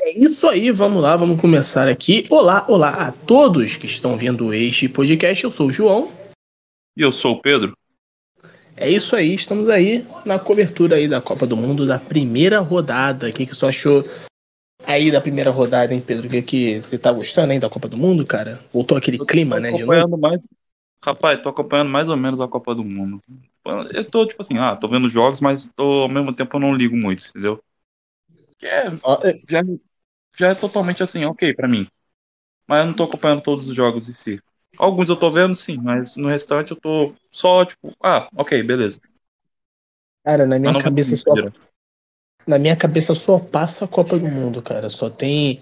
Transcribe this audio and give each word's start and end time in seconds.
É 0.00 0.16
isso 0.16 0.48
aí, 0.48 0.70
vamos 0.70 1.02
lá, 1.02 1.16
vamos 1.16 1.40
começar 1.40 1.88
aqui. 1.88 2.22
Olá, 2.30 2.64
olá 2.68 3.08
a 3.08 3.12
todos 3.12 3.76
que 3.76 3.86
estão 3.86 4.16
vendo 4.16 4.54
este 4.54 4.88
podcast. 4.88 5.42
Eu 5.42 5.50
sou 5.50 5.66
o 5.66 5.72
João. 5.72 6.12
E 6.96 7.02
eu 7.02 7.10
sou 7.10 7.32
o 7.32 7.42
Pedro. 7.42 7.76
É 8.76 8.88
isso 8.88 9.16
aí, 9.16 9.34
estamos 9.34 9.68
aí 9.68 10.06
na 10.24 10.38
cobertura 10.38 10.96
aí 10.96 11.08
da 11.08 11.20
Copa 11.20 11.48
do 11.48 11.56
Mundo 11.56 11.84
da 11.84 11.98
primeira 11.98 12.60
rodada. 12.60 13.28
O 13.28 13.32
que, 13.32 13.44
que 13.44 13.56
você 13.56 13.66
achou 13.66 14.04
aí 14.86 15.10
da 15.10 15.20
primeira 15.20 15.50
rodada, 15.50 15.92
hein, 15.92 16.00
Pedro? 16.00 16.28
O 16.28 16.30
que, 16.30 16.42
que 16.42 16.80
você 16.80 16.96
tá 16.96 17.10
gostando 17.10 17.52
aí 17.52 17.58
da 17.58 17.68
Copa 17.68 17.88
do 17.88 17.96
Mundo, 17.96 18.24
cara? 18.24 18.60
Voltou 18.72 18.96
aquele 18.96 19.18
clima, 19.18 19.58
né, 19.58 19.72
de 19.72 19.84
novo? 19.84 20.16
Mais... 20.16 20.48
Rapaz, 21.02 21.42
tô 21.42 21.48
acompanhando 21.48 21.90
mais 21.90 22.08
ou 22.08 22.16
menos 22.16 22.40
a 22.40 22.46
Copa 22.46 22.72
do 22.72 22.84
Mundo. 22.84 23.20
Eu 23.92 24.04
tô, 24.04 24.24
tipo 24.24 24.40
assim, 24.42 24.58
ah, 24.58 24.76
tô 24.76 24.88
vendo 24.88 25.08
jogos, 25.08 25.40
mas 25.40 25.68
tô, 25.74 26.02
ao 26.02 26.08
mesmo 26.08 26.32
tempo 26.32 26.56
eu 26.56 26.60
não 26.60 26.72
ligo 26.72 26.96
muito, 26.96 27.28
entendeu? 27.28 27.60
É, 28.62 28.90
já, 29.48 29.62
já 30.36 30.48
é 30.48 30.54
totalmente 30.54 31.02
assim, 31.02 31.24
ok 31.24 31.54
para 31.54 31.68
mim. 31.68 31.88
Mas 32.66 32.80
eu 32.80 32.86
não 32.86 32.94
tô 32.94 33.04
acompanhando 33.04 33.42
todos 33.42 33.66
os 33.66 33.74
jogos 33.74 34.08
em 34.08 34.12
si. 34.12 34.42
Alguns 34.76 35.08
eu 35.08 35.16
tô 35.16 35.30
vendo, 35.30 35.54
sim, 35.54 35.78
mas 35.78 36.16
no 36.16 36.28
restante 36.28 36.72
eu 36.72 36.76
tô 36.76 37.14
só, 37.30 37.64
tipo, 37.64 37.96
ah, 38.02 38.28
ok, 38.36 38.62
beleza. 38.62 39.00
Cara, 40.24 40.46
na 40.46 40.58
minha 40.58 40.78
cabeça 40.78 41.16
só. 41.16 41.32
Na 42.46 42.58
minha 42.58 42.76
cabeça 42.76 43.14
só 43.14 43.38
passa 43.38 43.84
a 43.84 43.88
Copa 43.88 44.18
do 44.18 44.26
Mundo, 44.26 44.62
cara. 44.62 44.88
Só 44.88 45.08
tem. 45.08 45.60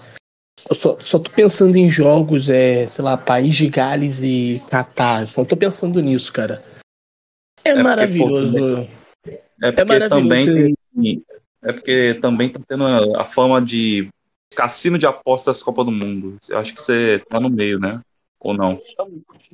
Eu 0.69 0.75
só, 0.75 0.99
só 1.01 1.19
tô 1.19 1.31
pensando 1.31 1.77
em 1.77 1.91
jogos, 1.91 2.49
é, 2.49 2.87
sei 2.87 3.05
lá, 3.05 3.17
País 3.17 3.55
de 3.55 3.69
Gales 3.69 4.21
e 4.21 4.61
Catar. 4.71 5.27
Só 5.27 5.45
tô 5.45 5.57
pensando 5.57 6.01
nisso, 6.01 6.33
cara. 6.33 6.63
É, 7.65 7.71
é 7.71 7.83
maravilhoso. 7.83 8.53
Porque, 8.53 9.43
é 9.63 9.73
porque 9.73 9.93
é 9.93 10.09
também 10.09 10.77
tem, 10.95 11.25
É 11.63 11.73
porque 11.73 12.19
também 12.21 12.53
tá 12.53 12.61
tendo 12.67 12.85
a, 12.85 13.23
a 13.23 13.25
fama 13.25 13.61
de 13.61 14.09
cassino 14.55 14.99
de 14.99 15.07
apostas 15.07 15.63
Copa 15.63 15.85
do 15.85 15.93
Mundo. 15.93 16.37
Eu 16.49 16.59
acho 16.59 16.75
que 16.75 16.83
você 16.83 17.23
tá 17.29 17.41
no 17.41 17.51
meio, 17.51 17.79
né? 17.79 18.01
Ou 18.41 18.55
não? 18.55 18.81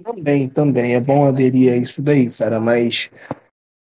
Também, 0.03 0.49
também. 0.49 0.95
É 0.95 1.01
bom 1.01 1.27
aderir 1.27 1.73
a 1.73 1.77
isso 1.77 2.03
daí, 2.03 2.29
cara, 2.31 2.61
mas 2.61 3.11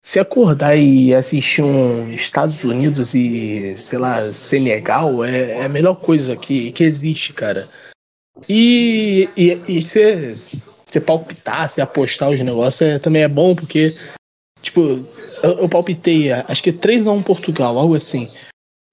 se 0.05 0.19
acordar 0.19 0.75
e 0.75 1.15
assistir 1.15 1.63
um 1.63 2.13
Estados 2.13 2.63
Unidos 2.63 3.15
e, 3.15 3.75
sei 3.75 3.97
lá, 3.97 4.31
Senegal 4.31 5.23
é, 5.23 5.59
é 5.59 5.65
a 5.65 5.69
melhor 5.69 5.95
coisa 5.95 6.35
que, 6.35 6.71
que 6.71 6.83
existe, 6.83 7.33
cara. 7.33 7.67
E, 8.47 9.27
você, 9.67 11.01
palpitar, 11.01 11.69
você 11.69 11.81
apostar 11.81 12.29
os 12.29 12.39
negócios 12.39 12.81
é, 12.81 12.99
também 12.99 13.23
é 13.23 13.27
bom, 13.27 13.55
porque, 13.55 13.89
tipo, 14.61 14.81
eu, 15.41 15.59
eu 15.59 15.69
palpitei, 15.69 16.31
acho 16.31 16.61
que 16.61 16.71
3x1 16.71 17.23
Portugal, 17.23 17.77
algo 17.77 17.95
assim. 17.95 18.29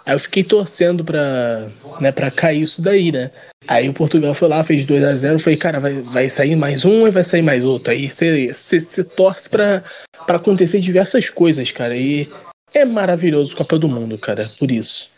Aí 0.05 0.15
eu 0.15 0.19
fiquei 0.19 0.43
torcendo 0.43 1.05
pra, 1.05 1.69
né, 2.01 2.11
pra 2.11 2.31
cair 2.31 2.63
isso 2.63 2.83
daí, 2.83 3.13
né? 3.13 3.31
Aí 3.69 3.89
o 3.89 3.95
Portugal 3.95 4.35
foi 4.35 4.49
lá, 4.49 4.65
fez 4.65 4.85
2 4.85 5.05
a 5.05 5.15
0 5.15 5.39
falei, 5.39 5.57
cara, 5.57 5.79
vai, 5.79 5.95
vai 6.03 6.29
sair 6.29 6.57
mais 6.57 6.85
um 6.85 7.07
e 7.07 7.11
vai 7.11 7.23
sair 7.23 7.43
mais 7.43 7.65
outro. 7.65 7.93
Aí 7.93 8.11
você 8.11 9.05
torce 9.05 9.49
pra, 9.49 9.83
pra 10.27 10.37
acontecer 10.37 10.81
diversas 10.81 11.31
coisas, 11.31 11.71
cara. 11.71 11.97
E 11.97 12.29
é 12.75 12.85
maravilhoso 12.85 13.57
Copa 13.57 13.79
do 13.79 13.89
Mundo, 13.89 14.19
cara, 14.19 14.49
por 14.59 14.71
isso. 14.71 15.11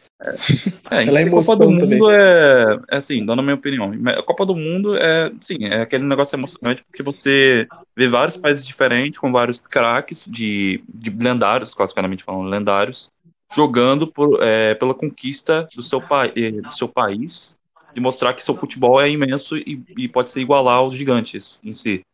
É, 0.91 1.05
é 1.05 1.23
a 1.23 1.31
Copa 1.31 1.57
do 1.57 1.71
Mundo 1.71 2.11
é, 2.11 2.79
é, 2.91 2.97
assim, 2.97 3.25
dando 3.25 3.41
a 3.41 3.43
minha 3.43 3.55
opinião. 3.55 3.93
A 4.07 4.23
Copa 4.23 4.47
do 4.47 4.55
Mundo 4.55 4.97
é, 4.97 5.33
sim, 5.41 5.59
é 5.63 5.83
aquele 5.83 6.05
negócio 6.05 6.37
emocionante 6.37 6.85
porque 6.85 7.03
você 7.03 7.67
vê 7.97 8.09
vários 8.09 8.37
países 8.37 8.67
diferentes 8.67 9.19
com 9.19 9.33
vários 9.33 9.67
craques 9.67 10.29
de, 10.31 10.83
de 10.89 11.11
lendários, 11.11 11.75
classicamente 11.75 12.25
falando, 12.25 12.49
lendários, 12.49 13.11
jogando 13.55 14.07
por, 14.07 14.43
é, 14.43 14.75
pela 14.75 14.95
conquista 14.95 15.69
do 15.75 15.83
seu, 15.83 16.03
é, 16.37 16.51
do 16.51 16.71
seu 16.71 16.89
país, 16.89 17.57
de 17.95 18.01
mostrar 18.01 18.35
que 18.35 18.45
seu 18.45 18.55
futebol 18.55 19.01
é 19.01 19.09
imenso 19.09 19.57
e, 19.57 19.81
e, 19.97 20.09
pode 20.09 20.31
ser 20.31 20.41
igualar 20.41 20.79
aos 20.79 20.95
gigantes 20.95 21.61
em 21.63 21.73
si. 21.73 22.05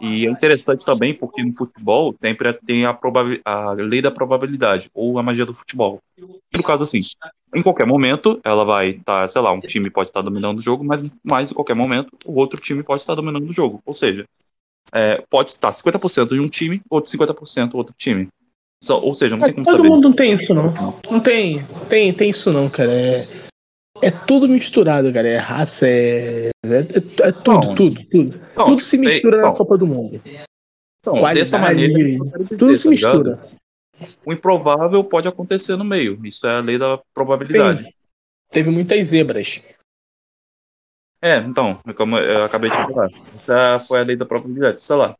E 0.00 0.26
é 0.26 0.30
interessante 0.30 0.84
também 0.84 1.12
porque 1.12 1.42
no 1.42 1.52
futebol 1.52 2.14
sempre 2.20 2.52
tem 2.52 2.86
a, 2.86 2.96
a 3.44 3.72
lei 3.72 4.00
da 4.00 4.12
probabilidade, 4.12 4.88
ou 4.94 5.18
a 5.18 5.22
magia 5.22 5.44
do 5.44 5.52
futebol. 5.52 6.00
no 6.52 6.62
caso, 6.62 6.84
assim, 6.84 7.00
em 7.52 7.62
qualquer 7.62 7.86
momento 7.86 8.40
ela 8.44 8.64
vai 8.64 8.90
estar, 8.90 9.22
tá, 9.22 9.28
sei 9.28 9.42
lá, 9.42 9.50
um 9.50 9.60
time 9.60 9.90
pode 9.90 10.10
estar 10.10 10.20
tá 10.20 10.24
dominando 10.24 10.58
o 10.58 10.62
jogo, 10.62 10.84
mas, 10.84 11.04
mas 11.22 11.50
em 11.50 11.54
qualquer 11.54 11.74
momento 11.74 12.16
o 12.24 12.34
outro 12.38 12.60
time 12.60 12.84
pode 12.84 13.02
estar 13.02 13.16
dominando 13.16 13.48
o 13.48 13.52
jogo. 13.52 13.82
Ou 13.84 13.92
seja, 13.92 14.24
é, 14.92 15.20
pode 15.28 15.50
estar 15.50 15.72
50% 15.72 16.28
de 16.28 16.40
um 16.40 16.48
time, 16.48 16.80
outro 16.88 17.10
50% 17.10 17.74
outro 17.74 17.94
time. 17.98 18.28
Só, 18.84 19.00
ou 19.00 19.14
seja, 19.14 19.34
não 19.34 19.46
tem 19.46 19.54
como 19.54 19.64
Todo 19.64 19.76
saber. 19.76 19.88
Todo 19.88 19.94
mundo 19.94 20.08
não 20.10 20.14
tem 20.14 20.34
isso, 20.34 20.52
não. 20.52 20.74
Não 21.10 21.20
tem, 21.20 21.64
tem, 21.88 22.12
tem 22.12 22.28
isso 22.28 22.52
não, 22.52 22.68
cara. 22.68 22.92
É, 22.92 23.16
é 24.02 24.10
tudo 24.10 24.46
misturado, 24.46 25.10
cara. 25.10 25.26
É 25.26 25.38
raça, 25.38 25.88
é. 25.88 26.50
É, 26.62 26.68
é, 26.68 27.28
é 27.28 27.32
tudo, 27.32 27.66
não, 27.66 27.74
tudo, 27.74 28.04
tudo. 28.04 28.40
Não, 28.54 28.64
tudo 28.66 28.80
se 28.82 28.98
mistura 28.98 29.40
na 29.40 29.52
Copa 29.52 29.78
do 29.78 29.86
Mundo. 29.86 30.20
Então, 31.00 31.22
dessa 31.32 31.58
maneira, 31.58 31.94
tudo 32.46 32.66
dizer, 32.66 32.76
se 32.76 32.84
tá 32.84 32.90
mistura. 32.90 33.42
o 34.26 34.32
improvável 34.34 35.02
pode 35.02 35.28
acontecer 35.28 35.76
no 35.76 35.84
meio. 35.84 36.20
Isso 36.22 36.46
é 36.46 36.56
a 36.56 36.60
lei 36.60 36.76
da 36.76 37.00
probabilidade. 37.14 37.84
Tem. 37.84 37.94
Teve 38.50 38.70
muitas 38.70 39.06
zebras. 39.06 39.62
É, 41.22 41.38
então, 41.38 41.80
como 41.96 42.18
eu 42.18 42.44
acabei 42.44 42.70
de 42.70 42.76
falar. 42.76 43.08
Essa 43.38 43.78
foi 43.78 44.00
a 44.00 44.04
lei 44.04 44.14
da 44.14 44.26
probabilidade. 44.26 44.82
Sei 44.82 44.94
lá. 44.94 45.16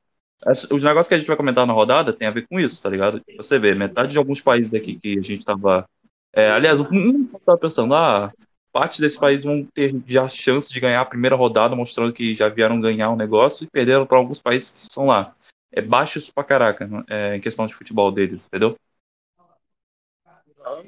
Os 0.70 0.82
negócios 0.82 1.08
que 1.08 1.14
a 1.14 1.18
gente 1.18 1.26
vai 1.26 1.36
comentar 1.36 1.66
na 1.66 1.72
rodada 1.72 2.12
tem 2.12 2.28
a 2.28 2.30
ver 2.30 2.46
com 2.46 2.60
isso, 2.60 2.82
tá 2.82 2.90
ligado? 2.90 3.22
Você 3.36 3.58
vê, 3.58 3.74
metade 3.74 4.12
de 4.12 4.18
alguns 4.18 4.40
países 4.40 4.74
aqui 4.74 4.98
que 4.98 5.18
a 5.18 5.22
gente 5.22 5.44
tava. 5.44 5.88
É, 6.32 6.50
aliás, 6.50 6.80
um 6.80 7.26
tava 7.44 7.58
pensando, 7.58 7.94
ah, 7.94 8.32
parte 8.72 9.00
desses 9.00 9.16
países 9.16 9.44
vão 9.44 9.64
ter 9.64 9.94
já 10.06 10.28
chance 10.28 10.72
de 10.72 10.80
ganhar 10.80 11.00
a 11.00 11.06
primeira 11.06 11.36
rodada, 11.36 11.76
mostrando 11.76 12.12
que 12.12 12.34
já 12.34 12.48
vieram 12.48 12.80
ganhar 12.80 13.10
um 13.10 13.16
negócio 13.16 13.64
e 13.64 13.70
perderam 13.70 14.04
para 14.04 14.18
alguns 14.18 14.40
países 14.40 14.70
que 14.70 14.92
são 14.92 15.06
lá. 15.06 15.34
É 15.72 15.80
baixos 15.80 16.28
pra 16.30 16.44
caraca 16.44 16.88
é, 17.08 17.36
em 17.36 17.40
questão 17.40 17.66
de 17.66 17.74
futebol 17.74 18.10
deles, 18.10 18.46
entendeu? 18.46 18.76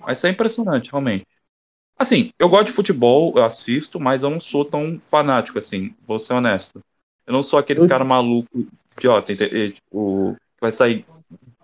Mas 0.01 0.19
isso 0.19 0.27
é 0.27 0.31
impressionante, 0.31 0.91
realmente. 0.91 1.27
Assim, 1.99 2.31
eu 2.39 2.49
gosto 2.49 2.67
de 2.67 2.73
futebol, 2.73 3.33
eu 3.37 3.45
assisto, 3.45 3.99
mas 3.99 4.23
eu 4.23 4.31
não 4.31 4.41
sou 4.41 4.65
tão 4.65 4.99
fanático 4.99 5.59
assim, 5.59 5.95
vou 6.03 6.19
ser 6.21 6.34
honesto. 6.34 6.81
Eu 7.27 7.33
não 7.33 7.43
sou 7.43 7.59
aqueles 7.59 7.87
cara 7.87 8.05
maluco 8.05 8.67
que, 8.97 9.07
ó, 9.09 9.21
tem, 9.21 9.37
tipo, 9.37 10.37
vai 10.61 10.73
sair 10.73 11.05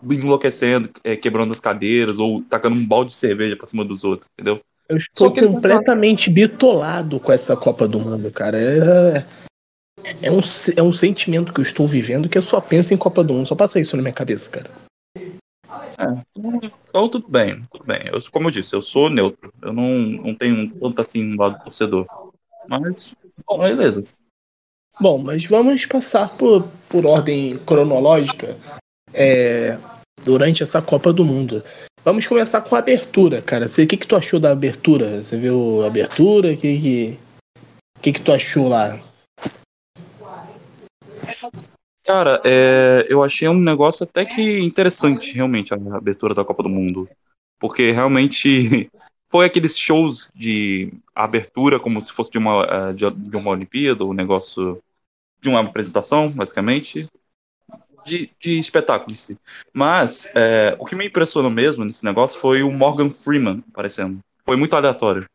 enlouquecendo, 0.02 0.90
é, 1.04 1.16
quebrando 1.16 1.52
as 1.52 1.60
cadeiras 1.60 2.18
ou 2.18 2.42
tacando 2.42 2.76
um 2.76 2.86
balde 2.86 3.10
de 3.10 3.16
cerveja 3.16 3.56
pra 3.56 3.66
cima 3.66 3.84
dos 3.84 4.04
outros, 4.04 4.28
entendeu? 4.32 4.60
Eu 4.88 4.96
estou 4.96 5.32
completamente 5.32 6.28
bitolado 6.28 7.20
com 7.20 7.32
essa 7.32 7.56
Copa 7.56 7.86
do 7.86 8.00
Mundo, 8.00 8.30
cara. 8.30 8.58
É, 8.58 9.24
é, 10.22 10.30
um, 10.30 10.40
é 10.76 10.82
um 10.82 10.92
sentimento 10.92 11.52
que 11.52 11.60
eu 11.60 11.62
estou 11.62 11.86
vivendo 11.86 12.28
que 12.28 12.36
eu 12.36 12.42
só 12.42 12.60
penso 12.60 12.92
em 12.92 12.98
Copa 12.98 13.22
do 13.22 13.32
Mundo. 13.32 13.46
Só 13.46 13.54
passa 13.54 13.80
isso 13.80 13.96
na 13.96 14.02
minha 14.02 14.12
cabeça, 14.12 14.50
cara. 14.50 14.70
É, 15.98 16.22
então 16.88 17.08
tudo 17.08 17.28
bem, 17.28 17.64
tudo 17.70 17.84
bem. 17.84 18.02
Eu, 18.12 18.18
como 18.30 18.48
eu 18.48 18.50
disse, 18.50 18.74
eu 18.74 18.82
sou 18.82 19.08
neutro. 19.08 19.52
Eu 19.62 19.72
não, 19.72 19.98
não 19.98 20.34
tenho 20.34 20.70
tanto 20.74 21.00
assim 21.00 21.32
um 21.32 21.40
lado 21.40 21.62
torcedor. 21.64 22.06
Mas, 22.68 23.14
bom, 23.46 23.58
beleza. 23.58 24.04
Bom, 25.02 25.18
mas 25.18 25.44
vamos 25.46 25.84
passar 25.84 26.28
por, 26.36 26.62
por 26.88 27.04
ordem 27.04 27.58
cronológica 27.66 28.56
é, 29.12 29.76
durante 30.24 30.62
essa 30.62 30.80
Copa 30.80 31.12
do 31.12 31.24
Mundo. 31.24 31.60
Vamos 32.04 32.24
começar 32.24 32.60
com 32.60 32.76
a 32.76 32.78
abertura, 32.78 33.42
cara. 33.42 33.66
O 33.66 33.68
que, 33.68 33.96
que 33.96 34.06
tu 34.06 34.14
achou 34.14 34.38
da 34.38 34.52
abertura? 34.52 35.24
Você 35.24 35.36
viu 35.36 35.82
a 35.82 35.88
abertura? 35.88 36.52
O 36.52 36.56
que, 36.56 36.78
que, 36.78 37.18
que, 38.00 38.12
que 38.12 38.20
tu 38.20 38.30
achou 38.30 38.68
lá? 38.68 39.00
Cara, 42.06 42.40
é, 42.44 43.04
eu 43.08 43.24
achei 43.24 43.48
um 43.48 43.58
negócio 43.58 44.04
até 44.04 44.24
que 44.24 44.60
interessante, 44.60 45.34
realmente, 45.34 45.74
a 45.74 45.96
abertura 45.96 46.32
da 46.32 46.44
Copa 46.44 46.62
do 46.62 46.68
Mundo. 46.68 47.08
Porque 47.58 47.90
realmente 47.90 48.88
foi 49.28 49.46
aqueles 49.46 49.76
shows 49.76 50.30
de 50.32 50.94
abertura, 51.12 51.80
como 51.80 52.00
se 52.00 52.12
fosse 52.12 52.30
de 52.30 52.38
uma, 52.38 52.64
eh, 52.64 52.92
de 52.92 53.36
uma 53.36 53.50
Olimpíada, 53.50 54.04
um 54.04 54.12
negócio 54.12 54.80
de 55.42 55.48
uma 55.48 55.60
apresentação, 55.60 56.30
basicamente, 56.30 57.06
de, 58.06 58.30
de 58.40 58.58
espetáculo 58.58 59.12
em 59.12 59.16
si. 59.16 59.36
Mas 59.72 60.30
é, 60.34 60.76
o 60.78 60.86
que 60.86 60.94
me 60.94 61.06
impressionou 61.06 61.50
mesmo 61.50 61.84
nesse 61.84 62.04
negócio 62.04 62.38
foi 62.40 62.62
o 62.62 62.70
Morgan 62.70 63.10
Freeman 63.10 63.62
aparecendo. 63.70 64.20
Foi 64.44 64.56
muito 64.56 64.74
aleatório. 64.74 65.26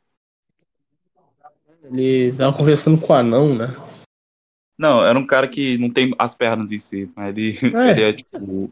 Ele 1.84 2.34
tava 2.34 2.56
conversando 2.56 3.00
com 3.00 3.14
o 3.14 3.16
anão, 3.16 3.54
né? 3.54 3.76
Não, 4.78 5.06
era 5.06 5.18
um 5.18 5.26
cara 5.26 5.48
que 5.48 5.78
não 5.78 5.90
tem 5.90 6.14
as 6.18 6.36
pernas 6.36 6.72
em 6.72 6.80
si. 6.80 7.10
Ele 7.18 7.58
é, 7.62 7.92
ele 7.92 8.02
é 8.04 8.14
tipo 8.14 8.72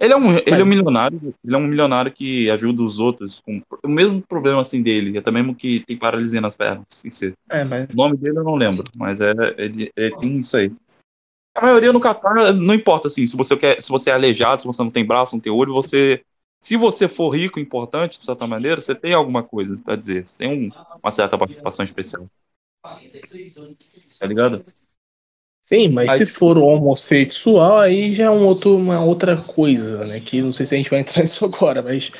ele 0.00 0.14
é 0.14 0.16
um, 0.16 0.32
ele 0.32 0.60
é 0.60 0.64
um 0.64 0.66
milionário, 0.66 1.34
ele 1.44 1.54
é 1.54 1.58
um 1.58 1.66
milionário 1.66 2.10
que 2.10 2.50
ajuda 2.50 2.82
os 2.82 2.98
outros 2.98 3.40
com 3.40 3.62
o 3.84 3.88
mesmo 3.88 4.22
problema 4.22 4.62
assim 4.62 4.82
dele, 4.82 5.18
até 5.18 5.30
mesmo 5.30 5.54
que 5.54 5.80
tem 5.80 5.96
paralisia 5.96 6.40
nas 6.40 6.56
pernas. 6.56 6.86
Assim, 7.06 7.34
é, 7.50 7.62
mas... 7.64 7.88
O 7.90 7.94
nome 7.94 8.16
dele 8.16 8.38
eu 8.38 8.44
não 8.44 8.56
lembro, 8.56 8.90
mas 8.96 9.20
é, 9.20 9.32
ele, 9.58 9.92
ele 9.94 10.16
tem 10.16 10.38
isso 10.38 10.56
aí. 10.56 10.72
A 11.54 11.62
maioria 11.62 11.92
no 11.92 12.00
Catar 12.00 12.52
não 12.54 12.74
importa 12.74 13.08
assim, 13.08 13.26
se 13.26 13.36
você 13.36 13.56
quer, 13.56 13.82
se 13.82 13.90
você 13.90 14.08
é 14.08 14.14
aleijado, 14.14 14.62
se 14.62 14.66
você 14.66 14.82
não 14.82 14.90
tem 14.90 15.04
braço, 15.04 15.34
não 15.34 15.40
tem 15.40 15.52
olho, 15.52 15.74
você 15.74 16.22
se 16.62 16.76
você 16.76 17.08
for 17.08 17.30
rico 17.30 17.58
importante, 17.58 18.18
de 18.18 18.24
certa 18.24 18.46
maneira, 18.46 18.80
você 18.80 18.94
tem 18.94 19.14
alguma 19.14 19.42
coisa 19.42 19.78
para 19.78 19.96
dizer. 19.96 20.26
Você 20.26 20.38
tem 20.38 20.68
um, 20.68 20.70
uma 21.02 21.10
certa 21.10 21.38
participação 21.38 21.84
especial. 21.84 22.26
Tá 22.82 24.26
ligado? 24.26 24.64
Sim, 25.70 25.90
mas 25.90 26.08
aí, 26.08 26.26
se 26.26 26.32
for 26.32 26.58
homossexual, 26.58 27.78
aí 27.78 28.12
já 28.12 28.24
é 28.24 28.30
um 28.30 28.44
outro, 28.44 28.76
uma 28.76 29.04
outra 29.04 29.36
coisa, 29.36 30.04
né? 30.04 30.18
Que 30.18 30.42
não 30.42 30.52
sei 30.52 30.66
se 30.66 30.74
a 30.74 30.78
gente 30.78 30.90
vai 30.90 30.98
entrar 30.98 31.22
nisso 31.22 31.44
agora, 31.44 31.80
mas. 31.80 32.10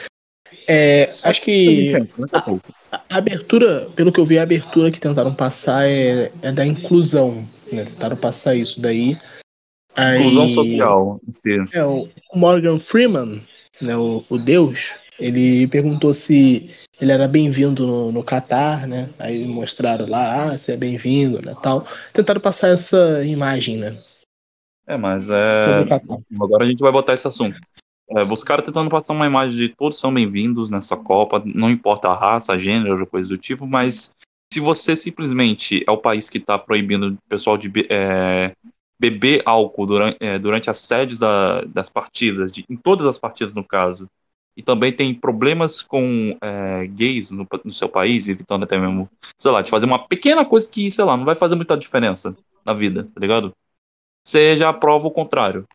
É, 0.69 1.12
acho 1.25 1.43
que 1.43 1.93
a, 2.32 3.02
a, 3.11 3.17
abertura, 3.17 3.88
pelo 3.97 4.12
que 4.12 4.20
eu 4.20 4.25
vi, 4.25 4.38
a 4.38 4.44
abertura 4.44 4.93
que 4.93 5.00
tentaram 5.00 5.35
passar 5.35 5.88
é, 5.88 6.31
é 6.43 6.52
da 6.52 6.64
inclusão. 6.64 7.44
Né? 7.73 7.87
Tentaram 7.87 8.17
passar 8.17 8.55
isso 8.55 8.81
daí. 8.81 9.19
Aí, 9.96 10.20
inclusão 10.20 10.49
social. 10.49 11.20
Sim. 11.32 11.64
É, 11.73 11.85
o 11.85 12.08
Morgan 12.32 12.79
Freeman, 12.79 13.43
né, 13.81 13.96
o, 13.96 14.25
o 14.29 14.38
Deus, 14.38 14.94
ele 15.20 15.67
perguntou 15.69 16.12
se 16.14 16.70
ele 17.00 17.12
era 17.12 17.28
bem-vindo 17.28 17.87
no, 17.87 18.11
no 18.12 18.25
Catar, 18.25 18.87
né? 18.87 19.08
Aí 19.19 19.46
mostraram 19.46 20.08
lá, 20.08 20.44
ah, 20.44 20.58
você 20.58 20.72
é 20.72 20.76
bem-vindo, 20.76 21.40
né, 21.44 21.55
tal. 21.62 21.87
Tentaram 22.12 22.40
passar 22.40 22.69
essa 22.69 23.25
imagem, 23.25 23.76
né? 23.76 23.96
É, 24.87 24.96
mas 24.96 25.31
é... 25.31 25.84
Agora 26.40 26.64
a 26.64 26.67
gente 26.67 26.81
vai 26.81 26.90
botar 26.90 27.14
esse 27.14 27.28
assunto. 27.28 27.58
É, 28.11 28.25
os 28.25 28.43
caras 28.43 28.64
tentando 28.64 28.90
passar 28.90 29.12
uma 29.12 29.26
imagem 29.26 29.56
de 29.56 29.69
todos 29.69 29.99
são 29.99 30.12
bem-vindos 30.12 30.69
nessa 30.69 30.96
Copa, 30.96 31.40
não 31.44 31.70
importa 31.70 32.08
a 32.08 32.19
raça, 32.19 32.52
a 32.52 32.58
gênero, 32.58 33.06
coisa 33.06 33.28
do 33.28 33.38
tipo, 33.38 33.67
mas 33.67 34.12
se 34.52 34.58
você 34.58 34.96
simplesmente 34.96 35.84
é 35.87 35.90
o 35.93 35.99
país 35.99 36.28
que 36.28 36.38
está 36.38 36.58
proibindo 36.58 37.12
o 37.12 37.19
pessoal 37.28 37.56
de 37.56 37.70
é, 37.88 38.52
beber 38.99 39.43
álcool 39.44 39.87
durante, 39.87 40.17
é, 40.19 40.38
durante 40.40 40.69
as 40.69 40.78
sedes 40.78 41.20
da, 41.20 41.62
das 41.62 41.88
partidas, 41.88 42.50
de, 42.50 42.64
em 42.69 42.76
todas 42.76 43.06
as 43.06 43.17
partidas 43.17 43.55
no 43.55 43.62
caso, 43.62 44.08
e 44.60 44.62
também 44.62 44.92
tem 44.92 45.14
problemas 45.14 45.80
com 45.80 46.36
é, 46.38 46.86
gays 46.86 47.30
no, 47.30 47.48
no, 47.64 47.70
seu 47.70 47.88
país, 47.88 48.28
evitando 48.28 48.64
até 48.64 48.78
mesmo, 48.78 49.08
sei 49.38 49.50
lá, 49.50 49.62
de 49.62 49.70
fazer 49.70 49.86
uma 49.86 50.06
pequena 50.06 50.44
coisa 50.44 50.68
que, 50.68 50.90
sei 50.90 51.02
lá, 51.02 51.16
não 51.16 51.24
vai 51.24 51.34
fazer 51.34 51.54
muita 51.54 51.78
diferença 51.78 52.36
na 52.62 52.74
vida, 52.74 53.04
tá 53.04 53.18
ligado? 53.18 53.56
Você 54.22 54.58
já 54.58 54.70
prova 54.70 55.06
o 55.06 55.10
contrário. 55.10 55.66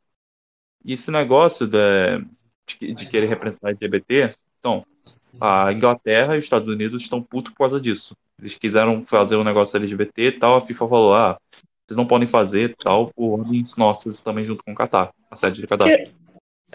E 0.84 0.94
esse 0.94 1.10
negócio 1.10 1.66
de, 1.66 2.24
de, 2.80 2.94
de 2.94 3.08
querer 3.08 3.28
representar 3.28 3.70
LGBT, 3.70 4.36
então, 4.60 4.86
a 5.42 5.74
Inglaterra 5.74 6.36
e 6.36 6.38
os 6.38 6.46
Estados 6.46 6.72
Unidos 6.72 7.02
estão 7.02 7.24
putos 7.24 7.54
por 7.54 7.58
causa 7.58 7.82
disso. 7.82 8.16
Eles 8.40 8.54
quiseram 8.54 9.04
fazer 9.04 9.36
um 9.36 9.44
negócio 9.44 9.78
LGBT 9.78 10.28
e 10.28 10.32
tal, 10.34 10.58
a 10.58 10.62
FIFA 10.62 10.88
falou, 10.88 11.16
ah, 11.16 11.40
vocês 11.88 11.98
não 11.98 12.06
podem 12.06 12.28
fazer 12.28 12.76
tal 12.84 13.12
por 13.16 13.40
ordens 13.40 13.78
nossas 13.78 14.22
também 14.22 14.46
junto 14.46 14.64
com 14.64 14.74
o 14.74 14.76
Qatar, 14.76 15.12
a 15.32 15.36
sede 15.36 15.62
de 15.62 15.66
Qatar. 15.66 15.90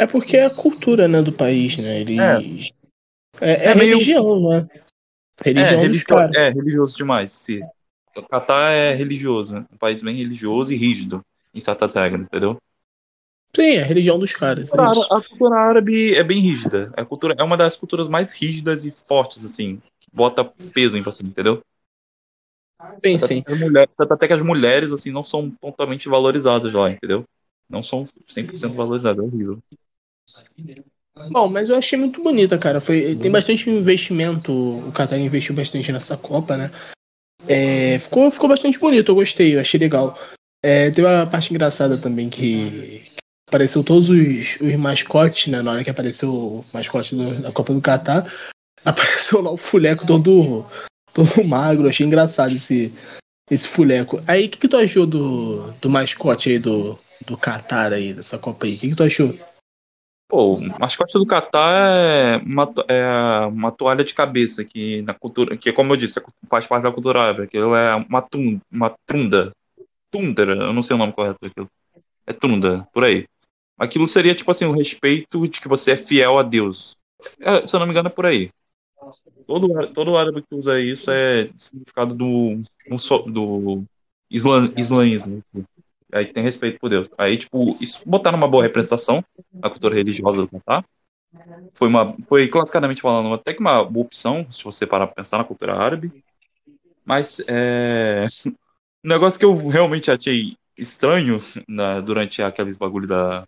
É 0.01 0.07
porque 0.07 0.39
é 0.39 0.47
a 0.47 0.51
cultura 0.51 1.07
né, 1.07 1.21
do 1.21 1.31
país, 1.31 1.77
né? 1.77 2.01
Eles... 2.01 2.19
É, 3.39 3.51
é, 3.51 3.51
é, 3.51 3.65
é 3.67 3.73
religião, 3.75 4.41
meio... 4.41 4.49
né? 4.49 4.69
Religião 5.45 5.79
é, 5.79 5.83
religio... 5.83 6.07
é 6.35 6.49
religioso 6.49 6.97
demais. 6.97 7.33
Sim. 7.33 7.61
O 8.17 8.23
Qatar 8.23 8.73
é 8.73 8.95
religioso, 8.95 9.53
né? 9.53 9.67
Um 9.71 9.77
país 9.77 10.03
bem 10.03 10.17
religioso 10.17 10.73
e 10.73 10.77
rígido 10.77 11.23
em 11.53 11.61
certas 11.61 11.93
regras, 11.93 12.23
entendeu? 12.23 12.57
Sim, 13.55 13.75
é 13.75 13.83
a 13.83 13.85
religião 13.85 14.19
dos 14.19 14.33
caras. 14.33 14.73
A, 14.73 14.77
é 14.77 15.19
a 15.19 15.21
cultura 15.21 15.57
árabe 15.57 16.15
é 16.15 16.25
bem 16.25 16.41
rígida. 16.41 16.91
A 16.97 17.05
cultura 17.05 17.35
é 17.39 17.43
uma 17.43 17.59
das 17.59 17.77
culturas 17.77 18.09
mais 18.09 18.33
rígidas 18.33 18.87
e 18.87 18.91
fortes, 18.91 19.45
assim. 19.45 19.79
Bota 20.11 20.43
peso 20.73 20.97
em 20.97 21.03
você, 21.03 21.23
entendeu? 21.23 21.61
Sim, 23.05 23.19
sim. 23.19 23.45
até 23.99 24.27
que 24.27 24.33
as 24.33 24.41
mulheres, 24.41 24.93
assim, 24.93 25.11
não 25.11 25.23
são 25.23 25.51
totalmente 25.51 26.09
valorizadas 26.09 26.73
lá, 26.73 26.91
entendeu? 26.91 27.27
Não 27.69 27.83
são 27.83 28.09
100% 28.29 28.73
valorizadas, 28.73 29.23
é 29.23 29.27
horrível. 29.27 29.63
Bom, 31.31 31.49
mas 31.49 31.69
eu 31.69 31.77
achei 31.77 31.99
muito 31.99 32.23
bonita, 32.23 32.57
cara. 32.57 32.81
Foi, 32.81 33.17
tem 33.17 33.31
bastante 33.31 33.69
investimento. 33.69 34.53
O 34.53 34.93
Qatar 34.93 35.19
investiu 35.19 35.55
bastante 35.55 35.93
nessa 35.93 36.17
Copa, 36.17 36.57
né? 36.57 36.71
É, 37.49 37.99
ficou, 37.99 38.31
ficou 38.31 38.49
bastante 38.49 38.79
bonito, 38.79 39.11
eu 39.11 39.15
gostei, 39.15 39.55
eu 39.55 39.61
achei 39.61 39.79
legal. 39.81 40.19
É, 40.63 40.91
teve 40.91 41.07
uma 41.07 41.27
parte 41.27 41.51
engraçada 41.51 41.97
também 41.97 42.29
que, 42.29 43.03
que 43.05 43.17
apareceu 43.49 43.83
todos 43.83 44.09
os, 44.11 44.61
os, 44.61 44.75
mascotes, 44.77 45.47
né? 45.49 45.63
Na 45.63 45.73
hora 45.73 45.85
que 45.85 45.91
apareceu 45.91 46.33
o 46.33 46.65
mascote 46.73 47.15
do, 47.15 47.35
da 47.43 47.53
Copa 47.53 47.73
do 47.73 47.81
Qatar, 47.81 48.31
apareceu 48.85 49.41
lá 49.41 49.51
o 49.51 49.57
fuleco 49.57 50.07
todo, 50.07 50.67
todo 51.13 51.45
magro. 51.45 51.89
Achei 51.89 52.07
engraçado 52.07 52.55
esse, 52.55 52.93
esse 53.51 53.67
fuleco. 53.67 54.23
Aí, 54.27 54.47
o 54.47 54.51
que, 54.51 54.59
que 54.59 54.69
tu 54.69 54.77
achou 54.77 55.07
do, 55.07 55.73
do 55.81 55.91
mascote 55.91 56.51
aí 56.51 56.59
do, 56.59 56.99
do 57.27 57.37
Qatar 57.39 57.93
aí, 57.93 58.13
dessa 58.13 58.39
Copa 58.39 58.67
aí? 58.67 58.75
O 58.75 58.79
que, 58.79 58.89
que 58.91 58.97
tu 58.97 59.03
achou? 59.03 59.35
Pô, 60.31 60.55
o 60.55 60.79
mascote 60.79 61.15
do 61.15 61.27
Catar 61.27 61.91
é 61.91 62.37
uma, 62.37 62.73
é 62.87 63.47
uma 63.47 63.73
toalha 63.73 64.05
de 64.05 64.15
cabeça 64.15 64.65
que 64.65 65.03
na 65.03 65.13
cultura, 65.13 65.57
que 65.57 65.73
como 65.73 65.93
eu 65.93 65.97
disse, 65.97 66.23
faz 66.49 66.69
parte 66.69 66.85
da 66.85 66.93
cultura 66.93 67.21
árabe. 67.21 67.43
Aquilo 67.43 67.75
é 67.75 67.97
uma, 67.97 68.23
tun, 68.23 68.61
uma 68.71 68.95
trunda. 69.05 69.53
Tundra, 70.09 70.53
eu 70.53 70.73
não 70.73 70.85
sei 70.85 70.95
o 70.95 70.99
nome 70.99 71.13
correto 71.13 71.41
daquilo. 71.43 71.69
É 72.25 72.33
trunda, 72.33 72.87
por 72.93 73.03
aí. 73.03 73.27
Aquilo 73.77 74.07
seria 74.07 74.33
tipo 74.33 74.49
assim, 74.53 74.67
o 74.67 74.73
respeito 74.73 75.49
de 75.49 75.61
que 75.61 75.67
você 75.67 75.93
é 75.93 75.97
fiel 75.97 76.39
a 76.39 76.45
Deus. 76.45 76.97
É, 77.41 77.67
se 77.67 77.75
eu 77.75 77.81
não 77.81 77.87
me 77.87 77.93
engano, 77.93 78.07
é 78.07 78.13
por 78.13 78.25
aí. 78.25 78.51
Todo, 79.49 79.89
todo 79.89 80.17
árabe 80.17 80.43
que 80.43 80.55
usa 80.55 80.81
isso 80.81 81.11
é 81.11 81.51
significado 81.57 82.15
do, 82.15 82.63
do 83.27 83.85
islam, 84.31 84.73
islamismo. 84.77 85.43
Aí 86.13 86.27
tem 86.27 86.43
respeito 86.43 86.79
por 86.79 86.91
Deus. 86.91 87.09
Aí, 87.17 87.37
tipo, 87.37 87.77
isso 87.81 88.03
botar 88.07 88.33
numa 88.33 88.49
boa 88.49 88.63
representação 88.63 89.25
a 89.63 89.71
cultura 89.71 89.95
religiosa 89.95 90.43
do 90.43 90.49
Catar. 90.49 90.85
Foi, 91.75 91.89
uma, 91.89 92.17
foi 92.29 92.49
classicamente 92.49 93.01
falando 93.01 93.33
até 93.33 93.55
que 93.55 93.61
uma 93.61 93.85
boa 93.85 94.05
opção, 94.05 94.47
se 94.51 94.65
você 94.65 94.87
parar 94.87 95.07
pra 95.07 95.17
pensar 95.17 95.39
na 95.39 95.45
cultura 95.45 95.77
árabe. 95.77 96.13
Mas 97.05 97.41
é. 97.47 98.27
Um 99.03 99.09
negócio 99.09 99.39
que 99.39 99.47
eu 99.47 99.57
realmente 99.67 100.11
achei 100.11 100.59
estranho 100.77 101.41
na, 101.67 102.01
durante 102.01 102.43
aqueles 102.43 102.77
bagulho 102.77 103.09
da. 103.09 103.47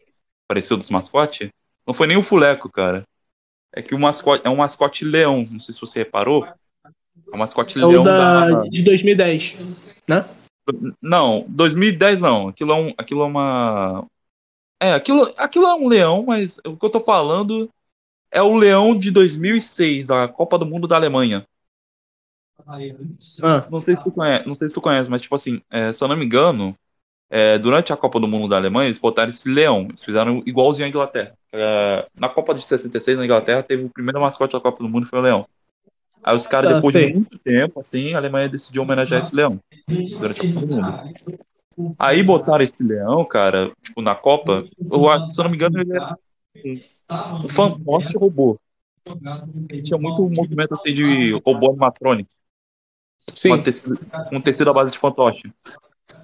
Apareceu 0.48 0.78
dos 0.78 0.88
mascotes. 0.88 1.50
Não 1.86 1.92
foi 1.92 2.06
nem 2.06 2.16
o 2.16 2.22
fuleco, 2.22 2.70
cara. 2.70 3.04
É 3.70 3.82
que 3.82 3.94
o 3.94 3.98
mascote 3.98 4.46
é 4.46 4.50
um 4.50 4.56
mascote 4.56 5.04
leão. 5.04 5.46
Não 5.50 5.60
sei 5.60 5.74
se 5.74 5.80
você 5.80 5.98
reparou. 5.98 6.46
É 6.46 7.34
um 7.34 7.38
mascote 7.38 7.78
é 7.78 7.84
leão 7.84 8.02
da, 8.02 8.48
da... 8.48 8.62
de 8.62 8.82
2010, 8.82 9.58
né? 10.08 10.24
Não, 11.00 11.44
2010 11.48 12.20
não. 12.20 12.48
Aquilo 12.48 12.72
é, 12.72 12.76
um, 12.76 12.94
aquilo 12.96 13.22
é 13.22 13.26
uma. 13.26 14.06
É, 14.80 14.92
aquilo, 14.94 15.32
aquilo 15.36 15.66
é 15.66 15.74
um 15.74 15.88
leão, 15.88 16.24
mas 16.26 16.58
o 16.66 16.76
que 16.76 16.84
eu 16.84 16.90
tô 16.90 17.00
falando 17.00 17.70
é 18.30 18.42
o 18.42 18.56
leão 18.56 18.96
de 18.96 19.10
2006, 19.10 20.06
da 20.06 20.26
Copa 20.28 20.58
do 20.58 20.66
Mundo 20.66 20.88
da 20.88 20.96
Alemanha. 20.96 21.46
Ah. 23.42 23.66
Não 23.70 23.80
sei 23.80 23.96
se 23.96 24.04
tu 24.04 24.10
conhece, 24.10 24.46
não 24.46 24.54
sei 24.54 24.68
se 24.68 24.74
tu 24.74 24.80
conhece, 24.80 25.10
mas 25.10 25.20
tipo 25.20 25.34
assim, 25.34 25.60
é, 25.70 25.92
se 25.92 26.02
eu 26.02 26.08
não 26.08 26.16
me 26.16 26.24
engano, 26.24 26.74
é, 27.30 27.58
durante 27.58 27.92
a 27.92 27.96
Copa 27.96 28.20
do 28.20 28.28
Mundo 28.28 28.48
da 28.48 28.56
Alemanha, 28.56 28.88
eles 28.88 28.98
botaram 28.98 29.30
esse 29.30 29.48
leão. 29.48 29.86
Eles 29.88 30.04
fizeram 30.04 30.42
igualzinho 30.46 30.86
à 30.86 30.88
Inglaterra. 30.88 31.36
É, 31.52 32.06
na 32.18 32.28
Copa 32.28 32.54
de 32.54 32.62
66, 32.62 33.16
na 33.18 33.24
Inglaterra, 33.24 33.62
teve 33.62 33.84
o 33.84 33.90
primeiro 33.90 34.20
mascote 34.20 34.52
da 34.52 34.60
Copa 34.60 34.82
do 34.82 34.88
Mundo, 34.88 35.06
foi 35.06 35.18
o 35.18 35.22
leão. 35.22 35.48
Aí 36.22 36.36
os 36.36 36.46
caras, 36.46 36.74
depois 36.74 36.94
de 36.94 37.12
muito 37.12 37.38
tempo, 37.38 37.80
assim, 37.80 38.14
a 38.14 38.18
Alemanha 38.18 38.48
decidiu 38.48 38.82
homenagear 38.82 39.20
esse 39.20 39.34
leão 39.34 39.60
durante 40.18 40.40
a 40.40 40.44
Copa 40.44 40.66
do 40.66 40.74
Mundo. 40.74 41.94
Aí 41.98 42.22
botaram 42.22 42.64
esse 42.64 42.82
leão, 42.84 43.24
cara, 43.24 43.72
tipo, 43.82 44.00
na 44.00 44.14
Copa. 44.14 44.64
Eu, 44.78 45.28
se 45.28 45.40
eu 45.40 45.44
não 45.44 45.50
me 45.50 45.56
engano, 45.56 45.80
ele 45.80 45.92
era 45.92 46.16
um, 46.64 46.80
um 47.44 47.48
fantoche 47.48 48.16
robô. 48.16 48.58
Tinha 49.82 49.98
muito 49.98 50.28
movimento 50.28 50.74
assim 50.74 50.92
de 50.92 51.32
robô 51.44 51.70
animatrônico. 51.70 52.30
Sim. 53.34 53.50
Com 53.50 53.62
tecido, 53.62 53.98
um 54.32 54.40
tecido 54.40 54.70
à 54.70 54.74
base 54.74 54.90
de 54.90 54.98
fantoche. 54.98 55.52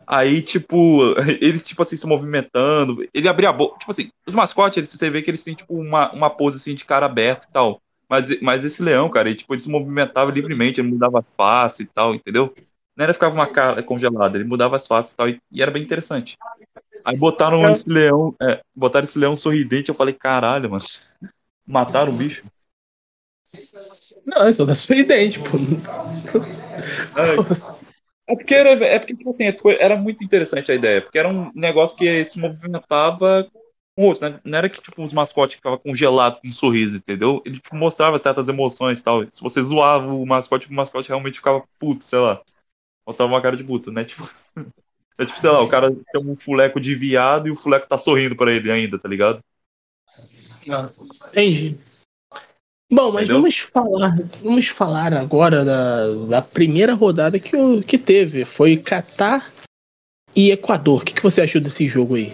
Aí, 0.06 0.42
tipo, 0.42 1.00
eles, 1.40 1.64
tipo 1.64 1.82
assim, 1.82 1.96
se 1.96 2.06
movimentando. 2.06 3.06
Ele 3.12 3.28
abria 3.28 3.50
a 3.50 3.52
boca. 3.52 3.78
Tipo 3.78 3.90
assim, 3.90 4.10
os 4.26 4.34
mascotes, 4.34 4.78
eles, 4.78 4.90
você 4.90 5.10
vê 5.10 5.22
que 5.22 5.30
eles 5.30 5.42
têm, 5.42 5.54
tipo, 5.54 5.74
uma, 5.74 6.10
uma 6.12 6.30
pose 6.30 6.56
assim 6.56 6.74
de 6.74 6.84
cara 6.84 7.06
aberta 7.06 7.46
e 7.48 7.52
tal. 7.52 7.82
Mas, 8.08 8.40
mas 8.40 8.64
esse 8.64 8.82
leão, 8.82 9.10
cara, 9.10 9.28
ele, 9.28 9.36
tipo, 9.36 9.52
ele 9.54 9.60
se 9.60 9.68
movimentava 9.68 10.30
livremente, 10.30 10.80
ele 10.80 10.88
mudava 10.88 11.18
as 11.18 11.32
faces 11.32 11.80
e 11.80 11.86
tal, 11.86 12.14
entendeu? 12.14 12.54
Não 12.96 13.04
era 13.04 13.14
ficava 13.14 13.34
uma 13.34 13.46
cara 13.46 13.82
congelada, 13.82 14.36
ele 14.36 14.48
mudava 14.48 14.76
as 14.76 14.86
faces 14.86 15.12
e 15.12 15.16
tal, 15.16 15.28
e, 15.28 15.40
e 15.52 15.62
era 15.62 15.70
bem 15.70 15.82
interessante. 15.82 16.36
Aí 17.04 17.16
botaram 17.16 17.66
é. 17.66 17.70
esse 17.70 17.88
leão, 17.88 18.34
é, 18.40 18.62
botaram 18.74 19.04
esse 19.04 19.18
leão 19.18 19.36
sorridente, 19.36 19.90
eu 19.90 19.94
falei, 19.94 20.14
caralho, 20.14 20.70
mano, 20.70 20.84
mataram 21.66 22.12
o 22.12 22.16
bicho. 22.16 22.44
Não, 24.24 24.46
é 24.46 24.52
só 24.52 24.66
tá 24.66 24.74
sorridente, 24.74 25.38
pô. 25.40 25.58
É 28.26 28.34
porque, 28.36 28.54
era, 28.54 28.70
é 28.84 28.98
porque 28.98 29.16
tipo 29.16 29.30
assim, 29.30 29.44
era 29.78 29.96
muito 29.96 30.22
interessante 30.22 30.70
a 30.70 30.74
ideia, 30.74 31.00
porque 31.00 31.18
era 31.18 31.28
um 31.28 31.50
negócio 31.54 31.96
que 31.96 32.24
se 32.24 32.38
movimentava 32.38 33.48
né? 34.20 34.40
Não 34.44 34.58
era 34.58 34.68
que 34.68 34.80
tipo, 34.80 35.02
os 35.02 35.12
mascotes 35.12 35.56
ficavam 35.56 35.78
congelados 35.78 36.40
com 36.40 36.48
um 36.48 36.52
sorriso, 36.52 36.96
entendeu? 36.96 37.42
Ele 37.44 37.58
tipo, 37.58 37.74
mostrava 37.74 38.18
certas 38.18 38.48
emoções 38.48 39.00
e 39.00 39.04
tal. 39.04 39.28
Se 39.30 39.40
você 39.40 39.62
zoava 39.62 40.06
o 40.06 40.24
mascote, 40.24 40.68
o 40.68 40.72
mascote 40.72 41.08
realmente 41.08 41.38
ficava 41.38 41.64
puto, 41.78 42.04
sei 42.04 42.20
lá. 42.20 42.40
Mostrava 43.04 43.32
uma 43.32 43.42
cara 43.42 43.56
de 43.56 43.64
puto, 43.64 43.90
né? 43.90 44.04
Tipo. 44.06 44.28
É 45.18 45.26
tipo, 45.26 45.40
sei 45.40 45.50
lá, 45.50 45.60
o 45.60 45.68
cara 45.68 45.90
tem 45.90 46.22
um 46.22 46.36
fuleco 46.36 46.80
de 46.80 46.94
viado 46.94 47.48
e 47.48 47.50
o 47.50 47.56
fuleco 47.56 47.88
tá 47.88 47.98
sorrindo 47.98 48.36
pra 48.36 48.52
ele 48.52 48.70
ainda, 48.70 48.96
tá 48.96 49.08
ligado? 49.08 49.42
Ah, 50.70 50.88
entendi. 51.28 51.76
Bom, 52.90 53.10
mas 53.10 53.28
vamos 53.28 53.58
falar, 53.58 54.16
vamos 54.40 54.68
falar 54.68 55.12
agora 55.12 55.64
da, 55.64 56.08
da 56.28 56.40
primeira 56.40 56.94
rodada 56.94 57.38
que, 57.40 57.50
que 57.82 57.98
teve. 57.98 58.44
Foi 58.44 58.76
Catar 58.76 59.52
e 60.36 60.52
Equador. 60.52 61.02
O 61.02 61.04
que, 61.04 61.14
que 61.14 61.22
você 61.22 61.40
achou 61.40 61.60
desse 61.60 61.88
jogo 61.88 62.14
aí? 62.14 62.32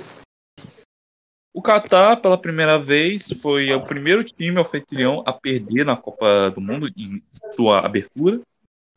O 1.55 1.63
Catar, 1.63 2.17
pela 2.17 2.37
primeira 2.37 2.77
vez, 2.81 3.33
foi 3.41 3.73
o 3.73 3.87
primeiro 3.87 4.25
time 4.25 4.61
anfitrião 4.61 5.23
a 5.25 5.33
perder 5.33 5.87
na 5.87 5.97
Copa 5.97 6.51
do 6.51 6.61
Mundo 6.61 6.89
em 6.97 7.23
sua 7.53 7.79
abertura. 7.79 8.41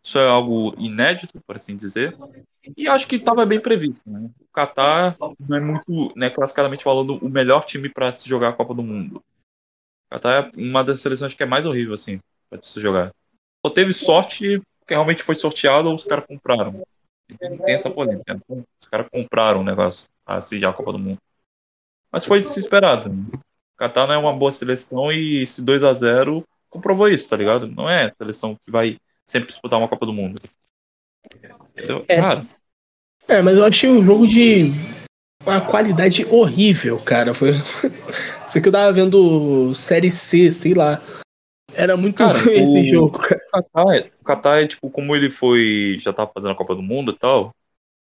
Isso 0.04 0.18
é 0.18 0.28
algo 0.28 0.74
inédito, 0.80 1.40
por 1.46 1.56
assim 1.56 1.76
dizer. 1.76 2.18
E 2.76 2.88
acho 2.88 3.08
que 3.08 3.18
estava 3.18 3.46
bem 3.46 3.60
previsto. 3.60 4.10
Né? 4.10 4.32
O 4.42 4.52
Catar 4.52 5.16
não 5.40 5.56
é 5.56 5.60
muito, 5.60 6.12
né, 6.16 6.32
classicadamente 6.32 6.84
falando, 6.84 7.18
o 7.18 7.30
melhor 7.30 7.64
time 7.64 7.90
para 7.90 8.12
se 8.12 8.28
jogar 8.28 8.50
a 8.50 8.54
Copa 8.54 8.74
do 8.74 8.82
Mundo. 8.82 9.22
Catar 10.10 10.48
é 10.48 10.52
uma 10.58 10.84
das 10.84 11.00
seleções 11.00 11.36
que 11.36 11.44
é 11.44 11.46
mais 11.46 11.64
horrível, 11.64 11.94
assim, 11.94 12.20
pra 12.50 12.60
se 12.60 12.82
jogar. 12.82 13.12
Só 13.64 13.72
teve 13.72 13.94
sorte 13.94 14.60
que 14.88 14.94
realmente 14.94 15.22
foi 15.22 15.36
sorteado 15.36 15.90
ou 15.90 15.96
os 15.96 16.06
caras 16.06 16.26
compraram. 16.26 16.84
Tem 17.38 17.76
essa 17.76 17.90
polêmica. 17.90 18.34
Né? 18.34 18.64
Os 18.82 18.88
caras 18.88 19.08
compraram 19.12 19.62
o 19.62 19.66
negócio 19.66 20.10
pra 20.26 20.40
já 20.40 20.70
a 20.70 20.74
Copa 20.74 20.94
do 20.94 21.00
Mundo. 21.00 21.20
Mas 22.12 22.26
foi 22.26 22.40
desesperado. 22.40 23.10
Né? 23.10 23.26
O 23.34 23.78
Catar 23.78 24.08
não 24.08 24.14
é 24.14 24.18
uma 24.18 24.34
boa 24.34 24.52
seleção 24.52 25.12
e 25.12 25.44
esse 25.44 25.62
2 25.62 25.84
a 25.84 25.94
0 25.94 26.44
comprovou 26.70 27.08
isso, 27.08 27.30
tá 27.30 27.38
ligado? 27.38 27.68
Não 27.68 27.90
é 27.90 28.06
a 28.06 28.14
seleção 28.14 28.56
que 28.56 28.72
vai 28.72 28.98
sempre 29.26 29.48
disputar 29.48 29.80
uma 29.80 29.88
Copa 29.88 30.06
do 30.06 30.14
Mundo. 30.14 30.42
Entendeu? 31.76 32.06
É. 32.08 32.18
É, 33.28 33.42
mas 33.42 33.58
eu 33.58 33.66
achei 33.66 33.90
um 33.90 34.04
jogo 34.04 34.26
de 34.26 34.72
uma 35.46 35.62
qualidade 35.62 36.26
horrível, 36.26 36.98
cara. 37.00 37.34
Foi. 37.34 37.52
Isso 38.48 38.58
aqui 38.58 38.68
eu 38.68 38.72
tava 38.72 38.92
vendo 38.94 39.74
Série 39.76 40.10
C, 40.10 40.52
sei 40.52 40.74
lá. 40.74 41.02
Era 41.74 41.98
muito 41.98 42.16
cara, 42.16 42.40
ruim 42.40 42.70
o... 42.70 42.78
esse 42.78 42.88
jogo, 42.88 43.20
cara. 43.20 43.42
O 43.54 43.62
Qatar, 43.62 43.96
é, 43.96 44.12
o 44.22 44.24
Qatar 44.24 44.60
é, 44.60 44.68
tipo, 44.68 44.90
como 44.90 45.16
ele 45.16 45.30
foi. 45.30 45.98
Já 46.00 46.14
tava 46.14 46.32
fazendo 46.34 46.52
a 46.52 46.56
Copa 46.56 46.74
do 46.74 46.82
Mundo 46.82 47.12
e 47.12 47.18
tal. 47.18 47.54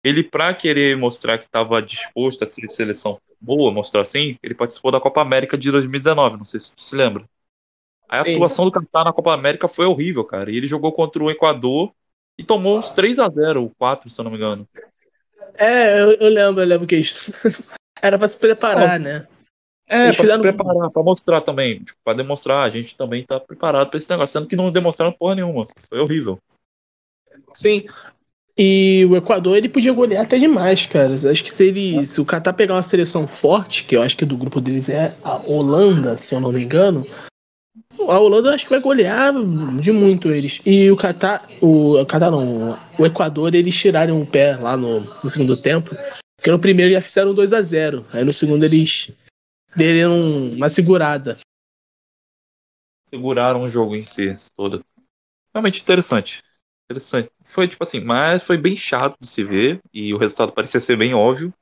Ele, 0.07 0.23
pra 0.23 0.53
querer 0.53 0.95
mostrar 0.95 1.37
que 1.37 1.49
tava 1.49 1.81
disposto 1.81 2.41
a 2.41 2.47
ser 2.47 2.65
seleção 2.69 3.19
boa, 3.41 3.73
mostrar 3.73 4.01
assim, 4.01 4.37
ele 4.41 4.55
participou 4.55 4.89
da 4.89 5.01
Copa 5.01 5.21
América 5.21 5.57
de 5.57 5.69
2019. 5.69 6.37
Não 6.37 6.45
sei 6.45 6.61
se 6.61 6.73
tu 6.73 6.81
se 6.81 6.95
lembra. 6.95 7.25
A 8.07 8.23
Sim. 8.23 8.35
atuação 8.35 8.63
do 8.63 8.71
Qatar 8.71 9.03
na 9.03 9.11
Copa 9.11 9.33
América 9.33 9.67
foi 9.67 9.85
horrível, 9.85 10.23
cara. 10.23 10.49
E 10.49 10.55
ele 10.55 10.65
jogou 10.65 10.93
contra 10.93 11.21
o 11.21 11.29
Equador 11.29 11.91
e 12.37 12.43
tomou 12.43 12.77
uns 12.77 12.93
3 12.93 13.19
a 13.19 13.29
0 13.29 13.63
ou 13.63 13.71
4, 13.77 14.09
se 14.09 14.17
eu 14.17 14.23
não 14.23 14.31
me 14.31 14.37
engano. 14.37 14.65
É, 15.55 15.99
eu, 15.99 16.13
eu 16.13 16.29
lembro, 16.29 16.61
eu 16.61 16.67
lembro 16.67 16.87
que 16.87 16.95
isso. 16.95 17.29
Era 18.01 18.17
pra 18.17 18.29
se 18.29 18.37
preparar, 18.37 18.97
né? 18.97 19.27
É, 19.89 20.05
Eles 20.05 20.15
pra 20.15 20.23
fizeram... 20.23 20.41
se 20.41 20.53
preparar, 20.53 20.89
pra 20.89 21.03
mostrar 21.03 21.41
também. 21.41 21.83
Tipo, 21.83 21.99
pra 22.01 22.13
demonstrar, 22.13 22.61
a 22.61 22.69
gente 22.69 22.95
também 22.95 23.25
tá 23.25 23.41
preparado 23.41 23.89
pra 23.89 23.97
esse 23.97 24.09
negócio. 24.09 24.39
Sendo 24.39 24.47
que 24.47 24.55
não 24.55 24.71
demonstraram 24.71 25.11
porra 25.11 25.35
nenhuma. 25.35 25.67
Foi 25.89 25.99
horrível. 25.99 26.39
Sim. 27.53 27.85
E 28.57 29.05
o 29.05 29.15
Equador, 29.15 29.55
ele 29.55 29.69
podia 29.69 29.93
golear 29.93 30.23
até 30.23 30.39
demais, 30.39 30.87
cara. 30.87 31.13
Acho 31.13 31.43
que 31.43 31.53
se 31.53 31.65
ele. 31.65 32.05
Se 32.07 32.19
o 32.19 32.25
Catar 32.25 32.53
pegar 32.53 32.73
uma 32.73 32.81
seleção 32.81 33.27
forte, 33.27 33.83
que 33.83 33.95
eu 33.95 34.01
acho 34.01 34.17
que 34.17 34.25
do 34.25 34.35
grupo 34.35 34.59
deles 34.59 34.89
é 34.89 35.15
a 35.23 35.37
Holanda, 35.47 36.17
se 36.17 36.33
eu 36.33 36.41
não 36.41 36.51
me 36.51 36.63
engano. 36.63 37.05
A 37.99 38.17
Holanda 38.19 38.55
acho 38.55 38.63
que 38.63 38.71
vai 38.71 38.79
golear 38.79 39.31
de 39.79 39.91
muito 39.91 40.29
eles. 40.29 40.59
E 40.65 40.89
o 40.89 40.97
Catar. 40.97 41.47
O 41.61 42.03
Catar 42.05 42.31
não. 42.31 42.79
O 42.97 43.05
Equador, 43.05 43.53
eles 43.53 43.75
tiraram 43.75 44.19
o 44.19 44.25
pé 44.25 44.55
lá 44.55 44.75
no, 44.75 45.01
no 45.01 45.29
segundo 45.29 45.55
tempo. 45.55 45.95
Porque 46.35 46.49
no 46.49 46.59
primeiro 46.59 46.91
já 46.91 47.01
fizeram 47.01 47.33
2 47.33 47.51
a 47.53 47.61
0 47.61 48.05
Aí 48.13 48.23
no 48.23 48.33
segundo 48.33 48.63
eles 48.63 49.11
deram 49.75 50.47
uma 50.53 50.69
segurada. 50.69 51.37
Seguraram 53.07 53.61
o 53.61 53.67
jogo 53.67 53.95
em 53.95 54.01
si 54.01 54.35
todo. 54.55 54.83
Realmente 55.53 55.81
interessante. 55.81 56.43
Interessante. 56.89 57.29
Foi 57.43 57.67
tipo 57.67 57.83
assim, 57.83 57.99
mas 57.99 58.43
foi 58.43 58.57
bem 58.57 58.75
chato 58.75 59.17
de 59.19 59.27
se 59.27 59.43
ver 59.43 59.81
e 59.93 60.13
o 60.13 60.17
resultado 60.17 60.53
parecia 60.53 60.79
ser 60.79 60.95
bem 60.97 61.13
óbvio 61.13 61.53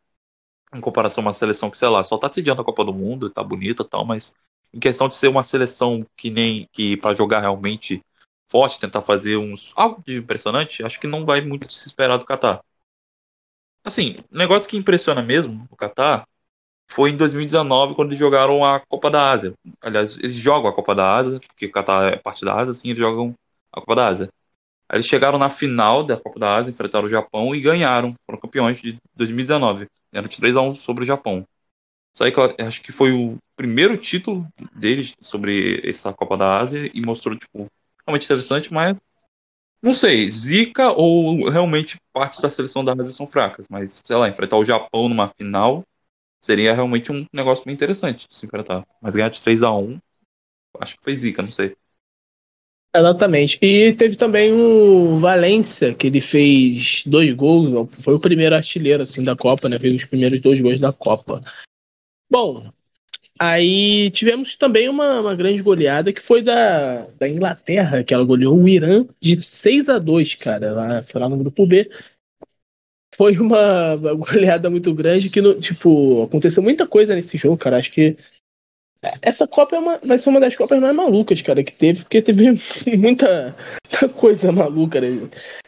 em 0.74 0.82
comparação 0.82 1.24
a 1.24 1.28
uma 1.28 1.34
seleção 1.34 1.72
que, 1.72 1.78
sei 1.78 1.90
lá, 1.90 2.04
só 2.04 2.18
tá 2.18 2.30
sediando 2.30 2.62
a 2.62 2.66
Copa 2.66 2.86
do 2.86 2.94
Mundo, 2.94 3.30
tá 3.30 3.44
bonita 3.44 3.84
e 3.84 3.88
tal, 3.88 4.06
mas 4.06 4.34
em 4.74 4.80
questão 4.80 5.08
de 5.08 5.16
ser 5.16 5.30
uma 5.30 5.44
seleção 5.44 6.06
que 6.18 6.30
nem 6.30 6.70
que 6.74 6.98
para 6.98 7.16
jogar 7.16 7.42
realmente 7.42 8.02
forte, 8.50 8.80
tentar 8.80 9.02
fazer 9.02 9.38
uns 9.38 9.74
algo 9.76 10.04
de 10.06 10.18
impressionante, 10.18 10.84
acho 10.84 11.00
que 11.00 11.08
não 11.08 11.26
vai 11.26 11.42
muito 11.42 11.72
se 11.72 11.88
esperar 11.88 12.18
do 12.18 12.26
Qatar. 12.26 12.62
Assim, 13.84 14.18
o 14.32 14.38
negócio 14.38 14.70
que 14.70 14.78
impressiona 14.78 15.22
mesmo 15.22 15.68
o 15.70 15.76
Qatar 15.76 16.28
foi 16.92 17.12
em 17.12 17.18
2019, 17.18 17.96
quando 17.96 18.10
eles 18.10 18.20
jogaram 18.20 18.66
a 18.66 18.80
Copa 18.80 19.12
da 19.12 19.32
Ásia. 19.32 19.54
Aliás, 19.82 20.18
eles 20.20 20.36
jogam 20.36 20.70
a 20.70 20.76
Copa 20.76 20.96
da 20.96 21.16
Ásia, 21.16 21.40
porque 21.42 21.68
o 21.68 21.72
Qatar 21.72 22.14
é 22.14 22.18
parte 22.18 22.46
da 22.46 22.56
Ásia, 22.56 22.72
assim, 22.72 22.90
eles 22.90 23.00
jogam 23.00 23.36
a 23.72 23.80
Copa 23.82 23.96
da 23.96 24.08
Ásia. 24.08 24.30
Eles 24.92 25.06
chegaram 25.06 25.38
na 25.38 25.50
final 25.50 26.04
da 26.04 26.18
Copa 26.18 26.40
da 26.40 26.56
Ásia, 26.56 26.72
enfrentaram 26.72 27.06
o 27.06 27.10
Japão 27.10 27.56
e 27.56 27.62
ganharam. 27.62 28.14
Foram 28.26 28.40
campeões 28.40 28.82
de 28.82 28.98
2019. 29.16 29.88
Eram 30.14 30.28
de 30.28 30.38
3 30.38 30.56
a 30.56 30.62
1 30.62 30.76
sobre 30.76 31.04
o 31.04 31.08
Japão. 31.08 31.46
Isso 32.14 32.24
aí, 32.24 32.32
acho 32.66 32.82
que 32.82 32.92
foi 32.92 33.12
o 33.12 33.38
primeiro 33.56 33.98
título 33.98 34.48
deles 34.74 35.14
sobre 35.22 35.82
essa 35.88 36.14
Copa 36.14 36.38
da 36.38 36.58
Ásia 36.58 36.90
e 36.94 37.02
mostrou, 37.02 37.38
tipo, 37.38 37.68
realmente 38.08 38.26
interessante, 38.26 38.74
mas 38.74 38.96
não 39.82 39.94
sei, 39.94 40.32
Zica 40.32 40.92
ou 40.92 41.50
realmente 41.50 41.98
partes 42.12 42.40
da 42.42 42.50
seleção 42.50 42.84
da 42.84 42.94
Ásia 42.94 43.14
são 43.14 43.28
fracas, 43.28 43.68
mas 43.70 44.02
sei 44.04 44.16
lá, 44.16 44.28
enfrentar 44.28 44.58
o 44.58 44.66
Japão 44.66 45.08
numa 45.08 45.30
final 45.38 45.84
seria 46.42 46.74
realmente 46.74 47.12
um 47.12 47.26
negócio 47.34 47.66
bem 47.66 47.74
interessante 47.74 48.28
de 48.28 48.34
se 48.34 48.46
enfrentar. 48.46 48.86
Mas 49.02 49.16
ganhar 49.16 49.30
de 49.30 49.42
3 49.42 49.64
a 49.64 49.72
1 49.72 50.00
acho 50.80 50.98
que 50.98 51.04
foi 51.04 51.16
zica, 51.16 51.42
não 51.42 51.52
sei. 51.52 51.76
Exatamente. 52.96 53.60
E 53.62 53.94
teve 53.94 54.16
também 54.16 54.54
o 54.54 55.18
Valência, 55.18 55.94
que 55.94 56.08
ele 56.08 56.22
fez 56.22 57.04
dois 57.06 57.34
gols, 57.34 57.90
foi 58.02 58.14
o 58.14 58.20
primeiro 58.20 58.56
artilheiro 58.56 59.04
assim 59.04 59.22
da 59.22 59.36
Copa, 59.36 59.68
né? 59.68 59.78
Fez 59.78 59.94
os 59.96 60.06
primeiros 60.06 60.40
dois 60.40 60.62
gols 60.62 60.80
da 60.80 60.94
Copa. 60.94 61.44
Bom, 62.32 62.72
aí 63.38 64.10
tivemos 64.12 64.56
também 64.56 64.88
uma, 64.88 65.20
uma 65.20 65.36
grande 65.36 65.62
goleada 65.62 66.14
que 66.14 66.22
foi 66.22 66.42
da, 66.42 67.06
da 67.20 67.28
Inglaterra, 67.28 68.02
que 68.02 68.14
ela 68.14 68.24
goleou 68.24 68.58
o 68.58 68.70
Irã 68.70 69.06
de 69.20 69.42
6 69.42 69.90
a 69.90 70.00
2 70.00 70.36
cara. 70.36 70.72
Lá, 70.72 71.04
foi 71.04 71.20
lá 71.20 71.28
no 71.28 71.38
grupo 71.38 71.66
B 71.66 71.90
foi 73.16 73.38
uma, 73.38 73.96
goleada 73.96 74.70
muito 74.70 74.94
grande 74.94 75.30
que, 75.30 75.42
no, 75.42 75.54
tipo, 75.56 76.24
aconteceu 76.24 76.62
muita 76.62 76.86
coisa 76.86 77.16
nesse 77.16 77.38
jogo, 77.38 77.58
cara. 77.58 77.78
Acho 77.78 77.92
que 77.92 78.18
essa 79.22 79.48
Copa 79.48 79.76
é 79.76 79.80
uma, 79.80 80.00
vai 80.04 80.18
ser 80.18 80.30
uma 80.30 80.40
das 80.40 80.56
Copas 80.56 80.80
mais 80.80 80.96
malucas, 80.96 81.42
cara, 81.42 81.64
que 81.64 81.74
teve, 81.74 82.02
porque 82.02 82.22
teve 82.22 82.52
muita, 82.98 83.56
muita 83.92 84.10
coisa 84.14 84.52
maluca 84.52 85.00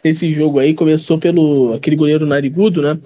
nesse 0.04 0.34
jogo 0.34 0.60
aí. 0.60 0.74
Começou 0.74 1.18
pelo 1.18 1.74
aquele 1.74 1.96
goleiro 1.96 2.26
narigudo, 2.26 2.82
né? 2.82 3.00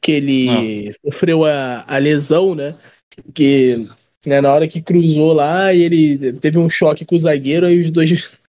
Que 0.00 0.12
ele 0.12 0.88
ah. 0.88 0.92
sofreu 1.04 1.44
a, 1.44 1.84
a 1.86 1.98
lesão, 1.98 2.54
né? 2.54 2.74
Que 3.34 3.86
né, 4.26 4.40
na 4.40 4.52
hora 4.52 4.68
que 4.68 4.80
cruzou 4.80 5.32
lá, 5.32 5.74
ele 5.74 6.32
teve 6.34 6.58
um 6.58 6.70
choque 6.70 7.04
com 7.04 7.16
o 7.16 7.20
zagueiro, 7.20 7.66
aí 7.66 7.78
os 7.78 7.90
dois. 7.90 8.30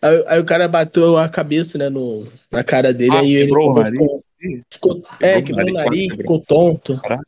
Aí, 0.00 0.24
aí 0.26 0.40
o 0.40 0.44
cara 0.44 0.66
bateu 0.66 1.18
a 1.18 1.28
cabeça, 1.28 1.76
né, 1.76 1.90
no, 1.90 2.26
na 2.50 2.64
cara 2.64 2.94
dele, 2.94 3.10
ah, 3.12 3.18
aí 3.18 3.34
ele 3.34 3.52
começou, 3.52 4.24
Ficou, 4.70 5.02
é, 5.20 5.42
quebrou 5.42 5.68
o 5.68 5.72
nariz, 5.72 6.16
ficou 6.16 6.40
tonto. 6.40 6.98
Caralho. 7.02 7.26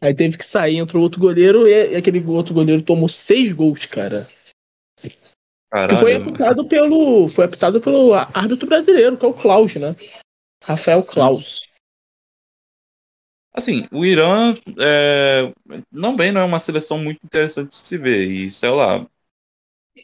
Aí 0.00 0.14
teve 0.14 0.38
que 0.38 0.44
sair, 0.44 0.76
entrou 0.76 1.02
outro 1.02 1.20
goleiro 1.20 1.68
e 1.68 1.94
aquele 1.94 2.24
outro 2.26 2.54
goleiro 2.54 2.82
tomou 2.82 3.08
seis 3.08 3.52
gols, 3.52 3.84
cara. 3.84 4.26
Caralho, 5.70 5.90
que 5.90 5.96
foi 5.96 6.14
apitado 6.16 6.68
pelo. 6.68 7.28
Foi 7.28 7.44
apitado 7.44 7.80
pelo 7.80 8.14
árbitro 8.14 8.66
brasileiro, 8.66 9.16
que 9.16 9.24
é 9.24 9.28
o 9.28 9.34
Klaus, 9.34 9.74
né? 9.76 9.94
Rafael 10.64 11.02
Klaus. 11.02 11.68
Assim, 13.52 13.86
o 13.92 14.04
Irã 14.04 14.54
é, 14.78 15.52
não 15.90 16.16
bem 16.16 16.32
não 16.32 16.40
é 16.40 16.44
uma 16.44 16.60
seleção 16.60 16.98
muito 16.98 17.24
interessante 17.24 17.68
de 17.68 17.74
se 17.74 17.98
ver. 17.98 18.28
E 18.28 18.50
sei 18.50 18.70
lá. 18.70 19.06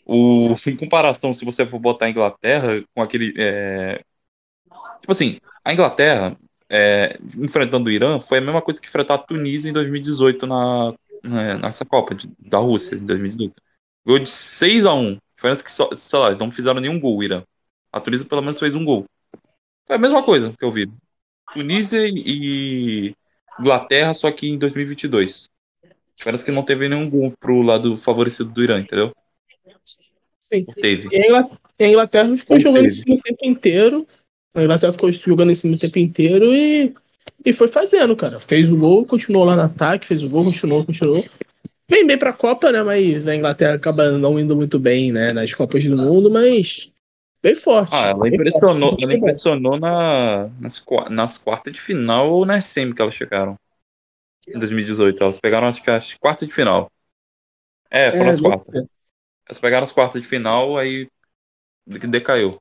O, 0.05 0.53
em 0.67 0.77
comparação, 0.77 1.33
se 1.33 1.45
você 1.45 1.67
for 1.67 1.79
botar 1.79 2.07
a 2.07 2.11
Inglaterra 2.11 2.85
com 2.95 3.03
aquele. 3.03 3.35
É, 3.39 4.05
tipo 5.01 5.11
assim, 5.11 5.41
a 5.65 5.73
Inglaterra, 5.73 6.37
é, 6.69 7.19
enfrentando 7.37 7.89
o 7.89 7.93
Irã, 7.93 8.19
foi 8.19 8.39
a 8.39 8.41
mesma 8.41 8.63
coisa 8.63 8.81
que 8.81 8.89
enfrentar 8.89 9.15
a 9.15 9.19
Tunísia 9.19 9.71
em 9.71 9.73
2018 9.73 10.47
na, 10.47 10.95
na, 11.23 11.59
nessa 11.59 11.85
Copa 11.85 12.15
de, 12.15 12.29
da 12.39 12.59
Rússia, 12.59 12.97
em 12.97 13.07
2018. 13.07 13.55
Gol 14.05 14.19
de 14.21 14.29
6 14.29 14.87
a 14.87 14.95
1 14.95 15.19
Diferença 15.37 15.65
que, 15.65 15.73
só, 15.73 15.91
sei 15.95 16.19
lá, 16.19 16.29
eles 16.29 16.39
não 16.39 16.51
fizeram 16.51 16.81
nenhum 16.81 16.99
gol, 16.99 17.19
o 17.19 17.23
Irã. 17.23 17.45
A 17.93 18.01
Tunísia 18.01 18.27
pelo 18.27 18.41
menos 18.41 18.59
fez 18.59 18.75
um 18.75 18.85
gol. 18.85 19.05
Foi 19.87 19.97
a 19.97 19.99
mesma 19.99 20.23
coisa 20.23 20.53
que 20.59 20.65
eu 20.65 20.71
vi. 20.71 20.91
Tunísia 21.53 22.09
e 22.09 23.15
Inglaterra, 23.61 24.15
só 24.15 24.31
que 24.33 24.49
em 24.49 24.59
2022. 24.59 25.49
Diferença 26.17 26.45
que 26.45 26.51
não 26.51 26.63
teve 26.63 26.89
nenhum 26.89 27.09
gol 27.09 27.33
pro 27.39 27.61
lado 27.61 27.97
favorecido 27.99 28.51
do 28.51 28.65
Irã, 28.65 28.81
entendeu? 28.81 29.13
Sim. 30.41 30.65
Teve. 30.81 31.09
E 31.13 31.85
a 31.85 31.89
Inglaterra 31.89 32.37
ficou 32.37 32.59
jogando 32.59 32.87
o 32.87 33.23
tempo 33.23 33.45
inteiro. 33.45 34.07
A 34.57 34.65
Inglaterra 34.65 34.93
ficou 34.93 35.13
jogando 35.13 35.53
em 35.53 35.55
cima 35.55 35.77
o 35.77 35.79
tempo 35.79 35.99
inteiro 35.99 36.47
e, 36.47 36.95
e 37.45 37.53
foi 37.53 37.69
fazendo, 37.69 38.17
cara. 38.17 38.41
Fez 38.41 38.71
o 38.71 38.77
gol, 38.77 39.05
continuou 39.05 39.45
lá 39.45 39.55
no 39.55 39.63
ataque, 39.63 40.07
fez 40.07 40.23
o 40.23 40.31
gol, 40.31 40.45
continuou, 40.45 40.85
continuou. 40.85 41.23
vem 41.87 42.07
bem 42.07 42.19
pra 42.19 42.33
Copa, 42.33 42.73
né? 42.73 42.83
Mas 42.83 43.29
a 43.29 43.37
Inglaterra 43.37 43.75
acaba 43.75 44.13
não 44.13 44.41
indo 44.41 44.57
muito 44.57 44.79
bem, 44.79 45.13
né? 45.13 45.31
Nas 45.31 45.53
Copas 45.53 45.85
do 45.85 45.95
Mundo, 45.95 46.31
mas 46.31 46.91
bem 47.43 47.55
forte. 47.55 47.91
Ah, 47.93 48.09
ela 48.09 48.29
impressionou, 48.29 48.91
forte. 48.91 49.05
ela 49.05 49.15
impressionou 49.15 49.79
na, 49.79 50.49
nas, 50.59 50.83
nas 51.11 51.37
quartas 51.37 51.75
de 51.75 51.81
final 51.81 52.33
ou 52.33 52.47
na 52.47 52.59
semi 52.63 52.95
que 52.95 53.03
elas 53.03 53.15
chegaram. 53.15 53.59
Em 54.49 54.59
2018. 54.59 55.23
Elas 55.23 55.39
pegaram 55.39 55.69
acho 55.69 55.83
que 55.83 55.91
as 55.91 56.15
quartas 56.15 56.49
de 56.49 56.55
final. 56.55 56.91
É, 57.91 58.11
foram 58.11 58.27
é, 58.27 58.31
as 58.31 58.41
quartas. 58.41 58.87
Elas 59.47 59.59
pegaram 59.61 59.85
as 59.85 59.93
quartas 59.93 60.23
de 60.23 60.27
final, 60.27 60.79
aí 60.79 61.07
decaiu. 61.87 62.59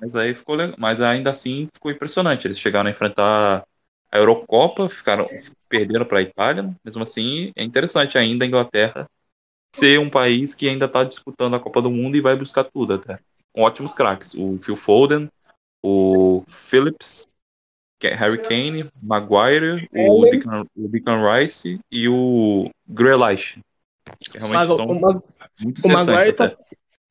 Mas 0.00 0.16
aí 0.16 0.34
ficou 0.34 0.54
legal. 0.54 0.74
Mas 0.78 1.00
ainda 1.00 1.30
assim 1.30 1.68
ficou 1.72 1.90
impressionante. 1.90 2.46
Eles 2.46 2.58
chegaram 2.58 2.88
a 2.88 2.92
enfrentar 2.92 3.64
a 4.10 4.18
Eurocopa, 4.18 4.88
ficaram 4.88 5.28
perderam 5.68 6.04
para 6.04 6.18
a 6.18 6.22
Itália. 6.22 6.74
Mesmo 6.84 7.02
assim, 7.02 7.52
é 7.56 7.62
interessante 7.62 8.18
ainda 8.18 8.44
a 8.44 8.48
Inglaterra 8.48 9.08
ser 9.74 9.98
um 9.98 10.10
país 10.10 10.54
que 10.54 10.68
ainda 10.68 10.86
está 10.86 11.02
disputando 11.02 11.54
a 11.54 11.60
Copa 11.60 11.80
do 11.80 11.90
Mundo 11.90 12.16
e 12.16 12.20
vai 12.20 12.36
buscar 12.36 12.64
tudo 12.64 12.94
até. 12.94 13.18
Com 13.52 13.62
ótimos 13.62 13.94
craques. 13.94 14.34
O 14.34 14.58
Phil 14.58 14.76
Foden, 14.76 15.30
o 15.82 16.44
Phillips, 16.46 17.26
é 18.02 18.14
Harry 18.14 18.38
Kane, 18.38 18.90
Maguire, 19.00 19.88
o 19.92 20.24
Declan, 20.26 20.64
o 20.76 20.88
Declan 20.88 21.38
Rice 21.38 21.78
e 21.90 22.08
o 22.08 22.68
Grealish. 22.86 23.60
Realmente 24.34 24.54
Mag 24.54 24.66
são 24.66 24.86
o, 24.86 25.22
muito 25.60 25.86
o 25.86 25.88
Maguire, 25.88 26.32
tá, 26.32 26.56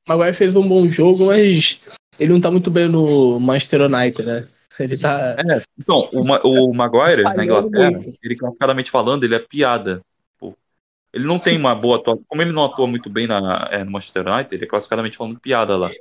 Maguire 0.07 0.33
fez 0.33 0.55
um 0.55 0.67
bom 0.67 0.87
jogo, 0.87 1.27
mas 1.27 1.79
ele 2.19 2.33
não 2.33 2.41
tá 2.41 2.51
muito 2.51 2.69
bem 2.69 2.87
no 2.87 3.39
Manchester 3.39 3.81
United, 3.81 4.23
né? 4.23 4.47
Ele 4.79 4.97
tá. 4.97 5.35
É, 5.37 5.61
então, 5.77 6.09
o, 6.13 6.25
Ma 6.25 6.39
o 6.43 6.73
Maguire, 6.73 7.23
na 7.23 7.43
Inglaterra, 7.43 7.91
muito. 7.91 8.17
ele 8.23 8.35
classicadamente 8.35 8.89
falando, 8.89 9.23
ele 9.23 9.35
é 9.35 9.39
piada. 9.39 10.01
Ele 11.13 11.25
não 11.25 11.37
tem 11.37 11.57
uma 11.57 11.75
boa 11.75 11.97
atuação. 11.97 12.23
Como 12.25 12.41
ele 12.41 12.53
não 12.53 12.63
atua 12.63 12.87
muito 12.87 13.09
bem 13.09 13.27
na, 13.27 13.67
é, 13.69 13.83
no 13.83 13.91
Manchester 13.91 14.27
United, 14.27 14.55
ele 14.55 14.63
é 14.63 14.67
classicadamente 14.67 15.17
falando 15.17 15.39
piada 15.39 15.75
lá. 15.77 15.91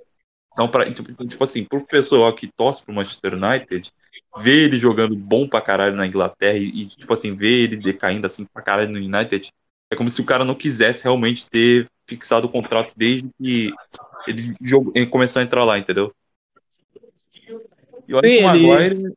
Então, 0.52 0.68
pra, 0.68 0.92
tipo, 0.92 1.26
tipo 1.26 1.44
assim, 1.44 1.64
pro 1.64 1.84
pessoal 1.84 2.32
que 2.32 2.46
torce 2.46 2.82
pro 2.84 2.94
Manchester 2.94 3.34
United, 3.34 3.90
ver 4.38 4.66
ele 4.66 4.78
jogando 4.78 5.16
bom 5.16 5.48
pra 5.48 5.60
caralho 5.60 5.96
na 5.96 6.06
Inglaterra 6.06 6.56
e, 6.56 6.82
e, 6.82 6.86
tipo 6.86 7.12
assim, 7.12 7.34
ver 7.34 7.64
ele 7.64 7.76
decaindo 7.76 8.26
assim 8.26 8.44
pra 8.44 8.62
caralho 8.62 8.90
no 8.90 8.98
United, 8.98 9.50
é 9.90 9.96
como 9.96 10.10
se 10.10 10.20
o 10.20 10.24
cara 10.24 10.44
não 10.44 10.54
quisesse 10.54 11.02
realmente 11.02 11.48
ter 11.48 11.88
fixado 12.06 12.46
o 12.46 12.50
contrato 12.50 12.92
desde 12.96 13.28
que 13.40 13.72
ele, 14.26 14.54
jogou, 14.60 14.92
ele 14.94 15.06
começou 15.06 15.40
a 15.40 15.42
entrar 15.42 15.64
lá, 15.64 15.78
entendeu? 15.78 16.14
E 18.06 18.14
olha 18.14 18.28
que 18.28 18.38
o 18.38 18.42
Maguire. 18.42 19.14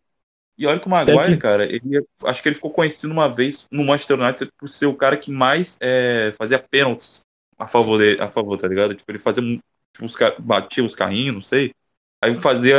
E 0.55 0.67
olha 0.67 0.79
que 0.79 0.85
o 0.85 0.89
Maguire, 0.89 1.37
cara, 1.37 1.65
ele, 1.65 2.05
acho 2.25 2.41
que 2.41 2.49
ele 2.49 2.55
ficou 2.55 2.71
conhecido 2.71 3.11
uma 3.11 3.27
vez 3.27 3.67
no 3.71 3.83
Manchester 3.83 4.19
United 4.19 4.51
por 4.57 4.69
ser 4.69 4.85
o 4.85 4.95
cara 4.95 5.17
que 5.17 5.31
mais 5.31 5.77
é, 5.81 6.31
fazia 6.37 6.59
pênaltis 6.59 7.21
a 7.57 7.67
favor, 7.67 7.97
dele, 7.97 8.21
a 8.21 8.29
favor, 8.29 8.57
tá 8.57 8.67
ligado? 8.67 8.93
Tipo, 8.93 9.11
ele 9.11 9.19
fazia. 9.19 9.43
Tipo, 9.43 10.05
os, 10.05 10.15
batia 10.39 10.83
os 10.83 10.95
carrinhos, 10.95 11.33
não 11.33 11.41
sei. 11.41 11.73
Aí 12.21 12.37
fazia 12.37 12.77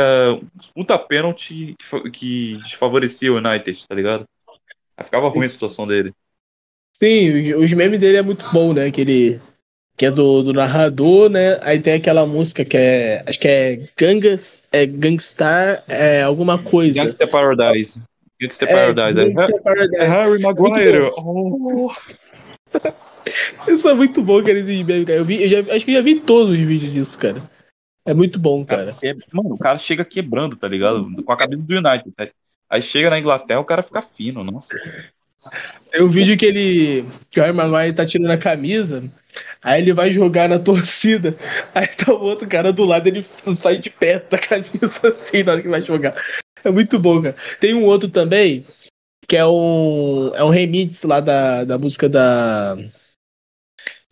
puta 0.73 0.97
pênalti 0.97 1.75
que, 1.77 2.09
que 2.11 2.57
desfavorecia 2.63 3.31
o 3.31 3.37
United, 3.37 3.87
tá 3.87 3.93
ligado? 3.93 4.25
Aí 4.97 5.03
ficava 5.03 5.27
Sim. 5.27 5.33
ruim 5.33 5.45
a 5.45 5.49
situação 5.49 5.85
dele. 5.85 6.13
Sim, 6.97 7.53
os 7.55 7.71
memes 7.73 7.99
dele 7.99 8.17
é 8.17 8.21
muito 8.21 8.49
bom, 8.51 8.73
né? 8.73 8.89
Que 8.89 9.01
ele 9.01 9.41
que 9.97 10.05
é 10.05 10.11
do, 10.11 10.43
do 10.43 10.53
narrador, 10.53 11.29
né? 11.29 11.57
Aí 11.61 11.79
tem 11.79 11.93
aquela 11.93 12.25
música 12.25 12.65
que 12.65 12.77
é. 12.77 13.23
Acho 13.25 13.39
que 13.39 13.47
é 13.47 13.79
Gangas. 13.97 14.59
É 14.71 14.85
Gangstar, 14.85 15.83
é 15.87 16.21
alguma 16.21 16.57
coisa. 16.57 17.01
Gangster 17.01 17.29
Paradise. 17.29 18.01
Gangster 18.41 18.69
é, 18.69 18.73
Paradise. 18.73 19.19
É, 19.19 19.29
Gangster 19.29 19.61
Paradise. 19.61 19.95
É 19.95 20.05
Harry 20.05 20.41
Maguire. 20.41 21.11
Oh. 21.17 21.89
Isso 23.67 23.87
é 23.87 23.93
muito 23.93 24.21
bom, 24.21 24.43
cara, 24.43 24.59
esse 24.59 24.83
meme, 24.83 25.05
cara. 25.05 25.19
Eu, 25.19 25.25
vi, 25.25 25.41
eu 25.41 25.49
já, 25.49 25.73
acho 25.73 25.85
que 25.85 25.91
eu 25.91 25.95
já 25.95 26.01
vi 26.01 26.19
todos 26.19 26.53
os 26.53 26.59
vídeos 26.59 26.91
disso, 26.91 27.17
cara. 27.17 27.41
É 28.05 28.13
muito 28.13 28.37
bom, 28.37 28.65
cara. 28.65 28.95
É, 29.03 29.13
mano, 29.31 29.55
o 29.55 29.57
cara 29.57 29.77
chega 29.77 30.05
quebrando, 30.05 30.55
tá 30.55 30.67
ligado? 30.67 31.23
Com 31.23 31.31
a 31.31 31.37
cabeça 31.37 31.63
do 31.63 31.73
United. 31.73 32.13
Né? 32.17 32.29
Aí 32.69 32.81
chega 32.81 33.09
na 33.09 33.19
Inglaterra, 33.19 33.59
o 33.59 33.65
cara 33.65 33.81
fica 33.81 34.01
fino, 34.01 34.43
nossa. 34.43 34.75
Tem 35.91 36.01
um 36.01 36.09
vídeo 36.09 36.37
que 36.37 36.45
ele. 36.45 37.05
que 37.29 37.39
o 37.39 37.43
Harry 37.43 37.55
Maguire 37.55 37.93
tá 37.93 38.05
tirando 38.05 38.31
a 38.31 38.37
camisa, 38.37 39.03
aí 39.61 39.81
ele 39.81 39.93
vai 39.93 40.11
jogar 40.11 40.49
na 40.49 40.59
torcida, 40.59 41.35
aí 41.73 41.87
tá 41.87 42.13
o 42.13 42.21
outro 42.21 42.47
cara 42.47 42.73
do 42.73 42.85
lado, 42.85 43.07
ele 43.07 43.25
sai 43.61 43.77
de 43.77 43.89
perto 43.89 44.31
da 44.31 44.37
camisa 44.37 45.07
assim 45.07 45.43
na 45.43 45.53
hora 45.53 45.61
que 45.61 45.67
vai 45.67 45.81
jogar. 45.81 46.15
É 46.63 46.71
muito 46.71 46.97
bom, 46.99 47.21
cara. 47.21 47.35
Tem 47.59 47.73
um 47.73 47.85
outro 47.85 48.09
também, 48.09 48.65
que 49.27 49.37
é 49.37 49.45
um. 49.45 50.31
É 50.35 50.43
um 50.43 50.49
remix 50.49 51.03
lá 51.03 51.19
da, 51.19 51.63
da 51.63 51.77
música 51.77 52.09
da. 52.09 52.75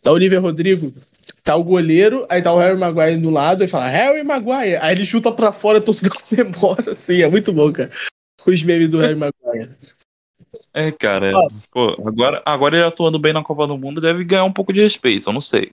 Da 0.03 0.11
Olivia 0.11 0.39
Rodrigo. 0.39 0.93
Tá 1.43 1.55
o 1.57 1.63
goleiro, 1.63 2.25
aí 2.29 2.41
tá 2.41 2.53
o 2.53 2.57
Harry 2.57 2.77
Maguire 2.77 3.17
do 3.17 3.29
lado, 3.29 3.63
e 3.63 3.67
fala, 3.67 3.89
Harry 3.89 4.23
Maguire! 4.23 4.77
Aí 4.77 4.95
ele 4.95 5.05
chuta 5.05 5.29
pra 5.29 5.51
fora, 5.51 5.79
a 5.79 5.81
torcida 5.81 6.09
comemora, 6.29 6.93
assim, 6.93 7.21
é 7.21 7.29
muito 7.29 7.51
bom, 7.51 7.71
cara. 7.71 7.89
Os 8.45 8.63
memes 8.63 8.89
do 8.89 8.99
Harry 8.99 9.15
Maguire. 9.15 9.71
É, 10.73 10.91
cara. 10.91 11.31
Ah. 11.35 11.47
Pô, 11.71 11.89
agora, 12.07 12.41
agora 12.45 12.75
ele 12.75 12.85
atuando 12.85 13.19
bem 13.19 13.31
na 13.31 13.43
Copa 13.43 13.67
do 13.67 13.77
Mundo 13.77 14.01
deve 14.01 14.23
ganhar 14.23 14.43
um 14.43 14.51
pouco 14.51 14.73
de 14.73 14.81
respeito, 14.81 15.29
eu 15.29 15.33
não 15.33 15.41
sei. 15.41 15.71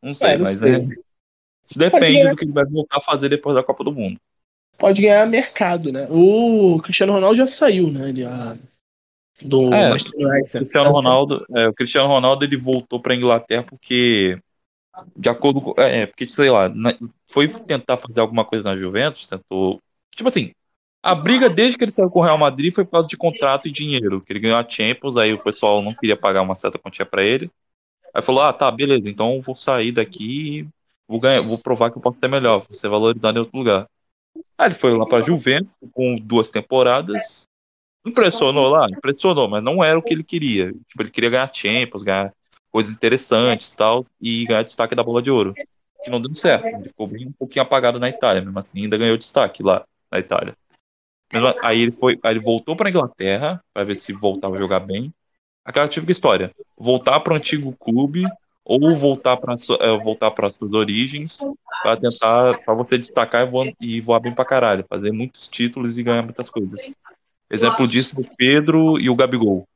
Não 0.00 0.14
sei, 0.14 0.30
é, 0.30 0.38
não 0.38 0.44
mas 0.44 0.58
sei. 0.58 0.76
é. 0.76 0.88
Isso 1.64 1.78
depende 1.78 2.28
do 2.28 2.36
que 2.36 2.44
ele 2.44 2.52
vai 2.52 2.64
voltar 2.64 2.98
a 2.98 3.02
fazer 3.02 3.28
depois 3.28 3.54
da 3.54 3.62
Copa 3.62 3.84
do 3.84 3.92
Mundo. 3.92 4.18
Pode 4.78 5.00
ganhar 5.00 5.26
mercado, 5.26 5.92
né? 5.92 6.06
O 6.10 6.80
Cristiano 6.82 7.12
Ronaldo 7.12 7.36
já 7.36 7.46
saiu, 7.46 7.90
né? 7.90 8.08
Ele, 8.08 8.24
a... 8.24 8.56
do 9.40 9.72
é, 9.72 9.92
Cristiano 10.50 10.90
Ronaldo, 10.90 11.46
é, 11.54 11.68
o 11.68 11.74
Cristiano 11.74 12.08
Ronaldo 12.08 12.44
ele 12.44 12.56
voltou 12.56 13.00
para 13.00 13.14
Inglaterra 13.14 13.62
porque 13.62 14.38
de 15.16 15.28
acordo 15.28 15.60
com, 15.60 15.80
é, 15.80 16.06
porque 16.06 16.28
sei 16.28 16.50
lá, 16.50 16.70
foi 17.26 17.48
tentar 17.48 17.96
fazer 17.96 18.20
alguma 18.20 18.44
coisa 18.44 18.68
na 18.68 18.78
Juventus, 18.78 19.26
tentou, 19.26 19.80
tipo 20.14 20.28
assim, 20.28 20.52
a 21.02 21.14
briga 21.14 21.50
desde 21.50 21.76
que 21.76 21.84
ele 21.84 21.90
saiu 21.90 22.08
com 22.10 22.20
o 22.20 22.22
Real 22.22 22.38
Madrid 22.38 22.72
foi 22.72 22.84
por 22.84 22.92
causa 22.92 23.08
de 23.08 23.16
contrato 23.16 23.66
e 23.66 23.72
dinheiro, 23.72 24.20
que 24.20 24.32
ele 24.32 24.40
ganhou 24.40 24.56
a 24.56 24.68
Champions, 24.68 25.16
aí 25.16 25.32
o 25.32 25.42
pessoal 25.42 25.82
não 25.82 25.94
queria 25.94 26.16
pagar 26.16 26.42
uma 26.42 26.54
certa 26.54 26.78
quantia 26.78 27.04
para 27.04 27.24
ele. 27.24 27.50
Aí 28.14 28.22
falou: 28.22 28.42
"Ah, 28.42 28.52
tá, 28.52 28.70
beleza, 28.70 29.10
então 29.10 29.40
vou 29.40 29.54
sair 29.54 29.92
daqui 29.92 30.68
vou 31.08 31.20
ganhar, 31.20 31.42
vou 31.42 31.58
provar 31.58 31.90
que 31.90 31.98
eu 31.98 32.02
posso 32.02 32.20
ter 32.20 32.28
melhor, 32.28 32.64
vou 32.66 32.76
ser 32.76 32.88
valorizado 32.88 33.38
em 33.38 33.40
outro 33.40 33.58
lugar". 33.58 33.88
Aí 34.56 34.68
ele 34.68 34.74
foi 34.74 34.96
lá 34.96 35.04
para 35.04 35.22
Juventus 35.22 35.74
com 35.92 36.16
duas 36.16 36.50
temporadas. 36.50 37.46
Impressionou 38.04 38.68
lá, 38.68 38.86
impressionou, 38.90 39.48
mas 39.48 39.62
não 39.62 39.82
era 39.82 39.98
o 39.98 40.02
que 40.02 40.12
ele 40.12 40.24
queria. 40.24 40.72
Tipo, 40.88 41.02
ele 41.02 41.10
queria 41.10 41.30
ganhar 41.30 41.50
Champions, 41.52 42.02
ganhar 42.02 42.32
coisas 42.70 42.92
interessantes, 42.92 43.74
tal, 43.76 44.06
e 44.20 44.44
ganhar 44.46 44.62
destaque 44.62 44.94
da 44.94 45.02
bola 45.02 45.22
de 45.22 45.30
ouro. 45.30 45.54
Que 46.02 46.10
não 46.10 46.20
deu 46.20 46.34
certo. 46.34 46.66
Ele 46.66 46.88
ficou 46.88 47.06
bem 47.06 47.28
um 47.28 47.32
pouquinho 47.32 47.62
apagado 47.62 48.00
na 48.00 48.08
Itália, 48.08 48.42
mesmo 48.42 48.58
assim, 48.58 48.82
ainda 48.82 48.96
ganhou 48.96 49.16
destaque 49.16 49.62
lá 49.62 49.84
na 50.10 50.18
Itália. 50.18 50.56
Aí 51.62 51.80
ele 51.80 51.92
foi, 51.92 52.18
aí 52.22 52.32
ele 52.32 52.40
voltou 52.40 52.76
para 52.76 52.90
Inglaterra 52.90 53.62
para 53.72 53.84
ver 53.84 53.96
se 53.96 54.12
voltava 54.12 54.56
a 54.56 54.58
jogar 54.58 54.80
bem. 54.80 55.12
Aquela 55.64 55.88
típica 55.88 56.12
história: 56.12 56.52
voltar 56.76 57.20
para 57.20 57.32
o 57.32 57.36
antigo 57.36 57.74
clube 57.78 58.24
ou 58.64 58.96
voltar 58.96 59.36
para 59.36 59.54
é, 59.80 59.98
voltar 59.98 60.30
para 60.30 60.50
suas 60.50 60.72
origens 60.72 61.40
para 61.82 61.96
tentar 61.96 62.60
para 62.60 62.74
você 62.74 62.96
destacar 62.96 63.46
e 63.46 63.50
voar, 63.50 63.72
e 63.80 64.00
voar 64.00 64.20
bem 64.20 64.34
para 64.34 64.44
caralho, 64.44 64.84
fazer 64.88 65.10
muitos 65.10 65.48
títulos 65.48 65.98
e 65.98 66.02
ganhar 66.02 66.22
muitas 66.22 66.48
coisas. 66.48 66.94
Exemplo 67.50 67.86
disso 67.88 68.20
o 68.20 68.36
Pedro 68.36 68.98
e 68.98 69.10
o 69.10 69.16
Gabigol. 69.16 69.66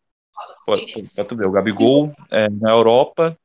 Ver, 1.36 1.46
o 1.46 1.50
Gabigol 1.50 2.14
é, 2.30 2.48
na 2.48 2.70
Europa 2.70 3.36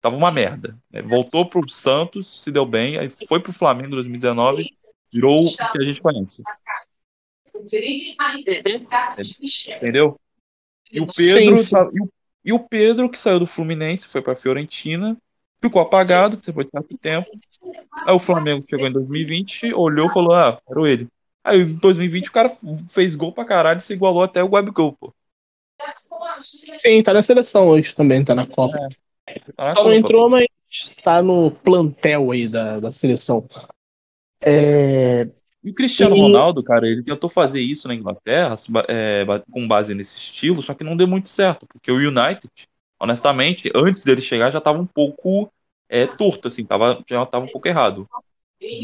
tava 0.00 0.16
uma 0.16 0.30
merda. 0.30 0.76
É, 0.92 1.02
voltou 1.02 1.46
pro 1.46 1.68
Santos, 1.68 2.42
se 2.42 2.50
deu 2.50 2.66
bem, 2.66 2.98
aí 2.98 3.10
foi 3.10 3.40
pro 3.40 3.52
Flamengo 3.52 3.88
em 3.88 3.96
2019, 3.96 4.64
virou 5.12 5.44
o 5.44 5.72
que 5.72 5.78
a 5.78 5.84
gente 5.84 6.00
conhece. 6.00 6.42
Entendeu? 9.76 10.18
E 10.92 11.00
o 11.00 11.06
Pedro, 11.06 11.58
sim, 11.58 11.64
sim. 11.64 11.70
Tá, 11.70 11.88
e, 11.92 12.00
o, 12.00 12.08
e, 12.44 12.52
o, 12.52 12.58
Pedro 12.58 13.08
que 13.08 13.18
saiu 13.18 13.38
do 13.38 13.46
Fluminense, 13.46 14.08
foi 14.08 14.20
para 14.20 14.34
Fiorentina, 14.34 15.16
ficou 15.62 15.80
apagado 15.82 16.36
depois 16.36 16.66
de 16.66 16.72
tanto 16.72 16.98
tempo. 16.98 17.28
Aí 18.04 18.14
o 18.14 18.18
Flamengo 18.18 18.64
chegou 18.68 18.86
em 18.86 18.92
2020, 18.92 19.72
olhou 19.74 20.08
e 20.08 20.12
falou: 20.12 20.34
"Ah, 20.34 20.60
era 20.68 20.90
ele". 20.90 21.08
Aí 21.44 21.60
em 21.60 21.74
2020 21.74 22.28
o 22.28 22.32
cara 22.32 22.50
fez 22.88 23.14
gol 23.14 23.32
pra 23.32 23.44
caralho 23.44 23.78
e 23.78 23.82
se 23.82 23.92
igualou 23.92 24.22
até 24.22 24.42
o 24.42 24.48
Gabigol, 24.48 24.92
pô. 24.92 25.14
Sim, 26.78 27.02
tá 27.02 27.12
na 27.12 27.22
seleção 27.22 27.68
hoje 27.68 27.94
também, 27.94 28.24
tá 28.24 28.34
na 28.34 28.46
Copa. 28.46 28.88
É, 29.26 29.38
tá 29.56 29.74
Só 29.74 29.84
não 29.84 29.94
entrou, 29.94 30.28
mas 30.28 30.46
tá 31.02 31.22
no 31.22 31.50
plantel 31.50 32.30
aí 32.30 32.48
da, 32.48 32.80
da 32.80 32.90
seleção. 32.90 33.46
É, 34.42 35.28
e 35.62 35.70
o 35.70 35.74
Cristiano 35.74 36.16
e... 36.16 36.20
Ronaldo, 36.20 36.62
cara, 36.62 36.86
ele 36.86 37.02
tentou 37.02 37.28
fazer 37.28 37.60
isso 37.60 37.86
na 37.86 37.94
Inglaterra 37.94 38.54
é, 38.88 39.24
com 39.50 39.68
base 39.68 39.94
nesse 39.94 40.16
estilo, 40.16 40.62
só 40.62 40.74
que 40.74 40.84
não 40.84 40.96
deu 40.96 41.06
muito 41.06 41.28
certo, 41.28 41.66
porque 41.66 41.92
o 41.92 41.96
United, 41.96 42.50
honestamente, 42.98 43.70
antes 43.74 44.02
dele 44.04 44.22
chegar 44.22 44.50
já 44.50 44.58
estava 44.58 44.78
um 44.78 44.86
pouco 44.86 45.52
é, 45.88 46.06
torto, 46.06 46.48
assim, 46.48 46.64
tava, 46.64 47.02
já 47.08 47.22
estava 47.22 47.44
um 47.44 47.48
pouco 47.48 47.68
errado. 47.68 48.08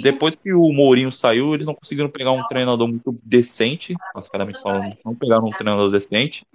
Depois 0.03 0.35
que 0.35 0.55
o 0.55 0.73
Mourinho 0.73 1.13
saiu, 1.13 1.55
eles 1.55 1.67
não 1.67 1.75
conseguiram 1.75 2.09
pegar 2.09 2.33
um 2.33 2.47
treinador 2.47 2.89
muito 2.89 3.15
decente, 3.23 3.95
basicamente 4.15 4.61
falando, 4.63 4.97
não 5.05 5.15
pegaram 5.15 5.47
um 5.47 5.51
treinador 5.51 5.91
decente. 5.91 6.47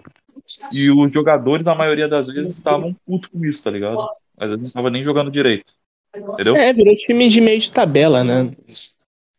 E 0.71 0.89
os 0.89 1.13
jogadores, 1.13 1.67
a 1.67 1.75
maioria 1.75 2.07
das 2.07 2.27
vezes, 2.27 2.57
estavam 2.57 2.95
putos 3.05 3.29
com 3.29 3.45
isso, 3.45 3.61
tá 3.61 3.69
ligado? 3.69 3.99
Às 4.37 4.47
vezes 4.47 4.57
não 4.57 4.67
estavam 4.67 4.89
nem 4.89 5.03
jogando 5.03 5.29
direito. 5.29 5.71
Entendeu? 6.15 6.55
É, 6.55 6.73
virou 6.73 6.95
time 6.95 7.29
de 7.29 7.39
meio 7.39 7.59
de 7.59 7.71
tabela, 7.71 8.23
né? 8.23 8.51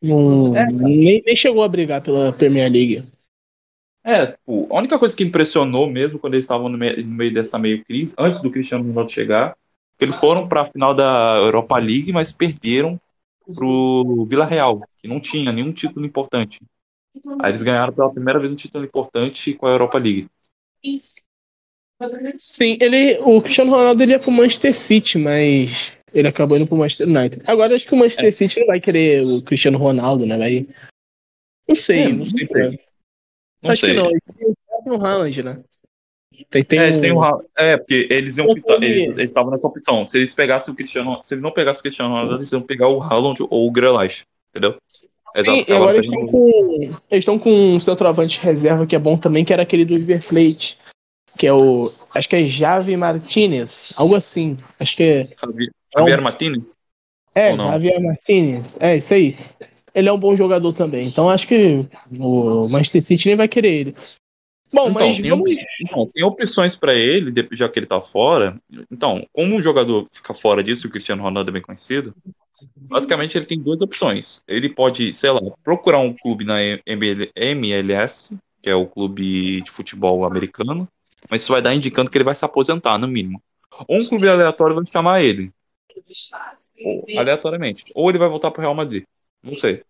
Não, 0.03 0.57
é, 0.57 0.67
nem, 0.67 1.23
nem 1.25 1.37
chegou 1.37 1.63
a 1.63 1.69
brigar 1.69 2.03
pela 2.03 2.33
Premier 2.33 2.71
League. 2.71 3.05
É, 4.05 4.27
tipo, 4.27 4.67
a 4.71 4.79
única 4.79 4.99
coisa 4.99 5.17
que 5.17 5.23
impressionou 5.23 5.89
mesmo 5.89 6.19
quando 6.19 6.35
eles 6.35 6.45
estavam 6.45 6.69
no 6.69 6.77
meio, 6.77 7.07
no 7.07 7.15
meio 7.15 7.33
dessa 7.33 7.57
meio 7.59 7.85
crise, 7.85 8.15
antes 8.19 8.43
do 8.43 8.51
Cristiano 8.51 8.85
Ronaldo 8.85 9.13
chegar, 9.13 9.57
que 9.97 10.05
eles 10.05 10.17
foram 10.17 10.49
para 10.49 10.63
a 10.63 10.65
final 10.65 10.93
da 10.93 11.37
Europa 11.37 11.79
League, 11.79 12.13
mas 12.13 12.33
perderam 12.33 13.01
pro 13.55 14.27
Vila 14.29 14.45
Real, 14.45 14.81
que 14.99 15.07
não 15.07 15.21
tinha 15.21 15.53
nenhum 15.53 15.73
título 15.73 16.05
importante. 16.05 16.61
Aí 17.41 17.51
eles 17.51 17.63
ganharam 17.63 17.93
pela 17.93 18.13
primeira 18.13 18.41
vez 18.41 18.51
um 18.51 18.57
título 18.57 18.85
importante 18.85 19.55
com 19.55 19.67
a 19.67 19.71
Europa 19.71 19.99
League. 19.99 20.29
Sim, 22.39 22.77
ele, 22.81 23.19
o 23.21 23.41
Cristiano 23.41 23.71
Ronaldo 23.71 24.03
ele 24.03 24.13
ia 24.13 24.19
pro 24.19 24.33
Manchester 24.33 24.75
City, 24.75 25.19
mas 25.19 25.97
ele 26.15 26.29
acabou 26.29 26.57
indo 26.57 26.67
pro 26.67 26.77
Manchester 26.77 27.09
United. 27.09 27.43
Agora 27.47 27.75
acho 27.75 27.87
que 27.87 27.95
o 27.95 27.97
Manchester 27.97 28.27
é. 28.27 28.33
City 28.33 28.61
não 28.61 28.67
vai 28.67 28.81
querer 28.81 29.25
o 29.25 29.43
Cristiano 29.43 29.79
Ronaldo, 29.79 30.27
né? 30.27 30.37
Vai... 30.37 30.67
Não 31.69 31.75
sei, 31.75 32.01
é, 32.01 32.09
não, 32.09 32.19
não 32.19 32.25
sei. 32.27 32.47
sei. 32.47 32.81
Não 33.63 33.71
acho 33.71 33.81
sei. 33.81 33.95
que 33.95 34.01
não. 34.01 34.11
Tem 34.11 34.93
o 34.93 35.07
Haaland, 35.07 35.43
né? 35.43 35.63
Tem, 36.51 36.65
tem 36.65 36.79
é, 36.79 36.91
um... 36.91 37.01
tem 37.01 37.13
um... 37.13 37.23
é, 37.57 37.77
porque 37.77 38.09
eles 38.11 38.37
iam 38.37 38.49
eles 38.51 39.29
estavam 39.29 39.51
nessa 39.51 39.69
opção. 39.69 40.05
Se 40.05 40.19
eles 40.19 40.35
pegassem 40.35 40.73
o 40.73 40.77
Cristiano, 40.77 41.21
se 41.23 41.35
eles 41.35 41.43
não 41.43 41.53
pegassem 41.53 41.81
o 41.81 41.83
Cristiano 41.83 42.13
Ronaldo, 42.13 42.35
eles 42.37 42.53
iam 42.53 42.63
pegar 42.63 42.89
o 42.89 43.01
Haaland 43.01 43.43
ou 43.49 43.67
o 43.67 43.71
Grealish, 43.71 44.25
entendeu? 44.51 44.77
Sim, 45.35 45.65
e 45.67 45.73
agora 45.73 45.97
eles 45.97 46.11
estão 46.11 46.27
com, 46.27 46.81
eles 47.11 47.23
estão 47.23 47.39
com 47.39 47.51
um 47.51 47.81
centroavante 47.81 48.39
reserva 48.39 48.87
que 48.87 48.95
é 48.95 48.99
bom 48.99 49.17
também, 49.17 49.45
que 49.45 49.53
era 49.53 49.63
aquele 49.63 49.85
do 49.85 49.97
River 49.97 50.23
Plate, 50.23 50.77
que 51.39 51.47
é 51.47 51.53
o, 51.53 51.91
acho 52.15 52.29
que 52.29 52.37
é 52.37 52.47
Javi 52.47 52.97
Martinez, 52.99 53.95
algo 53.97 54.15
assim. 54.15 54.59
Acho 54.79 54.95
que 54.95 55.03
é 55.03 55.29
Javier 55.97 56.19
é 56.19 56.21
um, 56.21 56.25
Martinez? 56.25 56.79
É, 57.35 57.57
Javier 57.57 58.03
Martinez, 58.03 58.79
é 58.81 58.97
isso 58.97 59.15
aí. 59.15 59.37
Ele 59.95 60.09
é 60.09 60.13
um 60.13 60.19
bom 60.19 60.35
jogador 60.35 60.73
também, 60.73 61.07
então 61.07 61.29
acho 61.29 61.47
que 61.47 61.87
o 62.19 62.69
Manchester 62.69 63.03
City 63.03 63.29
nem 63.29 63.37
vai 63.37 63.49
querer 63.49 63.73
ele. 63.73 63.95
Bom, 64.73 64.89
então, 64.89 65.07
mas 65.07 65.19
tem, 65.19 65.29
vamos... 65.29 65.51
então, 65.83 66.11
tem 66.15 66.25
opções 66.25 66.75
para 66.75 66.95
ele, 66.95 67.31
já 67.53 67.69
que 67.69 67.79
ele 67.79 67.85
tá 67.85 68.01
fora. 68.01 68.59
Então, 68.91 69.27
como 69.31 69.55
um 69.55 69.63
jogador 69.63 70.07
fica 70.11 70.33
fora 70.33 70.65
disso, 70.65 70.87
o 70.87 70.91
Cristiano 70.91 71.23
Ronaldo 71.23 71.51
é 71.51 71.53
bem 71.53 71.61
conhecido, 71.61 72.15
basicamente 72.77 73.37
ele 73.37 73.45
tem 73.45 73.61
duas 73.61 73.83
opções. 73.83 74.43
Ele 74.49 74.69
pode, 74.69 75.13
sei 75.13 75.31
lá, 75.31 75.41
procurar 75.63 75.99
um 75.99 76.15
clube 76.15 76.45
na 76.45 76.57
MLS, 77.37 78.37
que 78.63 78.71
é 78.71 78.75
o 78.75 78.87
clube 78.87 79.61
de 79.61 79.71
futebol 79.71 80.25
americano, 80.25 80.89
mas 81.29 81.43
isso 81.43 81.53
vai 81.53 81.61
dar 81.61 81.75
indicando 81.75 82.11
que 82.11 82.17
ele 82.17 82.25
vai 82.25 82.35
se 82.35 82.45
aposentar, 82.45 82.99
no 82.99 83.09
mínimo. 83.09 83.43
Ou 83.87 84.01
um 84.01 84.07
clube 84.07 84.29
aleatório 84.29 84.77
vai 84.77 84.87
chamar 84.87 85.23
ele. 85.23 85.51
Ou, 86.85 87.05
aleatoriamente. 87.19 87.85
Ou 87.95 88.09
ele 88.11 88.19
vai 88.19 88.29
voltar 88.29 88.51
pro 88.51 88.61
Real 88.61 88.75
Madrid. 88.75 89.05
Não 89.43 89.55
sei. 89.55 89.83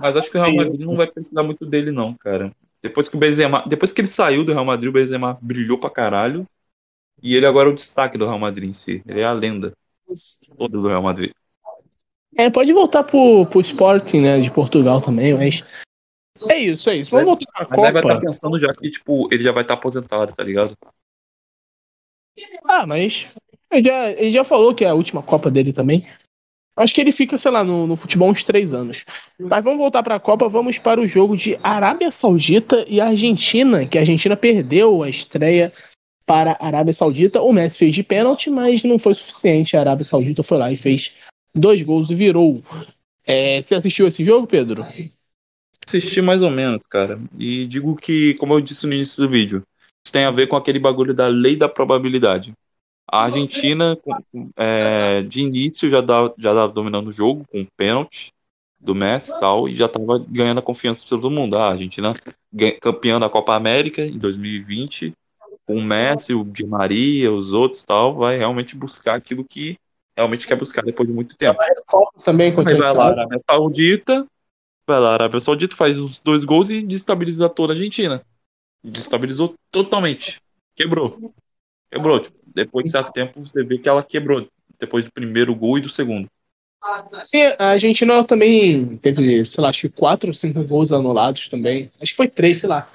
Mas 0.00 0.16
acho 0.16 0.30
que 0.30 0.38
o 0.38 0.40
Real 0.40 0.54
Madrid 0.54 0.80
não 0.80 0.96
vai 0.96 1.06
precisar 1.06 1.42
muito 1.42 1.66
dele, 1.66 1.90
não, 1.90 2.14
cara. 2.14 2.54
Depois 2.82 3.08
que 3.08 3.16
o 3.16 3.18
Benzema, 3.18 3.64
depois 3.66 3.92
que 3.92 4.00
ele 4.00 4.08
saiu 4.08 4.44
do 4.44 4.52
Real 4.52 4.64
Madrid, 4.64 4.88
o 4.88 4.92
Benzema 4.92 5.38
brilhou 5.40 5.78
pra 5.78 5.90
caralho. 5.90 6.44
E 7.22 7.34
ele 7.34 7.46
agora 7.46 7.68
é 7.68 7.72
o 7.72 7.74
destaque 7.74 8.18
do 8.18 8.26
Real 8.26 8.38
Madrid 8.38 8.68
em 8.68 8.74
si. 8.74 9.02
Ele 9.06 9.20
é 9.20 9.24
a 9.24 9.32
lenda 9.32 9.72
todo 10.56 10.82
do 10.82 10.88
Real 10.88 11.02
Madrid. 11.02 11.32
É, 12.36 12.50
pode 12.50 12.72
voltar 12.72 13.04
pro, 13.04 13.46
pro 13.46 13.60
Sporting, 13.60 14.20
né, 14.20 14.40
de 14.40 14.50
Portugal 14.50 15.00
também, 15.00 15.34
mas 15.34 15.64
é 16.48 16.58
isso, 16.58 16.90
é 16.90 16.96
isso. 16.96 17.10
Vamos 17.10 17.26
voltar 17.26 17.46
pra 17.52 17.66
mas 17.68 17.76
Copa. 17.76 17.92
vai 17.92 18.02
estar 18.02 18.14
tá 18.16 18.20
pensando 18.20 18.58
já 18.58 18.72
que, 18.72 18.90
tipo, 18.90 19.32
ele 19.32 19.42
já 19.42 19.52
vai 19.52 19.62
estar 19.62 19.74
tá 19.74 19.78
aposentado, 19.78 20.34
tá 20.34 20.42
ligado? 20.42 20.76
Ah, 22.64 22.86
mas 22.86 23.30
ele 23.74 23.88
já, 23.88 24.10
ele 24.10 24.32
já 24.32 24.44
falou 24.44 24.74
que 24.74 24.84
é 24.84 24.88
a 24.88 24.94
última 24.94 25.22
Copa 25.22 25.50
dele 25.50 25.72
também. 25.72 26.06
Acho 26.76 26.92
que 26.92 27.00
ele 27.00 27.12
fica, 27.12 27.38
sei 27.38 27.52
lá, 27.52 27.62
no, 27.62 27.86
no 27.86 27.94
futebol 27.94 28.30
uns 28.30 28.42
três 28.42 28.74
anos. 28.74 29.04
Mas 29.38 29.62
vamos 29.62 29.78
voltar 29.78 30.02
para 30.02 30.16
a 30.16 30.20
Copa, 30.20 30.48
vamos 30.48 30.76
para 30.76 31.00
o 31.00 31.06
jogo 31.06 31.36
de 31.36 31.56
Arábia 31.62 32.10
Saudita 32.10 32.84
e 32.88 33.00
Argentina, 33.00 33.86
que 33.86 33.96
a 33.96 34.00
Argentina 34.00 34.36
perdeu 34.36 35.02
a 35.02 35.08
estreia 35.08 35.72
para 36.26 36.52
a 36.52 36.66
Arábia 36.66 36.92
Saudita. 36.92 37.40
O 37.40 37.52
Messi 37.52 37.78
fez 37.78 37.94
de 37.94 38.02
pênalti, 38.02 38.50
mas 38.50 38.82
não 38.82 38.98
foi 38.98 39.14
suficiente. 39.14 39.76
A 39.76 39.80
Arábia 39.80 40.04
Saudita 40.04 40.42
foi 40.42 40.58
lá 40.58 40.72
e 40.72 40.76
fez 40.76 41.14
dois 41.54 41.80
gols 41.82 42.10
e 42.10 42.14
virou. 42.14 42.60
É, 43.24 43.62
você 43.62 43.76
assistiu 43.76 44.08
esse 44.08 44.24
jogo, 44.24 44.46
Pedro? 44.46 44.84
Assisti 45.86 46.20
mais 46.20 46.42
ou 46.42 46.50
menos, 46.50 46.80
cara. 46.90 47.20
E 47.38 47.66
digo 47.66 47.94
que, 47.94 48.34
como 48.34 48.52
eu 48.52 48.60
disse 48.60 48.86
no 48.86 48.94
início 48.94 49.22
do 49.22 49.30
vídeo, 49.30 49.62
isso 50.04 50.12
tem 50.12 50.24
a 50.24 50.30
ver 50.30 50.48
com 50.48 50.56
aquele 50.56 50.80
bagulho 50.80 51.14
da 51.14 51.28
lei 51.28 51.56
da 51.56 51.68
probabilidade. 51.68 52.52
A 53.06 53.24
Argentina, 53.24 53.98
é, 54.56 55.22
de 55.22 55.40
início, 55.40 55.88
já 55.88 56.00
estava 56.00 56.34
já 56.38 56.66
dominando 56.66 57.08
o 57.08 57.12
jogo 57.12 57.44
com 57.50 57.60
o 57.60 57.68
pênalti 57.76 58.32
do 58.80 58.94
Messi 58.94 59.32
e 59.32 59.40
tal, 59.40 59.68
e 59.68 59.74
já 59.74 59.86
estava 59.86 60.18
ganhando 60.28 60.58
a 60.58 60.62
confiança 60.62 61.04
de 61.04 61.10
todo 61.10 61.30
mundo. 61.30 61.56
A 61.56 61.70
Argentina 61.70 62.14
campeã 62.80 63.18
da 63.18 63.28
Copa 63.28 63.54
América 63.54 64.02
em 64.02 64.18
2020, 64.18 65.12
com 65.66 65.76
o 65.76 65.82
Messi, 65.82 66.34
o 66.34 66.44
Di 66.44 66.66
Maria, 66.66 67.32
os 67.32 67.52
outros 67.52 67.82
e 67.82 67.86
tal, 67.86 68.14
vai 68.14 68.36
realmente 68.36 68.76
buscar 68.76 69.14
aquilo 69.14 69.44
que 69.44 69.78
realmente 70.16 70.46
quer 70.46 70.56
buscar 70.56 70.82
depois 70.82 71.08
de 71.08 71.14
muito 71.14 71.36
tempo. 71.36 71.58
Também 72.22 72.52
Mas 72.54 72.78
vai 72.78 72.92
lá, 72.92 73.04
a 73.04 73.10
Arábia 73.10 73.38
Saudita, 73.48 74.26
vai 74.86 75.00
lá, 75.00 75.10
a 75.10 75.14
Arábia 75.14 75.40
Saudita 75.40 75.74
faz 75.74 75.98
os 75.98 76.18
dois 76.18 76.44
gols 76.44 76.70
e 76.70 76.82
destabiliza 76.82 77.48
toda 77.48 77.72
a 77.72 77.76
Argentina. 77.76 78.22
Destabilizou 78.82 79.54
totalmente. 79.70 80.40
Quebrou. 80.76 81.32
Quebrou. 81.90 82.20
Tipo, 82.20 82.38
depois 82.54 82.84
de 82.84 82.90
certo 82.90 83.12
tempo, 83.12 83.40
você 83.40 83.64
vê 83.64 83.78
que 83.78 83.88
ela 83.88 84.02
quebrou. 84.02 84.48
Depois 84.78 85.04
do 85.04 85.12
primeiro 85.12 85.54
gol 85.54 85.78
e 85.78 85.82
do 85.82 85.88
segundo. 85.88 86.28
Sim, 87.24 87.42
a 87.58 87.70
Argentina 87.70 88.22
também 88.24 88.96
teve, 88.98 89.44
sei 89.44 89.62
lá, 89.62 89.70
acho 89.70 89.82
que 89.82 89.88
quatro 89.88 90.28
ou 90.28 90.34
cinco 90.34 90.62
gols 90.64 90.92
anulados 90.92 91.48
também. 91.48 91.90
Acho 92.00 92.12
que 92.12 92.16
foi 92.16 92.28
três, 92.28 92.60
sei 92.60 92.68
lá. 92.68 92.90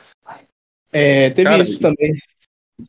É, 0.91 1.30
teve 1.32 1.50
Cara, 1.50 1.63
isso 1.63 1.80
também. 1.80 2.15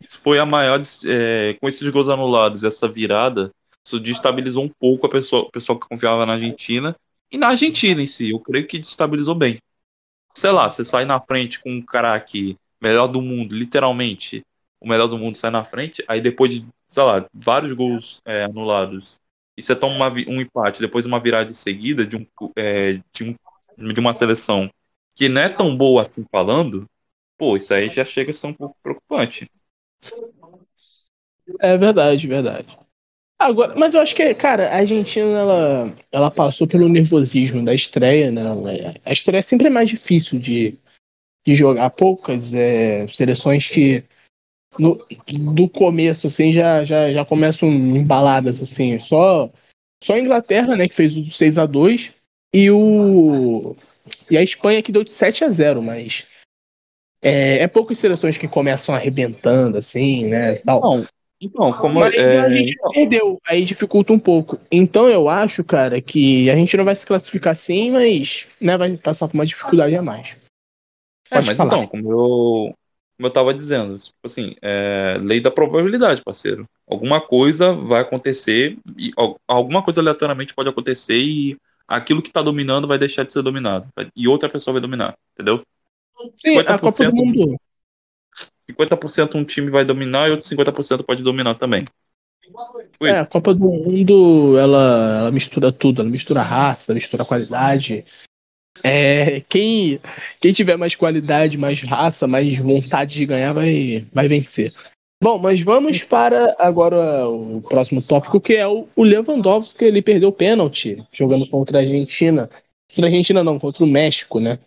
Isso 0.01 0.21
foi 0.21 0.39
a 0.39 0.47
maior. 0.47 0.81
É, 1.07 1.57
com 1.61 1.69
esses 1.69 1.89
gols 1.89 2.09
anulados, 2.09 2.65
essa 2.65 2.87
virada, 2.87 3.51
isso 3.87 3.99
destabilizou 3.99 4.65
um 4.65 4.69
pouco 4.69 5.07
a 5.07 5.11
pessoa, 5.11 5.43
o 5.43 5.51
pessoal 5.51 5.79
que 5.79 5.89
confiava 5.89 6.27
na 6.27 6.35
Argentina. 6.35 6.95
E 7.33 7.39
na 7.39 7.49
Argentina 7.49 8.03
em 8.03 8.07
si, 8.07 8.31
eu 8.31 8.41
creio 8.41 8.67
que 8.67 8.79
destabilizou 8.79 9.35
bem. 9.35 9.59
Sei 10.35 10.51
lá, 10.51 10.69
você 10.69 10.85
sai 10.85 11.05
na 11.05 11.19
frente 11.21 11.61
com 11.61 11.71
um 11.71 11.83
cara 11.83 12.15
aqui, 12.15 12.57
melhor 12.81 13.07
do 13.07 13.23
mundo, 13.23 13.55
literalmente, 13.55 14.43
o 14.81 14.89
melhor 14.89 15.07
do 15.07 15.19
mundo 15.19 15.37
sai 15.37 15.51
na 15.51 15.65
frente, 15.65 16.03
aí 16.09 16.21
depois 16.21 16.55
de, 16.55 16.67
sei 16.89 17.03
lá, 17.03 17.27
vários 17.33 17.73
gols 17.73 18.21
é, 18.25 18.45
anulados, 18.45 19.21
e 19.57 19.63
você 19.63 19.77
toma 19.77 19.95
uma, 19.95 20.09
um 20.09 20.41
empate, 20.41 20.81
depois 20.81 21.05
uma 21.05 21.21
virada 21.21 21.51
em 21.51 21.55
seguida 21.55 22.07
de, 22.07 22.17
um, 22.17 22.27
é, 22.57 22.95
de, 23.13 23.25
um, 23.25 23.93
de 23.93 24.01
uma 24.01 24.13
seleção 24.13 24.71
que 25.15 25.29
não 25.29 25.43
é 25.43 25.49
tão 25.49 25.77
boa 25.77 26.03
assim 26.03 26.25
falando, 26.31 26.89
pô, 27.37 27.57
isso 27.57 27.75
aí 27.75 27.89
já 27.91 28.05
chega 28.05 28.31
a 28.31 28.35
ser 28.35 28.47
um 28.47 28.55
pouco 28.55 28.77
preocupante. 28.83 29.51
É 31.61 31.77
verdade, 31.77 32.27
verdade. 32.27 32.79
Agora, 33.39 33.75
mas 33.75 33.95
eu 33.95 34.01
acho 34.01 34.15
que, 34.15 34.35
cara, 34.35 34.69
a 34.69 34.77
Argentina 34.77 35.27
ela, 35.27 35.97
ela 36.13 36.31
passou 36.31 36.67
pelo 36.67 36.89
nervosismo 36.89 37.65
da 37.65 37.75
estreia, 37.75 38.31
né? 38.31 38.43
A 39.05 39.13
estreia 39.13 39.43
sempre 39.43 39.67
é 39.67 39.71
mais 39.71 39.89
difícil 39.89 40.39
de, 40.39 40.79
de 41.47 41.55
jogar. 41.55 41.89
Poucas 41.91 42.53
é, 42.53 43.09
seleções 43.09 43.67
que 43.67 44.05
no, 44.79 45.05
do 45.55 45.69
começo, 45.69 46.27
assim, 46.27 46.53
já, 46.53 46.85
já, 46.85 47.11
já 47.11 47.25
começam 47.25 47.69
embaladas, 47.69 48.63
assim. 48.63 48.99
Só, 49.01 49.51
só 50.03 50.15
a 50.15 50.19
Inglaterra, 50.19 50.77
né, 50.77 50.89
que 50.89 50.95
fez 50.95 51.17
o 51.17 51.31
6 51.31 51.59
a 51.59 51.67
2 51.67 52.13
e 52.55 52.71
o 52.71 53.77
e 54.31 54.37
a 54.37 54.43
Espanha 54.43 54.83
que 54.83 54.91
deu 54.91 55.05
de 55.05 55.13
7 55.13 55.45
a 55.45 55.49
0 55.49 55.83
mas 55.83 56.27
é, 57.23 57.59
é 57.59 57.69
poucas 57.69 57.99
seleções 57.99 58.39
que 58.39 58.49
começam 58.49 58.95
arrebentando, 58.95 59.77
assim, 59.77 60.27
né, 60.27 60.57
tal. 60.57 60.81
Não, 60.81 61.07
então, 61.41 61.73
como 61.73 62.01
mas 62.01 62.15
é... 62.15 62.39
a 62.39 62.51
gente 62.51 62.77
perdeu, 62.93 63.41
aí 63.47 63.65
dificulta 63.65 64.13
um 64.13 64.19
pouco. 64.19 64.59
Então 64.71 65.09
eu 65.09 65.29
acho, 65.29 65.65
cara, 65.65 66.01
que 66.01 66.51
a 66.51 66.55
gente 66.55 66.77
não 66.77 66.85
vai 66.85 66.95
se 66.95 67.07
classificar 67.07 67.53
assim, 67.53 67.91
mas 67.91 68.47
né, 68.61 68.77
vai 68.77 68.97
passar 68.97 69.27
por 69.27 69.35
uma 69.35 69.47
dificuldade 69.47 69.97
a 69.97 70.03
mais. 70.03 70.37
É, 71.31 71.37
Pode 71.37 71.45
é, 71.45 71.47
mas 71.47 71.57
falar. 71.57 71.69
então, 71.69 71.87
como 71.87 72.13
eu, 72.13 72.75
como 73.21 73.27
eu 73.27 73.33
tava 73.33 73.53
dizendo, 73.53 73.99
tipo 73.99 74.17
assim, 74.25 74.57
é, 74.63 75.19
lei 75.23 75.43
da 75.43 75.51
probabilidade, 75.51 76.23
parceiro. 76.23 76.67
Alguma 76.89 77.21
coisa 77.21 77.75
vai 77.75 78.01
acontecer, 78.01 78.79
e 78.97 79.13
alguma 79.47 79.83
coisa 79.83 80.01
aleatoriamente 80.01 80.55
pode 80.55 80.71
acontecer 80.71 81.19
e 81.19 81.59
aquilo 81.87 82.23
que 82.23 82.33
tá 82.33 82.41
dominando 82.41 82.89
vai 82.89 82.97
deixar 82.97 83.25
de 83.25 83.35
ser 83.35 83.43
dominado. 83.43 83.87
E 84.17 84.27
outra 84.27 84.49
pessoa 84.49 84.73
vai 84.73 84.81
dominar, 84.81 85.15
entendeu? 85.35 85.63
Sim, 86.39 86.57
50%, 86.57 86.71
a 86.71 86.79
Copa 86.79 87.05
do 87.05 87.15
Mundo. 87.15 87.61
50% 88.71 89.35
um 89.35 89.45
time 89.45 89.71
vai 89.71 89.85
dominar 89.85 90.29
e 90.29 90.31
outro 90.31 90.49
50% 90.49 91.05
pode 91.05 91.23
dominar 91.23 91.57
também. 91.57 91.85
Tipo 92.41 93.07
é, 93.07 93.21
a 93.21 93.27
Copa 93.27 93.53
do 93.53 93.61
Mundo, 93.61 94.57
ela, 94.59 95.19
ela 95.21 95.31
mistura 95.31 95.71
tudo, 95.71 96.01
ela 96.01 96.11
mistura 96.11 96.41
raça, 96.41 96.95
mistura 96.95 97.27
qualidade. 97.27 98.03
É, 98.83 99.41
quem, 99.49 100.01
quem 100.41 100.53
tiver 100.53 100.77
mais 100.77 100.95
qualidade, 100.95 101.59
mais 101.59 101.83
raça, 101.83 102.27
mais 102.27 102.57
vontade 102.59 103.15
de 103.15 103.27
ganhar 103.27 103.53
vai, 103.53 104.07
vai 104.13 104.29
vencer. 104.29 104.73
Bom, 105.23 105.39
mas 105.39 105.61
vamos 105.61 106.03
para 106.03 106.57
agora 106.59 107.29
o 107.29 107.61
próximo 107.61 108.01
tópico, 108.01 108.41
que 108.41 108.55
é 108.55 108.67
o, 108.67 108.89
o 108.97 109.05
Lewandowski, 109.05 109.85
ele 109.85 110.01
perdeu 110.01 110.31
o 110.31 110.33
pênalti 110.33 111.05
jogando 111.13 111.47
contra 111.47 111.79
a 111.79 111.81
Argentina. 111.83 112.49
Contra 112.89 113.05
a 113.05 113.09
Argentina 113.09 113.45
não, 113.45 113.59
contra 113.59 113.85
o 113.85 113.87
México, 113.87 114.41
né? 114.41 114.59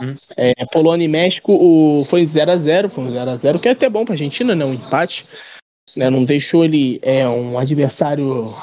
Hum. 0.00 0.14
É, 0.36 0.52
Polônia 0.66 1.04
e 1.04 1.08
México 1.08 1.52
o, 1.52 2.04
foi 2.04 2.24
0 2.24 2.52
a 2.52 2.56
0 2.56 2.88
foi 2.88 3.04
um 3.04 3.10
0x0, 3.10 3.60
que 3.60 3.68
é 3.68 3.72
até 3.72 3.88
bom 3.88 4.04
para 4.04 4.14
a 4.14 4.16
Argentina, 4.16 4.54
né? 4.54 4.64
Um 4.64 4.74
empate. 4.74 5.26
Né, 5.96 6.08
não 6.08 6.24
deixou 6.24 6.64
ele 6.64 7.00
é, 7.02 7.28
um 7.28 7.58
adversário 7.58 8.54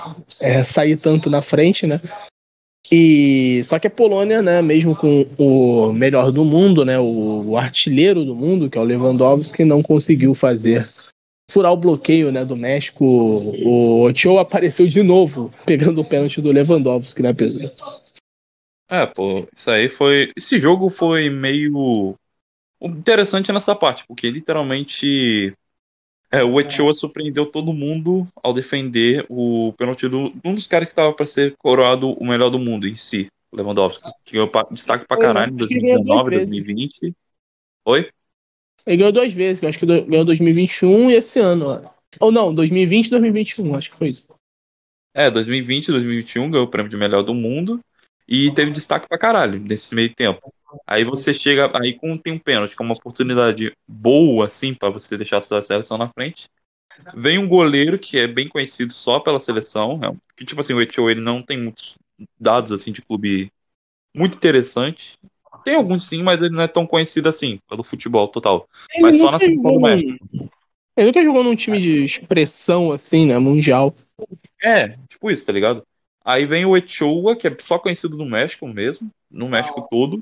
é, 0.42 0.64
sair 0.64 0.96
tanto 0.96 1.30
na 1.30 1.42
frente, 1.42 1.86
né? 1.86 2.02
E 2.92 3.62
só 3.64 3.78
que 3.78 3.88
a 3.88 3.92
Polônia, 3.92 4.42
né, 4.42 4.62
mesmo 4.62 4.96
com 4.96 5.26
o 5.38 5.94
melhor 5.94 6.32
do 6.32 6.44
mundo, 6.44 6.84
né, 6.84 7.00
o, 7.00 7.56
artilheiro 7.56 8.26
do 8.26 8.36
mundo, 8.36 8.70
que 8.70 8.78
é 8.78 8.82
o 8.82 8.84
Lewandowski, 8.84 9.64
não 9.64 9.84
conseguiu 9.84 10.34
fazer 10.34 10.88
furar 11.52 11.72
o 11.72 11.78
bloqueio, 11.78 12.32
né, 12.32 12.44
do 12.44 12.56
México. 12.56 13.06
O 13.06 14.04
Ochoa 14.04 14.42
apareceu 14.42 14.88
de 14.88 15.04
novo, 15.04 15.52
pegando 15.66 16.02
o 16.02 16.06
pênalti 16.06 16.42
do 16.42 16.52
Lewandowski, 16.52 17.22
né, 17.22 17.34
Pedro? 17.34 17.72
É, 18.90 19.06
pô, 19.06 19.48
isso 19.56 19.70
aí 19.70 19.88
foi. 19.88 20.32
Esse 20.36 20.60
jogo 20.60 20.90
foi 20.90 21.30
meio 21.30 22.16
interessante 22.82 23.52
nessa 23.52 23.76
parte, 23.76 24.04
porque 24.08 24.32
literalmente 24.32 25.54
é, 26.32 26.44
o 26.44 26.60
Etioa 26.60 26.94
surpreendeu 26.94 27.46
todo 27.46 27.74
mundo 27.74 28.28
ao 28.36 28.54
defender 28.54 29.26
o 29.30 29.74
pênalti 29.78 30.08
do 30.08 30.32
um 30.46 30.54
dos 30.54 30.68
caras 30.68 30.88
que 30.88 30.92
estava 30.92 31.12
para 31.14 31.26
ser 31.26 31.56
coroado 31.58 32.12
o 32.12 32.26
melhor 32.26 32.50
do 32.50 32.60
mundo 32.60 32.88
em 32.88 32.96
si, 32.96 33.28
o 33.52 33.58
Lewandowski, 33.58 34.10
que 34.24 34.34
ganhou 34.34 34.52
destaque 34.72 35.08
pra 35.08 35.18
caralho 35.18 35.54
em 35.54 35.58
2019, 35.58 36.32
2020. 36.32 37.14
Oi? 37.86 38.10
Ele 38.86 38.98
ganhou 38.98 39.12
duas 39.12 39.34
vezes, 39.34 39.64
acho 39.64 39.80
que 39.80 39.86
ganhou 39.86 40.24
2021 40.24 41.10
e 41.10 41.16
esse 41.16 41.40
ano. 41.40 41.90
Ou 42.20 42.32
não, 42.32 42.54
2020 42.54 43.08
e 43.08 43.10
2021, 43.10 43.76
acho 43.76 43.92
que 43.92 43.98
foi 43.98 44.10
isso. 44.10 44.26
É, 45.14 45.30
2020 45.30 45.88
e 45.88 45.92
2021 45.92 46.52
ganhou 46.52 46.66
o 46.66 46.70
prêmio 46.70 46.90
de 46.90 46.98
melhor 46.98 47.24
do 47.24 47.34
mundo 47.34 47.80
e 48.30 48.54
teve 48.54 48.70
destaque 48.70 49.10
pra 49.10 49.18
caralho 49.18 49.60
nesse 49.60 49.96
meio 49.96 50.14
tempo. 50.14 50.54
Aí 50.86 51.04
você 51.04 51.34
chega, 51.34 51.72
aí 51.82 51.98
com 51.98 52.16
tem 52.16 52.34
um 52.34 52.38
pênalti, 52.38 52.76
que 52.76 52.84
é 52.84 52.86
uma 52.86 52.94
oportunidade 52.94 53.74
boa, 53.88 54.46
assim, 54.46 54.72
para 54.72 54.92
você 54.92 55.18
deixar 55.18 55.38
a 55.38 55.42
sua 55.42 55.64
seleção 55.64 55.98
na 55.98 56.08
frente. 56.10 56.48
Vem 57.16 57.40
um 57.40 57.48
goleiro 57.48 57.98
que 57.98 58.20
é 58.20 58.28
bem 58.28 58.48
conhecido 58.48 58.94
só 58.94 59.20
pela 59.20 59.40
seleção, 59.40 59.98
né? 59.98 60.16
que 60.38 60.46
tipo 60.46 60.62
assim, 60.62 60.74
o 60.74 60.82
Etiô, 60.82 61.10
ele 61.10 61.22
não 61.22 61.42
tem 61.42 61.58
muitos 61.58 61.98
dados, 62.40 62.72
assim, 62.72 62.92
de 62.92 63.02
clube 63.02 63.52
muito 64.16 64.38
interessante. 64.38 65.18
Tem 65.64 65.76
alguns 65.76 66.08
sim, 66.08 66.22
mas 66.22 66.44
ele 66.44 66.54
não 66.54 66.62
é 66.62 66.68
tão 66.68 66.86
conhecido 66.86 67.28
assim, 67.28 67.60
pelo 67.68 67.84
futebol 67.84 68.28
total. 68.28 68.70
Ele 68.94 69.04
mas 69.04 69.18
só 69.18 69.32
na 69.32 69.40
seleção 69.40 69.74
do 69.74 69.82
México. 69.82 70.26
Ele 70.96 71.08
nunca 71.08 71.24
jogou 71.24 71.44
num 71.44 71.56
time 71.56 71.80
de 71.80 72.04
expressão, 72.04 72.92
assim, 72.92 73.26
né, 73.26 73.40
mundial. 73.40 73.96
É, 74.62 74.90
tipo 75.08 75.32
isso, 75.32 75.46
tá 75.46 75.52
ligado? 75.52 75.84
Aí 76.30 76.46
vem 76.46 76.64
o 76.64 76.78
Echoa, 76.78 77.36
que 77.36 77.48
é 77.48 77.58
só 77.60 77.80
conhecido 77.80 78.16
no 78.16 78.24
México 78.24 78.68
mesmo, 78.68 79.10
no 79.32 79.50
México 79.50 79.88
todo 79.90 80.22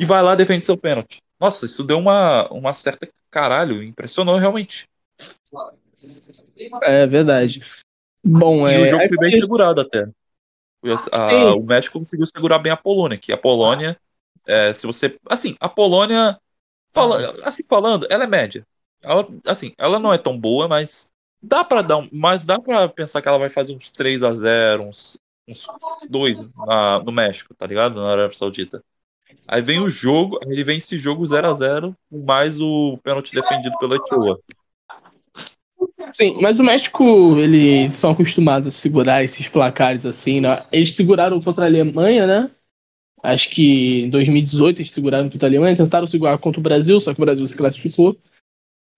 e 0.00 0.04
vai 0.04 0.20
lá 0.20 0.34
defende 0.34 0.64
seu 0.64 0.76
pênalti. 0.76 1.22
Nossa, 1.38 1.64
isso 1.66 1.84
deu 1.84 1.96
uma, 1.96 2.48
uma 2.50 2.74
certa 2.74 3.08
caralho, 3.30 3.80
impressionou 3.80 4.36
realmente. 4.36 4.88
É 6.82 7.06
verdade. 7.06 7.62
Bom, 8.24 8.68
e 8.68 8.74
é... 8.74 8.80
o 8.80 8.86
jogo 8.88 9.06
foi 9.06 9.16
bem 9.16 9.32
segurado 9.32 9.80
até. 9.80 10.08
A, 11.12 11.54
o 11.54 11.62
México 11.62 12.00
conseguiu 12.00 12.26
segurar 12.26 12.58
bem 12.58 12.72
a 12.72 12.76
Polônia, 12.76 13.16
que 13.16 13.32
a 13.32 13.38
Polônia, 13.38 13.96
é, 14.44 14.72
se 14.72 14.88
você. 14.88 15.16
Assim, 15.24 15.56
a 15.60 15.68
Polônia. 15.68 16.36
Fala, 16.92 17.32
assim 17.44 17.64
falando, 17.66 18.08
ela 18.10 18.24
é 18.24 18.26
média. 18.26 18.66
Ela, 19.00 19.24
assim, 19.46 19.72
ela 19.78 20.00
não 20.00 20.12
é 20.12 20.18
tão 20.18 20.36
boa, 20.36 20.66
mas 20.66 21.08
dá 21.40 21.64
para 21.64 21.82
dar, 21.82 22.08
mas 22.10 22.44
dá 22.44 22.58
para 22.58 22.88
pensar 22.88 23.22
que 23.22 23.28
ela 23.28 23.38
vai 23.38 23.50
fazer 23.50 23.74
uns 23.74 23.90
3 23.90 24.22
a 24.22 24.34
0, 24.34 24.84
uns, 24.84 25.18
uns 25.48 25.66
2 26.08 26.50
na, 26.54 26.98
no 27.00 27.12
México, 27.12 27.54
tá 27.54 27.66
ligado? 27.66 27.96
Na 27.96 28.10
Arábia 28.10 28.36
Saudita. 28.36 28.82
Aí 29.48 29.60
vem 29.60 29.80
o 29.80 29.90
jogo, 29.90 30.38
ele 30.42 30.64
vem 30.64 30.78
esse 30.78 30.98
jogo 30.98 31.26
0 31.26 31.48
a 31.48 31.54
0 31.54 31.96
mais 32.10 32.60
o 32.60 32.98
pênalti 33.02 33.34
defendido 33.34 33.76
pela 33.78 33.96
Etiópia. 33.96 34.42
Sim, 36.12 36.38
mas 36.40 36.60
o 36.60 36.64
México, 36.64 37.36
eles 37.38 37.94
são 37.94 38.10
acostumados 38.10 38.68
a 38.68 38.70
segurar 38.70 39.24
esses 39.24 39.48
placares 39.48 40.06
assim, 40.06 40.40
né? 40.40 40.64
Eles 40.70 40.94
seguraram 40.94 41.40
contra 41.40 41.64
a 41.64 41.66
Alemanha, 41.66 42.26
né? 42.26 42.50
Acho 43.22 43.50
que 43.50 44.02
em 44.02 44.10
2018 44.10 44.78
eles 44.78 44.92
seguraram 44.92 45.28
contra 45.28 45.48
a 45.48 45.50
Alemanha, 45.50 45.76
tentaram 45.76 46.06
segurar 46.06 46.38
contra 46.38 46.60
o 46.60 46.62
Brasil, 46.62 47.00
só 47.00 47.12
que 47.12 47.20
o 47.20 47.24
Brasil 47.24 47.46
se 47.46 47.56
classificou. 47.56 48.16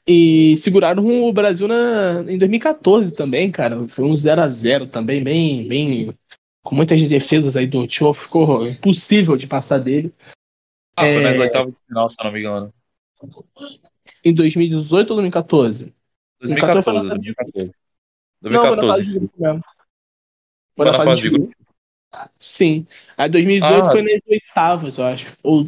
E 0.06 0.56
seguraram 0.58 1.04
o 1.24 1.32
Brasil 1.32 1.66
na, 1.66 2.24
em 2.28 2.36
2014 2.36 3.12
também, 3.14 3.50
cara. 3.50 3.88
Foi 3.88 4.04
um 4.04 4.16
0 4.16 4.42
a 4.42 4.48
0 4.48 4.86
também, 4.86 5.22
bem, 5.22 5.66
bem 5.66 6.14
com 6.66 6.74
muitas 6.74 7.00
defesas 7.08 7.56
aí 7.56 7.66
do 7.66 7.86
Tio, 7.86 8.12
ficou 8.12 8.66
impossível 8.66 9.36
de 9.36 9.46
passar 9.46 9.78
dele. 9.78 10.12
Ah, 10.96 11.06
é... 11.06 11.14
foi 11.14 11.22
nas 11.22 11.38
oitavas 11.38 11.72
de 11.72 11.80
final, 11.86 12.10
se 12.10 12.24
não 12.24 12.32
me 12.32 12.40
engano. 12.40 12.74
Em 14.24 14.34
2018 14.34 15.10
ou 15.10 15.16
2014? 15.16 15.94
2014, 16.40 17.08
2014. 17.08 17.72
2014. 18.42 19.30
Não, 19.38 19.60
foi 20.76 20.86
na 20.86 20.94
fase 20.94 21.22
de 21.22 21.30
grupo. 21.30 21.54
Sim. 22.38 22.86
Aí 23.16 23.28
2018 23.28 23.86
ah. 23.86 23.90
foi 23.90 24.02
nas 24.02 24.20
oitavas, 24.28 24.98
eu 24.98 25.04
acho. 25.04 25.38
Ou... 25.44 25.64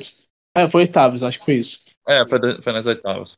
É, 0.56 0.68
foi 0.68 0.82
oitavas, 0.82 1.22
acho 1.22 1.38
que 1.38 1.44
foi 1.44 1.54
isso. 1.54 1.80
É, 2.08 2.26
foi, 2.26 2.60
foi 2.60 2.72
nas 2.72 2.86
oitavas. 2.86 3.36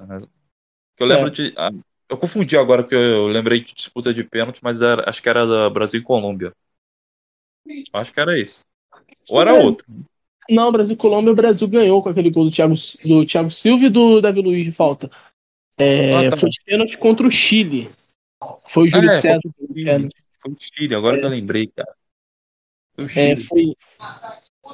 Eu 0.99 1.07
lembro 1.07 1.29
é. 1.29 1.31
de. 1.31 1.55
Ah, 1.59 1.71
eu 2.09 2.17
confundi 2.17 2.57
agora, 2.57 2.83
porque 2.83 2.95
eu 2.95 3.27
lembrei 3.27 3.61
de 3.61 3.75
disputa 3.75 4.15
de 4.15 4.25
pênalti, 4.25 4.61
mas 4.63 4.81
era, 4.81 5.09
acho 5.09 5.23
que 5.23 5.29
era 5.29 5.47
da 5.47 5.69
Brasil 5.69 6.01
e 6.01 6.03
Colômbia. 6.03 6.55
Acho 7.93 8.13
que 8.13 8.21
era 8.21 8.41
isso. 8.41 8.65
Ou 9.29 9.41
era 9.41 9.55
outro. 9.55 9.85
Não, 10.49 10.73
Brasil 10.73 10.97
Colômbia, 10.97 11.33
o 11.33 11.37
Brasil 11.37 11.69
ganhou 11.69 12.03
com 12.03 12.09
aquele 12.09 12.31
gol 12.31 12.45
do 12.45 12.51
Thiago, 12.51 12.75
do 13.05 13.25
Thiago 13.25 13.51
Silva 13.51 13.85
e 13.85 13.89
do 13.89 14.21
Davi 14.21 14.41
Luiz 14.41 14.65
de 14.65 14.73
falta. 14.73 15.11
É, 15.79 16.15
ah, 16.15 16.31
tá 16.31 16.37
foi 16.37 16.51
de 16.51 16.59
pênalti 16.65 16.99
contra 16.99 17.27
o 17.27 17.31
Chile. 17.31 17.91
Foi 18.67 18.85
o 18.85 18.89
Júlio 18.89 19.11
é, 19.11 19.21
César. 19.21 19.41
Foi 19.57 19.67
o, 19.67 19.75
Chile. 19.75 20.09
foi 20.41 20.53
o 20.53 20.57
Chile, 20.59 20.95
agora 20.95 21.17
é. 21.17 21.21
que 21.21 21.27
eu 21.27 21.31
lembrei, 21.31 21.67
cara. 21.69 21.95
Foi 22.95 23.05
o 23.05 23.07
é, 23.07 23.09
Chile. 23.09 23.33
É, 23.33 23.37
foi, 23.37 23.75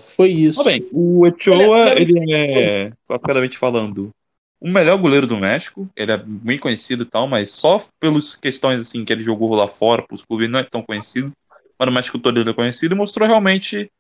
foi 0.01 0.31
isso. 0.31 0.65
bem, 0.65 0.89
o 0.93 1.27
Echoa, 1.27 1.95
ele 2.01 2.33
é, 2.33 2.93
rapidamente 3.09 3.59
falando, 3.59 4.11
o 4.59 4.69
melhor 4.69 4.99
goleiro 4.99 5.27
do 5.27 5.37
México. 5.37 5.89
Ele 5.95 6.13
é 6.13 6.17
bem 6.17 6.59
conhecido 6.59 7.03
e 7.03 7.07
tal, 7.07 7.29
mas 7.29 7.51
só 7.51 7.83
pelas 8.01 8.35
questões 8.35 8.81
assim 8.81 9.05
que 9.05 9.13
ele 9.13 9.23
jogou 9.23 9.55
lá 9.55 9.69
fora, 9.69 10.03
para 10.03 10.15
os 10.15 10.25
clubes, 10.25 10.49
não 10.49 10.59
é 10.59 10.65
tão 10.65 10.83
conhecido 10.83 11.33
mas 11.79 11.89
o 11.89 11.93
México 11.93 12.19
todo 12.19 12.41
ele 12.41 12.51
é 12.51 12.55
conhecido 12.55 12.95
e 12.95 12.99
mostrou 12.99 13.27
realmente 13.27 13.91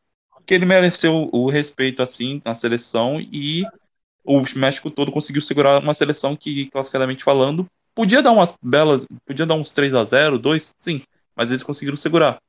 que 0.44 0.54
ele 0.54 0.64
mereceu 0.64 1.28
o 1.32 1.50
respeito 1.50 2.02
assim 2.02 2.40
na 2.44 2.54
seleção 2.54 3.20
e 3.20 3.64
o 4.24 4.42
México 4.56 4.90
todo 4.90 5.12
conseguiu 5.12 5.42
segurar 5.42 5.82
uma 5.82 5.94
seleção 5.94 6.36
que, 6.36 6.66
classicadamente 6.66 7.24
falando, 7.24 7.68
podia 7.94 8.22
dar 8.22 8.32
umas 8.32 8.56
belas, 8.62 9.06
podia 9.24 9.46
dar 9.46 9.54
uns 9.54 9.70
3 9.70 9.94
a 9.94 10.04
0 10.04 10.38
2, 10.38 10.74
sim, 10.76 11.02
mas 11.34 11.50
eles 11.50 11.62
conseguiram 11.62 11.96
segurar. 11.96 12.40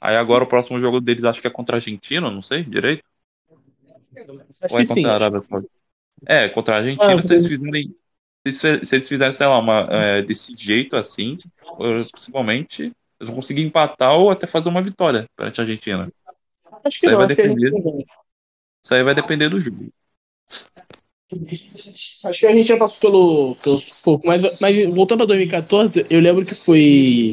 Aí 0.00 0.16
agora 0.16 0.44
o 0.44 0.46
próximo 0.46 0.78
jogo 0.80 1.00
deles 1.00 1.24
acho 1.24 1.40
que 1.40 1.46
é 1.46 1.50
contra 1.50 1.76
a 1.76 1.78
Argentina, 1.78 2.30
não 2.30 2.42
sei 2.42 2.62
direito. 2.62 3.02
Acho 4.62 4.74
Ou 4.74 4.80
é 4.80 4.86
contra 4.86 4.94
sim, 4.94 5.04
a 5.06 5.12
Arábia 5.12 5.40
Saudita? 5.40 5.72
É, 6.26 6.48
contra 6.48 6.74
a 6.74 6.78
Argentina, 6.78 7.14
ah, 7.14 7.22
se 7.22 7.32
eles 7.32 7.46
fizerem. 7.46 7.94
Se, 8.46 8.68
eles 8.68 9.08
fizerem, 9.08 9.32
sei 9.32 9.46
lá, 9.46 9.58
uma, 9.58 9.88
é, 9.90 10.22
desse 10.22 10.54
jeito 10.54 10.96
assim, 10.96 11.38
principalmente, 12.12 12.92
vão 13.24 13.34
conseguir 13.34 13.62
empatar 13.62 14.14
ou 14.14 14.30
até 14.30 14.46
fazer 14.46 14.68
uma 14.68 14.82
vitória 14.82 15.26
perante 15.36 15.60
a 15.60 15.64
Argentina. 15.64 16.12
Acho 16.84 17.00
que 17.00 17.06
Isso 17.06 17.08
aí 17.08 17.12
não, 17.12 17.18
vai 17.18 17.28
depender. 17.28 17.72
Isso 18.84 18.94
aí 18.94 19.02
vai 19.02 19.14
depender 19.14 19.48
do 19.48 19.60
jogo. 19.60 19.88
Acho 22.24 22.40
que 22.40 22.46
a 22.46 22.52
gente 22.52 22.68
já 22.68 22.76
passou 22.76 23.00
pelo, 23.00 23.56
pelo 23.56 23.82
pouco, 24.02 24.26
mas, 24.26 24.42
mas 24.60 24.94
voltando 24.94 25.18
para 25.18 25.26
2014, 25.28 26.06
eu 26.08 26.20
lembro 26.20 26.44
que 26.44 26.54
foi. 26.54 27.32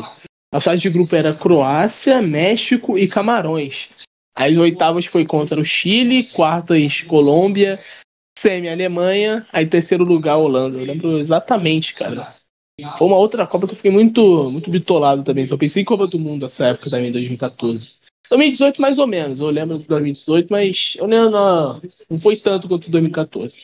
A 0.54 0.60
fase 0.60 0.82
de 0.82 0.90
grupo 0.90 1.16
era 1.16 1.34
Croácia, 1.34 2.22
México 2.22 2.98
e 2.98 3.08
Camarões. 3.08 3.90
As 4.36 4.58
oitavas 4.58 5.06
foi 5.06 5.26
contra 5.26 5.60
o 5.60 5.66
Chile, 5.66 6.24
quartas 6.24 7.02
Colômbia, 7.02 7.80
semi 8.38 8.70
Alemanha, 8.70 9.46
aí 9.52 9.66
terceiro 9.66 10.04
lugar 10.04 10.38
Holanda. 10.38 10.78
Eu 10.78 10.86
lembro 10.86 11.18
exatamente, 11.18 11.94
cara. 11.94 12.28
Foi 12.98 13.08
uma 13.08 13.17
outra 13.17 13.48
Copa 13.48 13.67
que 13.67 13.74
eu 13.74 13.78
fiquei 13.78 13.91
muito, 13.91 14.50
muito 14.52 14.70
bitolado 14.70 15.24
também. 15.24 15.46
Só 15.46 15.58
pensei 15.58 15.82
em 15.82 15.86
Copa 15.86 16.08
do 16.08 16.20
Mundo 16.20 16.46
essa 16.46 16.67
época 16.67 16.89
também, 16.89 17.12
2014. 17.12 18.02
2018 18.30 18.82
mais 18.82 18.98
ou 18.98 19.06
menos, 19.06 19.39
eu 19.39 19.50
lembro 19.50 19.78
de 19.78 19.86
2018, 19.86 20.48
mas 20.50 20.96
eu 20.98 21.06
não, 21.06 21.30
não, 21.30 21.82
foi 22.22 22.38
tanto 22.38 22.67
quanto 22.67 22.89
2014. 22.89 23.60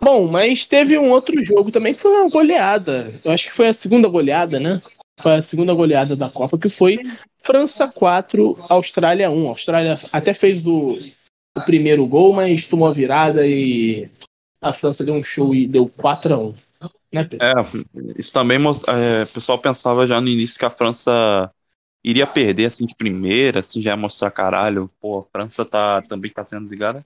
Bom, 0.00 0.28
mas 0.28 0.66
teve 0.66 0.98
um 0.98 1.10
outro 1.10 1.42
jogo 1.42 1.70
também 1.70 1.94
que 1.94 2.00
foi 2.00 2.12
uma 2.12 2.28
goleada. 2.28 3.12
Eu 3.24 3.32
acho 3.32 3.46
que 3.46 3.54
foi 3.54 3.68
a 3.68 3.74
segunda 3.74 4.06
goleada, 4.06 4.60
né? 4.60 4.82
Foi 5.18 5.36
a 5.36 5.42
segunda 5.42 5.72
goleada 5.72 6.14
da 6.14 6.28
Copa, 6.28 6.58
que 6.58 6.68
foi 6.68 6.98
França 7.42 7.88
4, 7.88 8.58
Austrália 8.68 9.30
1. 9.30 9.46
A 9.46 9.50
Austrália 9.50 10.00
até 10.12 10.34
fez 10.34 10.64
o 10.66 10.98
o 11.56 11.60
primeiro 11.62 12.06
gol, 12.06 12.32
mas 12.32 12.66
tomou 12.66 12.88
a 12.88 12.92
virada 12.92 13.46
e 13.46 14.08
a 14.62 14.72
França 14.72 15.04
deu 15.04 15.14
um 15.14 15.24
show 15.24 15.54
e 15.54 15.66
deu 15.66 15.88
4 15.88 16.34
a 16.34 16.38
1 16.38 16.54
né? 17.12 17.28
É, 17.40 17.52
isso 18.18 18.32
também 18.32 18.58
é, 18.58 19.22
o 19.22 19.32
pessoal 19.32 19.58
pensava 19.58 20.06
já 20.06 20.20
no 20.20 20.28
início 20.28 20.58
que 20.58 20.64
a 20.64 20.70
França 20.70 21.52
iria 22.02 22.26
perder 22.26 22.66
assim 22.66 22.86
de 22.86 22.94
primeira, 22.94 23.60
assim, 23.60 23.82
já 23.82 23.90
ia 23.90 23.96
mostrar 23.96 24.30
caralho, 24.30 24.90
pô, 25.00 25.20
a 25.20 25.24
França 25.24 25.64
tá, 25.64 26.02
também 26.02 26.32
tá 26.32 26.42
sendo 26.44 26.62
desligada. 26.62 27.04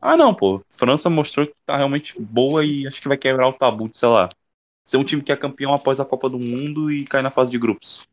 Ah 0.00 0.16
não, 0.16 0.34
pô, 0.34 0.62
França 0.70 1.10
mostrou 1.10 1.46
que 1.46 1.54
tá 1.66 1.76
realmente 1.76 2.20
boa 2.20 2.64
e 2.64 2.86
acho 2.86 3.00
que 3.00 3.08
vai 3.08 3.16
quebrar 3.18 3.48
o 3.48 3.52
tabu 3.52 3.88
de, 3.88 3.96
sei 3.96 4.08
lá, 4.08 4.28
ser 4.84 4.96
um 4.96 5.04
time 5.04 5.22
que 5.22 5.32
é 5.32 5.36
campeão 5.36 5.74
após 5.74 6.00
a 6.00 6.04
Copa 6.04 6.28
do 6.28 6.38
Mundo 6.38 6.90
e 6.90 7.04
cair 7.04 7.22
na 7.22 7.30
fase 7.30 7.50
de 7.50 7.58
grupos. 7.58 8.08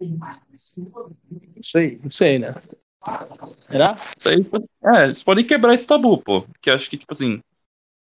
Não 0.00 1.62
sei, 1.62 1.98
não 2.02 2.10
sei, 2.10 2.38
né? 2.38 2.54
Será? 3.60 3.96
é, 4.94 5.04
eles 5.04 5.22
podem 5.22 5.46
quebrar 5.46 5.74
esse 5.74 5.86
tabu, 5.86 6.18
pô. 6.18 6.46
Que 6.60 6.70
acho 6.70 6.88
que, 6.88 6.96
tipo 6.96 7.12
assim, 7.12 7.40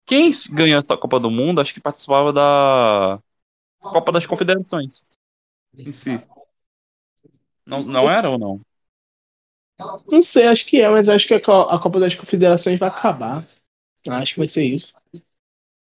quem 0.10 0.32
ganhou 0.52 0.80
essa 0.80 0.98
Copa 0.98 1.20
do 1.20 1.30
Mundo, 1.30 1.62
acho 1.62 1.72
que 1.72 1.80
participava 1.80 2.34
da 2.34 3.20
Copa 3.80 4.12
das 4.12 4.26
Confederações 4.26 5.06
em 5.78 5.92
si. 5.92 6.20
Não, 7.64 7.84
não 7.84 8.10
era 8.10 8.28
ou 8.28 8.40
não? 8.40 8.60
Não 10.08 10.22
sei, 10.22 10.48
acho 10.48 10.66
que 10.66 10.82
é, 10.82 10.90
mas 10.90 11.08
acho 11.08 11.28
que 11.28 11.34
a 11.36 11.40
Copa 11.40 12.00
das 12.00 12.16
Confederações 12.16 12.80
vai 12.80 12.90
acabar. 12.90 13.46
Acho 14.08 14.34
que 14.34 14.40
vai 14.40 14.48
ser 14.48 14.66
isso. 14.66 14.96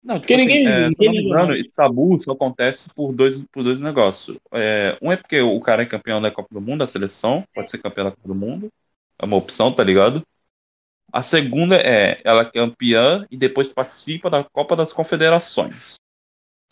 Não, 0.03 0.15
tipo 0.19 0.27
porque 0.27 0.33
assim, 0.33 0.47
ninguém, 0.47 0.67
é, 0.67 0.89
ninguém 0.89 1.23
lembrando, 1.23 1.55
esse 1.55 1.71
tabu 1.71 2.19
só 2.19 2.33
acontece 2.33 2.93
por 2.93 3.13
dois, 3.13 3.41
por 3.51 3.63
dois 3.63 3.79
negócios. 3.79 4.37
É, 4.51 4.97
um 5.01 5.11
é 5.11 5.15
porque 5.15 5.39
o 5.39 5.59
cara 5.61 5.83
é 5.83 5.85
campeão 5.85 6.21
da 6.21 6.29
Copa 6.29 6.49
do 6.51 6.61
Mundo, 6.61 6.83
a 6.83 6.87
seleção, 6.87 7.45
pode 7.53 7.71
ser 7.71 7.77
campeão 7.77 8.05
da 8.05 8.11
Copa 8.11 8.27
do 8.27 8.35
Mundo. 8.35 8.69
É 9.17 9.25
uma 9.25 9.37
opção, 9.37 9.71
tá 9.73 9.83
ligado? 9.83 10.21
A 11.11 11.21
segunda 11.21 11.75
é 11.75 12.21
ela 12.23 12.41
é 12.41 12.45
campeã 12.45 13.25
e 13.31 13.37
depois 13.37 13.71
participa 13.71 14.29
da 14.29 14.43
Copa 14.43 14.75
das 14.75 14.93
Confederações. 14.93 15.95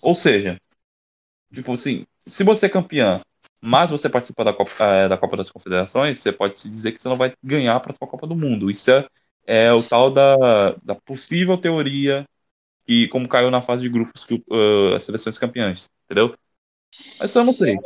Ou 0.02 0.13
seja, 0.13 0.60
tipo 1.54 1.73
assim, 1.73 2.06
se 2.26 2.43
você 2.43 2.67
é 2.67 2.69
campeã, 2.69 3.21
mas 3.60 3.89
você 3.89 4.08
participa 4.08 4.43
da 4.43 4.54
Copa, 4.54 4.86
é, 4.86 5.10
da 5.10 5.17
Copa 5.17 5.38
das 5.38 5.50
Confederações, 5.50 6.19
você 6.19 6.32
pode 6.32 6.58
se 6.58 6.69
dizer 6.69 6.91
que 6.91 7.02
você 7.02 7.10
não 7.10 7.17
vai 7.17 7.34
ganhar 7.43 7.76
a 7.76 7.80
próxima 7.80 8.08
Copa 8.08 8.28
do 8.28 8.36
Mundo. 8.36 8.69
Isso 8.69 8.91
é, 8.91 9.08
é 9.45 9.73
o 9.73 9.82
tal 9.82 10.12
da, 10.12 10.71
da 10.84 10.95
possível 10.95 11.58
teoria 11.58 12.26
e 12.88 13.08
como 13.10 13.28
caiu 13.28 13.52
na 13.52 13.62
fase 13.62 13.82
de 13.82 13.89
grupos 13.89 14.23
que 14.23 14.36
uh, 14.36 14.95
as 14.95 15.04
seleções 15.04 15.38
campeãs, 15.38 15.89
entendeu? 16.06 16.38
Mas 17.19 17.36
eu 17.36 17.43
não 17.43 17.54
sei. 17.54 17.78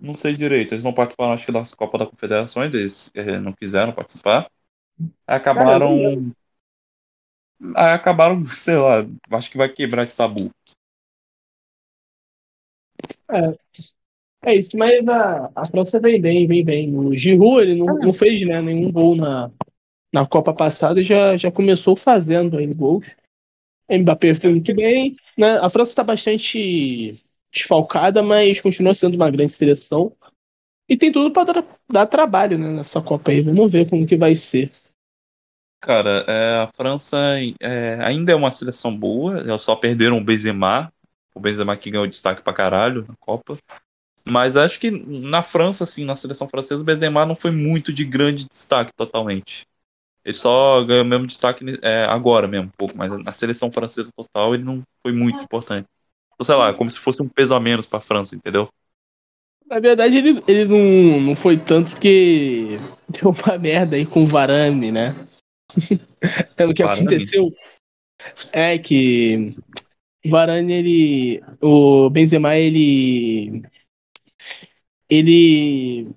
Não 0.00 0.14
sei 0.14 0.34
direito. 0.34 0.72
Eles 0.74 0.84
não 0.84 0.92
participaram, 0.92 1.32
acho 1.32 1.46
que, 1.46 1.52
da 1.52 1.62
Copa 1.76 1.98
da 1.98 2.06
Confederação, 2.06 2.64
eles 2.64 3.10
eh, 3.14 3.38
não 3.38 3.52
quiseram 3.52 3.92
participar. 3.92 4.50
Acabaram. 5.26 6.32
Aí 7.74 7.92
acabaram, 7.92 8.46
sei 8.46 8.76
lá, 8.76 9.04
acho 9.32 9.50
que 9.50 9.58
vai 9.58 9.68
quebrar 9.68 10.04
esse 10.04 10.16
tabu. 10.16 10.50
É, 13.30 13.58
é 14.44 14.54
isso, 14.56 14.76
mas 14.76 15.06
a, 15.08 15.50
a 15.54 15.64
França 15.66 15.98
vem 15.98 16.20
bem, 16.20 16.46
vem 16.46 16.64
bem. 16.64 16.96
O 16.96 17.16
Giroud, 17.16 17.62
ele 17.62 17.74
não, 17.74 17.98
não 17.98 18.12
fez 18.12 18.46
né, 18.46 18.62
nenhum 18.62 18.92
gol 18.92 19.16
na, 19.16 19.50
na 20.12 20.26
Copa 20.26 20.54
passada 20.54 21.00
e 21.00 21.02
já, 21.02 21.36
já 21.36 21.50
começou 21.50 21.96
fazendo 21.96 22.56
aí 22.56 22.66
gols. 22.66 23.06
Mbappé 23.90 24.34
foi 24.34 24.50
muito 24.50 24.74
bem. 24.74 25.16
Né? 25.36 25.58
A 25.58 25.70
França 25.70 25.92
está 25.92 26.04
bastante 26.04 27.22
desfalcada, 27.52 28.22
mas 28.22 28.60
continua 28.60 28.94
sendo 28.94 29.14
uma 29.14 29.30
grande 29.30 29.52
seleção. 29.52 30.14
E 30.88 30.96
tem 30.96 31.12
tudo 31.12 31.30
para 31.30 31.52
dar, 31.52 31.64
dar, 31.90 32.06
trabalho 32.06 32.58
né, 32.58 32.68
nessa 32.68 33.00
Copa 33.00 33.30
aí. 33.30 33.40
Vamos 33.40 33.70
ver 33.70 33.88
como 33.88 34.06
que 34.06 34.16
vai 34.16 34.34
ser. 34.34 34.70
Cara, 35.80 36.24
é, 36.26 36.56
a 36.56 36.70
França 36.74 37.16
é, 37.60 37.98
ainda 38.02 38.32
é 38.32 38.34
uma 38.34 38.50
seleção 38.50 38.96
boa. 38.96 39.40
Eles 39.40 39.62
só 39.62 39.76
perderam 39.76 40.18
o 40.18 40.24
Benzema. 40.24 40.92
O 41.34 41.40
Benzema 41.40 41.76
que 41.76 41.90
ganhou 41.90 42.06
destaque 42.06 42.42
pra 42.42 42.52
caralho 42.52 43.04
na 43.08 43.14
Copa. 43.20 43.56
Mas 44.24 44.56
acho 44.56 44.78
que 44.78 44.90
na 44.90 45.42
França, 45.42 45.84
assim, 45.84 46.04
na 46.04 46.16
seleção 46.16 46.48
francesa, 46.48 46.80
o 46.80 46.84
Benzema 46.84 47.24
não 47.24 47.36
foi 47.36 47.50
muito 47.50 47.92
de 47.92 48.04
grande 48.04 48.46
destaque 48.46 48.92
totalmente. 48.94 49.66
Ele 50.24 50.34
só 50.34 50.84
ganhou 50.84 51.04
mesmo 51.04 51.26
destaque 51.26 51.64
é, 51.80 52.04
agora 52.04 52.46
mesmo, 52.46 52.66
um 52.66 52.76
pouco, 52.76 52.94
mas 52.96 53.10
na 53.22 53.32
seleção 53.32 53.70
francesa 53.70 54.10
total 54.14 54.54
ele 54.54 54.64
não 54.64 54.82
foi 55.00 55.12
muito 55.12 55.42
importante. 55.42 55.86
Então, 56.34 56.44
sei 56.44 56.54
lá, 56.54 56.74
como 56.74 56.90
se 56.90 56.98
fosse 56.98 57.22
um 57.22 57.28
peso 57.28 57.54
a 57.54 57.60
menos 57.60 57.86
para 57.86 57.98
a 57.98 58.02
França, 58.02 58.36
entendeu? 58.36 58.68
Na 59.66 59.80
verdade, 59.80 60.18
ele, 60.18 60.42
ele 60.46 60.64
não, 60.66 61.20
não 61.20 61.34
foi 61.34 61.56
tanto 61.56 61.92
porque 61.92 62.78
deu 63.08 63.30
uma 63.30 63.58
merda 63.58 63.96
aí 63.96 64.04
com 64.04 64.24
o 64.24 64.26
Varane, 64.26 64.92
né? 64.92 65.14
é 66.56 66.66
o 66.66 66.74
que 66.74 66.82
Varane. 66.82 67.00
aconteceu. 67.00 67.52
É 68.52 68.78
que 68.78 69.54
o 70.24 70.30
Varane, 70.30 70.72
ele. 70.72 71.42
O 71.60 72.10
Benzema, 72.10 72.56
ele. 72.56 73.62
Ele 75.08 76.10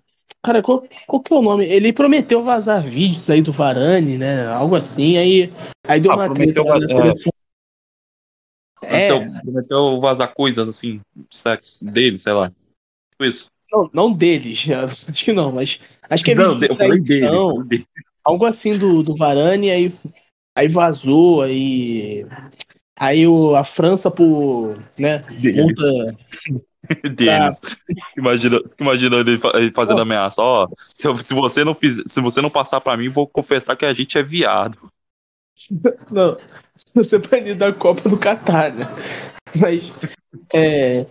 Cara, 0.44 0.64
qual, 0.64 0.84
qual 1.06 1.22
que 1.22 1.32
é 1.32 1.36
o 1.36 1.42
nome? 1.42 1.66
Ele 1.66 1.94
prometeu 1.94 2.42
vazar 2.42 2.82
vídeos 2.82 3.30
aí 3.30 3.44
do 3.44 3.52
Varane, 3.52 4.18
né? 4.18 4.48
Algo 4.48 4.76
assim, 4.76 5.16
aí, 5.18 5.54
aí 5.88 6.00
deu 6.00 6.12
ah, 6.12 6.16
uma 6.16 6.26
prometeu, 6.26 6.66
treta. 6.66 7.30
É. 8.82 9.08
é. 9.08 9.42
Prometeu 9.42 10.02
vazar 10.02 10.34
coisas 10.34 10.68
assim, 10.68 11.00
sexo 11.30 11.86
dele, 11.86 12.18
sei 12.18 12.34
lá. 12.34 12.50
Tipo 13.12 13.26
isso. 13.26 13.52
Não, 13.72 13.90
não 13.94 14.12
deles, 14.12 14.68
acho 15.08 15.24
que 15.24 15.32
não, 15.32 15.52
mas 15.52 15.80
acho 16.10 16.24
que 16.24 16.32
é 16.32 16.36
não, 16.36 16.60
eu 16.60 16.76
falei 16.76 17.00
dele. 17.00 17.86
Algo 18.24 18.46
assim 18.46 18.78
do, 18.78 19.04
do 19.04 19.16
Varane, 19.16 19.72
aí, 19.72 19.94
aí 20.56 20.68
vazou, 20.68 21.42
aí. 21.42 22.26
Aí 22.98 23.26
o, 23.26 23.56
a 23.56 23.64
França 23.64 24.12
por. 24.12 24.78
né, 24.98 25.24
multa 25.56 25.84
deles. 27.16 27.60
Tá. 27.60 27.70
Imagina, 28.18 28.60
imagina 28.80 29.16
ele 29.18 29.40
fazendo 29.74 29.98
oh. 29.98 30.02
ameaça. 30.02 30.42
Ó, 30.42 30.68
se, 30.94 31.08
se, 31.18 31.34
você 31.34 31.64
não 31.64 31.74
se 31.74 32.22
você 32.22 32.42
não 32.42 32.50
passar 32.50 32.82
para 32.82 32.98
mim, 32.98 33.10
vou 33.10 33.28
confessar 33.28 33.76
que 33.76 33.86
a 33.86 33.94
gente 33.94 34.18
é 34.18 34.24
viado. 34.24 34.78
Não, 36.10 36.38
você 36.94 37.20
banido 37.20 37.60
da 37.60 37.72
Copa 37.72 38.10
do 38.10 38.18
Catar, 38.18 38.74
né? 38.74 38.86
Mas 39.56 39.94
é, 40.54 41.06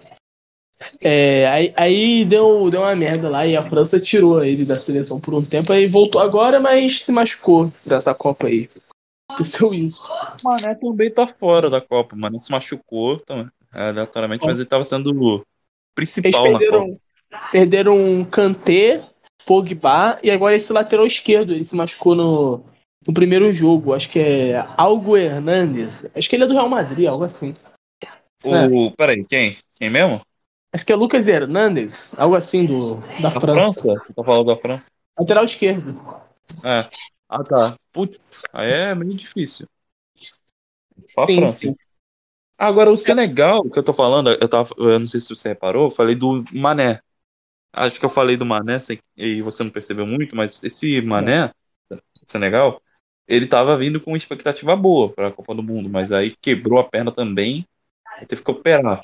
é, 1.01 1.47
aí, 1.47 1.73
aí 1.77 2.25
deu, 2.25 2.71
deu 2.71 2.81
uma 2.81 2.97
merda 2.97 3.29
lá 3.29 3.47
e 3.47 3.57
a 3.57 3.63
França 3.63 4.01
tirou 4.01 4.43
ele 4.43 4.65
da 4.65 4.77
seleção 4.77 5.21
por 5.21 5.35
um 5.35 5.45
tempo 5.45 5.73
aí 5.73 5.87
voltou 5.87 6.21
agora, 6.21 6.59
mas 6.59 7.03
se 7.03 7.13
machucou 7.13 7.73
dessa 7.85 8.15
Copa 8.15 8.47
aí. 8.47 8.69
Aconteceu 9.31 9.73
isso. 9.73 10.03
Mané 10.43 10.75
também 10.75 11.11
tá 11.11 11.27
fora 11.27 11.71
da 11.71 11.81
Copa, 11.81 12.17
mano. 12.17 12.41
Se 12.41 12.51
machucou 12.51 13.19
também, 13.21 13.49
aleatoriamente, 13.71 14.45
mas 14.45 14.59
ele 14.59 14.69
tava 14.69 14.85
sendo 14.85 15.45
principal 15.95 16.47
Eles 16.47 16.59
perderam, 16.59 17.01
perderam 17.53 17.97
um 17.97 18.25
Kanté, 18.25 19.03
Pogba 19.47 20.19
e 20.23 20.31
agora 20.31 20.57
esse 20.57 20.73
lateral 20.73 21.07
esquerdo. 21.07 21.53
Ele 21.53 21.65
se 21.65 21.77
machucou 21.77 22.15
no, 22.15 22.65
no 23.07 23.15
primeiro 23.15 23.53
jogo. 23.53 23.95
Acho 23.95 24.11
que 24.11 24.19
é 24.19 24.65
Algo 24.77 25.17
Hernandes. 25.17 26.05
Acho 26.15 26.29
que 26.29 26.37
ele 26.37 26.45
é 26.45 26.47
do 26.47 26.55
Real 26.55 26.69
Madrid, 26.69 27.07
algo 27.07 27.25
assim. 27.25 27.55
O, 28.43 28.55
é. 28.55 28.91
Peraí, 28.97 29.25
quem? 29.25 29.57
Quem 29.77 29.91
mesmo? 29.91 30.21
Acho 30.73 30.87
que 30.87 30.93
é 30.93 30.97
Lucas 30.97 31.27
Hernandes, 31.27 32.15
algo 32.17 32.37
assim 32.37 32.65
do, 32.65 32.97
da, 33.21 33.29
da 33.29 33.41
França. 33.41 33.83
França? 33.83 34.05
Você 34.07 34.13
tá 34.13 34.25
falando 34.25 34.47
da 34.47 34.57
França? 34.57 34.89
Lateral 35.19 35.45
esquerdo. 35.45 36.01
É. 36.63 36.89
Ah, 37.29 37.45
tá. 37.45 37.77
Putz, 37.93 38.41
aí 38.53 38.71
é 38.71 38.95
meio 38.95 39.15
difícil. 39.15 39.67
Só 41.09 41.23
a 41.23 41.27
sim, 41.27 41.37
França. 41.37 41.57
Sim. 41.57 41.75
Agora, 42.57 42.91
o 42.91 42.97
Senegal, 42.97 43.63
que 43.63 43.79
eu 43.79 43.83
tô 43.83 43.93
falando, 43.93 44.31
eu, 44.31 44.49
tava, 44.49 44.75
eu 44.77 44.99
não 44.99 45.07
sei 45.07 45.19
se 45.19 45.31
você 45.31 45.49
reparou, 45.49 45.87
eu 45.87 45.91
falei 45.91 46.15
do 46.15 46.45
Mané. 46.53 47.01
Acho 47.73 47.99
que 47.99 48.05
eu 48.05 48.11
falei 48.11 48.37
do 48.37 48.45
Mané 48.45 48.79
e 49.17 49.41
você 49.43 49.65
não 49.65 49.71
percebeu 49.71 50.07
muito, 50.07 50.37
mas 50.37 50.63
esse 50.63 51.01
Mané, 51.01 51.51
Senegal, 52.27 52.83
ele 53.27 53.47
tava 53.47 53.77
vindo 53.77 54.01
com 54.01 54.17
expectativa 54.17 54.77
boa 54.77 55.13
para 55.13 55.29
a 55.29 55.33
Copa 55.33 55.55
do 55.55 55.63
Mundo, 55.63 55.89
mas 55.89 56.13
aí 56.13 56.35
quebrou 56.43 56.79
a 56.79 56.85
perna 56.85 57.11
também, 57.11 57.67
aí 58.19 58.27
teve 58.27 58.43
que 58.43 58.51
operar. 58.51 59.01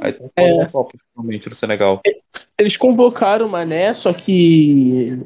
Aí 0.00 0.12
tá 0.12 0.24
é, 0.36 0.66
Copa, 0.66 0.96
finalmente, 1.12 1.48
no 1.48 1.54
Senegal. 1.54 2.00
Eles 2.58 2.76
convocaram 2.76 3.46
o 3.46 3.50
Mané, 3.50 3.92
só 3.94 4.12
que 4.12 5.20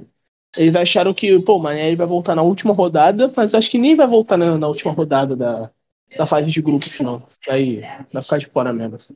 eles 0.56 0.74
acharam 0.74 1.12
que, 1.12 1.38
pô, 1.40 1.56
o 1.56 1.58
Mané 1.58 1.88
ele 1.88 1.96
vai 1.96 2.06
voltar 2.06 2.34
na 2.34 2.42
última 2.42 2.72
rodada, 2.72 3.32
mas 3.36 3.54
acho 3.54 3.70
que 3.70 3.78
nem 3.78 3.94
vai 3.94 4.06
voltar 4.06 4.36
na, 4.36 4.56
na 4.58 4.68
última 4.68 4.92
rodada 4.92 5.36
da, 5.36 5.70
da 6.16 6.26
fase 6.26 6.50
de 6.50 6.62
grupos, 6.62 6.98
não. 7.00 7.22
Aí 7.48 7.80
vai 8.12 8.22
ficar 8.22 8.38
de 8.38 8.46
fora 8.46 8.72
mesmo. 8.72 8.96
Assim. 8.96 9.14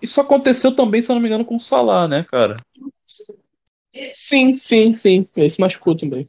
Isso 0.00 0.20
aconteceu 0.20 0.74
também, 0.74 1.02
se 1.02 1.10
eu 1.10 1.14
não 1.14 1.22
me 1.22 1.28
engano, 1.28 1.44
com 1.44 1.56
o 1.56 1.60
Salah, 1.60 2.06
né, 2.06 2.24
cara? 2.30 2.56
Sim, 4.12 4.54
sim, 4.54 4.92
sim. 4.92 5.28
Ele 5.36 5.50
se 5.50 5.60
machucou 5.60 5.96
também. 5.96 6.28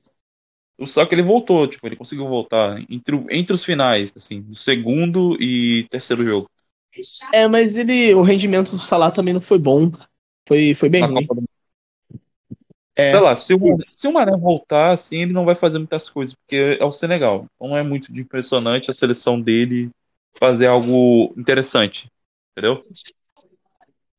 Só 0.86 1.05
que 1.05 1.13
ele 1.13 1.22
voltou, 1.22 1.67
tipo, 1.67 1.86
ele 1.88 1.95
conseguiu 1.95 2.28
voltar 2.28 2.80
entre, 2.89 3.15
entre 3.30 3.53
os 3.53 3.63
finais, 3.63 4.11
assim, 4.15 4.41
do 4.41 4.55
segundo 4.55 5.38
e 5.39 5.88
terceiro 5.89 6.26
jogo. 6.26 6.49
É, 7.33 7.47
mas 7.47 7.75
ele, 7.75 8.13
o 8.13 8.21
rendimento 8.21 8.71
do 8.71 8.79
Salah 8.79 9.11
também 9.11 9.33
não 9.33 9.41
foi 9.41 9.57
bom. 9.57 9.91
Foi, 10.47 10.75
foi 10.75 10.89
bem 10.89 11.01
Na 11.01 11.07
ruim. 11.07 11.25
Do... 11.25 11.43
É. 12.95 13.09
Sei 13.09 13.19
lá, 13.19 13.35
se 13.35 13.53
o, 13.53 13.59
se 13.89 14.07
o 14.07 14.13
Mané 14.13 14.35
voltar, 14.37 14.91
assim, 14.91 15.21
ele 15.21 15.33
não 15.33 15.45
vai 15.45 15.55
fazer 15.55 15.77
muitas 15.77 16.09
coisas, 16.09 16.35
porque 16.35 16.77
é 16.79 16.85
o 16.85 16.91
Senegal. 16.91 17.45
Não 17.59 17.75
é 17.75 17.81
muito 17.81 18.11
de 18.11 18.21
impressionante 18.21 18.91
a 18.91 18.93
seleção 18.93 19.39
dele 19.39 19.89
fazer 20.37 20.67
algo 20.67 21.33
interessante. 21.37 22.09
Entendeu? 22.51 22.83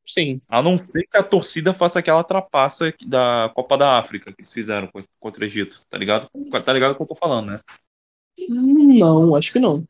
Sim. 0.05 0.41
A 0.49 0.61
não 0.61 0.85
ser 0.85 1.03
que 1.03 1.17
a 1.17 1.23
torcida 1.23 1.73
faça 1.73 1.99
aquela 1.99 2.23
trapaça 2.23 2.93
da 3.05 3.51
Copa 3.55 3.77
da 3.77 3.97
África 3.97 4.33
que 4.33 4.41
eles 4.41 4.51
fizeram 4.51 4.89
contra 5.19 5.41
o 5.41 5.45
Egito, 5.45 5.79
tá 5.89 5.97
ligado? 5.97 6.29
Tá 6.63 6.73
ligado 6.73 6.91
o 6.91 6.95
que 6.95 7.01
eu 7.03 7.07
tô 7.07 7.15
falando, 7.15 7.51
né? 7.51 7.59
Não, 8.49 9.35
acho 9.35 9.53
que 9.53 9.59
não. 9.59 9.85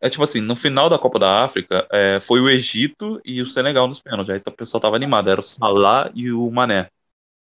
É 0.00 0.08
tipo 0.08 0.22
assim, 0.22 0.40
no 0.40 0.54
final 0.54 0.88
da 0.88 0.98
Copa 0.98 1.18
da 1.18 1.44
África, 1.44 1.86
é, 1.90 2.20
foi 2.20 2.40
o 2.40 2.48
Egito 2.48 3.20
e 3.24 3.42
o 3.42 3.46
Senegal 3.46 3.88
nos 3.88 4.00
pênaltis. 4.00 4.34
Aí 4.34 4.42
o 4.44 4.52
pessoal 4.52 4.80
tava 4.80 4.96
animado, 4.96 5.28
era 5.28 5.40
o 5.40 5.44
Salah 5.44 6.10
e 6.14 6.30
o 6.30 6.48
Mané. 6.50 6.88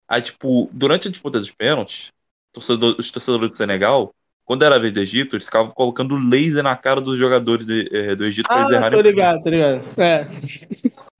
Aí, 0.07 0.21
tipo, 0.21 0.69
durante 0.71 1.07
a 1.07 1.11
disputa 1.11 1.39
dos 1.39 1.51
pênaltis, 1.51 2.11
torcedor, 2.53 2.95
os 2.99 3.11
torcedores 3.11 3.49
do 3.49 3.55
Senegal, 3.55 4.13
quando 4.45 4.63
era 4.63 4.75
a 4.75 4.79
vez 4.79 4.93
do 4.93 4.99
Egito, 4.99 5.35
eles 5.35 5.45
ficavam 5.45 5.71
colocando 5.71 6.15
laser 6.15 6.61
na 6.61 6.75
cara 6.75 7.01
dos 7.01 7.17
jogadores 7.17 7.65
de, 7.65 7.89
é, 7.91 8.15
do 8.15 8.25
Egito 8.25 8.47
pra 8.47 8.57
ah, 8.57 8.61
eles 8.61 8.71
errarem. 8.71 8.91
Tô 8.91 9.07
ligado, 9.07 9.43
tô 9.43 9.49
ligado. 9.49 9.83
É. 9.99 10.27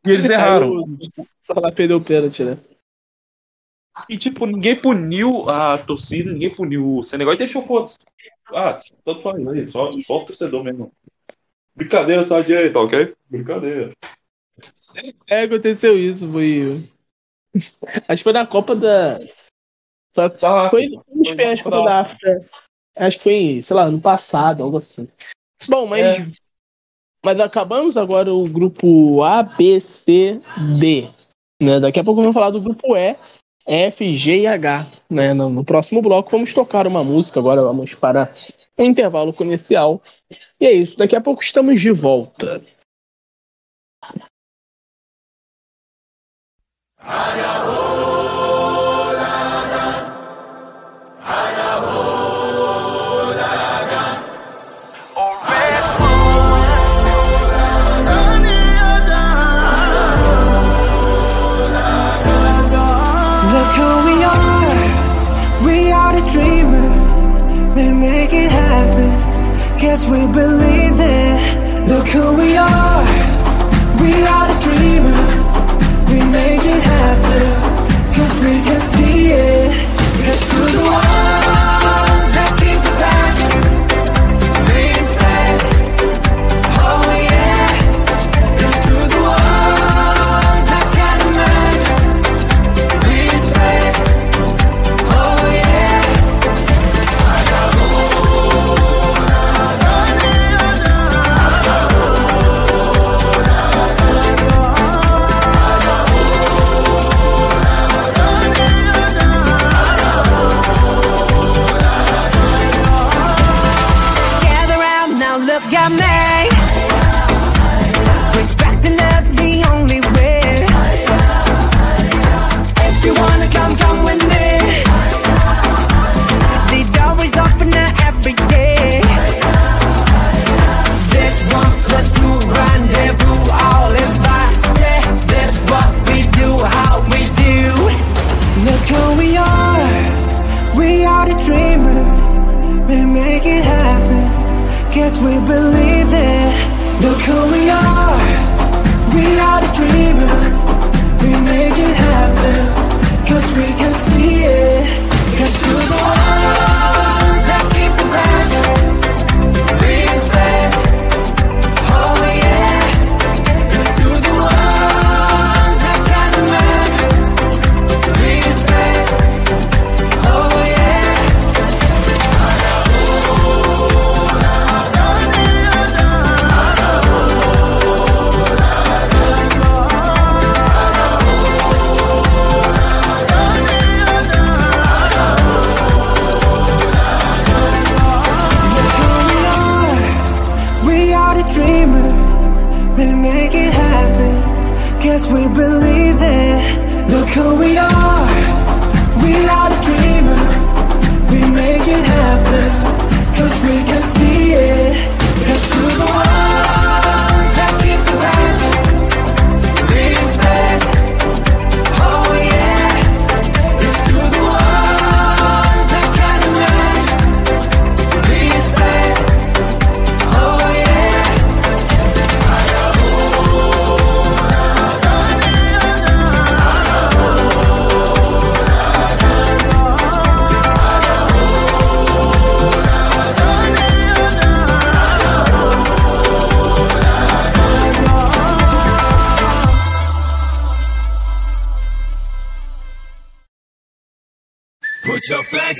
E 0.06 0.12
eles 0.12 0.30
erraram. 0.30 0.84
O 0.84 0.98
Salah 1.42 1.72
perdeu 1.72 1.98
o 1.98 2.04
pênalti, 2.04 2.44
né? 2.44 2.58
E, 4.10 4.18
tipo, 4.18 4.46
ninguém 4.46 4.80
puniu 4.80 5.50
a 5.50 5.78
torcida, 5.78 6.32
ninguém 6.32 6.54
puniu 6.54 6.98
o 6.98 7.04
Senegal 7.04 7.34
e 7.34 7.38
deixou 7.38 7.64
foda. 7.64 7.92
Ah, 8.54 8.78
tanto 9.04 9.22
faz 9.22 9.48
aí, 9.48 9.68
só, 9.68 9.92
só 10.04 10.18
o 10.18 10.26
torcedor 10.26 10.64
mesmo. 10.64 10.92
Brincadeira 11.76 12.24
só 12.24 12.40
de 12.42 12.70
tá 12.70 12.80
ok? 12.80 13.14
Brincadeira. 13.30 13.92
É, 15.28 15.42
aconteceu 15.42 15.98
isso, 15.98 16.32
foi. 16.32 16.90
Acho 18.08 18.20
que 18.20 18.24
foi 18.24 18.34
na 18.34 18.48
Copa 18.48 18.76
da. 18.76 19.20
Foi, 20.14 20.30
tá, 20.30 20.70
foi 20.70 20.90
nos 21.14 21.36
pés 21.36 21.62
Copa 21.62 21.84
da 21.84 22.02
África. 22.02 22.50
Acho 22.96 23.18
que 23.18 23.24
foi, 23.24 23.62
sei 23.62 23.76
lá, 23.76 23.84
ano 23.84 24.00
passado, 24.00 24.64
algo 24.64 24.78
assim. 24.78 25.08
Bom, 25.68 25.86
mas. 25.86 26.02
É. 26.02 26.28
Mas 27.26 27.40
acabamos 27.40 27.98
agora 27.98 28.32
o 28.32 28.48
grupo 28.48 29.24
A, 29.24 29.42
B, 29.42 29.80
C, 29.80 30.40
D. 30.80 31.10
Né? 31.60 31.80
Daqui 31.80 32.00
a 32.00 32.04
pouco 32.04 32.22
vamos 32.22 32.36
falar 32.36 32.52
do 32.52 32.62
grupo 32.62 32.96
E, 32.96 33.18
F, 33.66 34.16
G 34.16 34.42
e 34.42 34.48
H. 34.48 34.88
Né? 35.10 35.34
No, 35.34 35.50
no 35.50 35.66
próximo 35.66 36.04
bloco 36.04 36.30
vamos 36.30 36.54
tocar 36.54 36.86
uma 36.86 37.04
música, 37.04 37.40
agora 37.40 37.64
vamos 37.64 37.96
para 37.96 38.32
um 38.78 38.86
intervalo 38.86 39.34
comercial. 39.34 40.02
E 40.60 40.66
é 40.66 40.72
isso, 40.72 40.98
daqui 40.98 41.16
a 41.16 41.22
pouco 41.22 41.42
estamos 41.42 41.80
de 41.80 41.92
volta. 41.92 42.62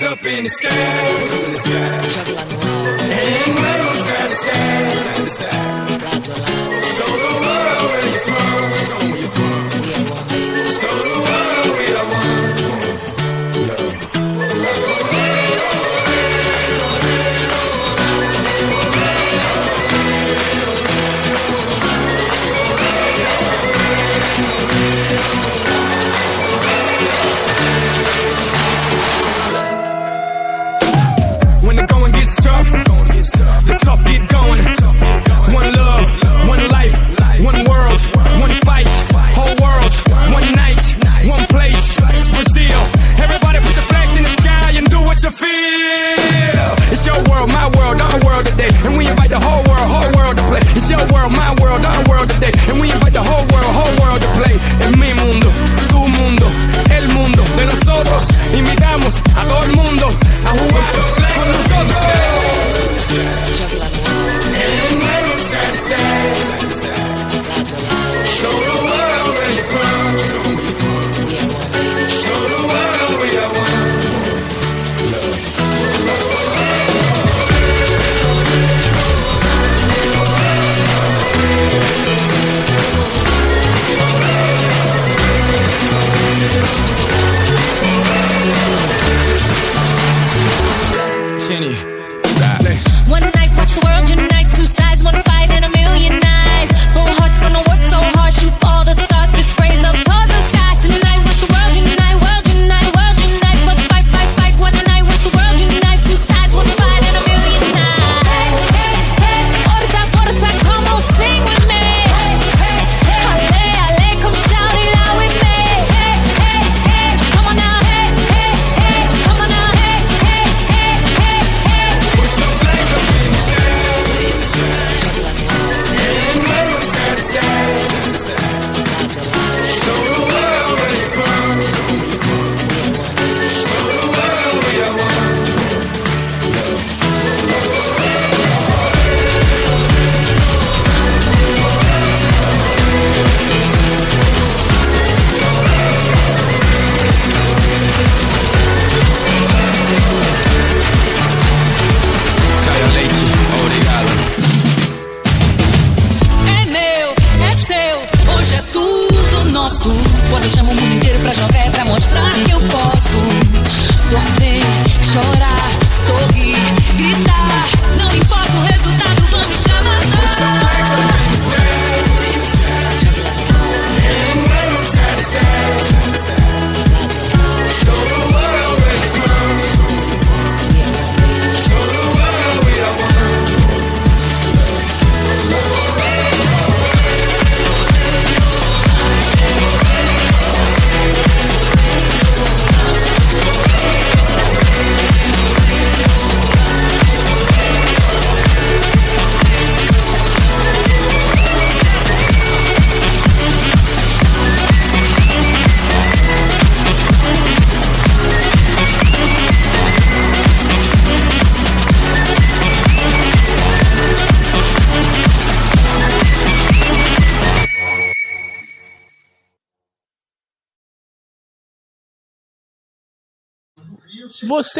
up 0.04 0.24
in 0.24 0.44
the 0.44 0.48
sky. 0.48 0.68
Up 0.68 1.46
in 1.46 1.52
the 1.52 1.58
sky. 1.58 1.95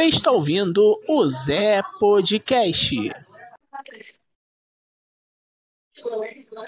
Está 0.09 0.31
ouvindo 0.31 1.01
o 1.09 1.25
Zé 1.27 1.83
Podcast. 1.99 3.11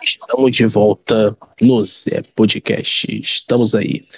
Estamos 0.02 0.56
de 0.56 0.66
volta 0.66 1.36
no 1.60 1.84
Zé 1.84 2.22
Podcast. 2.34 3.06
Estamos 3.20 3.74
aí. 3.74 4.08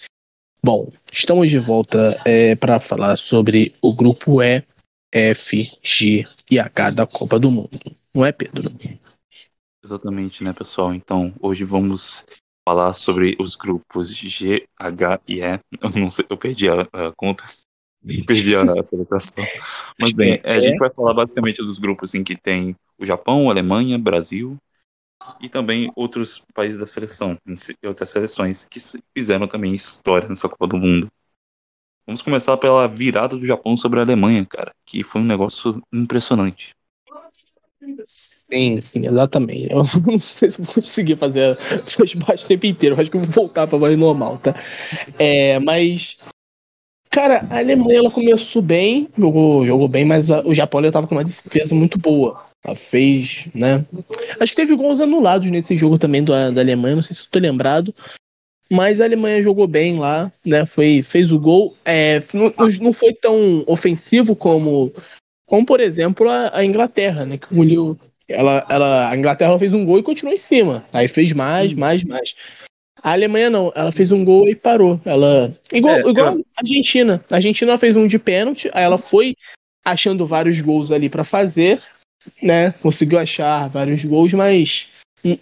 Bom, 0.65 0.91
estamos 1.13 1.51
de 1.51 1.59
volta 1.59 2.21
é, 2.25 2.55
para 2.55 2.81
falar 2.81 3.17
sobre 3.17 3.75
o 3.83 3.95
grupo 3.95 4.43
E, 4.43 4.65
F, 5.13 5.71
G 5.83 6.27
e 6.51 6.59
H 6.59 6.91
da 6.91 7.07
Copa 7.07 7.39
do 7.39 7.51
Mundo. 7.51 7.79
Não 8.15 8.25
é, 8.25 8.33
Pedro? 8.33 8.73
Exatamente, 9.85 10.43
né, 10.43 10.53
pessoal? 10.53 10.95
Então, 10.95 11.35
hoje 11.41 11.65
vamos 11.65 12.25
falar 12.67 12.93
sobre 12.95 13.37
os 13.39 13.55
grupos 13.55 14.15
G, 14.15 14.67
H 14.79 15.21
e 15.29 15.41
E. 15.41 15.61
Eu 15.81 15.91
não 15.91 16.11
sei, 16.11 16.25
eu 16.29 16.39
perdi 16.39 16.69
a, 16.71 16.83
a 16.93 17.13
conta. 17.17 17.45
Perdi 18.27 18.57
a 18.57 18.63
apresentação. 18.73 19.45
Mas 19.99 20.13
bem, 20.13 20.41
é, 20.43 20.57
a 20.57 20.61
gente 20.61 20.79
vai 20.79 20.91
falar 20.91 21.15
basicamente 21.15 21.63
dos 21.63 21.79
grupos 21.79 22.15
em 22.15 22.25
que 22.25 22.37
tem 22.37 22.75
o 22.99 23.05
Japão, 23.05 23.49
a 23.49 23.53
Alemanha, 23.53 23.99
Brasil 23.99 24.57
e 25.41 25.49
também 25.49 25.93
outros 25.95 26.43
países 26.55 26.81
da 26.81 26.87
seleção, 26.87 27.37
outras 27.85 28.11
seleções 28.11 28.67
que 28.67 28.79
fizeram 29.15 29.47
também 29.47 29.75
história 29.75 30.29
nessa 30.29 30.49
Copa 30.49 30.67
do 30.67 30.79
Mundo. 30.79 31.09
Vamos 32.07 32.23
começar 32.23 32.57
pela 32.57 32.89
virada 32.89 33.37
do 33.37 33.47
Japão 33.47 33.77
sobre 33.77 34.01
a 34.01 34.03
Alemanha, 34.03 34.45
cara, 34.45 34.75
que 34.85 35.05
foi 35.05 35.21
um 35.21 35.27
negócio 35.27 35.81
impressionante. 35.93 36.75
Sim, 38.05 38.81
sim, 38.83 39.07
exatamente. 39.07 39.71
Eu 39.71 39.85
não 40.07 40.21
sei 40.21 40.51
se 40.51 40.61
vou 40.61 40.75
conseguir 40.75 41.17
fazer 41.17 41.57
a 41.57 41.57
baixo 42.27 42.45
o 42.45 42.49
tempo 42.49 42.67
inteiro, 42.67 43.01
acho 43.01 43.11
que 43.11 43.17
eu 43.17 43.23
vou 43.23 43.31
voltar 43.31 43.67
para 43.67 43.77
a 43.77 43.81
voz 43.81 43.99
normal, 43.99 44.39
tá? 44.39 44.55
É, 45.19 45.59
mas 45.59 46.19
Cara, 47.11 47.45
a 47.51 47.59
Alemanha 47.59 47.99
ela 47.99 48.11
começou 48.11 48.63
bem, 48.63 49.09
jogou, 49.19 49.67
jogou 49.67 49.89
bem, 49.89 50.05
mas 50.05 50.31
a, 50.31 50.43
o 50.47 50.55
Japão 50.55 50.85
estava 50.85 51.09
com 51.09 51.17
uma 51.17 51.25
defesa 51.25 51.75
muito 51.75 51.99
boa. 51.99 52.41
Ela 52.65 52.77
fez, 52.77 53.49
né? 53.53 53.85
Acho 54.39 54.53
que 54.53 54.63
teve 54.63 54.77
gols 54.77 55.01
anulados 55.01 55.51
nesse 55.51 55.77
jogo 55.77 55.99
também 55.99 56.23
do, 56.23 56.33
da 56.53 56.61
Alemanha, 56.61 56.95
não 56.95 57.03
sei 57.03 57.17
se 57.17 57.23
estou 57.23 57.43
lembrado. 57.43 57.93
Mas 58.71 59.01
a 59.01 59.05
Alemanha 59.05 59.43
jogou 59.43 59.67
bem 59.67 59.99
lá, 59.99 60.31
né? 60.47 60.65
Foi, 60.65 61.03
fez 61.03 61.33
o 61.33 61.41
gol. 61.41 61.77
É, 61.85 62.23
não, 62.33 62.53
não 62.81 62.93
foi 62.93 63.13
tão 63.13 63.65
ofensivo 63.67 64.37
como, 64.37 64.93
como 65.47 65.67
por 65.67 65.81
exemplo, 65.81 66.29
a, 66.29 66.59
a 66.59 66.65
Inglaterra, 66.65 67.27
né? 67.27 67.39
Que 67.39 67.53
engoliu. 67.53 67.99
Ela, 68.29 68.65
ela, 68.71 69.11
a 69.11 69.17
Inglaterra 69.17 69.59
fez 69.59 69.73
um 69.73 69.85
gol 69.85 69.99
e 69.99 70.05
continuou 70.05 70.33
em 70.33 70.39
cima. 70.39 70.85
Aí 70.93 71.09
fez 71.09 71.33
mais, 71.33 71.75
mais, 71.75 72.05
mais. 72.05 72.37
A 73.03 73.13
Alemanha 73.13 73.49
não, 73.49 73.73
ela 73.75 73.91
fez 73.91 74.11
um 74.11 74.25
gol 74.25 74.49
e 74.49 74.55
parou. 74.55 75.01
Ela. 75.05 75.55
Igual, 75.73 75.97
é, 75.97 76.01
igual 76.01 76.35
eu... 76.35 76.47
a 76.57 76.61
Argentina. 76.61 77.25
A 77.31 77.37
Argentina 77.37 77.79
fez 77.79 77.97
um 77.97 78.07
de 78.07 78.19
pênalti, 78.19 78.71
aí 78.73 78.85
ela 78.85 78.99
foi 78.99 79.35
achando 79.85 80.27
vários 80.27 80.61
gols 80.61 80.93
ali 80.93 81.09
para 81.09 81.25
fazer, 81.25 81.83
né? 82.43 82.73
Conseguiu 82.73 83.19
achar 83.19 83.69
vários 83.69 84.05
gols, 84.05 84.33
mas 84.33 84.93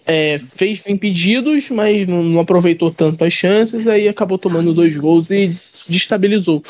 é, 0.05 0.39
fez 0.39 0.85
impedidos, 0.87 1.69
mas 1.69 2.07
não, 2.07 2.23
não, 2.23 2.39
aproveitou 2.39 2.91
tanto 2.91 3.23
as 3.23 3.33
chances, 3.33 3.87
aí 3.87 4.07
acabou 4.07 4.37
tomando 4.37 4.73
dois 4.73 4.95
gols 4.97 5.29
e 5.31 5.47
destabilizou. 5.47 6.63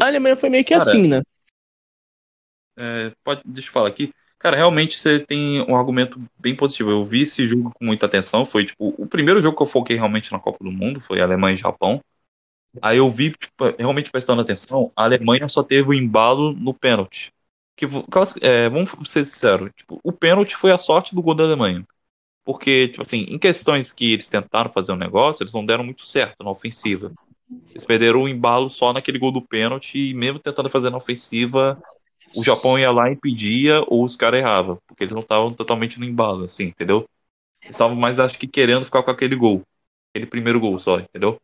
A 0.00 0.06
Alemanha 0.06 0.36
foi 0.36 0.50
meio 0.50 0.64
que 0.64 0.76
Cara, 0.76 0.82
assim, 0.82 1.06
né? 1.06 1.22
É, 2.76 3.12
pode, 3.24 3.42
deixa 3.44 3.68
eu 3.68 3.72
falar 3.72 3.88
aqui. 3.88 4.12
Cara, 4.38 4.56
realmente 4.56 4.96
você 4.96 5.18
tem 5.18 5.62
um 5.62 5.76
argumento 5.76 6.18
bem 6.38 6.54
positivo. 6.54 6.90
Eu 6.90 7.04
vi 7.04 7.22
esse 7.22 7.46
jogo 7.46 7.72
com 7.74 7.84
muita 7.84 8.06
atenção. 8.06 8.46
Foi 8.46 8.64
tipo 8.64 8.94
o 8.96 9.06
primeiro 9.06 9.40
jogo 9.40 9.56
que 9.56 9.62
eu 9.62 9.66
foquei 9.66 9.96
realmente 9.96 10.30
na 10.30 10.38
Copa 10.38 10.62
do 10.62 10.70
Mundo, 10.70 11.00
foi 11.00 11.20
Alemanha 11.20 11.54
e 11.54 11.56
Japão. 11.56 12.00
Aí 12.80 12.98
eu 12.98 13.10
vi, 13.10 13.32
tipo, 13.32 13.64
realmente 13.78 14.10
prestando 14.10 14.42
atenção, 14.42 14.92
a 14.94 15.04
Alemanha 15.04 15.48
só 15.48 15.62
teve 15.62 15.88
o 15.88 15.94
embalo 15.94 16.52
no 16.52 16.72
pênalti. 16.72 17.32
Que, 17.74 17.86
é, 18.40 18.68
vamos 18.68 18.90
ser 19.06 19.24
sinceros, 19.24 19.70
tipo, 19.74 20.00
o 20.02 20.12
pênalti 20.12 20.56
foi 20.56 20.70
a 20.70 20.78
sorte 20.78 21.14
do 21.14 21.22
gol 21.22 21.34
da 21.34 21.44
Alemanha. 21.44 21.86
Porque, 22.44 22.88
tipo 22.88 23.02
assim, 23.02 23.26
em 23.28 23.38
questões 23.38 23.92
que 23.92 24.12
eles 24.12 24.28
tentaram 24.28 24.72
fazer 24.72 24.92
um 24.92 24.96
negócio, 24.96 25.42
eles 25.42 25.52
não 25.52 25.64
deram 25.64 25.84
muito 25.84 26.06
certo 26.06 26.42
na 26.42 26.50
ofensiva. 26.50 27.12
Eles 27.70 27.84
perderam 27.84 28.22
o 28.22 28.28
embalo 28.28 28.68
só 28.68 28.92
naquele 28.92 29.18
gol 29.18 29.32
do 29.32 29.42
pênalti 29.42 30.10
e 30.10 30.14
mesmo 30.14 30.38
tentando 30.38 30.70
fazer 30.70 30.90
na 30.90 30.96
ofensiva, 30.96 31.80
o 32.36 32.44
Japão 32.44 32.78
ia 32.78 32.90
lá 32.90 33.08
e 33.08 33.14
impedia 33.14 33.82
ou 33.86 34.04
os 34.04 34.16
caras 34.16 34.40
erravam, 34.40 34.78
porque 34.86 35.04
eles 35.04 35.14
não 35.14 35.20
estavam 35.20 35.50
totalmente 35.50 35.98
no 35.98 36.04
embalo, 36.04 36.44
assim, 36.44 36.64
entendeu? 36.64 37.08
Eles 37.62 37.74
estavam 37.74 37.96
mais, 37.96 38.20
acho 38.20 38.38
que, 38.38 38.46
querendo 38.46 38.84
ficar 38.84 39.02
com 39.02 39.10
aquele 39.10 39.34
gol. 39.34 39.62
Aquele 40.10 40.26
primeiro 40.26 40.60
gol 40.60 40.78
só, 40.78 40.98
entendeu? 40.98 41.40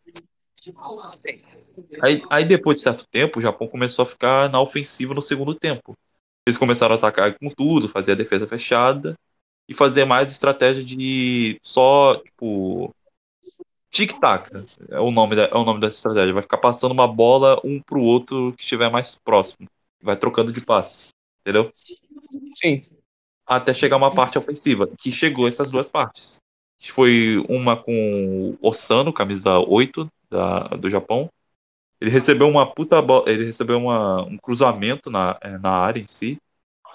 Aí, 2.01 2.23
aí 2.31 2.45
depois 2.45 2.79
de 2.79 2.83
certo 2.83 3.07
tempo, 3.11 3.39
o 3.39 3.43
Japão 3.43 3.67
começou 3.67 4.03
a 4.03 4.07
ficar 4.07 4.49
na 4.49 4.61
ofensiva 4.61 5.15
no 5.15 5.23
segundo 5.23 5.55
tempo. 5.55 5.97
Eles 6.47 6.59
começaram 6.59 6.95
a 6.95 6.99
atacar 6.99 7.37
com 7.39 7.51
tudo, 7.51 7.89
fazer 7.89 8.13
a 8.13 8.17
defesa 8.17 8.47
fechada 8.47 9.19
e 9.69 9.75
fazer 9.75 10.05
mais 10.05 10.31
estratégia 10.31 10.85
de 10.85 11.59
só, 11.63 12.17
tipo, 12.17 12.95
tic-tac. 13.91 14.51
É 14.91 15.01
o 15.01 15.11
nome 15.11 15.37
é 15.37 15.55
o 15.55 15.65
nome 15.65 15.81
dessa 15.81 15.97
estratégia. 15.97 16.35
Vai 16.35 16.43
ficar 16.43 16.59
passando 16.59 16.93
uma 16.93 17.09
bola 17.09 17.61
um 17.65 17.81
pro 17.81 18.03
outro 18.03 18.53
que 18.57 18.63
estiver 18.63 18.91
mais 18.91 19.15
próximo 19.15 19.69
vai 20.05 20.17
trocando 20.17 20.53
de 20.53 20.65
passes, 20.65 21.09
entendeu? 21.41 21.71
Sim. 22.55 22.83
Até 23.47 23.75
chegar 23.75 23.97
uma 23.97 24.15
parte 24.15 24.39
ofensiva, 24.39 24.87
que 24.99 25.11
chegou 25.11 25.49
essas 25.49 25.71
duas 25.71 25.89
partes. 25.89 26.39
Foi 26.81 27.43
uma 27.49 27.77
com 27.77 28.57
o 28.61 28.69
Osano, 28.69 29.13
camisa 29.13 29.59
8 29.59 30.09
da, 30.31 30.69
do 30.69 30.91
Japão. 30.91 31.31
Ele 32.01 32.11
recebeu 32.11 32.49
uma 32.49 32.67
puta 32.67 33.01
bola, 33.01 33.31
ele 33.31 33.47
recebeu 33.47 33.79
uma, 33.79 34.23
um 34.23 34.37
cruzamento 34.37 35.11
na, 35.11 35.39
é, 35.41 35.57
na 35.59 35.71
área 35.71 36.01
em 36.01 36.07
si. 36.07 36.39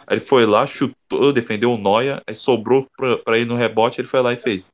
Aí 0.05 0.17
ele 0.17 0.25
foi 0.25 0.45
lá, 0.45 0.65
chutou, 0.65 1.33
defendeu 1.33 1.73
o 1.73 1.77
Noia, 1.77 2.21
aí 2.27 2.35
sobrou 2.35 2.87
para 3.23 3.37
ir 3.39 3.45
no 3.45 3.55
rebote, 3.55 4.01
ele 4.01 4.07
foi 4.07 4.21
lá 4.21 4.33
e 4.33 4.37
fez. 4.37 4.71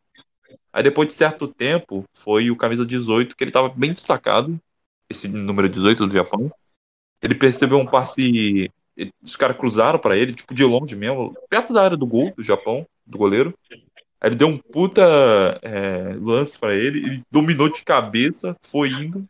Aí 0.74 0.84
depois 0.84 1.08
de 1.08 1.14
certo 1.14 1.48
tempo, 1.48 2.04
foi 2.14 2.52
o 2.52 2.58
camisa 2.58 2.86
18, 2.86 3.36
que 3.36 3.44
ele 3.44 3.50
estava 3.50 3.70
bem 3.70 3.94
destacado, 3.94 4.60
esse 5.10 5.28
número 5.28 5.70
18 5.70 6.08
do 6.08 6.14
Japão. 6.14 6.52
Ele 7.26 7.36
percebeu 7.36 7.80
um 7.80 7.86
passe. 7.86 8.72
Os 9.22 9.36
caras 9.36 9.58
cruzaram 9.58 10.00
para 10.00 10.16
ele, 10.16 10.34
tipo, 10.34 10.54
de 10.54 10.64
longe 10.64 10.96
mesmo, 10.96 11.36
perto 11.50 11.74
da 11.74 11.84
área 11.84 11.98
do 11.98 12.06
gol 12.06 12.32
do 12.38 12.44
Japão, 12.44 12.86
do 13.06 13.18
goleiro. 13.18 13.54
Aí 14.22 14.30
ele 14.30 14.36
deu 14.36 14.48
um 14.48 14.58
puta 14.58 15.02
é, 15.62 16.16
lance 16.22 16.58
para 16.58 16.76
ele, 16.76 17.00
ele 17.00 17.24
dominou 17.30 17.68
de 17.68 17.84
cabeça, 17.84 18.56
foi 18.62 18.90
indo 18.90 19.26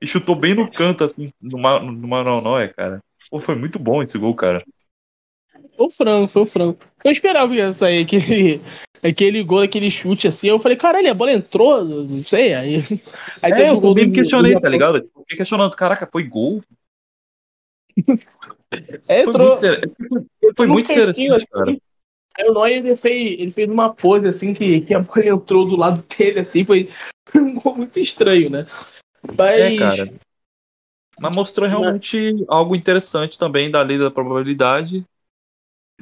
e 0.00 0.06
chutou 0.06 0.34
bem 0.34 0.54
no 0.54 0.70
canto, 0.70 1.04
assim, 1.04 1.32
no, 1.40 1.58
no 1.58 2.08
Maranóia, 2.08 2.68
cara. 2.68 3.00
Pô, 3.30 3.38
foi 3.38 3.54
muito 3.54 3.78
bom 3.78 4.02
esse 4.02 4.18
gol, 4.18 4.34
cara. 4.34 4.64
Foi 5.76 5.86
o 5.86 5.90
frango, 5.90 6.28
foi 6.28 6.42
o 6.42 6.46
frango. 6.46 6.78
Eu 7.04 7.10
esperava 7.10 7.52
que 7.52 7.58
ia 7.58 7.72
sair 7.72 8.02
aquele, 8.02 8.60
aquele 9.02 9.42
gol, 9.42 9.60
aquele 9.60 9.90
chute 9.90 10.26
assim. 10.26 10.48
Eu 10.48 10.58
falei, 10.58 10.76
caralho, 10.76 11.10
a 11.10 11.14
bola 11.14 11.32
entrou, 11.32 11.84
não 11.84 12.22
sei. 12.22 12.54
Aí, 12.54 12.76
aí 13.42 13.52
é, 13.52 13.70
eu 13.70 13.80
também 13.80 14.06
me 14.06 14.12
questionei, 14.12 14.54
do, 14.54 14.60
tá 14.60 14.68
ligado? 14.68 15.06
Fiquei 15.20 15.36
questionando, 15.36 15.74
caraca, 15.76 16.08
foi 16.10 16.24
gol? 16.24 16.62
É, 19.08 19.22
entrou. 19.22 19.56
Foi 19.58 19.70
muito, 20.10 20.28
foi 20.56 20.66
muito 20.66 20.92
interessante, 20.92 21.32
assim, 21.32 21.46
cara. 21.46 21.76
Aí 22.38 22.48
o 22.48 22.52
Neuer 22.52 22.78
ele 22.78 22.96
fez, 22.96 23.40
ele 23.40 23.50
fez 23.50 23.70
uma 23.70 23.94
pose 23.94 24.26
assim 24.26 24.52
que, 24.52 24.82
que 24.82 24.92
a 24.92 25.00
bola 25.00 25.26
entrou 25.26 25.66
do 25.66 25.76
lado 25.76 26.04
dele, 26.16 26.40
assim, 26.40 26.64
foi 26.64 26.90
muito 27.76 27.98
estranho, 27.98 28.50
né? 28.50 28.66
Mas. 29.36 29.60
É, 29.60 29.76
cara. 29.76 30.14
Mas 31.18 31.34
mostrou 31.34 31.66
realmente 31.66 32.44
algo 32.46 32.76
interessante 32.76 33.38
também 33.38 33.70
da 33.70 33.80
lei 33.80 33.98
da 33.98 34.10
probabilidade. 34.10 35.02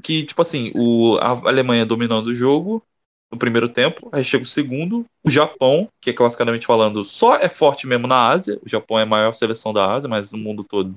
Que, 0.03 0.25
tipo 0.25 0.43
assim, 0.43 0.73
o, 0.75 1.17
a 1.19 1.49
Alemanha 1.49 1.87
dominando 1.87 2.27
o 2.27 2.35
jogo 2.35 2.83
no 3.31 3.39
primeiro 3.39 3.69
tempo, 3.69 4.09
aí 4.11 4.25
chega 4.25 4.43
o 4.43 4.47
segundo. 4.47 5.05
O 5.23 5.31
Japão, 5.31 5.89
que 6.01 6.11
é 6.11 6.13
classicamente 6.13 6.67
falando, 6.67 7.05
só 7.05 7.37
é 7.37 7.49
forte 7.49 7.87
mesmo 7.87 8.09
na 8.09 8.29
Ásia. 8.29 8.59
O 8.65 8.69
Japão 8.69 8.99
é 8.99 9.03
a 9.03 9.07
maior 9.07 9.33
seleção 9.35 9.73
da 9.73 9.93
Ásia, 9.93 10.09
mas 10.09 10.33
no 10.33 10.39
mundo 10.39 10.65
todo 10.65 10.97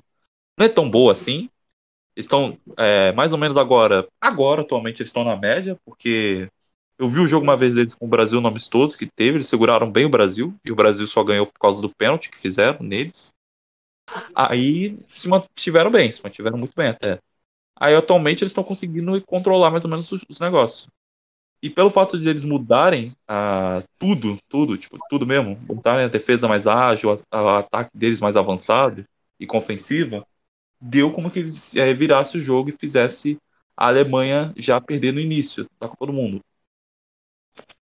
não 0.57 0.65
é 0.65 0.69
tão 0.69 0.89
boa 0.89 1.11
assim. 1.11 1.49
Estão 2.15 2.57
é, 2.77 3.11
mais 3.13 3.31
ou 3.31 3.37
menos 3.37 3.57
agora. 3.57 4.07
Agora, 4.19 4.61
atualmente, 4.61 5.01
eles 5.01 5.09
estão 5.09 5.23
na 5.23 5.35
média, 5.35 5.77
porque 5.85 6.49
eu 6.97 7.07
vi 7.07 7.19
o 7.19 7.27
jogo 7.27 7.43
uma 7.43 7.55
vez 7.55 7.75
deles 7.75 7.93
com 7.93 8.05
o 8.05 8.09
Brasil 8.09 8.41
no 8.41 8.47
amistoso 8.47 8.97
que 8.97 9.05
teve, 9.05 9.37
eles 9.37 9.47
seguraram 9.47 9.91
bem 9.91 10.05
o 10.05 10.09
Brasil, 10.09 10.55
e 10.65 10.71
o 10.71 10.75
Brasil 10.75 11.05
só 11.07 11.23
ganhou 11.23 11.45
por 11.45 11.59
causa 11.59 11.79
do 11.79 11.93
pênalti 11.93 12.31
que 12.31 12.39
fizeram 12.39 12.79
neles. 12.81 13.35
Aí 14.33 14.97
se 15.09 15.27
mantiveram 15.27 15.91
bem, 15.91 16.11
se 16.11 16.23
mantiveram 16.23 16.57
muito 16.57 16.73
bem 16.75 16.87
até. 16.87 17.19
Aí 17.79 17.95
atualmente 17.95 18.43
eles 18.43 18.51
estão 18.51 18.63
conseguindo 18.63 19.21
controlar 19.21 19.69
mais 19.69 19.85
ou 19.85 19.91
menos 19.91 20.11
os, 20.11 20.21
os 20.27 20.39
negócios. 20.39 20.87
E 21.61 21.69
pelo 21.69 21.89
fato 21.89 22.19
de 22.19 22.27
eles 22.27 22.43
mudarem 22.43 23.15
uh, 23.29 23.83
tudo, 23.99 24.39
tudo, 24.47 24.77
tipo, 24.77 24.97
tudo 25.09 25.25
mesmo, 25.25 25.55
botarem 25.55 26.05
a 26.05 26.09
defesa 26.09 26.47
mais 26.47 26.67
ágil, 26.67 27.13
o 27.13 27.47
ataque 27.47 27.91
deles 27.95 28.21
mais 28.21 28.35
avançado 28.35 29.05
e 29.39 29.45
com 29.45 29.57
ofensiva, 29.57 30.25
deu 30.79 31.11
como 31.11 31.31
que 31.31 31.39
eles 31.39 31.75
é, 31.75 31.93
virasse 31.93 32.37
o 32.37 32.41
jogo 32.41 32.69
e 32.69 32.77
fizesse 32.77 33.37
a 33.75 33.87
Alemanha 33.87 34.53
já 34.57 34.79
perder 34.81 35.13
no 35.13 35.19
início 35.19 35.69
da 35.79 35.87
Copa 35.87 36.07
do 36.07 36.13
Mundo. 36.13 36.41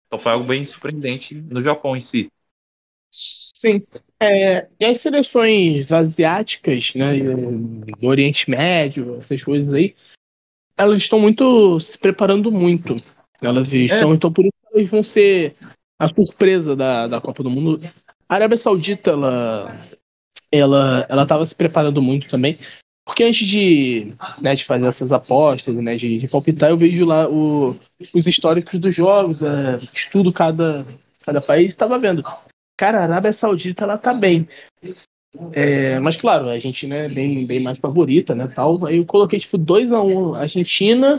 Então 0.06 0.18
foi 0.18 0.32
algo 0.32 0.46
bem 0.46 0.64
surpreendente 0.64 1.34
no 1.34 1.62
Japão 1.62 1.96
em 1.96 2.00
si. 2.00 2.30
Sim. 3.10 3.82
É, 4.20 4.68
e 4.78 4.84
as 4.84 4.98
seleções 4.98 5.90
asiáticas, 5.90 6.94
né, 6.94 7.14
do 7.18 8.06
Oriente 8.06 8.50
Médio, 8.50 9.16
essas 9.18 9.42
coisas 9.42 9.72
aí, 9.72 9.94
elas 10.76 10.98
estão 10.98 11.18
muito 11.18 11.78
se 11.80 11.96
preparando 11.96 12.50
muito. 12.50 12.96
Elas 13.42 13.72
estão, 13.72 14.12
é. 14.12 14.14
então 14.14 14.32
por 14.32 14.44
isso 14.44 14.52
elas 14.72 14.90
vão 14.90 15.04
ser 15.04 15.54
a 15.98 16.08
surpresa 16.12 16.74
da, 16.74 17.06
da 17.06 17.20
Copa 17.20 17.42
do 17.42 17.50
Mundo. 17.50 17.80
A 18.28 18.34
Arábia 18.34 18.56
Saudita, 18.56 19.10
ela 19.10 19.80
ela 20.50 21.06
ela 21.08 21.22
estava 21.22 21.44
se 21.44 21.54
preparando 21.54 22.02
muito 22.02 22.28
também. 22.28 22.58
Porque 23.04 23.22
antes 23.22 23.46
de, 23.46 24.14
né, 24.40 24.54
de 24.54 24.64
fazer 24.64 24.86
essas 24.86 25.12
apostas, 25.12 25.76
né, 25.76 25.94
de, 25.94 26.16
de 26.16 26.28
palpitar, 26.28 26.70
eu 26.70 26.76
vejo 26.76 27.04
lá 27.04 27.28
o, 27.28 27.76
os 28.14 28.26
históricos 28.26 28.78
dos 28.80 28.94
jogos, 28.94 29.42
é, 29.42 29.76
estudo 29.94 30.32
cada, 30.32 30.86
cada 31.20 31.40
país, 31.40 31.68
estava 31.68 31.98
vendo. 31.98 32.24
Cara, 32.78 33.00
a 33.00 33.02
Arábia 33.02 33.32
Saudita, 33.32 33.84
ela 33.84 33.98
tá 33.98 34.14
bem. 34.14 34.48
É, 35.52 35.98
mas 35.98 36.16
claro, 36.16 36.48
a 36.48 36.52
Argentina 36.52 36.94
é 36.94 37.08
bem, 37.08 37.44
bem 37.46 37.60
mais 37.60 37.78
favorita, 37.78 38.34
né, 38.34 38.48
tal. 38.48 38.86
Aí 38.86 38.96
eu 38.96 39.04
coloquei, 39.04 39.38
tipo, 39.38 39.58
2x1 39.58 40.04
um, 40.04 40.34
Argentina. 40.34 41.14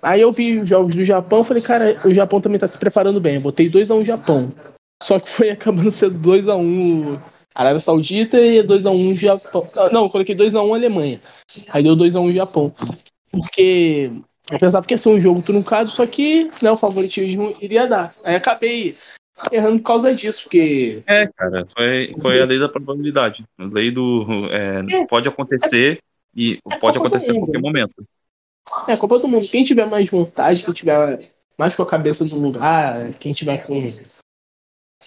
Aí 0.00 0.22
eu 0.22 0.32
vi 0.32 0.58
os 0.60 0.68
jogos 0.68 0.96
do 0.96 1.04
Japão, 1.04 1.44
falei, 1.44 1.62
cara, 1.62 2.00
o 2.04 2.14
Japão 2.14 2.40
também 2.40 2.58
tá 2.58 2.66
se 2.66 2.78
preparando 2.78 3.20
bem. 3.20 3.34
Eu 3.34 3.40
botei 3.42 3.66
2x1 3.66 4.00
um 4.00 4.04
Japão. 4.04 4.50
Só 5.02 5.20
que 5.20 5.28
foi 5.28 5.50
acabando 5.50 5.90
sendo 5.90 6.18
2x1 6.18 6.56
um 6.56 7.31
Arábia 7.54 7.80
Saudita 7.80 8.40
e 8.40 8.62
2x1 8.62 9.18
Japão. 9.18 9.68
Não, 9.92 10.04
eu 10.04 10.10
coloquei 10.10 10.34
2x1 10.34 10.74
Alemanha. 10.74 11.20
Aí 11.68 11.82
deu 11.82 11.96
2x1 11.96 12.34
Japão. 12.34 12.74
Porque 13.30 14.10
eu 14.50 14.58
pensava 14.58 14.86
que 14.86 14.94
ia 14.94 14.98
ser 14.98 15.08
um 15.08 15.20
jogo 15.20 15.42
truncado, 15.42 15.90
só 15.90 16.06
que 16.06 16.50
né, 16.60 16.70
o 16.70 16.76
favoritismo 16.76 17.54
iria 17.60 17.86
dar. 17.86 18.10
Aí 18.24 18.34
acabei 18.34 18.94
errando 19.50 19.78
por 19.78 19.86
causa 19.86 20.14
disso, 20.14 20.42
porque. 20.44 21.02
É, 21.06 21.26
cara, 21.26 21.66
foi, 21.76 22.14
foi 22.20 22.40
a 22.40 22.44
lei 22.44 22.58
da 22.58 22.68
probabilidade. 22.68 23.44
A 23.58 23.64
lei 23.64 23.90
do. 23.90 24.26
É, 24.50 25.02
é, 25.02 25.06
pode 25.06 25.28
acontecer 25.28 25.98
e 26.34 26.58
é 26.70 26.76
pode 26.76 26.98
acontecer 26.98 27.32
a 27.32 27.34
qualquer 27.34 27.60
momento. 27.60 28.04
É, 28.88 28.96
Copa 28.96 29.18
do 29.18 29.28
Mundo. 29.28 29.46
Quem 29.48 29.64
tiver 29.64 29.86
mais 29.86 30.08
vontade, 30.08 30.64
quem 30.64 30.74
tiver 30.74 31.28
mais 31.58 31.74
com 31.74 31.82
a 31.82 31.86
cabeça 31.86 32.24
no 32.24 32.40
lugar, 32.40 33.12
quem 33.14 33.32
tiver 33.32 33.66
com 33.66 33.78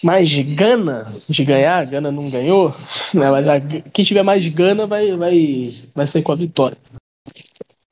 mais 0.04 0.32
gana 0.56 1.12
de 1.30 1.44
ganhar, 1.44 1.86
gana 1.86 2.12
não 2.12 2.30
ganhou, 2.30 2.70
né? 3.14 3.30
Mas 3.32 3.48
a, 3.48 3.82
quem 3.92 4.06
tiver 4.06 4.24
mais 4.24 4.48
gana 4.48 4.86
vai, 4.86 5.16
vai, 5.16 5.70
vai 5.96 6.08
sair 6.08 6.24
com 6.24 6.32
a 6.32 6.36
vitória. 6.36 6.78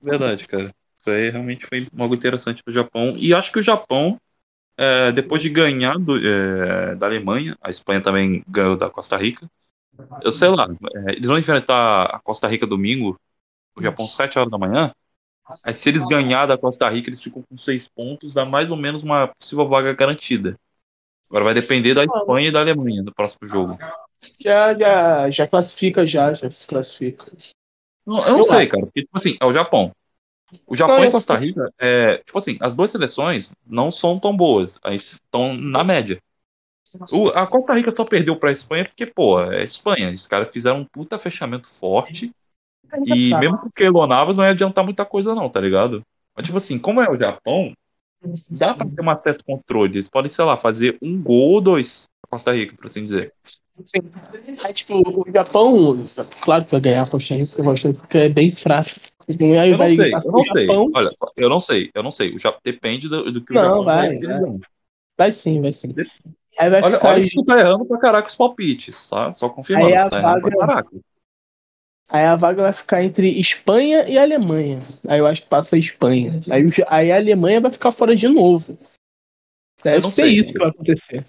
Verdade, 0.02 0.48
cara. 0.48 0.74
Isso 0.98 1.10
aí 1.10 1.30
realmente 1.30 1.66
foi 1.66 1.88
algo 1.98 2.16
interessante 2.16 2.64
pro 2.64 2.74
Japão. 2.74 3.16
E 3.18 3.34
acho 3.34 3.52
que 3.52 3.60
o 3.60 3.64
Japão, 3.64 4.18
é, 4.78 5.12
depois 5.12 5.42
de 5.42 5.50
ganhar 5.50 5.98
do, 5.98 6.18
é, 6.18 6.96
da 6.96 7.06
Alemanha, 7.08 7.58
a 7.62 7.70
Espanha 7.70 8.02
também 8.02 8.44
ganhou 8.48 8.78
da 8.78 8.90
Costa 8.90 9.18
Rica. 9.18 9.50
Eu 10.24 10.32
sei 10.32 10.50
lá, 10.50 10.68
é, 11.08 11.12
eles 11.14 11.28
vão 11.28 11.38
enfrentar 11.38 12.06
a 12.06 12.20
Costa 12.20 12.48
Rica 12.48 12.66
domingo, 12.66 13.20
o 13.76 13.82
Japão 13.82 14.06
7 14.08 14.40
horas 14.40 14.52
da 14.52 14.58
manhã. 14.58 14.94
Aí 15.66 15.74
se 15.74 15.90
eles 15.90 16.06
ganhar 16.06 16.46
da 16.46 16.58
Costa 16.58 16.88
Rica, 16.90 17.10
eles 17.10 17.22
ficam 17.22 17.44
com 17.44 17.58
seis 17.58 17.88
pontos, 17.88 18.34
dá 18.34 18.46
mais 18.46 18.72
ou 18.72 18.78
menos 18.78 19.04
uma 19.04 19.28
possível 19.28 19.68
vaga 19.68 19.94
garantida. 19.94 20.58
Agora 21.30 21.46
vai 21.46 21.54
depender 21.54 21.94
da 21.94 22.04
Espanha 22.04 22.48
e 22.48 22.52
da 22.52 22.60
Alemanha 22.60 23.02
no 23.02 23.14
próximo 23.14 23.48
jogo. 23.48 23.78
Já, 24.40 24.74
já, 24.74 25.30
já 25.30 25.48
classifica, 25.48 26.06
já, 26.06 26.34
já 26.34 26.50
se 26.50 26.68
classifica. 26.68 27.26
Não, 28.06 28.20
eu 28.26 28.32
não 28.32 28.38
eu 28.40 28.44
sei, 28.44 28.68
cara, 28.68 28.86
porque, 28.86 29.02
tipo 29.02 29.18
assim, 29.18 29.36
é 29.40 29.46
o 29.46 29.54
Japão. 29.54 29.92
O 30.68 30.76
Japão 30.76 31.00
não, 31.00 31.06
e 31.06 31.12
Costa 31.12 31.36
Rica, 31.36 31.74
é, 31.80 32.18
tipo 32.18 32.38
assim, 32.38 32.58
as 32.60 32.76
duas 32.76 32.92
seleções 32.92 33.52
não 33.66 33.90
são 33.90 34.20
tão 34.20 34.36
boas, 34.36 34.80
estão 34.92 35.54
na 35.54 35.84
média. 35.84 36.22
O, 37.12 37.30
a 37.30 37.48
Costa 37.48 37.74
Rica 37.74 37.94
só 37.96 38.06
perdeu 38.06 38.36
pra 38.36 38.52
Espanha 38.52 38.86
porque, 38.86 39.06
pô, 39.06 39.42
é 39.42 39.64
Espanha. 39.64 40.12
Os 40.12 40.28
caras 40.28 40.50
fizeram 40.52 40.82
um 40.82 40.86
puta 40.86 41.18
fechamento 41.18 41.68
forte. 41.68 42.32
E 43.06 43.34
mesmo 43.36 43.58
porque 43.58 43.90
Lonavas 43.90 44.38
não 44.38 44.44
ia 44.44 44.52
adiantar 44.52 44.84
muita 44.84 45.04
coisa, 45.04 45.34
não, 45.34 45.50
tá 45.50 45.60
ligado? 45.60 46.04
Mas, 46.36 46.46
tipo 46.46 46.58
assim, 46.58 46.78
como 46.78 47.02
é 47.02 47.10
o 47.10 47.16
Japão, 47.16 47.74
dá 48.52 48.74
para 48.74 48.88
ter 48.88 49.02
um 49.02 49.22
certo 49.24 49.46
controle. 49.46 49.96
Eles 49.96 50.10
podem, 50.10 50.30
sei 50.30 50.46
lá, 50.46 50.58
fazer 50.58 50.98
um 51.02 51.22
gol 51.22 51.54
ou 51.54 51.62
dois 51.62 52.08
a 52.24 52.28
Costa 52.28 52.54
Rica, 52.54 52.76
por 52.76 52.88
assim 52.88 53.02
dizer. 53.02 53.34
Sim. 53.86 54.02
Aí, 54.64 54.74
tipo, 54.74 55.02
o 55.06 55.26
Japão, 55.34 55.98
claro 56.42 56.66
que 56.66 56.72
vai 56.72 56.82
ganhar 56.82 57.04
a 57.04 57.10
Costa 57.10 57.36
Rica, 57.36 57.94
porque 58.00 58.18
é 58.18 58.30
bem 58.30 58.56
fraco. 58.56 58.92
Eu 59.28 59.78
não 59.78 59.90
sei, 59.90 60.14
eu 60.14 60.32
não 60.32 60.46
sei. 60.46 60.68
Olha, 60.70 61.12
eu 61.38 61.50
não 61.50 61.60
sei, 61.60 61.92
eu 61.94 62.04
não 62.04 62.12
sei. 62.12 62.36
O 62.36 62.40
Japão 62.40 62.60
depende 62.64 63.08
do, 63.08 63.32
do 63.32 63.42
que 63.42 63.54
o 63.54 63.56
não, 63.56 63.62
Japão 63.62 63.86
vai. 63.86 64.18
Vai. 64.18 64.60
vai 65.18 65.32
sim, 65.32 65.62
vai 65.62 65.72
sim. 65.72 65.94
Aí 66.60 66.70
vai 66.70 66.82
olha, 66.84 67.00
olha 67.02 67.24
que 67.24 67.34
tu 67.34 67.46
tá 67.46 67.58
errando 67.58 67.86
pra 67.86 67.98
caraca 67.98 68.28
os 68.28 68.36
palpites, 68.36 69.10
tá? 69.10 69.32
Só 69.32 69.50
confirmando. 69.50 69.88
Aí 69.88 69.96
a 69.96 70.10
tá 70.10 70.22
vaga... 70.22 70.42
pra 70.42 70.58
caraca. 70.58 70.90
Aí 72.10 72.26
a 72.26 72.36
vaga 72.36 72.62
vai 72.62 72.74
ficar 72.74 73.04
entre 73.04 73.40
Espanha 73.40 74.08
e 74.08 74.18
Alemanha. 74.18 74.82
Aí 75.08 75.20
eu 75.20 75.26
acho 75.26 75.44
que 75.44 75.50
passa 75.50 75.76
a 75.76 75.80
Espanha. 75.80 76.40
Aí, 76.52 76.64
aí 76.88 77.12
a 77.12 77.16
Alemanha 77.16 77.62
vai 77.62 77.72
ficar 77.72 77.92
fora 77.92 78.16
de 78.16 78.28
novo. 78.28 78.78
Deve 79.84 80.04
ser 80.04 80.12
sei, 80.12 80.34
isso 80.34 80.52
que 80.52 80.60
vai 80.60 80.70
acontecer. 80.70 81.26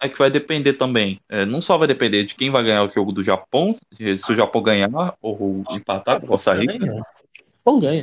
É 0.00 0.08
que 0.08 0.18
vai 0.18 0.30
depender 0.30 0.74
também. 0.74 1.20
É, 1.28 1.44
não 1.44 1.60
só 1.60 1.76
vai 1.76 1.88
depender 1.88 2.24
de 2.24 2.34
quem 2.34 2.50
vai 2.50 2.62
ganhar 2.62 2.84
o 2.84 2.88
jogo 2.88 3.10
do 3.10 3.24
Japão, 3.24 3.76
se 3.92 4.32
o 4.32 4.34
Japão 4.34 4.62
ganhar 4.62 4.88
ou 5.20 5.64
empatar 5.70 6.20
com 6.20 6.26
a 6.26 6.28
Costa 6.28 6.54
Rica. 6.54 6.72
O 6.74 6.86
Japão 6.86 7.80
ganha. 7.80 8.02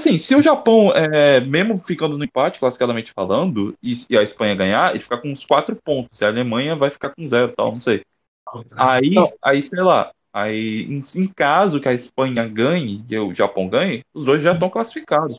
Sim, 0.00 0.18
se 0.18 0.34
o 0.34 0.42
Japão, 0.42 0.92
é, 0.92 1.40
mesmo 1.40 1.78
ficando 1.78 2.18
no 2.18 2.24
empate, 2.24 2.58
classicadamente 2.58 3.12
falando, 3.12 3.74
e, 3.82 3.92
e, 4.10 4.18
a 4.18 4.22
Espanha 4.22 4.54
ganhar, 4.54 4.90
ele 4.90 5.00
fica 5.00 5.16
com 5.16 5.30
uns 5.30 5.44
quatro 5.44 5.76
pontos. 5.76 6.20
E 6.20 6.24
a 6.24 6.28
Alemanha 6.28 6.74
vai 6.74 6.90
ficar 6.90 7.10
com 7.10 7.26
zero, 7.26 7.52
tal, 7.52 7.70
não 7.70 7.80
sei. 7.80 8.02
Aí, 8.76 9.12
aí 9.42 9.62
sei 9.62 9.80
lá, 9.80 10.12
Aí, 10.34 10.84
em, 10.84 11.02
em, 11.16 11.26
caso 11.26 11.78
que 11.78 11.88
a 11.88 11.92
Espanha 11.92 12.48
ganhe 12.48 13.04
e 13.06 13.18
o 13.18 13.34
Japão 13.34 13.68
ganhe, 13.68 14.02
os 14.14 14.24
dois 14.24 14.42
já 14.42 14.52
estão 14.52 14.70
classificados. 14.70 15.36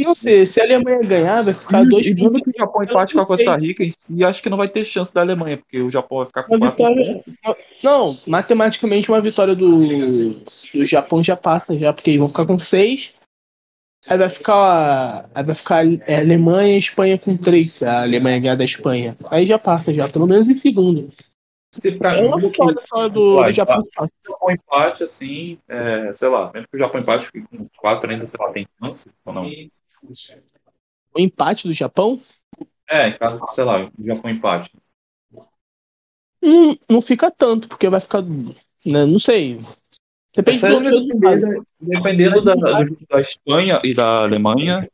Não 0.00 0.16
sei, 0.16 0.46
se 0.46 0.60
a 0.60 0.64
Alemanha 0.64 0.98
ganhar, 1.02 1.42
vai 1.42 1.54
ficar 1.54 1.84
e, 1.84 1.88
dois 1.88 2.06
e 2.06 2.16
pontos. 2.16 2.42
que 2.42 2.50
o 2.50 2.58
Japão 2.58 2.82
empate 2.82 3.14
com 3.14 3.20
a 3.20 3.26
Costa 3.26 3.56
Rica, 3.56 3.84
e 4.10 4.24
acho 4.24 4.42
que 4.42 4.50
não 4.50 4.56
vai 4.56 4.68
ter 4.68 4.84
chance 4.84 5.14
da 5.14 5.20
Alemanha, 5.20 5.58
porque 5.58 5.80
o 5.80 5.90
Japão 5.90 6.18
vai 6.18 6.26
ficar 6.26 6.42
com 6.42 6.56
uma 6.56 6.70
vitória. 6.70 7.24
Não, 7.84 8.18
matematicamente 8.26 9.08
uma 9.08 9.20
vitória 9.20 9.54
do, 9.54 10.34
do 10.74 10.84
Japão 10.84 11.22
já 11.22 11.36
passa, 11.36 11.78
já, 11.78 11.92
porque 11.92 12.10
eles 12.10 12.18
vão 12.18 12.28
ficar 12.28 12.46
com 12.46 12.58
seis. 12.58 13.14
Aí 14.08 14.18
vai 14.18 14.28
ficar. 14.28 15.30
Aí 15.32 15.44
vai 15.44 15.54
ficar 15.54 15.86
é, 16.08 16.16
Alemanha 16.16 16.74
e 16.74 16.80
Espanha 16.80 17.16
com 17.16 17.36
três. 17.36 17.80
A 17.82 18.02
Alemanha 18.02 18.40
ganhar 18.40 18.56
da 18.56 18.64
Espanha. 18.64 19.16
Aí 19.30 19.46
já 19.46 19.58
passa, 19.58 19.94
já, 19.94 20.08
pelo 20.08 20.26
menos 20.26 20.48
em 20.48 20.54
segundo. 20.54 21.12
Se 21.72 21.90
pra 21.92 22.16
é 22.16 22.20
uma 22.20 22.38
vitória 22.38 22.78
só 22.84 23.08
do, 23.08 23.42
do 23.42 23.52
Japão. 23.52 23.82
O 23.98 24.06
Japão 24.28 24.50
empate, 24.50 25.04
assim, 25.04 25.58
é, 25.66 26.12
sei 26.14 26.28
lá, 26.28 26.52
mesmo 26.52 26.68
que 26.68 26.76
o 26.76 26.78
Japão 26.78 27.00
empate 27.00 27.26
fique 27.26 27.48
com 27.48 27.66
4 27.78 28.10
ainda, 28.10 28.26
sei 28.26 28.38
lá, 28.38 28.52
tem 28.52 28.68
chance 28.78 29.10
ou 29.24 29.32
não? 29.32 29.50
O 31.14 31.18
empate 31.18 31.66
do 31.66 31.72
Japão? 31.72 32.20
É, 32.88 33.08
em 33.08 33.16
caso, 33.16 33.40
sei 33.48 33.64
lá, 33.64 33.90
o 33.98 34.04
Japão 34.04 34.30
empate. 34.30 34.70
Não, 36.42 36.78
não 36.90 37.00
fica 37.00 37.30
tanto, 37.30 37.68
porque 37.68 37.88
vai 37.88 38.00
ficar. 38.00 38.22
Né, 38.22 39.06
não 39.06 39.18
sei. 39.18 39.58
Depende 40.34 40.60
do, 40.66 41.06
dependendo, 41.06 41.66
dependendo 41.78 42.42
da, 42.42 42.54
da, 42.54 43.20
Espanha 43.20 43.80
e 43.84 43.94
da 43.94 44.22
Alemanha, 44.22 44.88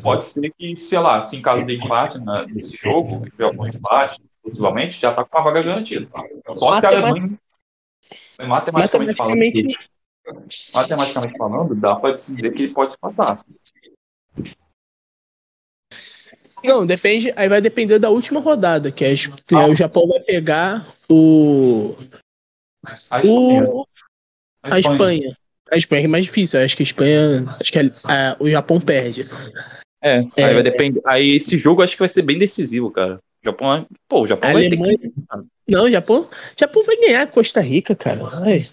pode 0.00 0.24
ser 0.24 0.52
que, 0.56 0.76
sei 0.76 0.98
lá, 1.00 1.22
se 1.22 1.36
em 1.36 1.42
caso 1.42 1.66
de 1.66 1.74
empate 1.74 2.18
né, 2.20 2.46
nesse 2.48 2.76
jogo, 2.76 3.16
o 3.16 3.42
Japão 3.42 3.66
empate, 3.66 4.20
exclusivamente, 4.46 5.00
já 5.00 5.10
está 5.10 5.24
com 5.24 5.36
uma 5.36 5.44
vaga 5.44 5.62
garantida. 5.62 6.08
Só 6.54 6.80
que 6.80 6.86
a 6.86 6.88
Alemanha, 6.90 7.38
Matematicamente, 8.38 9.18
matematicamente... 9.18 9.78
Falando, 10.24 10.48
matematicamente 10.74 11.38
falando, 11.38 11.74
dá 11.74 11.96
para 11.96 12.14
dizer 12.14 12.52
que 12.52 12.64
ele 12.64 12.74
pode 12.74 12.96
passar. 12.98 13.44
Não, 16.64 16.84
depende. 16.84 17.32
Aí 17.36 17.48
vai 17.48 17.60
depender 17.60 17.98
da 17.98 18.10
última 18.10 18.40
rodada, 18.40 18.90
que 18.90 19.04
é, 19.04 19.14
ah. 19.52 19.66
o 19.66 19.76
Japão 19.76 20.06
vai 20.08 20.20
pegar 20.20 20.94
o. 21.08 21.96
A 22.84 22.92
Espanha. 22.92 23.68
O, 23.68 23.86
a, 24.62 24.78
Espanha. 24.78 25.38
a 25.70 25.76
Espanha. 25.76 26.04
é 26.04 26.08
mais 26.08 26.24
difícil. 26.24 26.60
Acho 26.60 26.76
que 26.76 26.82
a 26.82 26.84
Espanha. 26.84 27.56
Acho 27.60 27.72
que 27.72 27.78
a, 27.78 27.82
a, 28.08 28.36
o 28.40 28.50
Japão 28.50 28.80
perde. 28.80 29.22
É, 30.02 30.24
é, 30.36 30.44
aí 30.44 30.54
vai 30.54 30.62
depender. 30.62 31.00
Aí 31.06 31.36
esse 31.36 31.56
jogo 31.56 31.82
acho 31.82 31.92
que 31.92 32.00
vai 32.00 32.08
ser 32.08 32.22
bem 32.22 32.38
decisivo, 32.38 32.90
cara. 32.90 33.20
Japão, 33.46 33.86
pô, 34.08 34.22
o 34.22 34.26
Japão 34.26 34.52
vai 34.52 34.66
Alemanha... 34.66 34.98
ter 34.98 35.08
que... 35.08 35.14
Não, 35.68 35.84
o 35.84 35.90
Japão, 35.90 36.28
Japão 36.56 36.84
vai 36.84 36.96
ganhar 36.96 37.22
a 37.22 37.26
Costa 37.26 37.60
Rica, 37.60 37.94
cara. 37.94 38.24
Vai, 38.24 38.68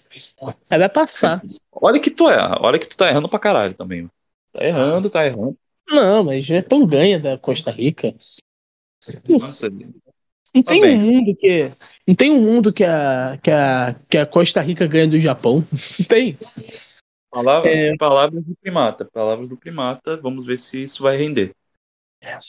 vai 0.70 0.90
passar. 0.90 1.42
Olha 1.72 2.00
que 2.00 2.12
tu 2.12 2.30
é, 2.30 2.38
olha 2.60 2.78
que 2.78 2.88
tu 2.88 2.98
tá 2.98 3.10
errando 3.10 3.30
pra 3.30 3.40
caralho 3.40 3.74
também. 3.74 4.08
Tá 4.52 4.64
errando, 4.64 5.10
tá 5.10 5.26
errando. 5.26 5.58
Não, 5.90 6.24
mas 6.24 6.44
o 6.44 6.48
Japão 6.48 6.86
ganha 6.86 7.20
da 7.20 7.38
Costa 7.38 7.72
Rica. 7.72 8.14
Nossa, 9.28 9.70
não 9.70 10.62
tá 10.62 10.72
tem 10.72 10.82
bem. 10.82 10.96
um 10.96 11.02
mundo 11.02 11.36
que 11.36 11.72
não 12.08 12.16
tem 12.16 12.32
um 12.32 12.40
mundo 12.40 12.72
que 12.72 12.84
a, 12.84 13.40
que 13.42 13.50
a 13.50 13.96
que 14.08 14.18
a 14.18 14.26
Costa 14.26 14.62
Rica 14.62 14.86
ganha 14.86 15.08
do 15.08 15.20
Japão. 15.20 15.66
Não 16.00 16.06
tem. 16.08 16.38
Palavra, 17.30 17.70
é... 17.72 17.98
Palavras 17.98 18.44
do 18.44 18.56
primata, 18.56 19.04
palavras 19.06 19.50
do 19.50 19.58
primata. 19.58 20.16
Vamos 20.18 20.46
ver 20.46 20.60
se 20.60 20.84
isso 20.84 21.02
vai 21.02 21.18
render. 21.18 21.52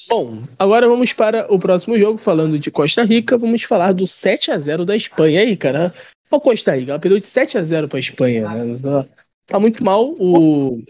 Bom, 0.09 0.43
agora 0.59 0.89
vamos 0.89 1.12
para 1.12 1.53
o 1.53 1.59
próximo 1.59 1.99
jogo, 1.99 2.18
falando 2.18 2.59
de 2.59 2.70
Costa 2.70 3.03
Rica, 3.03 3.37
vamos 3.37 3.64
falar 3.64 3.93
do 3.93 4.07
7 4.07 4.51
a 4.51 4.59
0 4.59 4.85
da 4.85 4.97
Espanha 4.97 5.41
aí, 5.41 5.57
cara. 5.57 5.93
O 6.31 6.41
Costa 6.41 6.77
Rica, 6.77 6.93
ela 6.93 7.01
perdeu 7.01 7.18
de 7.18 7.27
7 7.27 7.59
a 7.59 7.62
0 7.62 7.89
para 7.89 7.99
a 7.99 8.01
Espanha, 8.01 8.49
né? 8.49 9.07
Tá 9.47 9.59
muito 9.59 9.85
mal. 9.85 10.14
O, 10.18 10.83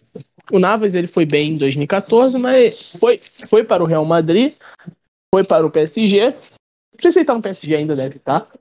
o 0.52 0.58
Navas 0.58 0.94
ele 0.94 1.08
foi 1.08 1.26
bem 1.26 1.52
em 1.52 1.56
2014, 1.56 2.38
mas 2.38 2.92
foi, 2.98 3.20
foi 3.48 3.64
para 3.64 3.82
o 3.82 3.86
Real 3.86 4.04
Madrid, 4.04 4.54
foi 5.34 5.44
para 5.44 5.66
o 5.66 5.70
PSG. 5.70 6.26
Não 6.26 7.00
sei 7.00 7.10
se 7.10 7.18
ele 7.18 7.26
tá 7.26 7.34
no 7.34 7.42
PSG 7.42 7.74
ainda, 7.74 7.96
deve 7.96 8.16
estar. 8.16 8.40
Tá. 8.40 8.58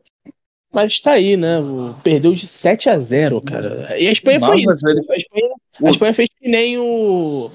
Mas 0.71 0.99
tá 0.99 1.11
aí, 1.11 1.37
né? 1.37 1.57
Perdeu 2.03 2.33
de 2.33 2.47
7 2.47 2.89
a 2.89 2.97
0 2.97 3.41
cara. 3.41 3.97
E 3.99 4.07
a 4.07 4.11
Espanha 4.11 4.39
Navas, 4.39 4.63
foi 4.63 4.73
isso. 4.73 4.87
Ele... 4.89 4.99
A, 4.99 5.15
Espanha, 5.17 5.55
a 5.83 5.89
Espanha 5.89 6.13
fez 6.13 6.29
que 6.29 6.49
nem 6.49 6.79
o 6.79 7.51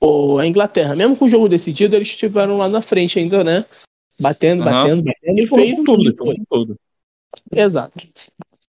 o, 0.00 0.38
a 0.38 0.46
Inglaterra, 0.46 0.94
mesmo 0.94 1.16
com 1.16 1.24
o 1.24 1.28
jogo 1.28 1.48
decidido, 1.48 1.96
eles 1.96 2.08
estiveram 2.08 2.56
lá 2.56 2.68
na 2.68 2.80
frente 2.80 3.18
ainda, 3.18 3.42
né? 3.42 3.64
Batendo, 4.20 4.64
batendo, 4.64 5.02
batendo, 5.02 5.38
e 5.38 5.46
fez 5.46 5.76
tudo, 5.84 6.12
tudo, 6.12 6.46
tudo. 6.48 6.80
Exato. 7.52 8.06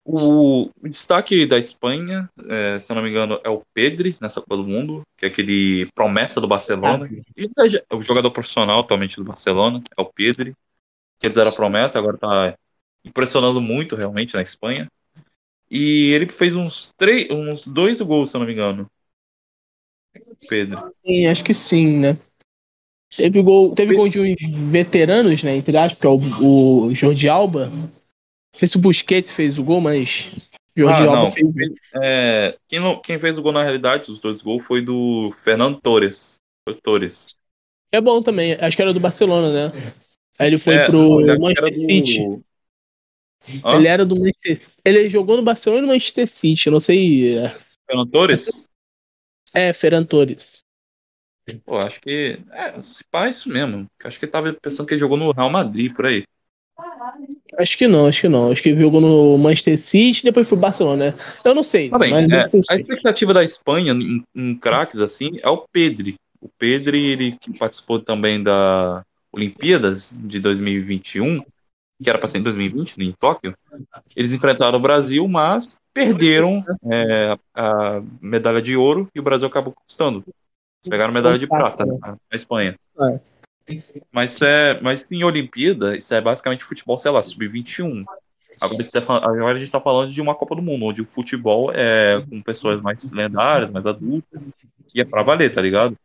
O, 0.05 0.69
destaque 0.83 1.47
da 1.47 1.59
Espanha, 1.59 2.29
é, 2.49 2.81
se 2.81 2.91
eu 2.91 2.97
não 2.97 3.03
me 3.03 3.11
engano, 3.11 3.41
é 3.45 3.49
o 3.49 3.63
Pedri 3.73 4.17
nessa 4.21 4.41
Copa 4.41 4.57
do 4.57 4.67
Mundo, 4.67 5.03
que 5.17 5.25
é 5.25 5.29
aquele 5.29 5.87
promessa 5.95 6.41
do 6.41 6.49
Barcelona. 6.49 7.09
Ah. 7.57 7.97
O 7.97 8.03
jogador 8.03 8.31
profissional 8.31 8.81
atualmente 8.81 9.17
do 9.17 9.25
Barcelona 9.25 9.83
é 9.97 10.03
o 10.03 10.07
Pedri, 10.07 10.55
que 11.21 11.27
antes 11.27 11.39
era 11.39 11.53
promessa, 11.53 11.99
agora 11.99 12.19
tá 12.19 12.55
impressionando 13.05 13.61
muito 13.61 13.95
realmente 13.95 14.35
na 14.35 14.43
Espanha. 14.43 14.89
E 15.71 16.11
ele 16.13 16.27
fez 16.27 16.57
uns, 16.57 16.93
três, 16.97 17.31
uns 17.31 17.67
dois 17.67 18.01
gols, 18.01 18.31
se 18.31 18.37
eu 18.37 18.41
não 18.41 18.47
me 18.47 18.53
engano. 18.53 18.91
Pedro. 20.49 20.93
Sim, 21.05 21.27
acho 21.27 21.45
que 21.45 21.55
sim, 21.55 21.99
né? 21.99 22.19
Teve 23.15 23.43
gol, 23.43 23.75
teve 23.75 23.95
gol 23.95 24.09
de 24.09 24.21
uns 24.21 24.61
veteranos, 24.71 25.43
né? 25.43 25.57
Entre 25.57 25.77
aspas, 25.77 26.01
que 26.01 26.07
é 26.07 26.11
o, 26.11 26.87
o 26.87 26.95
Jordi 26.95 27.29
Alba. 27.29 27.67
Não 27.67 27.91
sei 28.55 28.67
se 28.67 28.77
o 28.77 28.81
Busquets 28.81 29.31
fez 29.31 29.59
o 29.59 29.65
gol, 29.65 29.81
mas. 29.81 30.31
Jordi 30.75 31.03
ah, 31.03 31.07
Alba 31.07 31.25
não. 31.25 31.33
fez. 31.33 31.47
É, 31.95 32.57
quem, 32.67 32.81
não, 32.81 33.01
quem 33.01 33.19
fez 33.19 33.37
o 33.37 33.43
gol 33.43 33.53
na 33.53 33.63
realidade, 33.63 34.11
os 34.11 34.19
dois 34.19 34.41
gols, 34.41 34.65
foi 34.65 34.81
do 34.81 35.31
Fernando 35.45 35.79
Torres. 35.81 36.37
Foi 36.67 36.79
Torres. 36.83 37.27
É 37.91 38.01
bom 38.01 38.23
também, 38.23 38.55
acho 38.55 38.75
que 38.75 38.83
era 38.83 38.95
do 38.95 39.01
Barcelona, 39.01 39.53
né? 39.53 39.93
Aí 40.39 40.47
ele 40.47 40.57
foi 40.57 40.75
é, 40.75 40.87
pro 40.87 41.21
Manchester 41.39 41.77
City. 41.77 42.19
Do... 42.19 42.45
Ele 43.77 43.89
era 43.89 44.07
do 44.07 44.17
Manchester 44.17 44.69
Ele 44.83 45.09
jogou 45.11 45.37
no 45.37 45.43
Barcelona 45.43 45.83
e 45.83 45.87
no 45.87 45.93
Manchester 45.93 46.27
City, 46.27 46.67
eu 46.67 46.73
não 46.73 46.81
sei. 46.81 47.37
É. 47.37 47.55
Fernando 47.87 48.11
Torres? 48.11 48.67
É, 49.55 49.73
Ferran 49.73 50.05
Torres. 50.05 50.65
Pô, 51.65 51.79
acho 51.79 52.01
que. 52.01 52.39
É, 52.53 52.81
se 52.81 53.05
pá, 53.11 53.27
é 53.27 53.31
isso 53.31 53.49
mesmo. 53.49 53.87
Acho 54.05 54.19
que 54.19 54.25
ele 54.25 54.33
tava 54.33 54.53
pensando 54.53 54.87
que 54.87 54.95
ele 54.95 55.01
jogou 55.01 55.17
no 55.17 55.33
Real 55.33 55.51
Madrid 55.51 55.93
por 55.93 56.07
aí. 56.07 56.25
Acho 57.59 57.77
que 57.77 57.87
não, 57.87 58.07
acho 58.07 58.23
que 58.23 58.29
não. 58.29 58.51
Acho 58.51 58.63
que 58.63 58.75
jogou 58.77 59.01
no 59.01 59.37
Manchester 59.39 59.79
City 59.79 60.21
e 60.21 60.25
depois 60.25 60.49
foi 60.49 60.59
Barcelona, 60.59 61.11
né? 61.11 61.15
Eu 61.45 61.55
não 61.55 61.63
sei. 61.63 61.91
Tá 61.91 61.99
bem, 61.99 62.15
é, 62.15 62.51
a 62.71 62.75
expectativa 62.75 63.35
da 63.35 63.45
Espanha 63.45 63.93
em, 63.93 64.25
em 64.35 64.55
craques 64.57 65.01
assim 65.01 65.33
é 65.43 65.49
o 65.49 65.67
Pedri. 65.71 66.17
O 66.41 66.49
Pedri, 66.49 67.11
ele 67.11 67.37
que 67.39 67.57
participou 67.57 68.01
também 68.01 68.43
da 68.43 69.05
Olimpíadas 69.33 70.13
de 70.13 70.41
2021, 70.41 71.43
que 72.03 72.11
era 72.11 72.19
para 72.19 72.29
ser 72.29 72.39
em 72.39 72.43
2020, 72.43 72.99
em 72.99 73.13
Tóquio. 73.13 73.57
Eles 74.17 74.33
enfrentaram 74.33 74.79
o 74.79 74.83
Brasil, 74.83 75.27
mas 75.29 75.77
perderam 75.93 76.65
é, 76.91 77.39
a 77.55 78.03
medalha 78.21 78.63
de 78.63 78.77
ouro 78.77 79.09
e 79.15 79.21
o 79.21 79.23
Brasil 79.23 79.47
acabou 79.47 79.73
conquistando. 79.73 80.25
Pegaram 80.89 81.13
medalha 81.13 81.39
de 81.39 81.47
prata 81.47 81.87
né, 81.87 81.99
na 82.03 82.19
Espanha. 82.33 82.77
É. 82.99 83.21
Mas, 84.11 84.43
é, 84.43 84.81
mas 84.81 85.09
em 85.11 85.23
Olimpíada, 85.23 85.97
isso 85.97 86.13
é 86.13 86.21
basicamente 86.21 86.65
futebol, 86.65 86.99
sei 86.99 87.11
lá, 87.11 87.23
sub-21. 87.23 88.05
Agora, 88.61 88.85
tá 88.85 89.01
agora 89.17 89.53
a 89.53 89.55
gente 89.55 89.65
está 89.65 89.81
falando 89.81 90.11
de 90.11 90.21
uma 90.21 90.35
Copa 90.35 90.55
do 90.57 90.63
Mundo, 90.63 90.85
onde 90.85 91.03
o 91.03 91.07
futebol 91.07 91.73
é 91.73 92.21
com 92.29 92.43
pessoas 92.43 92.81
mais 92.81 93.11
lendárias, 93.11 93.71
mais 93.71 93.87
adultas, 93.87 94.53
e 94.95 95.01
é 95.01 95.05
pra 95.05 95.23
valer, 95.23 95.51
tá 95.51 95.61
ligado? 95.61 95.97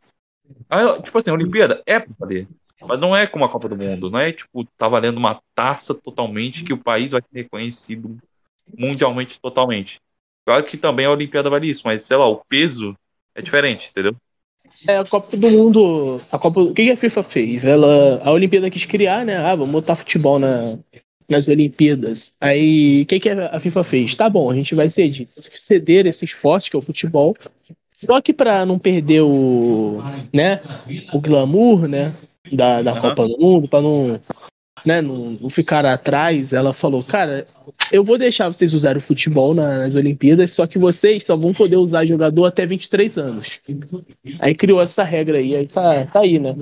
Aí, 0.68 1.02
tipo 1.02 1.18
assim, 1.18 1.30
a 1.30 1.34
Olimpíada 1.34 1.82
é 1.86 2.00
pra 2.00 2.14
valer. 2.18 2.48
Mas 2.86 3.00
não 3.00 3.14
é 3.14 3.26
como 3.26 3.44
a 3.44 3.48
Copa 3.48 3.68
do 3.68 3.76
Mundo, 3.76 4.10
não 4.10 4.18
é 4.18 4.32
tipo, 4.32 4.64
tá 4.76 4.86
valendo 4.86 5.18
uma 5.18 5.40
taça 5.54 5.94
totalmente 5.94 6.64
que 6.64 6.72
o 6.72 6.78
país 6.78 7.10
vai 7.10 7.20
ser 7.20 7.42
reconhecido 7.42 8.16
mundialmente 8.76 9.40
totalmente. 9.40 10.00
Claro 10.44 10.64
que 10.64 10.76
também 10.76 11.06
a 11.06 11.10
Olimpíada 11.10 11.50
vale 11.50 11.68
isso, 11.68 11.82
mas 11.84 12.02
sei 12.02 12.16
lá, 12.16 12.26
o 12.26 12.42
peso 12.48 12.96
é 13.34 13.42
diferente, 13.42 13.90
entendeu? 13.90 14.16
É, 14.86 14.98
a 14.98 15.04
Copa 15.04 15.36
do 15.36 15.50
Mundo. 15.50 16.20
A 16.30 16.38
Copa, 16.38 16.60
o 16.60 16.74
que 16.74 16.90
a 16.90 16.96
FIFA 16.96 17.22
fez? 17.22 17.64
Ela, 17.64 18.20
a 18.24 18.30
Olimpíada 18.30 18.70
quis 18.70 18.84
criar, 18.84 19.24
né? 19.24 19.36
Ah, 19.36 19.54
vamos 19.54 19.72
botar 19.72 19.96
futebol 19.96 20.38
na, 20.38 20.78
nas 21.28 21.48
Olimpíadas. 21.48 22.34
Aí, 22.40 23.02
o 23.02 23.06
que, 23.06 23.20
que 23.20 23.28
a 23.28 23.60
FIFA 23.60 23.84
fez? 23.84 24.14
Tá 24.14 24.28
bom, 24.28 24.50
a 24.50 24.54
gente 24.54 24.74
vai 24.74 24.88
ceder, 24.90 25.26
ceder 25.28 26.06
esse 26.06 26.24
esporte, 26.24 26.70
que 26.70 26.76
é 26.76 26.78
o 26.78 26.82
futebol. 26.82 27.36
Só 27.96 28.20
que 28.20 28.32
para 28.32 28.64
não 28.64 28.78
perder 28.78 29.22
o, 29.22 30.02
né, 30.32 30.60
o 31.12 31.20
glamour, 31.20 31.88
né, 31.88 32.14
da, 32.52 32.80
da 32.80 32.94
uhum. 32.94 33.00
Copa 33.00 33.26
do 33.26 33.38
Mundo, 33.38 33.68
para 33.68 33.82
não 33.82 34.20
né, 34.84 35.00
não, 35.00 35.32
não 35.40 35.50
ficar 35.50 35.84
atrás, 35.84 36.52
ela 36.52 36.72
falou, 36.72 37.02
cara, 37.04 37.46
eu 37.92 38.04
vou 38.04 38.18
deixar 38.18 38.48
vocês 38.48 38.74
usarem 38.74 38.98
o 38.98 39.02
futebol 39.02 39.54
nas 39.54 39.94
Olimpíadas, 39.94 40.52
só 40.52 40.66
que 40.66 40.78
vocês 40.78 41.24
só 41.24 41.36
vão 41.36 41.52
poder 41.52 41.76
usar 41.76 42.06
jogador 42.06 42.46
até 42.46 42.66
23 42.66 43.18
anos. 43.18 43.60
Aí 44.40 44.54
criou 44.54 44.80
essa 44.80 45.02
regra 45.02 45.38
aí, 45.38 45.56
aí 45.56 45.66
tá, 45.66 46.06
tá 46.06 46.20
aí, 46.20 46.38
né? 46.38 46.54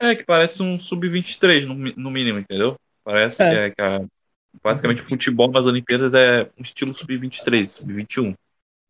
É, 0.00 0.14
que 0.14 0.24
parece 0.24 0.62
um 0.62 0.78
sub-23 0.78 1.66
no, 1.66 1.74
no 1.74 2.10
mínimo, 2.10 2.38
entendeu? 2.38 2.76
Parece 3.02 3.42
é. 3.42 3.50
que, 3.50 3.56
é, 3.56 3.70
que 3.70 3.82
é, 3.82 4.04
basicamente 4.62 5.00
o 5.00 5.04
futebol 5.04 5.50
nas 5.50 5.66
Olimpíadas 5.66 6.14
é 6.14 6.48
um 6.58 6.62
estilo 6.62 6.92
sub-23, 6.92 7.66
sub-21. 7.66 8.34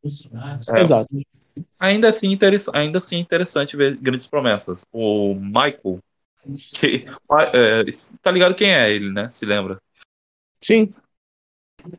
É. 0.05 0.81
Exato. 0.81 1.09
Ainda 1.81 2.09
assim, 2.09 2.37
ainda 2.73 2.99
assim 2.99 3.17
é 3.17 3.21
interessante 3.21 3.77
ver 3.77 3.97
grandes 3.97 4.27
promessas. 4.27 4.85
O 4.93 5.35
Michael, 5.35 6.01
que, 6.75 7.07
é, 7.53 7.85
tá 8.23 8.31
ligado 8.31 8.55
quem 8.55 8.73
é 8.73 8.91
ele, 8.91 9.11
né? 9.11 9.29
Se 9.29 9.45
lembra? 9.45 9.81
Sim. 10.61 10.93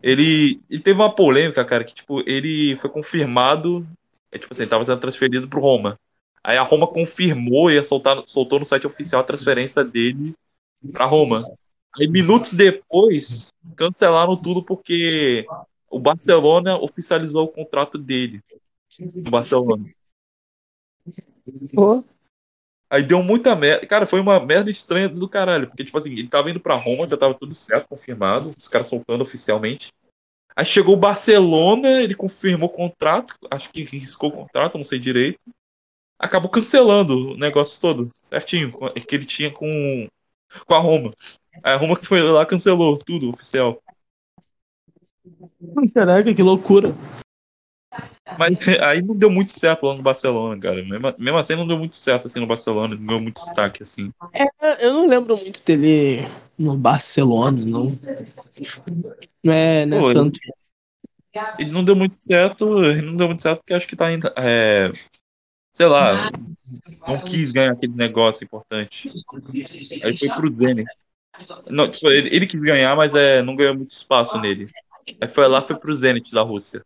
Ele, 0.02 0.62
ele 0.70 0.82
teve 0.82 1.00
uma 1.00 1.14
polêmica, 1.14 1.64
cara, 1.64 1.84
que 1.84 1.94
tipo, 1.94 2.22
ele 2.28 2.76
foi 2.78 2.90
confirmado, 2.90 3.86
é, 4.32 4.38
tipo 4.38 4.54
assim, 4.54 4.68
tava 4.68 4.84
sendo 4.84 5.00
transferido 5.00 5.48
pro 5.48 5.62
Roma. 5.62 6.00
Aí 6.44 6.58
a 6.58 6.64
Roma 6.64 6.88
confirmou 6.88 7.72
e 7.72 7.84
soltar, 7.84 8.22
soltou 8.28 8.60
no 8.60 8.66
site 8.66 8.88
oficial 8.88 9.22
a 9.22 9.26
transferência 9.26 9.84
dele 9.84 10.36
pra 10.92 11.06
Roma. 11.06 11.46
Aí 12.00 12.08
minutos 12.08 12.54
depois, 12.54 13.52
cancelaram 13.76 14.36
tudo 14.36 14.64
porque 14.64 15.46
o 15.90 16.00
Barcelona 16.00 16.78
oficializou 16.78 17.46
o 17.46 17.52
contrato 17.52 17.98
dele 17.98 18.42
no 19.00 19.32
Barcelona. 19.32 19.86
Pô. 21.74 22.04
Aí 22.96 23.04
deu 23.04 23.22
muita 23.22 23.54
merda. 23.54 23.86
Cara, 23.86 24.08
foi 24.08 24.22
uma 24.22 24.40
merda 24.40 24.70
estranha 24.70 25.10
do 25.10 25.28
caralho. 25.28 25.68
Porque, 25.68 25.84
tipo 25.84 25.98
assim, 25.98 26.14
ele 26.14 26.30
tava 26.30 26.50
indo 26.50 26.62
pra 26.62 26.76
Roma, 26.76 27.06
já 27.06 27.18
tava 27.18 27.34
tudo 27.34 27.54
certo, 27.54 27.90
confirmado. 27.90 28.56
Os 28.58 28.70
caras 28.70 28.88
soltando 28.88 29.22
oficialmente. 29.22 29.92
Aí 30.56 30.66
chegou 30.66 30.94
o 30.94 30.98
Barcelona, 30.98 32.02
ele 32.02 32.16
confirmou 32.16 32.70
o 32.70 32.72
contrato. 32.72 33.36
Acho 33.52 33.70
que 33.70 33.84
riscou 33.84 34.30
o 34.30 34.32
contrato, 34.32 34.78
não 34.78 34.86
sei 34.86 34.98
direito. 34.98 35.42
Acabou 36.18 36.50
cancelando 36.50 37.34
o 37.34 37.38
negócio 37.38 37.82
todo, 37.82 38.10
certinho. 38.22 38.74
Que 39.06 39.16
ele 39.16 39.26
tinha 39.26 39.52
com, 39.52 40.08
com 40.66 40.74
a 40.74 40.80
Roma. 40.80 41.14
A 41.66 41.76
Roma 41.76 42.00
que 42.00 42.06
foi 42.06 42.22
lá 42.22 42.46
cancelou 42.46 42.98
tudo, 42.98 43.30
oficial. 43.30 43.84
Caraca, 45.94 46.34
que 46.34 46.42
loucura. 46.42 46.96
Mas 48.38 48.58
aí 48.82 49.02
não 49.02 49.16
deu 49.16 49.30
muito 49.30 49.52
certo 49.52 49.86
lá 49.86 49.94
no 49.94 50.02
Barcelona, 50.02 50.60
cara. 50.60 50.84
Mesmo, 50.84 51.14
mesmo 51.18 51.38
assim 51.38 51.56
não 51.56 51.68
deu 51.68 51.78
muito 51.78 51.96
certo 51.96 52.28
assim 52.28 52.40
no 52.40 52.48
Barcelona, 52.48 52.96
não 52.96 53.06
deu 53.06 53.22
muito 53.22 53.36
destaque 53.36 53.84
assim. 53.84 54.12
É, 54.34 54.86
eu 54.86 54.94
não 54.94 55.08
lembro 55.08 55.38
muito 55.38 55.64
dele 55.64 56.28
no 56.58 56.78
Barcelona, 56.78 57.58
não. 57.64 57.86
Não 59.44 59.54
é, 59.54 59.86
não 59.86 59.98
é 59.98 60.02
Pô, 60.02 60.14
tanto. 60.14 60.40
Ele, 60.44 61.54
ele, 61.60 61.72
não 61.72 61.84
deu 61.84 61.96
muito 61.96 62.18
certo, 62.20 62.84
ele 62.84 63.02
não 63.02 63.16
deu 63.16 63.28
muito 63.28 63.42
certo 63.42 63.60
porque 63.60 63.74
acho 63.74 63.88
que 63.88 63.96
tá 63.96 64.08
ainda. 64.08 64.34
É, 64.38 64.92
sei 65.72 65.86
lá, 65.86 66.32
não 67.08 67.20
quis 67.20 67.52
ganhar 67.52 67.74
aquele 67.74 67.96
negócio 67.96 68.44
importante. 68.44 69.12
Aí 70.04 70.18
foi 70.18 70.30
pro 70.30 70.50
Zenit. 70.50 70.86
Não, 71.70 71.90
tipo, 71.90 72.10
ele, 72.10 72.34
ele, 72.34 72.48
quis 72.48 72.62
ganhar, 72.62 72.96
mas 72.96 73.14
é, 73.14 73.44
não 73.44 73.56
ganhou 73.56 73.76
muito 73.76 73.90
espaço 73.90 74.40
nele. 74.40 74.70
Aí 75.20 75.28
foi 75.28 75.48
lá, 75.48 75.62
foi 75.62 75.76
pro 75.76 75.94
Zenit 75.94 76.32
da 76.32 76.42
Rússia. 76.42 76.84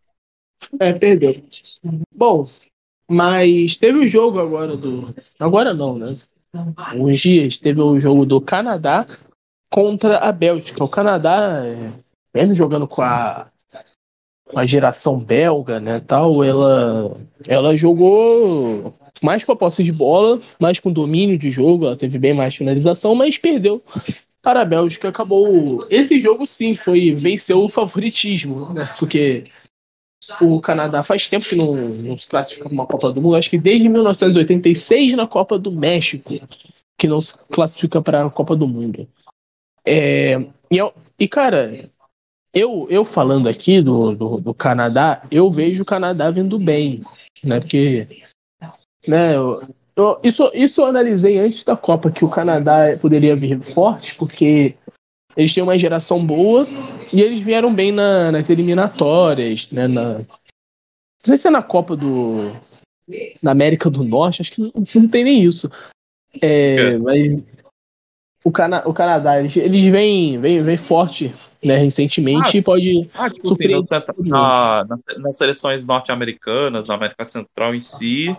É, 0.80 0.94
perdeu. 0.94 1.36
Bom, 2.14 2.46
mas 3.10 3.76
teve 3.76 4.00
o 4.00 4.08
jogo 4.08 4.40
agora 4.40 4.78
do. 4.78 5.14
Agora 5.40 5.74
não, 5.74 5.98
né? 5.98 6.16
Uns 6.96 7.20
dias 7.20 7.58
teve 7.58 7.82
o 7.82 8.00
jogo 8.00 8.26
do 8.26 8.42
Canadá 8.42 9.06
contra 9.70 10.18
a 10.18 10.32
Bélgica. 10.32 10.84
O 10.84 10.90
Canadá, 10.90 11.62
é, 11.64 11.92
mesmo 12.34 12.56
jogando 12.56 12.88
com 12.88 13.02
a, 13.02 13.48
com 14.46 14.60
a 14.60 14.66
geração 14.66 15.20
belga, 15.20 15.80
né, 15.80 16.00
tal, 16.00 16.44
ela, 16.44 17.16
ela 17.48 17.76
jogou 17.76 18.94
mais 19.22 19.44
com 19.44 19.52
a 19.52 19.56
posse 19.56 19.84
de 19.84 19.92
bola, 19.92 20.40
mais 20.60 20.80
com 20.80 20.92
domínio 20.92 21.38
de 21.38 21.52
jogo, 21.52 21.86
ela 21.86 21.96
teve 21.96 22.18
bem 22.18 22.34
mais 22.34 22.56
finalização, 22.56 23.14
mas 23.14 23.38
perdeu 23.38 23.84
para 24.42 24.62
a 24.62 24.66
Bélgica. 24.66 25.10
Acabou. 25.10 25.86
Esse 25.90 26.20
jogo 26.20 26.48
sim 26.48 26.76
foi 26.76 27.12
venceu 27.12 27.64
o 27.64 27.70
favoritismo, 27.70 28.74
né? 28.74 28.90
Porque 28.98 29.44
o 30.42 30.60
Canadá 30.60 31.02
faz 31.04 31.28
tempo 31.28 31.46
que 31.46 31.56
não, 31.56 31.76
não 31.76 32.18
se 32.18 32.28
classifica 32.28 32.66
para 32.66 32.74
uma 32.74 32.86
Copa 32.86 33.12
do 33.12 33.22
Mundo, 33.22 33.36
acho 33.36 33.50
que 33.50 33.58
desde 33.58 33.88
1986 33.88 35.16
na 35.16 35.26
Copa 35.26 35.58
do 35.58 35.72
México 35.72 36.34
que 37.00 37.08
não 37.08 37.22
se 37.22 37.34
classifica 37.50 38.02
para 38.02 38.26
a 38.26 38.30
Copa 38.30 38.56
do 38.56 38.68
Mundo. 38.68 39.08
É, 39.86 40.38
e, 40.70 40.78
e, 41.18 41.28
cara, 41.28 41.72
eu, 42.54 42.86
eu 42.90 43.06
falando 43.06 43.48
aqui 43.48 43.82
do, 43.82 44.14
do, 44.14 44.42
do, 44.42 44.54
Canadá, 44.54 45.24
eu 45.32 45.50
vejo 45.50 45.82
o 45.82 45.86
Canadá 45.86 46.30
vindo 46.30 46.60
bem, 46.60 47.02
né? 47.44 47.62
Porque 47.62 48.08
né, 49.08 49.36
eu, 49.36 49.62
eu, 49.96 50.20
isso, 50.22 50.52
isso 50.54 50.82
eu 50.82 50.86
analisei 50.86 51.40
antes 51.40 51.64
da 51.64 51.78
Copa, 51.78 52.12
que 52.12 52.26
o 52.26 52.30
Canadá 52.30 52.86
poderia 53.02 53.36
vir 53.36 53.62
forte, 53.62 54.16
porque 54.16 54.76
eles 55.40 55.54
têm 55.54 55.64
uma 55.64 55.80
geração 55.80 56.24
boa 56.24 56.68
e 57.14 57.22
eles 57.22 57.40
vieram 57.40 57.74
bem 57.74 57.92
na, 57.92 58.32
nas 58.32 58.50
eliminatórias, 58.50 59.70
né? 59.72 59.88
Na, 59.88 60.20
não 60.20 60.26
sei 61.18 61.38
se 61.38 61.48
é 61.48 61.52
na 61.52 61.64
Copa 61.64 61.96
do. 61.96 62.52
Na 63.42 63.52
América 63.52 63.90
do 63.90 64.04
Norte, 64.04 64.42
acho 64.42 64.52
que 64.52 64.62
não, 64.62 64.72
não 64.76 65.08
tem 65.08 65.24
nem 65.24 65.44
isso. 65.44 65.70
É, 66.42 66.96
mas 66.98 67.42
o, 68.46 68.52
Cana 68.52 68.84
o 68.86 68.94
Canadá, 68.94 69.40
eles, 69.40 69.56
eles 69.58 69.86
vêm, 69.86 70.40
vêm, 70.40 70.62
vêm 70.62 70.78
forte 70.78 71.34
né, 71.64 71.78
recentemente 71.78 72.58
ah, 72.58 72.60
e 72.60 72.62
pode. 72.62 73.10
Ah, 73.14 73.30
tipo 73.30 73.52
assim, 73.52 73.68
na, 74.30 74.86
nas, 74.86 75.02
nas 75.18 75.38
seleções 75.38 75.88
norte-americanas, 75.88 76.86
na 76.86 76.94
América 76.94 77.26
Central 77.26 77.74
em 77.74 77.82
si, 77.82 78.36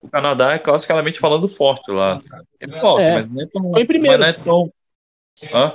o 0.00 0.08
Canadá 0.08 0.52
é 0.52 0.58
classicamente 0.58 1.18
falando 1.18 1.48
forte 1.48 1.90
lá. 1.90 2.20
É 2.60 2.80
forte, 2.80 3.08
é, 3.08 3.14
mas 3.14 3.28
não 3.28 3.42
é 3.42 3.46
tão. 3.46 3.70
Foi 3.72 3.84
primeiro. 3.84 4.18
Mas 4.18 4.34
não 4.34 4.40
é 4.40 4.44
tão. 4.44 4.72
Hã? 5.52 5.74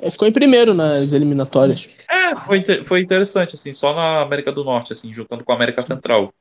Ele 0.00 0.10
ficou 0.10 0.26
em 0.26 0.32
primeiro 0.32 0.74
nas 0.74 1.12
eliminatórias. 1.12 1.88
É, 2.10 2.34
foi, 2.34 2.62
foi 2.84 3.00
interessante, 3.00 3.54
assim, 3.54 3.72
só 3.72 3.94
na 3.94 4.22
América 4.22 4.50
do 4.50 4.64
Norte, 4.64 4.92
assim, 4.92 5.12
juntando 5.12 5.44
com 5.44 5.52
a 5.52 5.54
América 5.54 5.82
Central. 5.82 6.32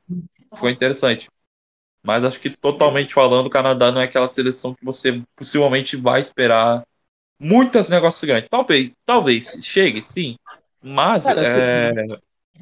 Foi 0.55 0.71
interessante. 0.71 1.29
Mas 2.01 2.25
acho 2.25 2.39
que 2.39 2.49
totalmente 2.49 3.13
falando, 3.13 3.47
o 3.47 3.51
Canadá 3.51 3.91
não 3.91 4.01
é 4.01 4.05
aquela 4.05 4.27
seleção 4.27 4.73
que 4.73 4.83
você 4.83 5.21
possivelmente 5.35 5.95
vai 5.95 6.19
esperar 6.19 6.83
muitos 7.39 7.89
negócios 7.89 8.23
grandes. 8.23 8.49
Talvez, 8.49 8.91
talvez 9.05 9.57
chegue, 9.61 10.01
sim. 10.01 10.35
Mas 10.81 11.23
Cara, 11.23 11.41
é, 11.41 11.91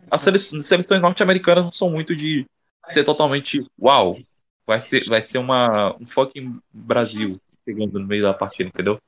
as 0.10 0.22
seleções 0.22 1.02
norte-americanas 1.02 1.64
não 1.64 1.72
são 1.72 1.90
muito 1.90 2.16
de 2.16 2.46
ser 2.90 3.04
totalmente 3.04 3.66
uau. 3.80 4.20
Vai 4.66 4.80
ser, 4.80 5.04
vai 5.06 5.22
ser 5.22 5.40
uma, 5.40 5.96
um 6.00 6.06
fucking 6.06 6.60
Brasil 6.72 7.42
chegando 7.66 8.00
no 8.00 8.06
meio 8.06 8.24
da 8.24 8.34
partida, 8.34 8.70
entendeu? 8.70 9.00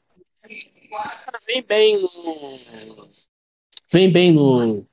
Vem 1.45 1.63
bem 1.63 2.01
no. 2.01 2.09
Vem 3.91 4.11
bem 4.11 4.31
no. 4.31 4.85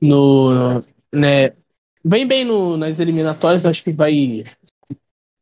No. 0.00 0.80
Né, 1.12 1.54
vem 2.04 2.26
bem 2.26 2.44
no, 2.44 2.76
nas 2.76 2.98
eliminatórias, 2.98 3.64
acho 3.64 3.82
que 3.82 3.92
vai. 3.92 4.44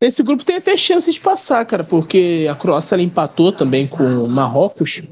Esse 0.00 0.22
grupo 0.22 0.44
tem 0.44 0.56
até 0.56 0.76
chance 0.76 1.10
de 1.10 1.20
passar, 1.20 1.64
cara, 1.64 1.82
porque 1.82 2.46
a 2.50 2.54
Croácia 2.54 3.00
empatou 3.00 3.52
também 3.52 3.88
com 3.88 4.04
o 4.04 4.28
Marrocos. 4.28 5.02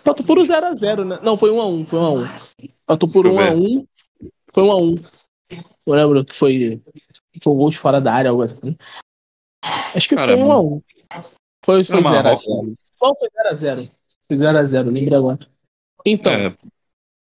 Empatou 0.00 0.26
por 0.26 0.38
0x0, 0.38 1.04
né? 1.04 1.20
Não, 1.22 1.36
foi 1.36 1.50
1x1, 1.50 1.86
foi 1.86 1.98
1x1. 2.00 2.70
Empatou 2.82 3.08
por 3.08 3.26
1x1. 3.26 3.86
Foi 4.52 4.64
1x1. 4.64 5.24
Eu 5.86 5.94
lembro 5.94 6.24
que 6.24 6.34
foi. 6.34 6.82
Foi 7.42 7.52
um 7.52 7.56
gol 7.56 7.70
de 7.70 7.78
fora 7.78 8.00
da 8.00 8.12
área, 8.12 8.30
algo 8.30 8.42
assim. 8.42 8.76
Acho 9.94 10.08
que 10.08 10.16
Caramba. 10.16 10.44
foi 10.44 10.54
1x1. 10.54 11.34
Foi 11.64 11.80
0x0. 11.80 12.74
Foi 12.98 13.12
0x0. 13.52 13.90
0x0, 14.30 14.90
lembra 14.90 15.18
agora. 15.18 15.38
Então, 16.04 16.32
é. 16.32 16.54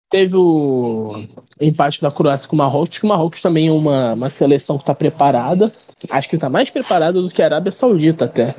teve 0.10 0.36
o 0.36 1.26
empate 1.60 2.02
da 2.02 2.12
Croácia 2.12 2.48
com 2.48 2.56
o 2.56 2.60
Marrocos, 2.60 3.00
que 3.00 3.06
o 3.06 3.10
Marrocos 3.10 3.42
também 3.42 3.68
é 3.68 3.72
uma, 3.72 4.14
uma 4.14 4.30
seleção 4.30 4.78
que 4.78 4.84
está 4.84 4.94
preparada. 4.94 5.72
Acho 6.10 6.30
que 6.30 6.36
está 6.36 6.50
mais 6.50 6.70
preparada 6.70 7.22
do 7.22 7.30
que 7.30 7.42
a 7.42 7.46
Arábia 7.46 7.72
Saudita 7.72 8.26
até. 8.26 8.56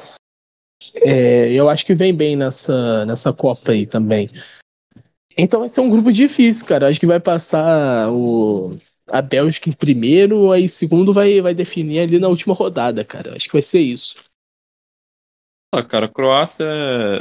É, 0.94 1.50
eu 1.52 1.68
acho 1.68 1.84
que 1.84 1.94
vem 1.94 2.14
bem 2.14 2.36
nessa, 2.36 3.04
nessa 3.06 3.32
Copa 3.32 3.72
aí 3.72 3.86
também. 3.86 4.28
Então 5.36 5.60
vai 5.60 5.68
ser 5.68 5.80
um 5.80 5.90
grupo 5.90 6.12
difícil, 6.12 6.66
cara. 6.66 6.88
Acho 6.88 6.98
que 6.98 7.06
vai 7.06 7.20
passar 7.20 8.10
o, 8.10 8.76
a 9.06 9.22
Bélgica 9.22 9.68
em 9.68 9.72
primeiro, 9.72 10.50
aí 10.52 10.68
segundo 10.68 11.12
vai, 11.12 11.40
vai 11.40 11.54
definir 11.54 12.00
ali 12.00 12.18
na 12.18 12.28
última 12.28 12.54
rodada, 12.54 13.04
cara. 13.04 13.36
Acho 13.36 13.46
que 13.46 13.52
vai 13.52 13.62
ser 13.62 13.80
isso. 13.80 14.16
Ah, 15.70 15.82
cara, 15.82 16.06
a 16.06 16.08
Croácia, 16.08 16.64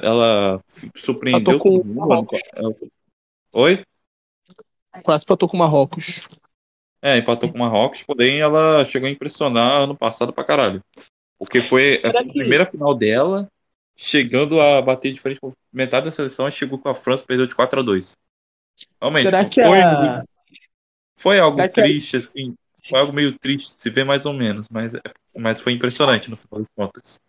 ela 0.01 0.61
surpreendeu 0.95 1.59
com 1.59 1.81
todo 1.81 1.85
mundo. 1.85 2.27
Oi? 3.53 3.83
A 4.93 5.01
Croácia 5.01 5.25
empatou 5.25 5.49
com 5.49 5.57
o 5.57 5.59
Marrocos. 5.59 6.27
É, 7.01 7.17
empatou 7.17 7.49
com 7.49 7.55
o 7.55 7.59
Marrocos, 7.59 8.03
porém 8.03 8.39
ela 8.39 8.83
chegou 8.85 9.07
a 9.07 9.11
impressionar 9.11 9.81
ano 9.81 9.95
passado 9.95 10.31
pra 10.31 10.45
caralho. 10.45 10.81
Porque 11.37 11.61
foi 11.61 11.95
a 11.95 12.23
que... 12.23 12.31
primeira 12.31 12.65
final 12.65 12.95
dela, 12.95 13.47
chegando 13.95 14.61
a 14.61 14.81
bater 14.81 15.13
de 15.13 15.19
frente 15.19 15.39
com 15.39 15.51
metade 15.71 16.05
da 16.05 16.11
seleção, 16.11 16.49
chegou 16.49 16.79
com 16.79 16.89
a 16.89 16.95
França 16.95 17.25
perdeu 17.25 17.45
de 17.45 17.55
4 17.55 17.79
a 17.79 17.83
2 17.83 18.15
Realmente, 19.01 19.29
Será 19.29 19.45
que 19.45 19.61
foi, 19.61 19.81
a... 19.81 20.23
foi 21.15 21.39
algo 21.39 21.57
Será 21.57 21.69
triste, 21.69 22.11
que... 22.11 22.17
assim. 22.17 22.55
Foi 22.89 22.99
algo 22.99 23.11
meio 23.11 23.37
triste 23.37 23.73
se 23.73 23.89
ver 23.89 24.05
mais 24.05 24.25
ou 24.25 24.31
menos, 24.31 24.67
mas, 24.71 24.95
é, 24.95 25.01
mas 25.35 25.59
foi 25.59 25.73
impressionante 25.73 26.29
no 26.29 26.37
final 26.37 26.61
das 26.61 26.69
contas. 26.73 27.19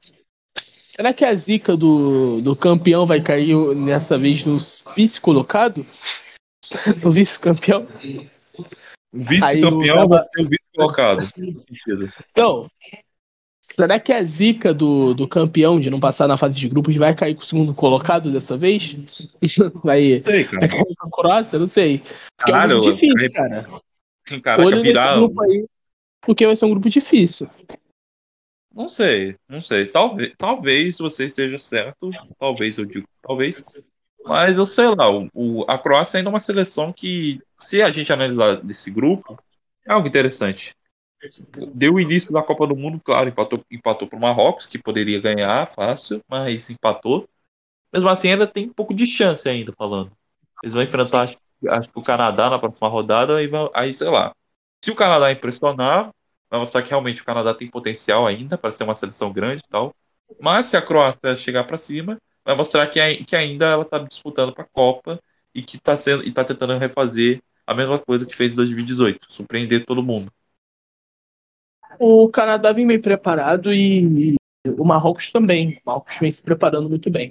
Será 0.98 1.14
que 1.14 1.24
a 1.24 1.32
zica 1.32 1.76
do, 1.76 2.40
do 2.40 2.56
campeão 2.56 3.06
vai 3.06 3.20
cair 3.20 3.54
nessa 3.76 4.18
vez 4.18 4.44
no 4.44 4.58
vice-colocado? 4.96 5.86
No 7.02 7.10
vice-campeão? 7.12 7.86
Vice-campeão 9.10 10.06
vai 10.06 10.20
ser 10.20 10.42
o 10.42 10.48
vice-colocado. 10.48 11.28
Então, 12.30 12.70
será 13.62 13.98
que 13.98 14.12
a 14.12 14.22
zica 14.22 14.74
do, 14.74 15.14
do 15.14 15.26
campeão 15.26 15.80
de 15.80 15.88
não 15.88 15.98
passar 15.98 16.28
na 16.28 16.36
fase 16.36 16.58
de 16.58 16.68
grupos 16.68 16.94
vai 16.96 17.14
cair 17.14 17.36
com 17.36 17.40
o 17.40 17.46
segundo 17.46 17.72
colocado 17.72 18.30
dessa 18.30 18.58
vez? 18.58 18.96
Vai, 19.82 20.20
sei, 20.20 20.44
cara. 20.44 20.60
vai 20.60 20.68
cair 20.68 20.96
com 20.96 21.06
a 21.06 21.10
Croácia? 21.10 21.58
Não 21.58 21.68
sei. 21.68 22.02
Porque 22.36 22.52
Caralho, 22.52 22.72
é 22.72 22.76
um 22.76 22.80
grupo 22.82 23.00
difícil, 23.00 23.32
cara. 23.32 23.68
Caraca, 24.42 24.82
virar... 24.82 25.16
Aí, 25.16 25.64
porque 26.20 26.44
vai 26.44 26.54
ser 26.54 26.66
um 26.66 26.70
grupo 26.70 26.90
difícil. 26.90 27.48
Não 28.72 28.88
sei, 28.88 29.36
não 29.48 29.60
sei. 29.60 29.86
Talvez, 29.86 30.32
talvez 30.36 30.98
você 30.98 31.26
esteja 31.26 31.58
certo. 31.58 32.10
Talvez 32.38 32.78
eu 32.78 32.84
digo, 32.84 33.08
talvez. 33.22 33.64
Mas 34.24 34.58
eu 34.58 34.66
sei 34.66 34.94
lá, 34.94 35.10
o, 35.10 35.64
a 35.68 35.78
Croácia 35.78 36.18
ainda 36.18 36.28
é 36.28 36.32
uma 36.32 36.40
seleção 36.40 36.92
que, 36.92 37.40
se 37.58 37.82
a 37.82 37.90
gente 37.90 38.12
analisar 38.12 38.56
desse 38.56 38.90
grupo, 38.90 39.38
é 39.86 39.92
algo 39.92 40.06
interessante. 40.06 40.74
Deu 41.74 41.98
início 41.98 42.32
da 42.32 42.42
Copa 42.42 42.66
do 42.66 42.76
Mundo, 42.76 43.00
claro, 43.02 43.28
empatou, 43.28 43.64
empatou 43.70 44.06
para 44.06 44.16
o 44.16 44.20
Marrocos, 44.20 44.66
que 44.66 44.78
poderia 44.78 45.20
ganhar 45.20 45.72
fácil, 45.72 46.22
mas 46.28 46.70
empatou. 46.70 47.28
Mesmo 47.92 48.08
assim, 48.08 48.30
ainda 48.30 48.46
tem 48.46 48.68
um 48.68 48.72
pouco 48.72 48.94
de 48.94 49.06
chance 49.06 49.48
ainda, 49.48 49.72
falando. 49.72 50.12
Eles 50.62 50.74
vão 50.74 50.82
enfrentar, 50.82 51.22
acho, 51.22 51.38
acho 51.68 51.92
que 51.92 51.98
o 51.98 52.02
Canadá 52.02 52.50
na 52.50 52.58
próxima 52.58 52.88
rodada, 52.88 53.36
aí, 53.36 53.50
aí 53.74 53.94
sei 53.94 54.08
lá. 54.08 54.32
Se 54.84 54.90
o 54.90 54.94
Canadá 54.96 55.32
impressionar, 55.32 56.10
vai 56.50 56.60
mostrar 56.60 56.82
que 56.82 56.90
realmente 56.90 57.22
o 57.22 57.24
Canadá 57.24 57.54
tem 57.54 57.68
potencial 57.68 58.26
ainda 58.26 58.56
para 58.56 58.72
ser 58.72 58.84
uma 58.84 58.94
seleção 58.94 59.32
grande 59.32 59.62
e 59.64 59.68
tal. 59.68 59.94
Mas 60.40 60.66
se 60.66 60.76
a 60.76 60.82
Croácia 60.82 61.36
chegar 61.36 61.64
para 61.64 61.78
cima, 61.78 62.18
vai 62.44 62.54
mostrar 62.54 62.86
que, 62.86 63.24
que 63.24 63.36
ainda 63.36 63.66
ela 63.66 63.82
está 63.82 63.98
disputando 63.98 64.52
para 64.52 64.64
a 64.64 64.68
Copa 64.68 65.20
e 65.54 65.62
que 65.62 65.76
está 65.76 65.96
sendo 65.96 66.24
e 66.24 66.32
tá 66.32 66.44
tentando 66.44 66.78
refazer 66.78 67.42
a 67.66 67.74
mesma 67.74 67.98
coisa 67.98 68.24
que 68.24 68.34
fez 68.34 68.52
em 68.52 68.56
2018, 68.56 69.32
surpreender 69.32 69.84
todo 69.84 70.02
mundo. 70.02 70.32
O 71.98 72.28
Canadá 72.28 72.72
vem 72.72 72.86
bem 72.86 73.00
preparado 73.00 73.72
e 73.72 74.36
o 74.66 74.84
Marrocos 74.84 75.30
também. 75.32 75.78
O 75.84 75.90
Marrocos 75.90 76.16
vem 76.18 76.30
se 76.30 76.42
preparando 76.42 76.88
muito 76.88 77.10
bem. 77.10 77.30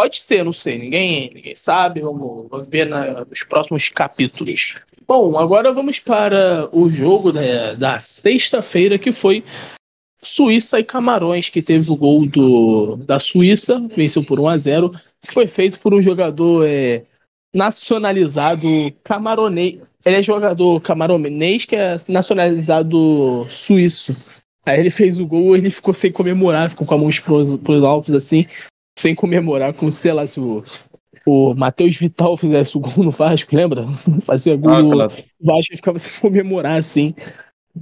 Pode 0.00 0.18
ser, 0.18 0.42
não 0.42 0.52
sei, 0.52 0.78
ninguém, 0.78 1.30
ninguém 1.34 1.54
sabe. 1.54 2.00
Vamos, 2.00 2.48
vamos 2.48 2.66
ver 2.68 2.86
na, 2.86 3.22
nos 3.22 3.42
próximos 3.42 3.90
capítulos. 3.90 4.76
Bom, 5.06 5.36
agora 5.36 5.74
vamos 5.74 5.98
para 5.98 6.70
o 6.72 6.88
jogo 6.88 7.30
da, 7.30 7.74
da 7.74 7.98
sexta-feira, 7.98 8.98
que 8.98 9.12
foi 9.12 9.44
Suíça 10.22 10.80
e 10.80 10.84
Camarões, 10.84 11.50
que 11.50 11.60
teve 11.60 11.90
o 11.90 11.96
gol 11.96 12.24
do, 12.24 12.96
da 12.96 13.20
Suíça, 13.20 13.78
venceu 13.94 14.24
por 14.24 14.40
1 14.40 14.48
a 14.48 14.56
0 14.56 14.90
que 15.20 15.34
foi 15.34 15.46
feito 15.46 15.78
por 15.78 15.92
um 15.92 16.00
jogador 16.00 16.66
é, 16.66 17.04
nacionalizado 17.54 18.66
camaronês. 19.04 19.80
Ele 20.02 20.16
é 20.16 20.22
jogador 20.22 20.80
camaronês 20.80 21.66
que 21.66 21.76
é 21.76 21.98
nacionalizado 22.08 23.46
suíço. 23.50 24.16
Aí 24.64 24.80
ele 24.80 24.88
fez 24.88 25.18
o 25.18 25.26
gol 25.26 25.54
ele 25.54 25.68
ficou 25.68 25.92
sem 25.92 26.10
comemorar, 26.10 26.70
ficou 26.70 26.86
com 26.86 26.94
a 26.94 26.98
mão 26.98 27.10
pros, 27.22 27.58
pros 27.58 27.84
altos 27.84 28.14
assim, 28.14 28.46
sem 28.98 29.14
comemorar, 29.14 29.74
como 29.74 29.90
sei 29.90 30.12
lá, 30.12 30.26
se 30.26 30.40
o, 30.40 30.64
o 31.26 31.54
Matheus 31.54 31.96
Vital 31.96 32.36
fizesse 32.36 32.76
o 32.76 32.80
gol 32.80 33.04
no 33.04 33.10
Vasco, 33.10 33.54
lembra? 33.54 33.84
Fazia 34.22 34.56
gol 34.56 34.72
ah, 34.72 34.82
no 34.82 34.98
Vasco 35.40 35.72
e 35.72 35.76
ficava 35.76 35.98
sem 35.98 36.12
comemorar 36.20 36.78
assim. 36.78 37.14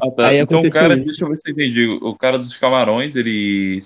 Ah, 0.01 0.11
tá. 0.11 0.29
Aí 0.29 0.39
então 0.39 0.61
o 0.61 0.71
cara, 0.71 0.95
isso. 0.95 1.05
deixa 1.05 1.25
eu 1.25 1.29
ver 1.29 1.37
se 1.37 1.49
eu 1.49 1.53
entendi. 1.53 1.87
O 2.03 2.15
cara 2.15 2.39
dos 2.39 2.57
Camarões, 2.57 3.17
ele 3.17 3.81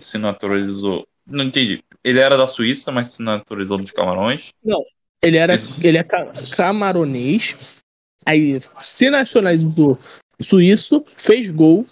se 0.00 0.18
naturalizou. 0.18 1.06
Não 1.26 1.44
entendi. 1.44 1.82
Ele 2.02 2.18
era 2.18 2.36
da 2.36 2.46
Suíça, 2.46 2.90
mas 2.90 3.08
se 3.08 3.22
naturalizou 3.22 3.78
dos 3.78 3.90
Camarões. 3.90 4.50
Não, 4.62 4.82
ele 5.24 5.38
era, 5.38 5.54
ele 5.82 5.96
é 5.96 6.04
camaronês, 6.54 7.56
aí 8.26 8.60
se 8.80 9.08
nacionalizou 9.08 9.98
suíço, 10.40 11.02
fez 11.16 11.48
gol, 11.48 11.86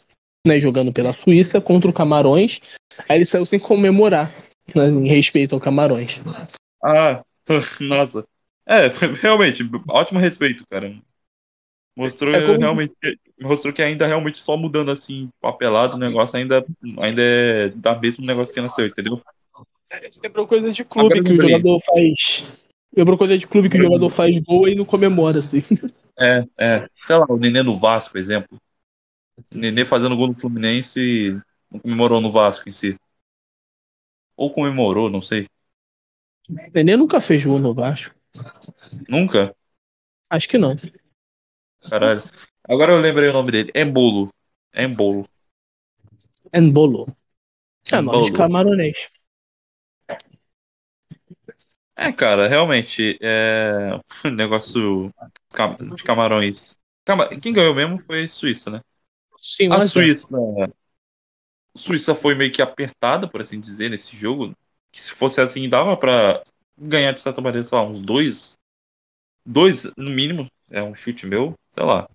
né, 0.46 0.60
jogando 0.60 0.92
pela 0.92 1.14
Suíça 1.14 1.60
contra 1.60 1.90
o 1.90 1.94
Camarões, 1.94 2.60
aí 3.08 3.16
ele 3.18 3.24
saiu 3.24 3.46
sem 3.46 3.58
comemorar, 3.58 4.34
em 4.74 5.06
respeito 5.06 5.54
ao 5.54 5.60
Camarões. 5.60 6.20
Ah, 6.82 7.22
nossa. 7.80 8.26
É, 8.66 8.88
realmente, 9.20 9.68
ótimo 9.88 10.20
respeito, 10.20 10.64
cara. 10.70 10.94
Mostrou 11.96 12.34
é 12.34 12.46
como... 12.46 12.58
realmente 12.58 12.94
mostrou 13.40 13.72
que 13.72 13.82
ainda 13.82 14.06
realmente 14.06 14.38
só 14.40 14.56
mudando 14.56 14.90
assim, 14.90 15.28
papelado, 15.40 15.96
o 15.96 16.00
negócio 16.00 16.38
ainda, 16.38 16.64
ainda 16.98 17.22
é 17.22 17.68
da 17.68 17.98
mesmo 17.98 18.24
negócio 18.24 18.54
que 18.54 18.60
nasceu, 18.60 18.86
entendeu? 18.86 19.20
Lembrou 20.22 20.46
coisa 20.46 20.70
de 20.70 20.84
clube 20.84 21.22
que 21.22 21.32
o 21.32 21.42
jogador 21.42 21.78
faz 21.80 22.46
Lembrou 22.94 23.16
coisa 23.16 23.38
de 23.38 23.46
clube 23.46 23.70
que 23.70 23.78
o 23.78 23.82
jogador 23.82 24.10
faz 24.10 24.38
gol 24.42 24.68
e 24.68 24.74
não 24.74 24.84
comemora, 24.84 25.38
assim. 25.38 25.62
É, 26.18 26.44
é. 26.58 26.88
Sei 27.02 27.16
lá, 27.16 27.24
o 27.26 27.38
Nenê 27.38 27.62
no 27.62 27.78
Vasco, 27.78 28.12
por 28.12 28.18
exemplo. 28.18 28.58
O 29.50 29.56
Nenê 29.56 29.84
fazendo 29.84 30.14
gol 30.14 30.28
no 30.28 30.34
Fluminense 30.34 31.40
não 31.70 31.80
comemorou 31.80 32.20
no 32.20 32.30
Vasco 32.30 32.68
em 32.68 32.72
si. 32.72 32.96
Ou 34.42 34.52
comemorou, 34.52 35.08
não 35.08 35.22
sei. 35.22 35.46
O 36.48 36.54
Nenê 36.74 36.96
nunca 36.96 37.20
fez 37.20 37.44
gol 37.44 37.60
no 37.60 37.72
Vasco. 37.72 38.12
Nunca? 39.08 39.54
Acho 40.28 40.48
que 40.48 40.58
não. 40.58 40.74
Caralho. 41.88 42.20
Agora 42.68 42.90
eu 42.90 42.98
lembrei 43.00 43.28
o 43.28 43.32
nome 43.32 43.52
dele. 43.52 43.70
Embolo. 43.72 44.34
Embolo. 44.74 45.28
Embolo. 46.52 47.06
É 47.92 48.00
nome 48.00 48.24
de 48.24 48.32
camaronês. 48.32 49.10
É, 51.94 52.10
cara, 52.10 52.48
realmente, 52.48 53.16
é... 53.22 53.90
negócio 54.34 55.14
de 55.94 56.02
camarões. 56.02 56.76
Quem 57.40 57.52
ganhou 57.52 57.76
mesmo 57.76 58.02
foi 58.04 58.26
Suíça, 58.26 58.72
né? 58.72 58.80
Sim, 59.38 59.70
a 59.70 59.80
Suíça. 59.82 60.26
Suíça 61.76 62.14
foi 62.14 62.34
meio 62.34 62.52
que 62.52 62.62
apertada, 62.62 63.28
por 63.28 63.40
assim 63.40 63.60
dizer, 63.60 63.90
nesse 63.90 64.16
jogo. 64.16 64.54
Que 64.90 65.02
se 65.02 65.12
fosse 65.12 65.40
assim, 65.40 65.68
dava 65.68 65.96
para 65.96 66.42
ganhar 66.76 67.12
de 67.12 67.20
certa 67.20 67.40
maneira, 67.40 67.62
sei 67.62 67.78
lá, 67.78 67.84
uns 67.84 68.00
dois. 68.00 68.58
Dois, 69.44 69.90
no 69.96 70.10
mínimo. 70.10 70.48
É 70.70 70.82
um 70.82 70.94
chute 70.94 71.26
meu, 71.26 71.54
sei 71.70 71.84
lá. 71.84 72.08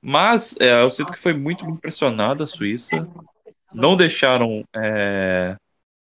Mas 0.00 0.56
é, 0.60 0.82
eu 0.82 0.90
sinto 0.90 1.12
que 1.12 1.18
foi 1.18 1.32
muito 1.32 1.64
impressionada 1.64 2.44
a 2.44 2.46
Suíça. 2.46 3.08
Não 3.72 3.96
deixaram 3.96 4.64
é, 4.74 5.56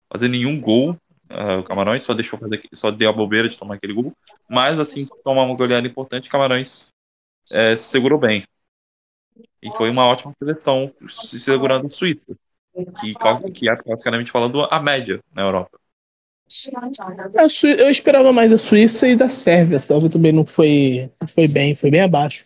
fazer 0.09 0.27
nenhum 0.27 0.59
gol 0.59 0.97
Uh, 1.31 1.59
o 1.59 1.63
Camarões 1.63 2.03
só 2.03 2.13
deixou 2.13 2.37
fazer, 2.37 2.61
só 2.73 2.91
deu 2.91 3.09
a 3.09 3.13
bobeira 3.13 3.47
de 3.47 3.57
tomar 3.57 3.75
aquele 3.75 3.93
gol. 3.93 4.13
Mas 4.49 4.79
assim, 4.79 5.07
tomar 5.23 5.43
uma 5.43 5.55
goleada 5.55 5.87
importante, 5.87 6.29
Camarões 6.29 6.91
é, 7.51 7.75
se 7.75 7.85
segurou 7.85 8.19
bem. 8.19 8.45
E 9.61 9.71
foi 9.77 9.89
uma 9.89 10.05
ótima 10.05 10.33
seleção 10.37 10.91
se 11.07 11.39
segurando 11.39 11.85
a 11.85 11.89
Suíça, 11.89 12.35
que, 12.74 13.51
que 13.51 13.69
é 13.69 13.76
basicamente 13.76 14.32
falando 14.32 14.67
a 14.69 14.80
média 14.80 15.19
na 15.34 15.43
Europa. 15.43 15.80
Eu 17.63 17.89
esperava 17.89 18.34
mais 18.34 18.51
da 18.51 18.57
Suíça 18.57 19.07
e 19.07 19.15
da 19.15 19.30
Sérvia. 19.30 19.78
A 19.78 19.80
Sérvia 19.80 20.09
também 20.09 20.34
não 20.34 20.45
foi, 20.45 21.09
foi 21.28 21.47
bem, 21.47 21.76
foi 21.76 21.89
bem 21.89 22.01
abaixo. 22.01 22.45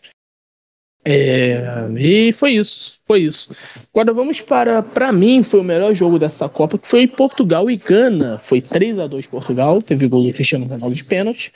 É, 1.07 1.61
e 1.99 2.31
foi 2.33 2.53
isso, 2.53 2.99
foi 3.05 3.21
isso. 3.21 3.55
Agora 3.93 4.11
vamos 4.11 4.41
para, 4.41 4.81
para 4.81 5.11
mim, 5.11 5.43
foi 5.43 5.59
o 5.59 5.63
melhor 5.63 5.93
jogo 5.93 6.17
dessa 6.17 6.49
Copa, 6.49 6.79
que 6.79 6.87
foi 6.87 7.07
Portugal 7.07 7.69
e 7.69 7.77
Gana. 7.77 8.39
Foi 8.39 8.59
3 8.59 8.97
a 8.99 9.07
2 9.07 9.27
Portugal, 9.27 9.81
teve 9.81 10.07
gol 10.07 10.23
do 10.23 10.33
Cristiano 10.33 10.65
Ronaldo 10.65 10.95
de 10.95 11.03
pênalti. 11.03 11.51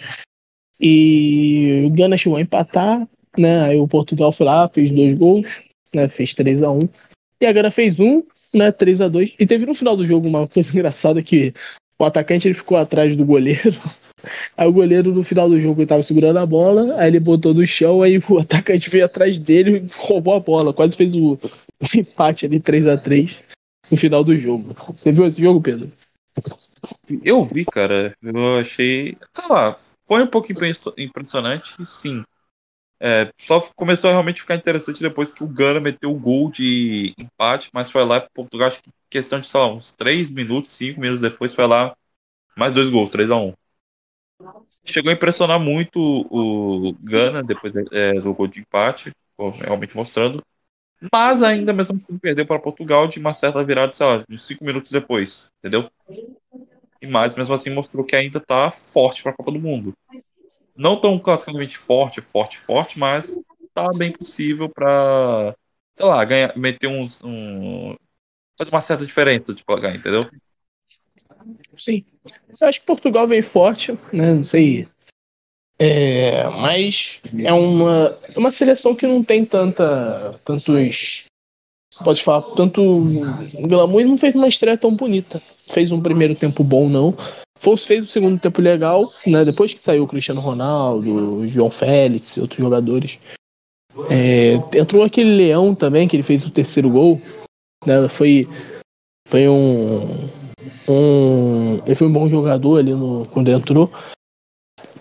E 0.80 1.84
o 1.88 1.90
Gana 1.92 2.16
chegou 2.16 2.38
a 2.38 2.42
empatar, 2.42 3.08
né? 3.38 3.62
Aí 3.64 3.78
o 3.78 3.88
Portugal 3.88 4.32
foi 4.32 4.46
lá, 4.46 4.70
fez 4.70 4.92
dois 4.92 5.14
gols, 5.14 5.48
né? 5.94 6.08
Fez 6.10 6.34
3 6.36 6.62
a 6.62 6.72
1 6.72 6.80
E 7.42 7.46
a 7.46 7.52
Gana 7.52 7.72
fez 7.72 8.00
um, 8.00 8.24
né? 8.54 8.72
3 8.72 9.02
a 9.02 9.08
2 9.08 9.36
E 9.40 9.46
teve 9.46 9.66
no 9.66 9.74
final 9.74 9.96
do 9.96 10.06
jogo 10.06 10.28
uma 10.28 10.48
coisa 10.48 10.70
engraçada 10.74 11.24
que 11.24 11.54
o 12.00 12.06
atacante 12.06 12.48
ele 12.48 12.56
ficou 12.56 12.78
atrás 12.78 13.16
do 13.16 13.26
goleiro 13.26 13.78
Aí 14.58 14.68
o 14.68 14.74
goleiro 14.74 15.14
no 15.14 15.24
final 15.24 15.50
do 15.50 15.60
jogo 15.60 15.82
ele 15.82 16.04
segurando 16.04 16.40
a 16.40 16.46
bola, 16.46 17.00
aí 17.00 17.08
ele 17.08 17.20
botou 17.20 17.54
no 17.54 17.66
chão, 17.66 18.02
aí 18.02 18.22
o 18.30 18.40
atacante 18.40 18.90
veio 18.90 19.06
atrás 19.06 19.40
dele 19.40 19.78
e 19.78 19.90
roubou 19.96 20.34
a 20.34 20.40
bola. 20.40 20.74
Quase 20.74 20.96
fez 20.96 21.16
o, 21.16 21.34
o 21.34 21.98
empate 21.98 22.46
ali 22.46 22.60
3 22.60 22.88
a 22.88 22.98
3 22.98 23.42
no 23.90 23.98
final 23.98 24.24
do 24.24 24.36
jogo. 24.36 24.76
Você 24.94 25.12
viu 25.12 25.26
esse 25.26 25.42
jogo, 25.42 25.62
Pedro? 25.62 25.92
Eu 27.24 27.44
vi, 27.44 27.66
cara. 27.66 28.16
Eu 28.22 28.58
achei. 28.58 29.18
Sei 29.34 29.54
lá, 29.54 29.78
foi 30.08 30.24
um 30.24 30.28
pouco 30.28 30.48
impressionante, 30.98 31.76
sim. 31.86 32.24
É, 33.02 33.32
só 33.40 33.62
começou 33.76 34.10
a 34.10 34.14
realmente 34.14 34.42
ficar 34.42 34.56
interessante 34.56 35.02
depois 35.02 35.32
que 35.32 35.44
o 35.44 35.48
Gana 35.48 35.80
meteu 35.80 36.12
o 36.12 36.20
gol 36.20 36.52
de 36.52 37.14
empate, 37.18 37.70
mas 37.74 37.90
foi 37.90 38.04
lá 38.04 38.20
para 38.20 38.30
Portugal, 38.34 38.68
acho 38.68 38.82
que 38.82 38.92
questão 39.10 39.40
de, 39.40 39.48
sei 39.48 39.60
lá, 39.60 39.72
uns 39.72 39.94
3 39.94 40.30
minutos, 40.30 40.70
5 40.72 41.00
minutos 41.00 41.22
depois, 41.22 41.54
foi 41.54 41.66
lá 41.66 41.96
mais 42.58 42.74
dois 42.74 42.90
gols, 42.90 43.12
3 43.12 43.32
a 43.32 43.38
1 43.38 43.54
Chegou 44.86 45.12
a 45.12 45.14
impressionar 45.14 45.60
muito 45.60 46.00
o 46.00 46.94
Gana 47.02 47.44
depois 47.44 47.74
é, 47.92 48.14
do 48.14 48.34
gol 48.34 48.48
de 48.48 48.62
empate, 48.62 49.12
realmente 49.38 49.96
mostrando. 49.96 50.42
Mas 51.14 51.42
ainda 51.44 51.72
mesmo 51.74 51.96
assim 51.96 52.18
perdeu 52.18 52.46
para 52.46 52.60
Portugal 52.60 53.08
de 53.08 53.20
uma 53.20 53.34
certa 53.34 53.64
virada, 53.64 53.94
sei 53.94 54.06
lá, 54.06 54.24
de 54.28 54.38
cinco 54.38 54.66
minutos 54.66 54.92
depois, 54.92 55.52
entendeu? 55.60 55.90
E 57.02 57.08
mais 57.08 57.36
mesmo 57.36 57.54
assim 57.54 57.70
mostrou 57.70 58.04
que 58.04 58.16
ainda 58.16 58.40
está 58.40 58.72
forte 58.72 59.24
para 59.24 59.32
a 59.32 59.36
Copa 59.36 59.52
do 59.52 59.60
Mundo. 59.60 59.94
Não 60.80 60.96
tão 60.96 61.20
classicamente 61.20 61.78
forte, 61.78 62.22
forte, 62.22 62.58
forte, 62.58 62.98
mas 62.98 63.38
tá 63.74 63.90
bem 63.98 64.14
possível 64.14 64.70
para, 64.70 65.54
sei 65.94 66.06
lá, 66.06 66.24
ganhar, 66.24 66.58
meter 66.58 66.88
uns, 66.88 67.22
um, 67.22 67.98
fazer 68.58 68.72
uma 68.72 68.80
certa 68.80 69.06
diferença 69.06 69.54
de 69.54 69.62
pagar, 69.62 69.94
entendeu? 69.94 70.30
Sim. 71.76 72.06
Eu 72.62 72.68
acho 72.70 72.80
que 72.80 72.86
Portugal 72.86 73.28
vem 73.28 73.42
forte, 73.42 73.92
né? 74.14 74.34
Não 74.34 74.46
sei. 74.46 74.88
É, 75.78 76.46
mas 76.50 77.22
é 77.44 77.52
uma, 77.52 78.18
uma 78.38 78.50
seleção 78.50 78.96
que 78.96 79.06
não 79.06 79.22
tem 79.22 79.44
tanta. 79.44 80.40
tantos. 80.46 81.26
Pode 82.06 82.24
falar, 82.24 82.44
tanto 82.56 82.82
glamour 83.68 84.06
não 84.06 84.18
fez 84.18 84.34
uma 84.34 84.48
estreia 84.48 84.78
tão 84.78 84.96
bonita. 84.96 85.42
Fez 85.68 85.92
um 85.92 86.02
primeiro 86.02 86.36
tempo 86.36 86.64
bom, 86.64 86.88
não. 86.88 87.14
Fez 87.60 88.04
o 88.04 88.08
segundo 88.08 88.40
tempo 88.40 88.62
legal, 88.62 89.12
né? 89.28 89.44
Depois 89.44 89.74
que 89.74 89.82
saiu 89.82 90.04
o 90.04 90.08
Cristiano 90.08 90.40
Ronaldo, 90.40 91.40
o 91.40 91.48
João 91.48 91.70
Félix 91.70 92.38
e 92.38 92.42
outros 92.42 92.60
jogadores. 92.60 93.20
É, 94.10 94.54
entrou 94.78 95.04
aquele 95.04 95.36
Leão 95.36 95.76
também, 95.76 96.08
que 96.08 96.16
ele 96.16 96.24
fez 96.24 96.46
o 96.46 96.52
terceiro 96.52 96.90
gol. 96.90 97.22
Né? 97.86 98.08
Foi, 98.08 98.48
foi 99.28 99.50
um, 99.50 100.00
um, 100.88 101.86
ele 101.86 101.96
foi 101.96 102.08
um 102.08 102.14
bom 102.14 102.30
jogador 102.30 102.80
ali 102.80 102.94
no, 102.94 103.28
quando 103.28 103.52
entrou. 103.52 103.92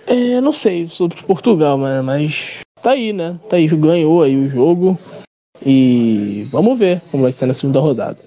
É, 0.07 0.41
não 0.41 0.53
sei 0.53 0.87
sobre 0.89 1.23
Portugal, 1.23 1.79
mas, 1.79 2.05
mas 2.05 2.61
tá 2.83 2.93
aí, 2.93 3.13
né? 3.13 3.39
Tá 3.49 3.57
aí, 3.57 3.67
ganhou 3.69 4.23
aí 4.23 4.37
o 4.37 4.49
jogo. 4.49 4.99
E 5.65 6.45
vamos 6.51 6.79
ver 6.79 7.03
como 7.11 7.25
vai 7.25 7.33
ser 7.33 7.47
na 7.47 7.55
segunda 7.55 7.81
rodada. 7.81 8.19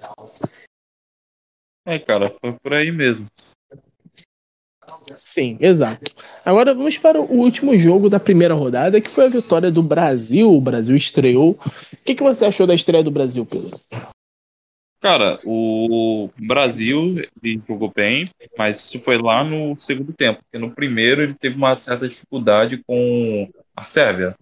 É, 1.85 1.97
cara, 1.97 2.35
foi 2.39 2.53
por 2.53 2.73
aí 2.73 2.91
mesmo. 2.91 3.27
Sim, 5.17 5.57
exato. 5.59 6.11
Agora 6.45 6.73
vamos 6.73 6.97
para 6.97 7.19
o 7.19 7.33
último 7.33 7.77
jogo 7.77 8.09
da 8.09 8.19
primeira 8.19 8.53
rodada, 8.53 9.01
que 9.01 9.09
foi 9.09 9.25
a 9.25 9.29
vitória 9.29 9.71
do 9.71 9.83
Brasil. 9.83 10.51
O 10.51 10.61
Brasil 10.61 10.95
estreou. 10.95 11.51
O 11.51 11.97
que, 12.03 12.15
que 12.15 12.23
você 12.23 12.45
achou 12.45 12.65
da 12.65 12.75
estreia 12.75 13.03
do 13.03 13.11
Brasil, 13.11 13.45
Pedro? 13.45 13.79
Cara, 15.01 15.39
o 15.43 16.29
Brasil 16.37 17.23
ele 17.41 17.59
jogou 17.59 17.91
bem, 17.93 18.29
mas 18.55 18.85
isso 18.85 18.99
foi 18.99 19.17
lá 19.17 19.43
no 19.43 19.75
segundo 19.75 20.13
tempo, 20.13 20.43
porque 20.43 20.63
no 20.63 20.75
primeiro 20.75 21.23
ele 21.23 21.33
teve 21.33 21.55
uma 21.55 21.75
certa 21.75 22.07
dificuldade 22.07 22.77
com 22.85 23.49
a 23.75 23.83
Sérvia. 23.83 24.35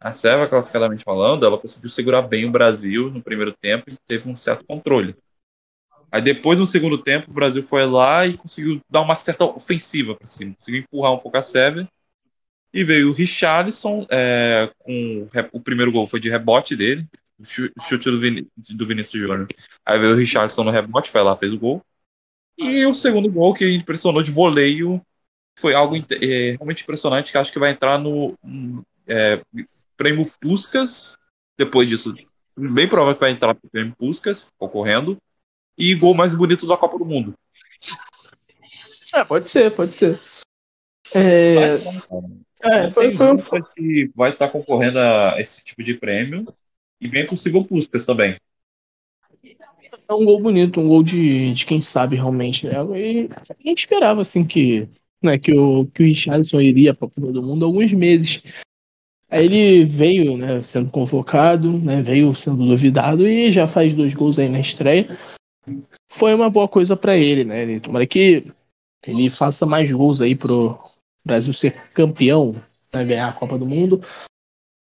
A 0.00 0.12
Sérvia, 0.12 0.46
classificadamente 0.46 1.02
falando, 1.02 1.44
ela 1.44 1.58
conseguiu 1.58 1.90
segurar 1.90 2.22
bem 2.22 2.44
o 2.44 2.50
Brasil 2.50 3.10
no 3.10 3.20
primeiro 3.20 3.52
tempo 3.60 3.90
e 3.90 3.96
teve 4.06 4.30
um 4.30 4.36
certo 4.36 4.64
controle. 4.64 5.16
Aí 6.10 6.22
depois, 6.22 6.58
no 6.58 6.66
segundo 6.66 6.96
tempo, 6.98 7.30
o 7.30 7.34
Brasil 7.34 7.62
foi 7.62 7.84
lá 7.84 8.26
e 8.26 8.36
conseguiu 8.36 8.80
dar 8.88 9.02
uma 9.02 9.14
certa 9.14 9.44
ofensiva 9.44 10.14
para 10.14 10.26
cima, 10.26 10.54
conseguiu 10.54 10.80
empurrar 10.80 11.12
um 11.12 11.18
pouco 11.18 11.36
a 11.36 11.42
Sérvia. 11.42 11.88
E 12.72 12.84
veio 12.84 13.10
o 13.10 13.12
Richarlison, 13.12 14.06
é, 14.10 14.70
com 14.78 15.26
o 15.52 15.60
primeiro 15.60 15.90
gol 15.90 16.06
foi 16.06 16.20
de 16.20 16.28
rebote 16.28 16.76
dele, 16.76 17.06
o 17.38 17.44
chute 17.44 18.10
do, 18.10 18.18
Vin 18.18 18.46
do 18.56 18.86
Vinícius 18.86 19.22
Júnior. 19.22 19.48
Aí 19.84 19.98
veio 19.98 20.12
o 20.12 20.16
Richarlison 20.16 20.64
no 20.64 20.70
rebote, 20.70 21.10
foi 21.10 21.22
lá, 21.22 21.36
fez 21.36 21.52
o 21.52 21.58
gol. 21.58 21.82
E 22.56 22.84
o 22.84 22.92
segundo 22.92 23.30
gol, 23.30 23.54
que 23.54 23.70
impressionou 23.70 24.22
de 24.22 24.30
voleio, 24.30 25.00
foi 25.58 25.74
algo 25.74 25.96
é, 25.96 26.52
realmente 26.52 26.82
impressionante, 26.82 27.32
que 27.32 27.38
acho 27.38 27.52
que 27.52 27.58
vai 27.58 27.70
entrar 27.70 27.98
no 27.98 28.36
é, 29.06 29.40
prêmio 29.96 30.30
Puskas. 30.40 31.16
Depois 31.56 31.88
disso, 31.88 32.14
bem 32.56 32.88
provável 32.88 33.14
que 33.14 33.20
vai 33.20 33.30
entrar 33.30 33.54
no 33.54 33.70
prêmio 33.70 33.94
Puskas, 33.96 34.50
concorrendo 34.58 35.18
e 35.78 35.94
gol 35.94 36.12
mais 36.12 36.34
bonito 36.34 36.66
da 36.66 36.76
Copa 36.76 36.98
do 36.98 37.04
Mundo. 37.04 37.34
É, 39.14 39.24
pode 39.24 39.48
ser, 39.48 39.70
pode 39.70 39.94
ser. 39.94 40.18
É, 41.14 41.76
é 42.62 42.90
foi, 42.90 43.12
foi, 43.12 43.32
um... 43.32 43.62
que 43.74 44.10
vai 44.14 44.28
estar 44.30 44.48
concorrendo 44.48 44.98
a 44.98 45.36
esse 45.38 45.64
tipo 45.64 45.82
de 45.82 45.94
prêmio 45.94 46.52
e 47.00 47.08
bem 47.08 47.26
possível 47.26 47.64
Puskas 47.64 48.04
também. 48.04 48.36
É 50.08 50.14
um 50.14 50.24
gol 50.24 50.40
bonito, 50.40 50.80
um 50.80 50.88
gol 50.88 51.02
de, 51.02 51.54
de 51.54 51.64
quem 51.64 51.80
sabe 51.80 52.16
realmente. 52.16 52.66
Né? 52.66 52.72
E 52.96 53.28
a 53.32 53.68
gente 53.68 53.78
esperava 53.78 54.22
assim 54.22 54.44
que, 54.44 54.88
né, 55.22 55.38
que, 55.38 55.52
o, 55.52 55.86
que 55.86 56.02
o 56.02 56.06
Richardson 56.06 56.60
iria 56.60 56.92
para 56.92 57.06
a 57.06 57.10
Copa 57.10 57.32
do 57.32 57.42
Mundo 57.42 57.64
alguns 57.64 57.92
meses. 57.92 58.42
Aí 59.30 59.44
ele 59.44 59.84
veio 59.84 60.38
né, 60.38 60.60
sendo 60.62 60.90
convocado, 60.90 61.78
né, 61.78 62.02
veio 62.02 62.34
sendo 62.34 62.66
duvidado 62.66 63.28
e 63.28 63.50
já 63.50 63.68
faz 63.68 63.94
dois 63.94 64.14
gols 64.14 64.38
aí 64.38 64.48
na 64.48 64.60
estreia 64.60 65.06
foi 66.10 66.34
uma 66.34 66.50
boa 66.50 66.68
coisa 66.68 66.96
para 66.96 67.16
ele, 67.16 67.44
né? 67.44 67.62
Ele, 67.62 67.80
tomara 67.80 68.06
que 68.06 68.46
ele 69.06 69.30
faça 69.30 69.64
mais 69.64 69.90
gols 69.90 70.20
aí 70.20 70.34
pro 70.34 70.78
Brasil 71.24 71.52
ser 71.52 71.72
campeão, 71.92 72.54
né? 72.92 73.04
ganhar 73.04 73.28
a 73.28 73.32
Copa 73.32 73.58
do 73.58 73.66
Mundo. 73.66 74.02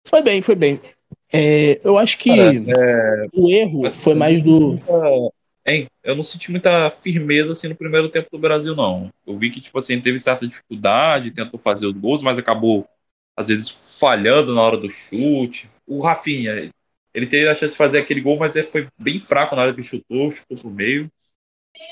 Foi 0.06 0.22
bem, 0.22 0.42
foi 0.42 0.54
bem. 0.54 0.80
É, 1.32 1.80
eu 1.82 1.98
acho 1.98 2.18
que 2.18 2.30
Cara, 2.30 2.52
é... 2.54 3.26
o 3.32 3.50
erro 3.50 3.90
foi 3.90 4.14
mais 4.14 4.42
do. 4.42 4.78
Hein? 5.66 5.86
Eu 6.02 6.14
não 6.14 6.22
senti 6.22 6.50
muita 6.50 6.90
firmeza 6.90 7.52
assim 7.52 7.68
no 7.68 7.74
primeiro 7.74 8.08
tempo 8.08 8.28
do 8.30 8.38
Brasil, 8.38 8.76
não. 8.76 9.10
Eu 9.26 9.36
vi 9.38 9.50
que, 9.50 9.60
tipo 9.60 9.78
assim, 9.78 10.00
teve 10.00 10.20
certa 10.20 10.46
dificuldade, 10.46 11.30
tentou 11.30 11.58
fazer 11.58 11.86
os 11.86 11.94
gols, 11.94 12.22
mas 12.22 12.36
acabou, 12.36 12.86
às 13.34 13.48
vezes, 13.48 13.70
falhando 13.70 14.54
na 14.54 14.60
hora 14.60 14.76
do 14.76 14.90
chute. 14.90 15.66
O 15.86 16.02
Rafinha, 16.02 16.70
ele 17.14 17.26
teve 17.26 17.48
a 17.48 17.54
chance 17.54 17.70
de 17.72 17.76
fazer 17.76 18.00
aquele 18.00 18.20
gol, 18.20 18.36
mas 18.36 18.58
foi 18.66 18.88
bem 18.98 19.18
fraco 19.18 19.54
na 19.54 19.62
hora 19.62 19.74
que 19.74 19.82
chutou, 19.82 20.30
chutou 20.30 20.58
pro 20.58 20.70
meio. 20.70 21.08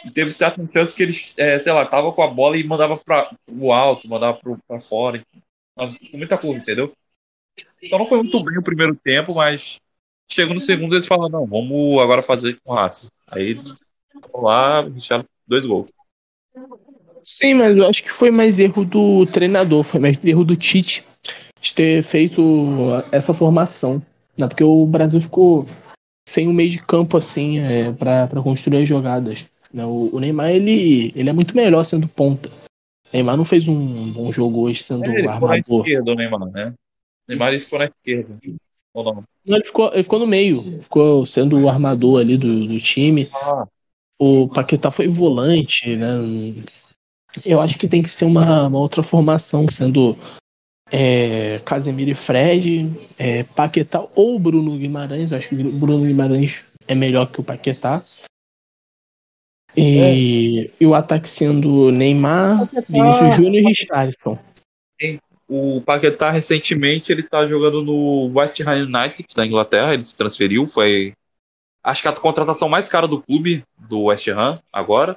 E 0.05 0.11
teve 0.11 0.32
certas 0.32 0.70
chances 0.73 0.94
que 0.94 1.03
ele, 1.03 1.15
é, 1.36 1.59
sei 1.59 1.73
lá, 1.73 1.86
tava 1.86 2.12
com 2.12 2.23
a 2.23 2.28
bola 2.28 2.57
e 2.57 2.65
mandava 2.65 2.97
para 2.97 3.31
o 3.49 3.73
alto, 3.73 4.09
mandava 4.09 4.39
para 4.66 4.81
fora. 4.81 5.24
Com 5.77 6.19
muita 6.19 6.36
curva, 6.36 6.61
entendeu? 6.61 6.93
Então 7.81 7.99
não 7.99 8.07
foi 8.07 8.19
muito 8.19 8.43
bem 8.44 8.59
o 8.59 8.62
primeiro 8.62 8.97
tempo, 8.97 9.35
mas 9.35 9.78
chegou 10.31 10.55
no 10.55 10.61
segundo 10.61 10.94
eles 10.94 11.07
falaram, 11.07 11.31
não, 11.31 11.47
vamos 11.47 12.01
agora 12.01 12.23
fazer 12.23 12.59
com 12.65 12.74
raça. 12.74 13.09
Aí 13.28 13.51
eles 13.51 13.77
lá, 14.35 14.82
deixaram 14.82 15.24
dois 15.47 15.65
gols. 15.65 15.90
Sim, 17.24 17.55
mas 17.55 17.77
eu 17.77 17.89
acho 17.89 18.03
que 18.03 18.12
foi 18.12 18.31
mais 18.31 18.59
erro 18.59 18.85
do 18.85 19.24
treinador, 19.27 19.85
foi 19.85 20.01
mais 20.01 20.23
erro 20.24 20.44
do 20.44 20.57
Tite 20.57 21.05
de 21.61 21.74
ter 21.74 22.03
feito 22.03 22.43
essa 23.12 23.32
formação. 23.32 24.05
Não, 24.43 24.48
porque 24.48 24.64
o 24.64 24.85
Brasil 24.85 25.20
ficou 25.20 25.69
sem 26.28 26.48
um 26.48 26.52
meio 26.52 26.69
de 26.69 26.82
campo 26.82 27.16
assim 27.16 27.60
é, 27.60 27.93
para 27.93 28.43
construir 28.43 28.82
as 28.82 28.89
jogadas. 28.89 29.47
Né? 29.73 29.85
O, 29.85 30.10
o, 30.12 30.19
Neymar 30.19 30.51
ele, 30.51 31.12
ele 31.14 31.31
é 31.31 31.32
muito 31.32 31.55
melhor 31.55 31.85
sendo 31.85 32.09
ponta. 32.09 32.48
O 32.48 33.12
Neymar 33.12 33.36
não 33.36 33.44
fez 33.44 33.69
um 33.69 34.10
bom 34.10 34.32
jogo 34.32 34.62
hoje 34.62 34.82
sendo 34.82 35.05
é, 35.05 35.19
ele 35.20 35.28
armador. 35.28 35.62
Ficou 35.62 35.78
na 35.78 35.85
esquerda, 35.85 36.10
o 36.10 36.14
Neymar, 36.16 36.51
né? 36.51 36.69
O 36.70 36.74
Neymar 37.28 37.52
ficou 37.52 37.78
na 37.78 37.85
esquerda. 37.85 38.39
Ou 38.93 39.05
não? 39.05 39.24
não 39.47 39.56
ele, 39.56 39.64
ficou, 39.64 39.93
ele 39.93 40.02
ficou 40.02 40.19
no 40.19 40.27
meio, 40.27 40.82
ficou 40.82 41.24
sendo 41.24 41.60
o 41.60 41.69
armador 41.69 42.20
ali 42.20 42.36
do, 42.36 42.66
do 42.66 42.81
time. 42.81 43.31
Ah. 43.32 43.64
O 44.20 44.48
Paquetá 44.48 44.90
foi 44.90 45.06
volante, 45.06 45.94
né? 45.94 46.14
Eu 47.47 47.60
acho 47.60 47.78
que 47.78 47.86
tem 47.86 48.02
que 48.02 48.09
ser 48.09 48.24
uma, 48.24 48.66
uma 48.66 48.81
outra 48.81 49.05
formação, 49.05 49.69
sendo 49.69 50.16
é, 50.93 51.59
Casemiro 51.64 52.10
e 52.10 52.14
Fred, 52.14 52.93
é, 53.19 53.44
Paquetá 53.44 54.06
ou 54.14 54.39
Bruno 54.39 54.77
Guimarães. 54.77 55.32
Acho 55.32 55.48
que 55.48 55.55
o 55.55 55.73
Bruno 55.73 56.05
Guimarães 56.05 56.62
é 56.86 56.94
melhor 56.94 57.32
que 57.32 57.40
o 57.40 57.44
Paquetá. 57.44 58.05
E, 59.74 60.69
é. 60.69 60.70
e 60.78 60.86
o 60.86 60.94
ataque 60.94 61.27
sendo 61.27 61.90
Neymar, 61.90 62.69
Vinícius 62.86 63.36
Júnior 63.36 63.55
e 63.55 63.73
Richardson. 63.73 64.39
O 65.48 65.81
Paquetá 65.81 66.31
recentemente 66.31 67.10
ele 67.10 67.23
tá 67.23 67.47
jogando 67.47 67.82
no 67.82 68.31
West 68.39 68.60
Ham 68.60 68.85
United 68.85 69.27
da 69.35 69.47
Inglaterra, 69.47 69.94
ele 69.94 70.05
se 70.05 70.14
transferiu, 70.14 70.69
foi 70.69 71.14
acho 71.82 72.02
que 72.02 72.09
a 72.09 72.12
contratação 72.12 72.69
mais 72.69 72.89
cara 72.89 73.09
do 73.09 73.20
clube 73.20 73.64
do 73.77 74.02
West 74.02 74.28
Ham 74.28 74.60
agora. 74.70 75.16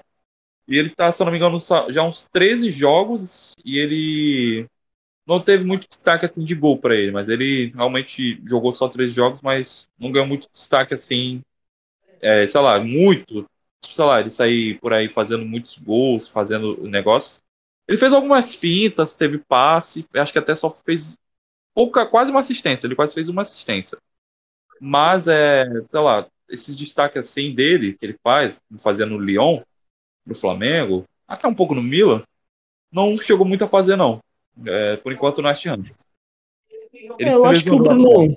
E 0.68 0.78
ele 0.78 0.90
tá, 0.90 1.12
se 1.12 1.22
eu 1.22 1.26
não 1.26 1.32
me 1.32 1.38
engano, 1.38 1.60
já 1.90 2.02
uns 2.02 2.24
13 2.32 2.72
jogos 2.72 3.52
e 3.64 3.78
ele 3.78 4.68
não 5.28 5.40
teve 5.40 5.64
muito 5.64 5.88
destaque 5.88 6.26
assim 6.26 6.44
de 6.44 6.56
gol 6.56 6.78
para 6.78 6.96
ele, 6.96 7.12
mas 7.12 7.30
ele 7.30 7.72
realmente 7.76 8.42
jogou 8.46 8.72
só 8.72 8.88
três 8.88 9.12
jogos, 9.12 9.42
mas 9.42 9.90
não 10.00 10.12
ganhou 10.12 10.28
muito 10.28 10.50
destaque 10.52 10.94
assim, 10.94 11.42
é, 12.22 12.46
sei 12.48 12.62
lá, 12.62 12.80
muito, 12.80 13.50
sei 13.84 14.06
lá, 14.06 14.20
ele 14.20 14.32
sair 14.32 14.80
por 14.80 14.94
aí 14.94 15.08
fazendo 15.10 15.46
muitos 15.46 15.78
gols, 15.78 16.28
fazendo 16.28 16.82
negócio. 16.88 17.42
Ele 17.88 17.98
fez 17.98 18.14
algumas 18.14 18.56
fintas, 18.56 19.16
teve 19.16 19.38
passe, 19.40 20.06
acho 20.16 20.34
que 20.34 20.40
até 20.40 20.56
só 20.56 20.70
fez 20.70 21.18
pouca, 21.74 22.06
quase 22.06 22.32
uma 22.32 22.40
assistência, 22.40 22.88
ele 22.88 22.96
quase 22.96 23.14
fez 23.14 23.30
uma 23.30 23.42
assistência. 23.44 23.98
Mas 24.80 25.28
é, 25.28 25.66
sei 25.88 26.00
lá, 26.02 26.28
esses 26.50 26.76
destaques 26.76 27.18
assim 27.18 27.54
dele 27.54 27.94
que 27.94 28.06
ele 28.06 28.20
faz, 28.24 28.62
fazendo 28.80 29.18
no 29.18 29.24
Lyon, 29.24 29.62
no 30.26 30.36
Flamengo, 30.36 31.06
até 31.28 31.48
um 31.48 31.56
pouco 31.56 31.76
no 31.76 31.84
Milan, 31.84 32.24
não 32.92 33.18
chegou 33.18 33.46
muito 33.46 33.64
a 33.66 33.68
fazer 33.70 33.96
não. 33.96 34.22
É, 34.66 34.96
por 34.98 35.12
enquanto, 35.12 35.42
West 35.42 35.66
Ham. 35.66 35.84
Ele 36.94 37.30
é, 37.30 37.34
eu 37.34 37.46
acho 37.46 37.64
que 37.64 37.72
o 37.72 37.78
Bruno. 37.78 38.36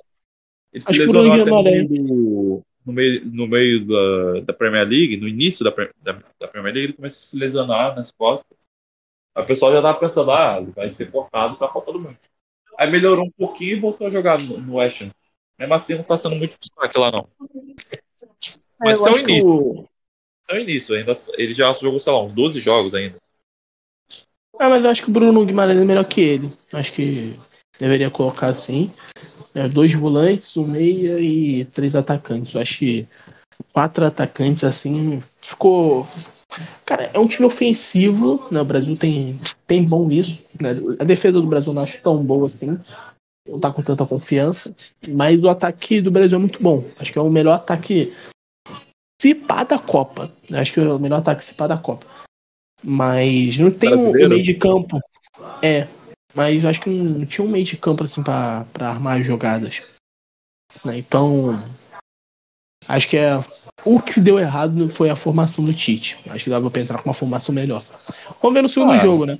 Ele 0.71 0.83
se 0.83 0.97
lesionou 0.97 1.33
até 1.33 1.49
no 1.49 1.63
meio, 1.63 2.63
no 2.85 2.93
meio, 2.93 3.25
no 3.25 3.47
meio 3.47 3.85
da, 3.85 4.41
da, 4.41 4.53
Premier 4.53 4.87
League, 4.87 5.17
no 5.17 5.27
início 5.27 5.63
da, 5.63 5.71
da, 6.01 6.21
da, 6.39 6.47
Premier 6.47 6.73
League, 6.73 6.87
ele 6.87 6.93
começou 6.93 7.19
a 7.19 7.23
se 7.23 7.37
lesionar 7.37 7.95
nas 7.95 8.11
costas. 8.11 8.57
A 9.33 9.43
pessoa 9.43 9.71
já 9.71 9.79
estava 9.79 9.99
pensando, 9.99 10.31
ah, 10.31 10.59
ele 10.59 10.71
vai 10.71 10.91
ser 10.91 11.11
cortado 11.11 11.55
pra 11.55 11.67
Copa 11.67 11.93
do 11.93 11.99
Mundo. 11.99 12.17
Aí 12.77 12.89
melhorou 12.89 13.25
um 13.25 13.31
pouquinho 13.31 13.77
e 13.77 13.79
voltou 13.79 14.07
a 14.07 14.09
jogar 14.09 14.41
no, 14.41 14.57
no 14.57 14.75
West 14.75 15.01
Ham. 15.01 15.11
Mesmo 15.57 15.73
assim, 15.73 15.93
não 15.95 16.01
está 16.01 16.17
sendo 16.17 16.35
muito 16.35 16.57
destaque 16.59 16.97
lá, 16.97 17.11
não. 17.11 17.27
Mas 18.79 19.05
é 19.05 19.11
o 19.11 19.17
início. 19.17 19.49
O... 19.49 19.89
é 20.49 20.55
o 20.55 20.59
início. 20.59 20.95
Ainda, 20.95 21.13
ele 21.37 21.53
já 21.53 21.71
jogou, 21.73 21.99
sei 21.99 22.13
lá, 22.13 22.23
uns 22.23 22.33
12 22.33 22.59
jogos 22.59 22.93
ainda. 22.93 23.17
Ah, 24.59 24.67
mas 24.67 24.83
eu 24.83 24.89
acho 24.89 25.03
que 25.03 25.09
o 25.09 25.13
Bruno 25.13 25.45
Guimarães 25.45 25.79
é 25.79 25.85
melhor 25.85 26.03
que 26.03 26.19
ele. 26.19 26.51
Acho 26.73 26.91
que 26.91 27.39
deveria 27.79 28.11
colocar 28.11 28.47
assim. 28.47 28.91
É, 29.55 29.69
dois 29.69 29.93
volantes, 29.93 30.57
um 30.57 30.67
meia 30.67 31.17
e 31.17 31.63
três 31.63 31.95
atacantes. 31.95 32.53
Eu 32.53 32.59
acho 32.59 32.77
que 32.77 33.07
quatro 33.71 34.05
atacantes 34.05 34.65
assim 34.65 35.23
ficou. 35.41 36.05
Cara, 36.85 37.09
é 37.13 37.17
um 37.17 37.27
time 37.27 37.47
ofensivo, 37.47 38.45
né? 38.51 38.59
O 38.59 38.65
Brasil 38.65 38.97
tem, 38.97 39.39
tem 39.65 39.81
bom 39.81 40.11
isso. 40.11 40.43
Né? 40.59 40.71
A 40.99 41.05
defesa 41.05 41.39
do 41.39 41.47
Brasil 41.47 41.71
não 41.71 41.83
acho 41.83 42.01
tão 42.01 42.21
boa 42.21 42.47
assim. 42.47 42.77
Não 43.47 43.61
tá 43.61 43.71
com 43.71 43.81
tanta 43.81 44.05
confiança. 44.05 44.75
Mas 45.07 45.41
o 45.41 45.47
ataque 45.47 46.01
do 46.01 46.11
Brasil 46.11 46.35
é 46.35 46.41
muito 46.41 46.61
bom. 46.61 46.83
Acho 46.99 47.13
que 47.13 47.17
é 47.17 47.21
o 47.21 47.29
melhor 47.29 47.53
ataque 47.53 48.13
se 49.21 49.33
pá 49.33 49.63
da 49.63 49.79
Copa. 49.79 50.29
Acho 50.51 50.73
que 50.73 50.81
é 50.81 50.83
o 50.83 50.99
melhor 50.99 51.19
ataque 51.19 51.45
se 51.45 51.53
pá 51.53 51.65
da 51.65 51.77
Copa. 51.77 52.05
Mas 52.83 53.57
não 53.57 53.71
tem 53.71 53.93
um, 53.93 54.09
um, 54.09 54.11
meio 54.11 54.43
de 54.43 54.53
campo. 54.53 54.99
É. 55.61 55.87
Mas 56.33 56.63
acho 56.63 56.81
que 56.81 56.89
não 56.89 57.25
tinha 57.25 57.45
um 57.45 57.49
meio 57.49 57.65
de 57.65 57.77
campo 57.77 58.03
assim 58.03 58.23
pra, 58.23 58.65
pra 58.71 58.89
armar 58.89 59.19
as 59.19 59.25
jogadas. 59.25 59.81
Né? 60.83 60.97
Então. 60.97 61.61
Acho 62.87 63.09
que 63.09 63.17
é. 63.17 63.43
O 63.85 64.01
que 64.01 64.19
deu 64.19 64.39
errado 64.39 64.89
foi 64.89 65.09
a 65.09 65.15
formação 65.15 65.63
do 65.63 65.73
Tite. 65.73 66.17
Acho 66.29 66.43
que 66.43 66.49
dava 66.49 66.69
pra 66.69 66.81
entrar 66.81 67.01
com 67.01 67.09
uma 67.09 67.15
formação 67.15 67.53
melhor. 67.53 67.83
Vamos 68.41 68.53
ver 68.53 68.61
no 68.61 68.69
segundo 68.69 68.93
ah, 68.93 68.97
jogo, 68.97 69.25
né? 69.25 69.39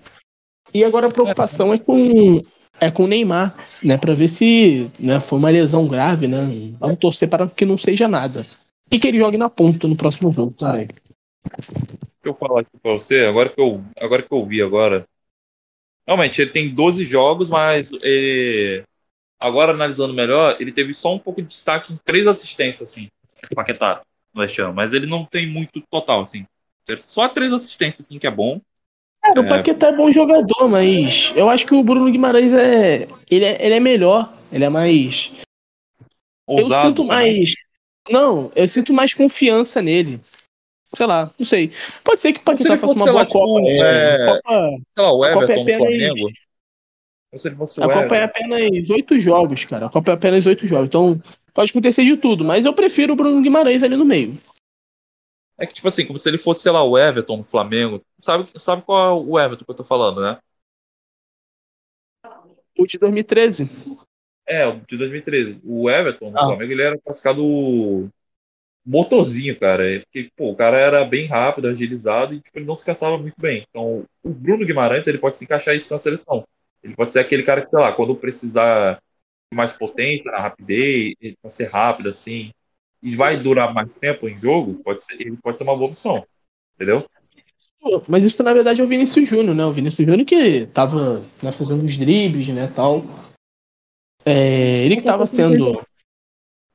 E 0.74 0.84
agora 0.84 1.08
a 1.08 1.12
preocupação 1.12 1.74
é 1.74 1.78
com 1.78 2.42
é 2.80 2.90
com 2.90 3.04
o 3.04 3.08
Neymar, 3.08 3.56
né, 3.84 3.98
para 3.98 4.14
ver 4.14 4.30
se, 4.30 4.90
né, 4.98 5.20
foi 5.20 5.38
uma 5.38 5.50
lesão 5.50 5.86
grave, 5.88 6.28
né? 6.28 6.74
Vamos 6.80 6.98
torcer 6.98 7.28
para 7.28 7.48
que 7.48 7.66
não 7.66 7.78
seja 7.78 8.08
nada. 8.08 8.46
E 8.90 8.98
que 8.98 9.08
ele 9.08 9.20
jogue 9.20 9.38
na 9.38 9.50
ponta 9.50 9.88
no 9.88 9.96
próximo 9.96 10.32
jogo 10.32 10.54
também. 10.58 10.88
Deixa 11.58 12.09
eu 12.28 12.34
falar 12.34 12.62
aqui 12.62 12.78
pra 12.82 12.94
você, 12.94 13.26
agora 13.26 13.50
que 13.50 13.62
eu, 13.62 13.82
agora 13.98 14.22
que 14.22 14.34
eu 14.34 14.46
vi 14.46 14.62
agora. 14.62 15.08
Realmente, 16.06 16.42
ele 16.42 16.52
tem 16.52 16.68
12 16.68 17.06
jogos, 17.06 17.50
mas 17.50 17.92
ele, 18.02 18.84
agora 19.40 19.72
analisando 19.72 20.14
melhor, 20.14 20.58
ele 20.60 20.72
teve 20.72 20.94
só 20.94 21.14
um 21.14 21.20
pouco 21.20 21.42
de 21.42 21.48
destaque 21.48 21.94
em 21.94 21.98
três 22.04 22.26
assistências, 22.26 22.90
assim, 22.90 23.08
Paquetá, 23.56 24.02
no 24.34 24.42
West 24.42 24.58
Ham, 24.60 24.74
mas 24.74 24.94
ele 24.94 25.06
não 25.06 25.24
tem 25.24 25.48
muito 25.48 25.82
total, 25.90 26.22
assim. 26.22 26.46
Só 26.98 27.30
três 27.30 27.54
assistências, 27.54 28.08
assim, 28.08 28.18
que 28.18 28.28
é 28.28 28.32
bom. 28.32 28.60
Cara, 29.22 29.42
o 29.42 29.46
é. 29.46 29.50
Paquetá 29.50 29.90
é 29.90 29.96
bom 29.96 30.12
jogador, 30.12 30.68
mas 30.68 31.34
eu 31.36 31.50
acho 31.50 31.66
que 31.66 31.76
o 31.76 31.84
Bruno 31.84 32.12
Guimarães 32.12 32.52
é. 32.54 33.08
Ele 33.30 33.46
é, 33.46 33.66
ele 33.66 33.76
é 33.76 33.80
melhor. 33.80 34.34
Ele 34.52 34.64
é 34.64 34.70
mais. 34.70 35.32
Ousado, 36.48 36.74
eu 36.74 36.90
sinto 36.90 37.04
sabe? 37.04 37.22
mais. 37.22 37.54
Não, 38.10 38.52
eu 38.56 38.68
sinto 38.68 38.94
mais 38.94 39.14
confiança 39.14 39.82
nele. 39.82 40.20
Sei 40.94 41.06
lá, 41.06 41.32
não 41.38 41.46
sei. 41.46 41.72
Pode 42.04 42.20
ser 42.20 42.34
que 42.34 42.40
o 42.40 42.44
Paquetá 42.44 42.78
faça 42.78 42.94
uma 42.94 43.12
boa 43.12 43.26
tipo, 43.26 43.40
Copa. 43.40 43.70
É... 43.70 44.26
Copa. 44.26 44.42
Sei 44.96 45.04
lá, 45.06 45.14
o 45.14 45.26
Everton 45.26 45.56
Copa 45.56 45.72
é 45.72 45.76
apenas... 45.76 46.20
Flamengo. 46.20 46.34
a 47.78 48.02
Copa 48.02 48.16
é 48.16 48.24
apenas 48.24 48.90
oito 48.90 49.20
jogos, 49.20 49.66
cara. 49.66 49.86
A 49.86 49.90
Copa 49.90 50.12
é 50.12 50.14
apenas 50.16 50.46
oito 50.48 50.66
jogos. 50.66 50.88
Então, 50.88 51.22
pode 51.54 51.70
acontecer 51.70 52.04
de 52.04 52.18
tudo, 52.18 52.44
mas 52.44 52.66
eu 52.66 52.74
prefiro 52.74 53.14
o 53.14 53.16
Bruno 53.16 53.42
Guimarães 53.42 53.84
ali 53.84 53.96
no 53.96 54.06
meio. 54.06 54.38
É 55.60 55.68
que, 55.68 55.74
tipo 55.74 55.88
assim, 55.88 56.06
como 56.06 56.18
se 56.18 56.28
ele 56.28 56.38
fosse, 56.38 56.62
sei 56.62 56.72
lá, 56.72 56.84
o 56.84 56.98
Everton 56.98 57.38
no 57.38 57.44
Flamengo. 57.44 58.02
Sabe, 58.18 58.50
sabe 58.56 58.82
qual 58.82 59.10
é 59.10 59.24
o 59.24 59.40
Everton 59.40 59.66
que 59.66 59.72
eu 59.72 59.76
tô 59.76 59.84
falando, 59.84 60.22
né? 60.22 60.40
O 62.78 62.86
de 62.86 62.98
2013. 62.98 63.70
É, 64.48 64.66
o 64.66 64.80
de 64.80 64.98
2013. 64.98 65.62
O 65.64 65.90
Everton 65.90 66.32
no 66.32 66.40
ah. 66.40 66.46
Flamengo, 66.46 66.72
ele 66.72 66.82
era 66.82 66.98
classificado 66.98 68.10
motorzinho, 68.86 69.58
cara. 69.60 69.96
É 69.96 70.00
porque, 70.00 70.30
pô, 70.36 70.52
o 70.52 70.56
cara 70.56 70.78
era 70.78 71.06
bem 71.06 71.26
rápido, 71.26 71.68
agilizado 71.68 72.34
e, 72.34 72.42
tipo, 72.42 72.58
ele 72.58 72.66
não 72.66 72.76
se 72.76 72.86
caçava 72.86 73.18
muito 73.18 73.40
bem. 73.40 73.66
Então, 73.70 74.06
o 74.24 74.30
Bruno 74.30 74.66
Guimarães, 74.66 75.08
ele 75.08 75.18
pode 75.18 75.38
se 75.38 75.44
encaixar 75.44 75.76
isso 75.76 75.94
na 75.94 76.00
seleção. 76.00 76.46
Ele 76.84 76.96
pode 76.96 77.14
ser 77.14 77.20
aquele 77.20 77.44
cara 77.44 77.62
que, 77.62 77.70
sei 77.70 77.80
lá, 77.80 77.92
quando 77.92 78.16
precisar 78.16 79.02
de 79.52 79.56
mais 79.56 79.74
potência, 79.74 80.32
na 80.32 80.40
rapidez, 80.40 81.14
ele 81.20 81.38
pode 81.42 81.54
ser 81.54 81.70
rápido, 81.70 82.10
assim, 82.10 82.52
e 83.02 83.16
vai 83.16 83.40
durar 83.40 83.74
mais 83.74 83.96
tempo 83.96 84.28
em 84.28 84.38
jogo, 84.38 84.82
pode 84.84 85.04
ser, 85.04 85.20
ele 85.20 85.38
pode 85.38 85.58
ser 85.58 85.64
uma 85.64 85.76
boa 85.76 85.90
opção. 85.90 86.26
Entendeu? 86.76 87.06
Mas 88.08 88.24
isso 88.24 88.44
na 88.44 88.54
verdade 88.54 88.82
é 88.82 88.84
o 88.84 88.88
Vinícius 88.88 89.28
Júnior, 89.28 89.56
né? 89.56 89.66
O 89.66 89.72
Vinícius 89.72 90.06
Júnior 90.06 90.26
que 90.26 90.66
tava 90.68 91.20
né, 91.42 91.52
fazendo 91.52 91.84
os 91.84 91.98
dribles, 91.98 92.48
né, 92.50 92.72
tal. 92.76 93.04
É, 94.26 94.84
ele 94.86 94.98
que 94.98 95.04
tava 95.04 95.26
sendo. 95.26 95.82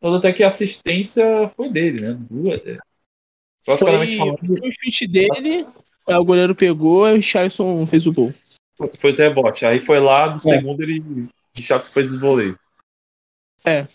Tanto 0.05 0.17
até 0.17 0.35
que 0.35 0.45
a 0.45 0.49
assistência 0.49 1.49
foi 1.57 1.71
dele, 1.71 2.03
né? 2.03 2.19
Duas. 2.31 2.61
É. 2.67 2.77
Foi, 3.65 3.75
o 3.75 4.71
chute 4.71 5.07
dele, 5.07 5.67
o 6.07 6.25
goleiro 6.27 6.55
pegou 6.55 7.09
e 7.09 7.19
o 7.19 7.23
Charleston 7.23 7.87
fez 7.87 8.07
o 8.07 8.13
gol. 8.13 8.35
Foi 8.99 9.13
o 9.13 9.17
rebote. 9.17 9.65
Aí 9.65 9.81
foi 9.81 9.99
lá, 10.01 10.29
no 10.29 10.37
é. 10.37 10.41
segundo 10.41 10.83
ele. 10.83 11.01
O 11.01 11.63
Charleston 11.63 11.91
fez 11.91 12.13
o 12.13 12.21
voleio. 12.21 12.59
É. 13.65 13.89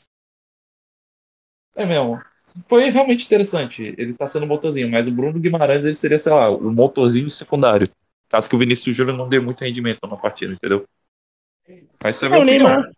É 1.76 1.86
mesmo. 1.86 2.20
Foi 2.66 2.90
realmente 2.90 3.28
interessante. 3.28 3.94
Ele 3.96 4.16
tá 4.16 4.26
sendo 4.26 4.48
motorzinho, 4.48 4.90
mas 4.90 5.08
o 5.08 5.12
Bruno 5.12 5.40
Guimarães 5.40 5.86
ele 5.86 5.94
seria, 5.94 6.18
sei 6.18 6.32
lá, 6.32 6.50
o 6.50 6.72
motorzinho 6.72 7.30
secundário. 7.30 7.88
Caso 8.30 8.50
que 8.50 8.56
o 8.56 8.60
Vinícius 8.60 8.96
Júnior 8.96 9.16
não 9.16 9.30
dê 9.30 9.40
muito 9.40 9.64
rendimento 9.64 10.00
na 10.08 10.18
partida, 10.18 10.54
entendeu? 10.54 10.88
Mas 12.04 12.16
isso 12.16 12.26
é, 12.26 12.36
é 12.36 12.40
o 12.40 12.44
Neymar. 12.44 12.92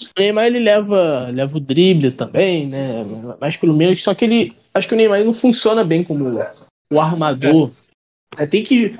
O 0.00 0.20
Neymar 0.20 0.46
ele 0.46 0.60
leva, 0.60 1.28
leva 1.32 1.56
o 1.56 1.60
drible 1.60 2.12
também, 2.12 2.66
né? 2.66 3.04
Mais 3.40 3.56
pelo 3.56 3.74
menos, 3.74 4.02
só 4.02 4.14
que 4.14 4.24
ele. 4.24 4.56
Acho 4.72 4.86
que 4.86 4.94
o 4.94 4.96
Neymar 4.96 5.24
não 5.24 5.34
funciona 5.34 5.84
bem 5.84 6.04
como 6.04 6.38
o 6.92 7.00
armador. 7.00 7.72
É. 7.84 7.88
É, 8.36 8.46
tem 8.46 8.62
que. 8.62 8.90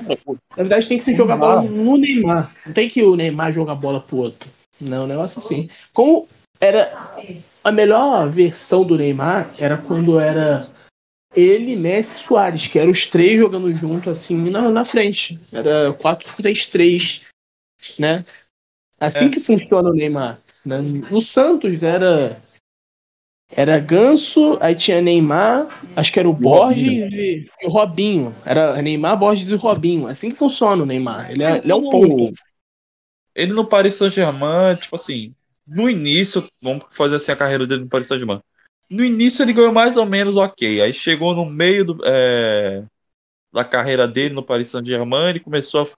Na 0.56 0.56
verdade, 0.56 0.88
tem 0.88 0.98
que 0.98 1.04
se 1.04 1.14
jogar 1.14 1.36
bola 1.36 1.62
no 1.62 1.96
Neymar. 1.96 2.52
Não 2.66 2.72
tem 2.72 2.88
que 2.88 3.02
o 3.02 3.14
Neymar 3.14 3.52
jogar 3.52 3.74
bola 3.74 4.00
pro 4.00 4.16
outro. 4.16 4.50
Não, 4.80 5.04
um 5.04 5.06
negócio 5.06 5.40
assim. 5.40 5.68
Como 5.92 6.26
era 6.60 7.14
a 7.62 7.70
melhor 7.70 8.28
versão 8.30 8.84
do 8.84 8.96
Neymar 8.96 9.50
era 9.58 9.76
quando 9.76 10.18
era 10.18 10.68
ele, 11.34 11.76
Messi 11.76 12.20
e 12.20 12.24
Soares, 12.24 12.66
que 12.66 12.78
eram 12.78 12.90
os 12.90 13.06
três 13.06 13.38
jogando 13.38 13.72
junto 13.74 14.10
assim 14.10 14.50
na, 14.50 14.68
na 14.70 14.84
frente. 14.84 15.38
Era 15.52 15.92
4-3-3, 15.94 17.22
né? 17.98 18.24
Assim 18.98 19.26
é. 19.26 19.28
que 19.28 19.40
funciona 19.40 19.90
o 19.90 19.94
Neymar. 19.94 20.40
Né? 20.68 20.80
No 21.10 21.20
Santos 21.20 21.82
era 21.82 22.40
era 23.50 23.78
Ganso, 23.78 24.58
aí 24.60 24.74
tinha 24.74 25.00
Neymar, 25.00 25.68
acho 25.96 26.12
que 26.12 26.20
era 26.20 26.28
o 26.28 26.34
Borges 26.34 27.10
e, 27.10 27.48
e, 27.62 27.66
o 27.66 27.70
Robinho. 27.70 28.34
Era 28.44 28.80
Neymar, 28.82 29.18
Borges 29.18 29.48
e 29.48 29.54
Robinho. 29.54 30.06
Assim 30.06 30.30
que 30.30 30.36
funciona 30.36 30.82
o 30.82 30.86
Neymar. 30.86 31.30
Ele 31.30 31.42
é, 31.42 31.58
ele 31.58 31.72
é 31.72 31.74
um 31.74 31.88
ponto. 31.88 32.34
Ele 33.34 33.52
no 33.54 33.66
Paris 33.66 33.96
Saint-Germain, 33.96 34.76
tipo 34.76 34.96
assim, 34.96 35.34
no 35.66 35.88
início, 35.88 36.46
vamos 36.60 36.84
fazer 36.90 37.16
assim 37.16 37.32
a 37.32 37.36
carreira 37.36 37.66
dele 37.66 37.82
no 37.82 37.88
Paris 37.88 38.06
Saint-Germain. 38.06 38.40
No 38.90 39.04
início 39.04 39.42
ele 39.42 39.52
ganhou 39.52 39.72
mais 39.72 39.96
ou 39.96 40.04
menos 40.04 40.36
ok. 40.36 40.82
Aí 40.82 40.92
chegou 40.92 41.34
no 41.34 41.46
meio 41.46 41.84
do, 41.84 42.00
é, 42.04 42.84
da 43.52 43.64
carreira 43.64 44.06
dele 44.06 44.34
no 44.34 44.42
Paris 44.42 44.68
Saint-Germain, 44.68 45.30
ele 45.30 45.40
começou 45.40 45.82
a 45.84 45.88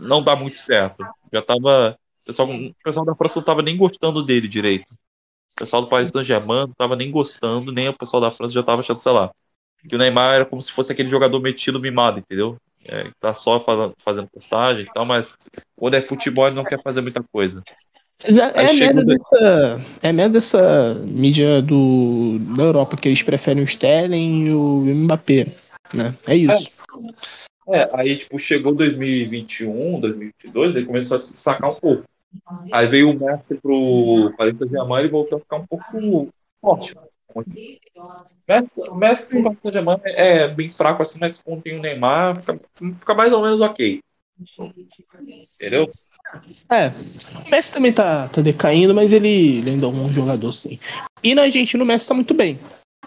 não 0.00 0.22
dar 0.22 0.36
muito 0.36 0.56
certo. 0.56 1.04
Já 1.32 1.40
tava. 1.40 1.98
O 2.22 2.26
pessoal, 2.26 2.48
o 2.50 2.74
pessoal 2.84 3.06
da 3.06 3.14
França 3.14 3.40
não 3.40 3.44
tava 3.44 3.62
nem 3.62 3.76
gostando 3.76 4.22
dele 4.22 4.48
direito. 4.48 4.86
O 5.54 5.56
pessoal 5.56 5.82
do 5.82 5.88
Paris 5.88 6.10
Saint-Germain 6.10 6.66
não 6.66 6.74
tava 6.74 6.96
nem 6.96 7.10
gostando, 7.10 7.72
nem 7.72 7.88
o 7.88 7.92
pessoal 7.92 8.20
da 8.20 8.30
França 8.30 8.54
já 8.54 8.62
tava 8.62 8.80
achando, 8.80 9.00
sei 9.00 9.12
lá. 9.12 9.30
Que 9.88 9.94
o 9.96 9.98
Neymar 9.98 10.36
era 10.36 10.46
como 10.46 10.62
se 10.62 10.70
fosse 10.70 10.92
aquele 10.92 11.08
jogador 11.08 11.40
metido 11.40 11.80
mimado, 11.80 12.20
entendeu? 12.20 12.56
É, 12.84 13.10
tá 13.20 13.34
só 13.34 13.60
fazendo, 13.60 13.94
fazendo 13.98 14.28
postagem 14.28 14.82
e 14.82 14.92
tal, 14.92 15.04
mas 15.04 15.36
quando 15.76 15.94
é 15.94 16.00
futebol 16.00 16.46
ele 16.46 16.56
não 16.56 16.64
quer 16.64 16.82
fazer 16.82 17.00
muita 17.00 17.22
coisa. 17.22 17.62
É, 18.24 18.66
a 18.66 18.72
merda 18.72 19.04
dessa, 19.04 19.84
é 20.00 20.12
merda 20.12 20.34
dessa 20.34 20.94
mídia 20.94 21.60
do, 21.60 22.38
da 22.56 22.62
Europa, 22.62 22.96
que 22.96 23.08
eles 23.08 23.22
preferem 23.22 23.62
o 23.62 23.66
Sterling 23.66 24.46
e 24.46 24.52
o 24.52 24.80
Mbappé, 24.80 25.46
né? 25.92 26.14
É 26.26 26.36
isso. 26.36 26.70
É, 27.68 27.78
é 27.78 27.90
aí, 27.92 28.16
tipo, 28.16 28.38
chegou 28.38 28.74
2021, 28.74 30.00
2022, 30.00 30.76
ele 30.76 30.86
começou 30.86 31.16
a 31.16 31.20
se 31.20 31.36
sacar 31.36 31.70
um 31.70 31.74
pouco. 31.74 32.04
Aí 32.72 32.86
veio 32.86 33.10
o 33.10 33.18
Messi 33.18 33.56
pro 33.56 34.32
Paris 34.36 34.56
Saint-Germain 34.58 35.04
e 35.04 35.08
voltou 35.08 35.38
a 35.38 35.40
ficar 35.40 35.56
um 35.56 35.66
pouco 35.66 36.28
forte. 36.60 36.94
Messi, 38.48 38.80
o 38.88 38.94
Messi 38.94 39.36
no 39.36 39.44
Paris 39.44 39.58
Saint-Germain 39.62 40.00
é 40.04 40.48
bem 40.48 40.68
fraco 40.68 41.02
assim, 41.02 41.18
mas 41.20 41.42
com 41.42 41.54
o 41.54 41.62
Neymar 41.64 42.40
fica, 42.40 42.54
fica 42.92 43.14
mais 43.14 43.32
ou 43.32 43.42
menos 43.42 43.60
ok. 43.60 44.00
Entendeu? 45.60 45.88
É, 46.70 46.88
o 47.46 47.50
Messi 47.50 47.72
também 47.72 47.92
tá, 47.92 48.28
tá 48.28 48.40
decaindo, 48.40 48.94
mas 48.94 49.12
ele, 49.12 49.58
ele 49.58 49.70
ainda 49.70 49.86
é 49.86 49.88
um 49.88 50.12
jogador, 50.12 50.52
sim. 50.52 50.78
E 51.22 51.34
na 51.34 51.42
Argentina 51.42 51.82
o 51.82 51.86
Messi 51.86 52.08
tá 52.08 52.14
muito 52.14 52.34
bem. 52.34 52.58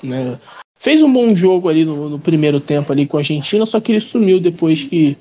Né? 0.02 0.40
Fez 0.78 1.02
um 1.02 1.12
bom 1.12 1.36
jogo 1.36 1.70
ali 1.70 1.84
no, 1.84 2.10
no, 2.10 2.20
primeiro 2.20 2.60
tempo 2.60 2.92
ali 2.92 3.08
com 3.08 3.18
a 3.18 3.22
Argentina, 3.22 3.66
só 3.66 3.80
que 3.80 3.92
ele 3.92 4.02
sumiu 4.02 4.40
depois 4.40 4.84
que 4.84 5.18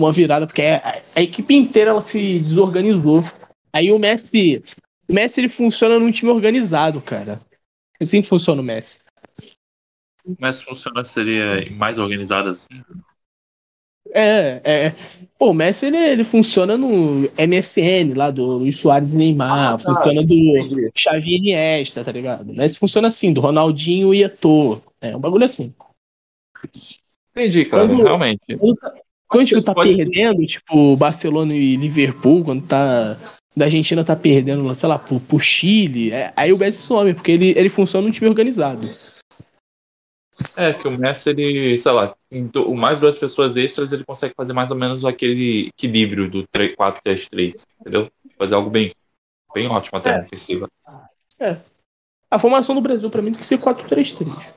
uma 0.00 0.12
virada, 0.12 0.46
porque 0.46 0.62
a, 0.62 1.02
a 1.14 1.22
equipe 1.22 1.54
inteira 1.54 1.90
ela 1.90 2.02
se 2.02 2.38
desorganizou. 2.38 3.24
Aí 3.78 3.92
o 3.92 3.98
Messi, 3.98 4.60
o 5.08 5.14
Messi 5.14 5.40
ele 5.40 5.48
funciona 5.48 6.00
num 6.00 6.10
time 6.10 6.32
organizado, 6.32 7.00
cara. 7.00 7.38
Assim 8.00 8.20
que 8.20 8.26
funciona 8.26 8.60
o 8.60 8.64
Messi. 8.64 9.00
O 10.24 10.34
Messi 10.36 10.64
funciona 10.64 11.04
seria 11.04 11.64
mais 11.70 11.96
organizado 11.96 12.48
assim? 12.48 12.66
É, 14.10 14.60
é. 14.64 14.94
Pô, 15.38 15.50
o 15.50 15.54
Messi 15.54 15.86
ele, 15.86 15.96
ele 15.96 16.24
funciona 16.24 16.76
no 16.76 17.30
MSN 17.38 18.14
lá 18.16 18.32
do 18.32 18.44
Luiz 18.44 18.76
Soares 18.78 19.12
e 19.12 19.16
Neymar, 19.16 19.74
ah, 19.74 19.78
tá. 19.78 19.94
funciona 19.94 20.24
do. 20.24 20.90
Xavi 20.96 21.36
Iniesta, 21.36 22.02
tá 22.02 22.10
ligado? 22.10 22.50
O 22.50 22.56
Messi 22.56 22.80
funciona 22.80 23.06
assim, 23.06 23.32
do 23.32 23.40
Ronaldinho 23.40 24.12
e 24.12 24.24
Eto'o. 24.24 24.82
É 25.00 25.16
um 25.16 25.20
bagulho 25.20 25.44
assim. 25.44 25.72
Entendi, 27.30 27.64
cara, 27.64 27.86
quando, 27.86 28.02
realmente. 28.02 28.56
Quando, 28.58 28.76
tá, 28.76 28.94
quando 29.28 29.48
ser, 29.48 29.62
tá 29.62 29.72
perdendo, 29.72 30.40
ser. 30.40 30.46
tipo 30.48 30.96
Barcelona 30.96 31.54
e 31.54 31.76
Liverpool, 31.76 32.42
quando 32.42 32.66
tá 32.66 33.37
da 33.56 33.64
Argentina 33.64 34.04
tá 34.04 34.14
perdendo, 34.14 34.72
sei 34.74 34.88
lá, 34.88 34.98
pro, 34.98 35.20
pro 35.20 35.38
Chile, 35.38 36.12
é, 36.12 36.32
aí 36.36 36.52
o 36.52 36.58
Messi 36.58 36.78
some, 36.78 37.14
porque 37.14 37.32
ele, 37.32 37.50
ele 37.56 37.68
funciona 37.68 38.06
num 38.06 38.12
time 38.12 38.28
organizado. 38.28 38.88
É, 40.56 40.72
que 40.72 40.86
o 40.86 40.90
Messi, 40.90 41.30
ele, 41.30 41.78
sei 41.78 41.92
lá, 41.92 42.14
o 42.54 42.74
mais 42.74 43.00
duas 43.00 43.18
pessoas 43.18 43.56
extras, 43.56 43.92
ele 43.92 44.04
consegue 44.04 44.34
fazer 44.36 44.52
mais 44.52 44.70
ou 44.70 44.76
menos 44.76 45.04
aquele 45.04 45.68
equilíbrio 45.68 46.30
do 46.30 46.44
4-3-3, 46.48 47.64
entendeu? 47.80 48.10
Fazer 48.36 48.54
algo 48.54 48.70
bem, 48.70 48.94
bem 49.52 49.66
ótimo 49.66 49.98
até 49.98 50.10
é. 50.10 50.20
ofensiva. 50.20 50.68
É. 51.40 51.56
A 52.30 52.38
formação 52.38 52.74
do 52.74 52.80
Brasil, 52.80 53.10
pra 53.10 53.22
mim, 53.22 53.32
tem 53.32 53.40
que 53.40 53.46
ser 53.46 53.58
4-3-3. 53.58 54.54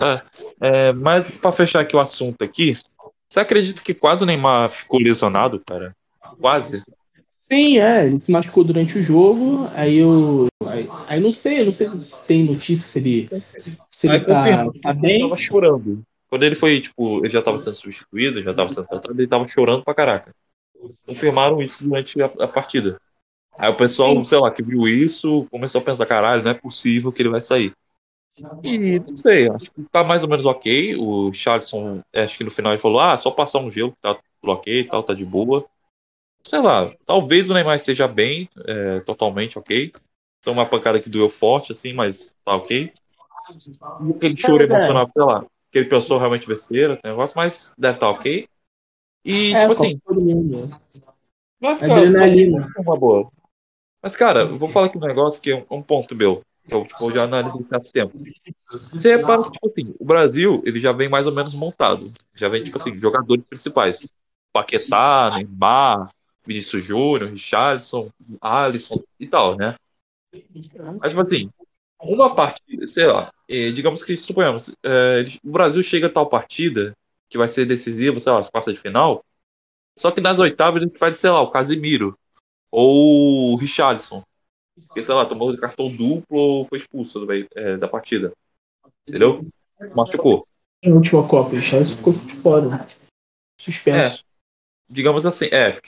É. 0.00 0.22
é, 0.60 0.92
mas 0.92 1.30
pra 1.36 1.52
fechar 1.52 1.80
aqui 1.80 1.94
o 1.94 2.00
assunto 2.00 2.42
aqui, 2.42 2.76
você 3.28 3.38
acredita 3.38 3.82
que 3.82 3.94
quase 3.94 4.24
o 4.24 4.26
Neymar 4.26 4.70
ficou 4.70 4.98
lesionado, 4.98 5.62
cara? 5.64 5.94
Quase. 6.40 6.82
Sim, 7.52 7.78
é, 7.78 8.04
ele 8.04 8.20
se 8.20 8.30
machucou 8.30 8.62
durante 8.62 8.96
o 8.96 9.02
jogo, 9.02 9.68
aí 9.74 9.98
eu. 9.98 10.46
Aí, 10.66 10.88
aí 11.08 11.20
não 11.20 11.32
sei, 11.32 11.62
eu 11.62 11.66
não 11.66 11.72
sei 11.72 11.88
se 11.88 12.14
tem 12.24 12.44
notícia 12.44 12.88
se 12.88 12.98
ele. 13.00 13.28
Se 13.90 14.06
ele 14.06 14.20
tá, 14.20 14.70
tá 14.80 14.92
bem. 14.92 15.14
Ele 15.14 15.28
tava 15.28 15.36
chorando. 15.36 16.02
Quando 16.28 16.44
ele 16.44 16.54
foi, 16.54 16.80
tipo, 16.80 17.18
ele 17.18 17.28
já 17.28 17.42
tava 17.42 17.58
sendo 17.58 17.74
substituído, 17.74 18.40
já 18.40 18.54
tava 18.54 18.70
sendo 18.70 18.86
tratado, 18.86 19.20
ele 19.20 19.26
tava 19.26 19.48
chorando 19.48 19.82
pra 19.82 19.94
caraca. 19.94 20.32
Confirmaram 21.04 21.60
isso 21.60 21.82
durante 21.82 22.22
a, 22.22 22.26
a 22.26 22.46
partida. 22.46 23.00
Aí 23.58 23.68
o 23.68 23.76
pessoal, 23.76 24.14
Sim. 24.14 24.24
sei 24.24 24.38
lá, 24.38 24.48
que 24.52 24.62
viu 24.62 24.86
isso, 24.86 25.44
começou 25.50 25.80
a 25.80 25.84
pensar, 25.84 26.06
caralho, 26.06 26.44
não 26.44 26.52
é 26.52 26.54
possível 26.54 27.10
que 27.10 27.20
ele 27.20 27.30
vai 27.30 27.40
sair. 27.40 27.72
E 28.62 29.00
não 29.00 29.16
sei, 29.16 29.50
acho 29.50 29.72
que 29.72 29.82
tá 29.90 30.04
mais 30.04 30.22
ou 30.22 30.28
menos 30.28 30.44
ok. 30.46 30.94
O 30.96 31.32
Charleston, 31.32 32.00
acho 32.14 32.38
que 32.38 32.44
no 32.44 32.50
final 32.50 32.72
ele 32.72 32.80
falou, 32.80 33.00
ah, 33.00 33.16
só 33.16 33.32
passar 33.32 33.58
um 33.58 33.70
gelo 33.70 33.90
que 33.90 33.98
tá 34.00 34.14
tudo 34.14 34.52
ok 34.52 34.80
e 34.80 34.84
tal, 34.84 35.02
tá 35.02 35.12
de 35.12 35.24
boa 35.24 35.66
sei 36.46 36.60
lá, 36.60 36.92
talvez 37.06 37.48
o 37.48 37.54
Neymar 37.54 37.76
esteja 37.76 38.08
bem, 38.08 38.48
é, 38.66 39.00
totalmente 39.00 39.58
ok. 39.58 39.92
Foi 40.42 40.52
uma 40.52 40.66
pancada 40.66 41.00
que 41.00 41.10
doeu 41.10 41.28
forte, 41.28 41.72
assim, 41.72 41.92
mas 41.92 42.34
tá 42.44 42.56
ok. 42.56 42.92
E 44.06 44.10
aquele 44.10 44.40
choro 44.40 44.62
emocional, 44.62 45.08
sei 45.12 45.22
lá, 45.22 45.44
que 45.70 45.78
ele 45.78 45.88
pensou 45.88 46.18
realmente 46.18 46.46
besteira, 46.46 46.98
negócio, 47.04 47.36
mas 47.36 47.74
deve 47.78 47.96
estar 47.96 48.06
tá 48.06 48.12
ok. 48.12 48.48
E, 49.24 49.54
é, 49.54 49.60
tipo 49.60 49.72
assim. 49.72 50.00
Vai 51.60 51.76
ficar, 51.76 51.98
Adrenalina. 51.98 52.68
Uma 52.78 52.96
boa. 52.96 53.30
Mas, 54.02 54.16
cara, 54.16 54.40
eu 54.40 54.58
vou 54.58 54.68
falar 54.68 54.86
aqui 54.86 54.96
um 54.96 55.02
negócio 55.02 55.42
que 55.42 55.50
é 55.50 55.56
um, 55.56 55.78
um 55.78 55.82
ponto 55.82 56.14
meu, 56.16 56.42
que 56.66 56.72
eu, 56.72 56.86
tipo, 56.86 57.04
eu 57.04 57.12
já 57.12 57.24
analisei 57.24 57.62
certo 57.64 57.92
tempo. 57.92 58.18
Você 58.70 59.16
repara 59.16 59.42
que, 59.42 59.50
tipo 59.50 59.68
assim, 59.68 59.94
o 59.98 60.04
Brasil, 60.04 60.62
ele 60.64 60.80
já 60.80 60.92
vem 60.92 61.08
mais 61.08 61.26
ou 61.26 61.32
menos 61.32 61.52
montado. 61.52 62.10
Já 62.34 62.48
vem, 62.48 62.64
tipo 62.64 62.78
assim, 62.78 62.98
jogadores 62.98 63.44
principais. 63.44 64.08
Paquetá, 64.52 65.32
Neymar, 65.34 66.10
Vinícius 66.46 66.84
Júnior, 66.84 67.30
Richardson, 67.30 68.10
Alisson 68.40 69.02
e 69.18 69.26
tal, 69.26 69.56
né? 69.56 69.76
Mas, 71.00 71.10
tipo 71.10 71.20
assim, 71.20 71.50
uma 72.00 72.34
partida, 72.34 72.86
sei 72.86 73.06
lá, 73.06 73.32
eh, 73.48 73.72
digamos 73.72 74.04
que 74.04 74.16
suponhamos, 74.16 74.74
é, 74.82 75.24
o 75.44 75.50
Brasil 75.50 75.82
chega 75.82 76.06
a 76.06 76.10
tal 76.10 76.28
partida 76.28 76.96
que 77.28 77.38
vai 77.38 77.48
ser 77.48 77.66
decisiva, 77.66 78.18
sei 78.18 78.32
lá, 78.32 78.38
as 78.38 78.50
quartas 78.50 78.74
de 78.74 78.80
final, 78.80 79.24
só 79.98 80.10
que 80.10 80.20
nas 80.20 80.38
oitavas 80.38 80.82
a 80.82 80.86
gente 80.86 80.98
perde, 80.98 81.16
sei 81.16 81.30
lá, 81.30 81.40
o 81.40 81.50
Casimiro 81.50 82.18
ou 82.70 83.52
o 83.52 83.56
Richardson, 83.56 84.22
que, 84.94 85.02
sei 85.02 85.14
lá, 85.14 85.26
tomou 85.26 85.56
cartão 85.58 85.94
duplo 85.94 86.38
ou 86.38 86.64
foi 86.66 86.78
expulso 86.78 87.26
é, 87.54 87.76
da 87.76 87.86
partida. 87.86 88.32
Entendeu? 89.06 89.46
Machucou. 89.94 90.42
Na 90.82 90.94
última 90.94 91.26
Copa, 91.28 91.50
o 91.50 91.56
Richardson 91.56 91.96
ficou 91.96 92.12
de 92.12 92.34
fora. 92.36 92.86
Suspenso. 93.60 94.22
É, 94.22 94.24
digamos 94.88 95.26
assim, 95.26 95.46
é, 95.46 95.78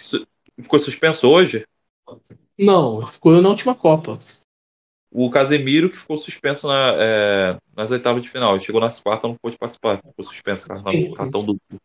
ficou 0.61 0.79
suspenso 0.79 1.29
hoje? 1.29 1.67
Não, 2.59 3.07
ficou 3.07 3.41
na 3.41 3.49
última 3.49 3.75
Copa. 3.75 4.19
O 5.11 5.31
Casemiro 5.31 5.91
que 5.91 5.99
ficou 5.99 6.17
suspenso 6.17 6.67
na, 6.69 6.95
é, 6.97 7.59
nas 7.77 7.91
oitavas 7.91 8.23
de 8.23 8.31
final. 8.31 8.59
Chegou 8.59 8.81
nas 8.81 8.99
quartas 8.99 9.29
não 9.29 9.37
pôde 9.37 9.59
participar. 9.59 9.99
Ficou 9.99 10.25
suspenso 10.25 10.67
cartão, 10.67 11.13
cartão 11.13 11.45
duplo. 11.45 11.81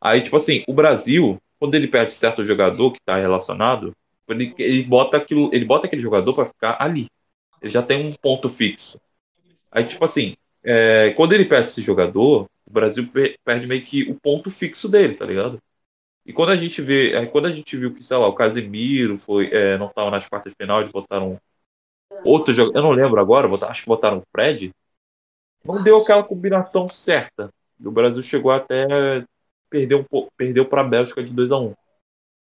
Aí, 0.00 0.20
tipo 0.20 0.36
assim, 0.36 0.64
o 0.66 0.74
Brasil, 0.74 1.40
quando 1.58 1.74
ele 1.74 1.88
perde 1.88 2.12
certo 2.12 2.44
jogador 2.44 2.92
que 2.92 2.98
está 2.98 3.16
relacionado, 3.16 3.94
ele, 4.28 4.54
ele, 4.58 4.82
bota 4.82 5.16
aquilo, 5.16 5.50
ele 5.52 5.64
bota 5.64 5.86
aquele 5.86 6.02
jogador 6.02 6.34
para 6.34 6.46
ficar 6.46 6.76
ali. 6.80 7.08
Ele 7.60 7.70
já 7.70 7.82
tem 7.82 8.04
um 8.04 8.12
ponto 8.12 8.48
fixo. 8.48 9.00
Aí, 9.70 9.84
tipo 9.84 10.04
assim, 10.04 10.34
é, 10.62 11.10
quando 11.12 11.32
ele 11.32 11.44
perde 11.44 11.70
esse 11.70 11.80
jogador, 11.80 12.46
o 12.66 12.70
Brasil 12.70 13.08
perde 13.44 13.66
meio 13.66 13.82
que 13.82 14.10
o 14.10 14.14
ponto 14.14 14.50
fixo 14.50 14.88
dele, 14.88 15.14
tá 15.14 15.24
ligado? 15.24 15.58
E 16.24 16.32
quando 16.32 16.50
a 16.50 16.56
gente 16.56 16.80
vê, 16.80 17.12
é, 17.12 17.26
quando 17.26 17.46
a 17.46 17.52
gente 17.52 17.76
viu 17.76 17.92
que, 17.92 18.04
sei 18.04 18.16
lá, 18.16 18.28
o 18.28 18.34
Casemiro 18.34 19.18
foi, 19.18 19.50
é, 19.52 19.76
não 19.76 19.88
estava 19.88 20.10
nas 20.10 20.28
quartas 20.28 20.52
de 20.52 20.56
final, 20.56 20.80
eles 20.80 20.92
botaram 20.92 21.40
outro 22.24 22.54
jogo, 22.54 22.76
eu 22.76 22.82
não 22.82 22.92
lembro 22.92 23.20
agora, 23.20 23.48
botaram, 23.48 23.72
acho 23.72 23.82
que 23.82 23.88
botaram 23.88 24.18
o 24.18 24.26
Fred, 24.30 24.72
não 25.64 25.82
deu 25.82 25.96
aquela 25.98 26.22
combinação 26.22 26.88
certa. 26.88 27.52
O 27.84 27.90
Brasil 27.90 28.22
chegou 28.22 28.52
até 28.52 28.86
perder 29.68 29.96
um 29.96 30.04
pouco, 30.04 30.32
perdeu 30.36 30.68
para 30.68 30.82
a 30.82 30.84
Bélgica 30.84 31.22
de 31.22 31.32
2 31.32 31.50
a 31.50 31.58
1. 31.58 31.74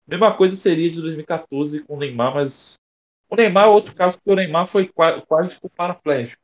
Mesma 0.07 0.35
coisa 0.35 0.55
seria 0.55 0.89
de 0.89 1.01
2014 1.01 1.83
com 1.83 1.95
o 1.95 1.99
Neymar, 1.99 2.33
mas 2.33 2.79
o 3.29 3.35
Neymar 3.35 3.65
é 3.65 3.69
outro 3.69 3.93
caso 3.93 4.17
porque 4.17 4.31
o 4.31 4.35
Neymar 4.35 4.67
foi 4.67 4.87
quase, 4.87 5.25
quase 5.25 5.53
tipo 5.53 5.69
paraplégico 5.69 6.41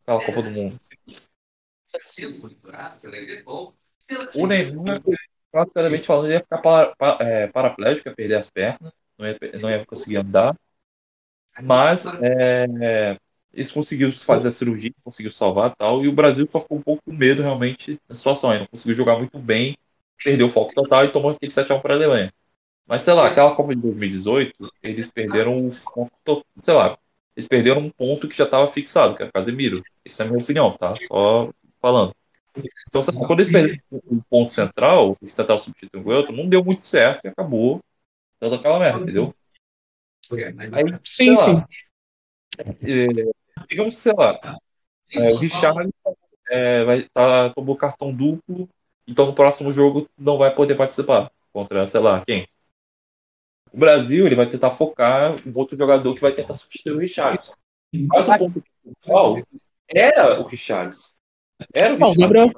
naquela 0.00 0.24
Copa 0.24 0.42
do 0.42 0.50
Mundo. 0.50 0.80
O 4.34 4.46
Neymar 4.46 5.02
praticamente 5.52 6.06
falando, 6.06 6.26
ele 6.26 6.34
ia 6.34 6.40
ficar 6.40 6.58
para, 6.58 6.96
para, 6.96 7.24
é, 7.24 7.46
paraplégico, 7.48 8.08
ia 8.08 8.14
perder 8.14 8.36
as 8.36 8.50
pernas, 8.50 8.92
não 9.18 9.28
ia, 9.28 9.38
não 9.60 9.70
ia 9.70 9.86
conseguir 9.86 10.16
andar. 10.16 10.56
Mas 11.62 12.06
é, 12.06 13.18
eles 13.52 13.70
conseguiram 13.70 14.10
fazer 14.12 14.48
a 14.48 14.52
cirurgia, 14.52 14.92
conseguiram 15.04 15.34
salvar 15.34 15.74
tal, 15.76 16.02
e 16.04 16.08
o 16.08 16.12
Brasil 16.12 16.48
só 16.50 16.60
ficou 16.60 16.78
um 16.78 16.82
pouco 16.82 17.02
com 17.04 17.12
medo 17.12 17.42
realmente 17.42 18.00
da 18.08 18.14
situação. 18.14 18.50
Ele 18.50 18.60
não 18.60 18.66
conseguiu 18.68 18.96
jogar 18.96 19.18
muito 19.18 19.38
bem, 19.38 19.76
perdeu 20.22 20.46
o 20.46 20.50
foco 20.50 20.74
total 20.74 21.04
e 21.04 21.12
tomou 21.12 21.32
aquele 21.32 21.52
7x1 21.52 21.80
para 21.82 21.94
a 21.94 21.96
Alemanha. 21.96 22.32
Mas 22.86 23.02
sei 23.02 23.14
lá, 23.14 23.28
aquela 23.28 23.54
Copa 23.54 23.74
de 23.74 23.82
2018, 23.82 24.72
eles 24.82 25.10
perderam 25.10 25.68
o 25.68 25.72
foco, 25.72 26.10
sei 26.60 26.74
lá, 26.74 26.98
eles 27.36 27.48
perderam 27.48 27.80
um 27.80 27.90
ponto 27.90 28.28
que 28.28 28.36
já 28.36 28.44
estava 28.44 28.68
fixado, 28.68 29.16
que 29.16 29.22
o 29.22 29.32
Casemiro. 29.32 29.80
Essa 30.04 30.24
é 30.24 30.26
a 30.26 30.30
minha 30.30 30.42
opinião, 30.42 30.76
tá? 30.76 30.94
Só 31.08 31.50
falando. 31.80 32.14
Então, 32.88 33.02
quando 33.26 33.40
eles 33.40 33.50
perderam 33.50 33.78
o 33.90 34.22
ponto 34.22 34.52
central, 34.52 35.16
eles 35.20 35.34
tentaram 35.34 35.58
substituir 35.58 36.04
o 36.04 36.10
outro, 36.10 36.36
não 36.36 36.48
deu 36.48 36.62
muito 36.62 36.82
certo 36.82 37.24
e 37.24 37.28
acabou 37.28 37.80
dando 38.40 38.56
aquela 38.56 38.78
merda, 38.78 39.02
entendeu? 39.02 39.34
Aí, 40.72 40.84
sim, 41.04 41.36
sim. 41.36 41.62
É, 42.58 43.64
digamos, 43.68 43.96
sei 43.96 44.12
lá, 44.14 44.58
é, 45.10 45.32
o 45.32 45.36
Richard 45.36 45.90
é, 46.48 46.84
vai, 46.84 47.08
tá, 47.12 47.50
tomou 47.50 47.76
cartão 47.76 48.14
duplo, 48.14 48.68
então 49.06 49.26
no 49.26 49.34
próximo 49.34 49.72
jogo 49.72 50.08
não 50.18 50.36
vai 50.36 50.54
poder 50.54 50.74
participar 50.74 51.30
contra, 51.52 51.86
sei 51.86 52.00
lá, 52.00 52.24
quem? 52.24 52.46
O 53.72 53.78
Brasil 53.78 54.26
ele 54.26 54.36
vai 54.36 54.46
tentar 54.46 54.72
focar 54.72 55.34
em 55.46 55.52
outro 55.54 55.76
jogador 55.76 56.14
que 56.14 56.20
vai 56.20 56.34
tentar 56.34 56.56
substituir 56.56 56.92
o 56.92 56.98
Richardson. 56.98 57.54
Mas 57.92 58.28
o 58.28 58.38
ponto 58.38 58.62
principal 58.82 59.42
era 59.88 60.40
o 60.40 60.46
Richardson. 60.46 61.11
Era 61.74 61.94
o 61.94 62.14
Gabriel, 62.14 62.50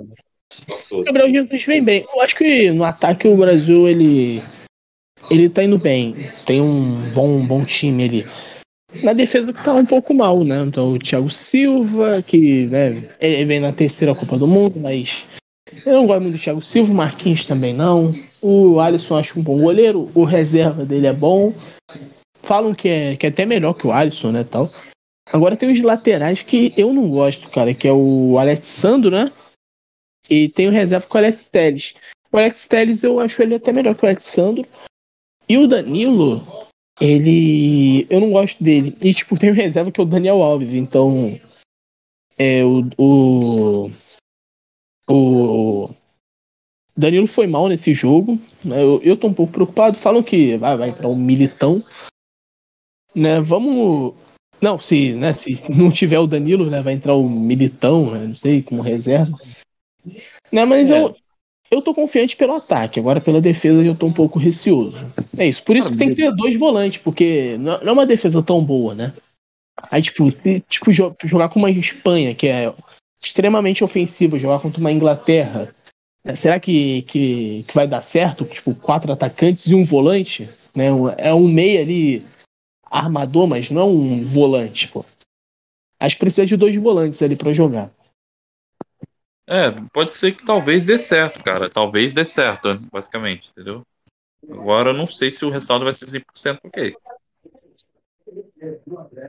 o 0.90 1.02
Gabriel 1.02 1.30
Jesus 1.30 1.64
vem 1.64 1.82
bem. 1.82 2.04
Eu 2.14 2.22
acho 2.22 2.36
que 2.36 2.70
no 2.70 2.84
ataque 2.84 3.28
o 3.28 3.36
Brasil 3.36 3.88
ele 3.88 4.42
ele 5.30 5.48
tá 5.48 5.62
indo 5.62 5.78
bem. 5.78 6.14
Tem 6.46 6.60
um 6.60 7.10
bom 7.12 7.44
bom 7.44 7.64
time 7.64 8.04
ali. 8.04 8.26
Na 9.02 9.12
defesa 9.12 9.52
que 9.52 9.64
tá 9.64 9.72
um 9.72 9.86
pouco 9.86 10.14
mal, 10.14 10.44
né? 10.44 10.60
Então 10.60 10.92
o 10.92 10.98
Thiago 10.98 11.30
Silva, 11.30 12.22
que 12.22 12.66
né, 12.66 13.08
ele 13.20 13.44
vem 13.44 13.60
na 13.60 13.72
terceira 13.72 14.14
Copa 14.14 14.38
do 14.38 14.46
Mundo, 14.46 14.78
mas 14.78 15.24
eu 15.84 15.94
não 15.94 16.06
gosto 16.06 16.22
muito 16.22 16.36
do 16.36 16.40
Thiago 16.40 16.62
Silva, 16.62 16.92
o 16.92 16.94
Marquinhos 16.94 17.46
também 17.46 17.72
não. 17.72 18.14
O 18.40 18.78
Alisson 18.78 19.16
acho 19.16 19.38
um 19.38 19.42
bom 19.42 19.58
goleiro, 19.58 20.10
o 20.14 20.22
reserva 20.22 20.84
dele 20.84 21.06
é 21.06 21.12
bom. 21.12 21.52
Falam 22.42 22.74
que 22.74 22.88
é, 22.88 23.16
que 23.16 23.26
é 23.26 23.30
até 23.30 23.46
melhor 23.46 23.72
que 23.72 23.86
o 23.86 23.92
Alisson, 23.92 24.30
né, 24.30 24.44
tal. 24.44 24.70
Agora 25.32 25.56
tem 25.56 25.70
os 25.70 25.80
laterais 25.80 26.42
que 26.42 26.72
eu 26.76 26.92
não 26.92 27.08
gosto, 27.08 27.50
cara, 27.50 27.74
que 27.74 27.88
é 27.88 27.92
o 27.92 28.38
Alexandro, 28.38 29.10
né? 29.10 29.32
E 30.28 30.48
tem 30.48 30.68
o 30.68 30.70
reserva 30.70 31.06
com 31.06 31.16
o 31.16 31.20
Alex 31.20 31.44
Telles. 31.44 31.94
O 32.32 32.38
Alex 32.38 32.66
Telles 32.66 33.02
eu 33.02 33.20
acho 33.20 33.42
ele 33.42 33.54
até 33.54 33.72
melhor 33.72 33.94
que 33.94 34.04
o 34.04 34.08
Alexandro. 34.08 34.66
E 35.48 35.58
o 35.58 35.66
Danilo, 35.66 36.42
ele. 37.00 38.06
Eu 38.08 38.20
não 38.20 38.30
gosto 38.30 38.62
dele. 38.62 38.96
E, 39.02 39.12
tipo, 39.12 39.38
tem 39.38 39.50
o 39.50 39.54
reserva 39.54 39.90
que 39.90 40.00
é 40.00 40.02
o 40.02 40.06
Daniel 40.06 40.42
Alves. 40.42 40.72
Então. 40.72 41.38
É 42.38 42.64
o. 42.64 42.88
O. 42.98 43.90
o 45.10 45.94
Danilo 46.96 47.26
foi 47.26 47.46
mal 47.46 47.68
nesse 47.68 47.92
jogo. 47.92 48.38
Né? 48.64 48.82
Eu, 48.82 49.00
eu 49.02 49.16
tô 49.16 49.26
um 49.26 49.34
pouco 49.34 49.52
preocupado. 49.52 49.98
Falam 49.98 50.22
que 50.22 50.56
vai, 50.56 50.76
vai 50.76 50.88
entrar 50.88 51.08
um 51.08 51.16
militão. 51.16 51.84
Né? 53.14 53.40
Vamos 53.40 54.14
não, 54.64 54.78
se, 54.78 55.12
né, 55.12 55.34
se 55.34 55.70
não 55.70 55.90
tiver 55.90 56.18
o 56.18 56.26
Danilo, 56.26 56.70
né, 56.70 56.80
vai 56.80 56.94
entrar 56.94 57.14
o 57.14 57.28
Militão, 57.28 58.10
né, 58.10 58.26
não 58.26 58.34
sei, 58.34 58.62
como 58.62 58.80
reserva. 58.80 59.36
Né, 60.50 60.64
mas 60.64 60.90
é. 60.90 60.98
eu, 60.98 61.14
eu 61.70 61.82
tô 61.82 61.92
confiante 61.92 62.34
pelo 62.34 62.54
ataque, 62.54 62.98
agora 62.98 63.20
pela 63.20 63.42
defesa 63.42 63.84
eu 63.84 63.94
tô 63.94 64.06
um 64.06 64.12
pouco 64.12 64.38
receoso. 64.38 64.98
É 65.36 65.46
isso, 65.46 65.62
por 65.62 65.76
isso 65.76 65.92
que 65.92 65.98
tem 65.98 66.08
que 66.08 66.14
ter 66.14 66.34
dois 66.34 66.58
volantes, 66.58 66.98
porque 66.98 67.58
não 67.58 67.74
é 67.74 67.92
uma 67.92 68.06
defesa 68.06 68.42
tão 68.42 68.64
boa, 68.64 68.94
né? 68.94 69.12
Aí, 69.90 70.00
tipo, 70.00 70.32
se, 70.32 70.64
tipo 70.66 70.90
jogar 70.90 71.50
com 71.50 71.58
uma 71.58 71.70
Espanha, 71.70 72.34
que 72.34 72.48
é 72.48 72.72
extremamente 73.22 73.84
ofensiva, 73.84 74.38
jogar 74.38 74.60
contra 74.60 74.80
uma 74.80 74.92
Inglaterra, 74.92 75.74
né, 76.24 76.34
será 76.34 76.58
que, 76.58 77.02
que, 77.02 77.64
que 77.68 77.74
vai 77.74 77.86
dar 77.86 78.00
certo? 78.00 78.46
Tipo, 78.46 78.74
quatro 78.74 79.12
atacantes 79.12 79.66
e 79.66 79.74
um 79.74 79.84
volante? 79.84 80.48
Né? 80.74 80.86
É 81.18 81.34
um 81.34 81.46
meia 81.46 81.82
ali 81.82 82.24
armador, 82.94 83.46
mas 83.46 83.70
não 83.70 83.82
é 83.82 83.84
um 83.84 84.24
volante, 84.24 84.88
pô. 84.88 85.04
Acho 85.98 86.16
que 86.16 86.20
precisa 86.20 86.46
de 86.46 86.56
dois 86.56 86.74
volantes 86.76 87.20
ali 87.22 87.36
para 87.36 87.52
jogar. 87.52 87.90
É, 89.46 89.70
pode 89.92 90.12
ser 90.12 90.32
que 90.32 90.44
talvez 90.44 90.84
dê 90.84 90.98
certo, 90.98 91.42
cara. 91.42 91.68
Talvez 91.68 92.12
dê 92.12 92.24
certo, 92.24 92.78
basicamente, 92.92 93.50
entendeu? 93.50 93.82
Agora 94.50 94.90
eu 94.90 94.94
não 94.94 95.06
sei 95.06 95.30
se 95.30 95.44
o 95.44 95.50
resultado 95.50 95.84
vai 95.84 95.92
ser 95.92 96.06
100% 96.06 96.58
ok. 96.64 96.94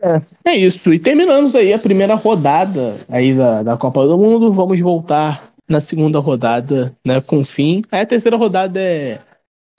É, 0.02 0.52
é 0.52 0.56
isso. 0.56 0.94
E 0.94 1.00
terminamos 1.00 1.56
aí 1.56 1.74
a 1.74 1.80
primeira 1.80 2.16
rodada 2.16 2.98
aí 3.10 3.36
da, 3.36 3.64
da 3.64 3.78
Copa 3.78 4.06
do 4.08 4.18
Mundo. 4.18 4.54
Vamos 4.54 4.80
voltar 4.80 5.54
na 5.68 5.82
segunda 5.82 6.20
rodada, 6.20 6.96
né, 7.06 7.20
com 7.22 7.44
fim. 7.44 7.84
Aí 7.92 8.02
a 8.02 8.06
terceira 8.06 8.38
rodada 8.38 8.80
é, 8.80 9.20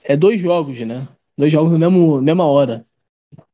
é 0.03 0.15
dois 0.15 0.39
jogos, 0.39 0.79
né? 0.81 1.07
Dois 1.37 1.51
jogos 1.51 1.77
na 1.79 1.89
mesma 1.89 2.45
hora. 2.45 2.86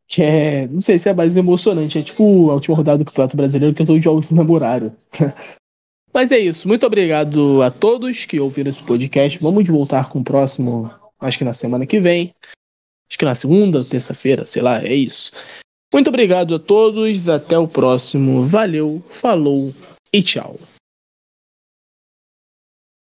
Que 0.08 0.22
é, 0.22 0.68
não 0.68 0.82
sei 0.82 1.00
se 1.00 1.10
é 1.10 1.14
mais 1.14 1.36
emocionante. 1.36 1.98
É 1.98 2.04
tipo 2.04 2.50
a 2.50 2.56
última 2.56 2.76
rodada 2.76 3.00
do 3.00 3.06
Campeonato 3.06 3.38
Brasileiro, 3.38 3.76
que 3.76 3.82
é 3.82 3.86
dois 3.86 4.04
jogos 4.04 4.30
no 4.30 4.52
horário. 4.52 4.96
Mas 6.14 6.32
é 6.32 6.38
isso. 6.38 6.68
Muito 6.68 6.86
obrigado 6.86 7.64
a 7.64 7.72
todos 7.72 8.26
que 8.26 8.40
ouviram 8.40 8.70
esse 8.70 8.84
podcast. 8.84 9.40
Vamos 9.40 9.68
voltar 9.68 10.10
com 10.10 10.20
o 10.20 10.24
próximo, 10.24 10.92
acho 11.20 11.40
que 11.40 11.44
na 11.44 11.54
semana 11.54 11.88
que 11.88 12.00
vem. 12.00 12.34
Acho 13.10 13.18
que 13.18 13.26
na 13.26 13.36
segunda, 13.36 13.84
terça-feira, 13.84 14.46
sei 14.46 14.62
lá, 14.62 14.84
é 14.84 14.94
isso. 14.94 15.32
Muito 15.92 16.10
obrigado 16.10 16.56
a 16.56 16.60
todos, 16.60 17.28
até 17.28 17.58
o 17.58 17.68
próximo. 17.68 18.46
Valeu, 18.46 19.04
falou 19.10 19.74
e 20.12 20.22
tchau. 20.22 20.60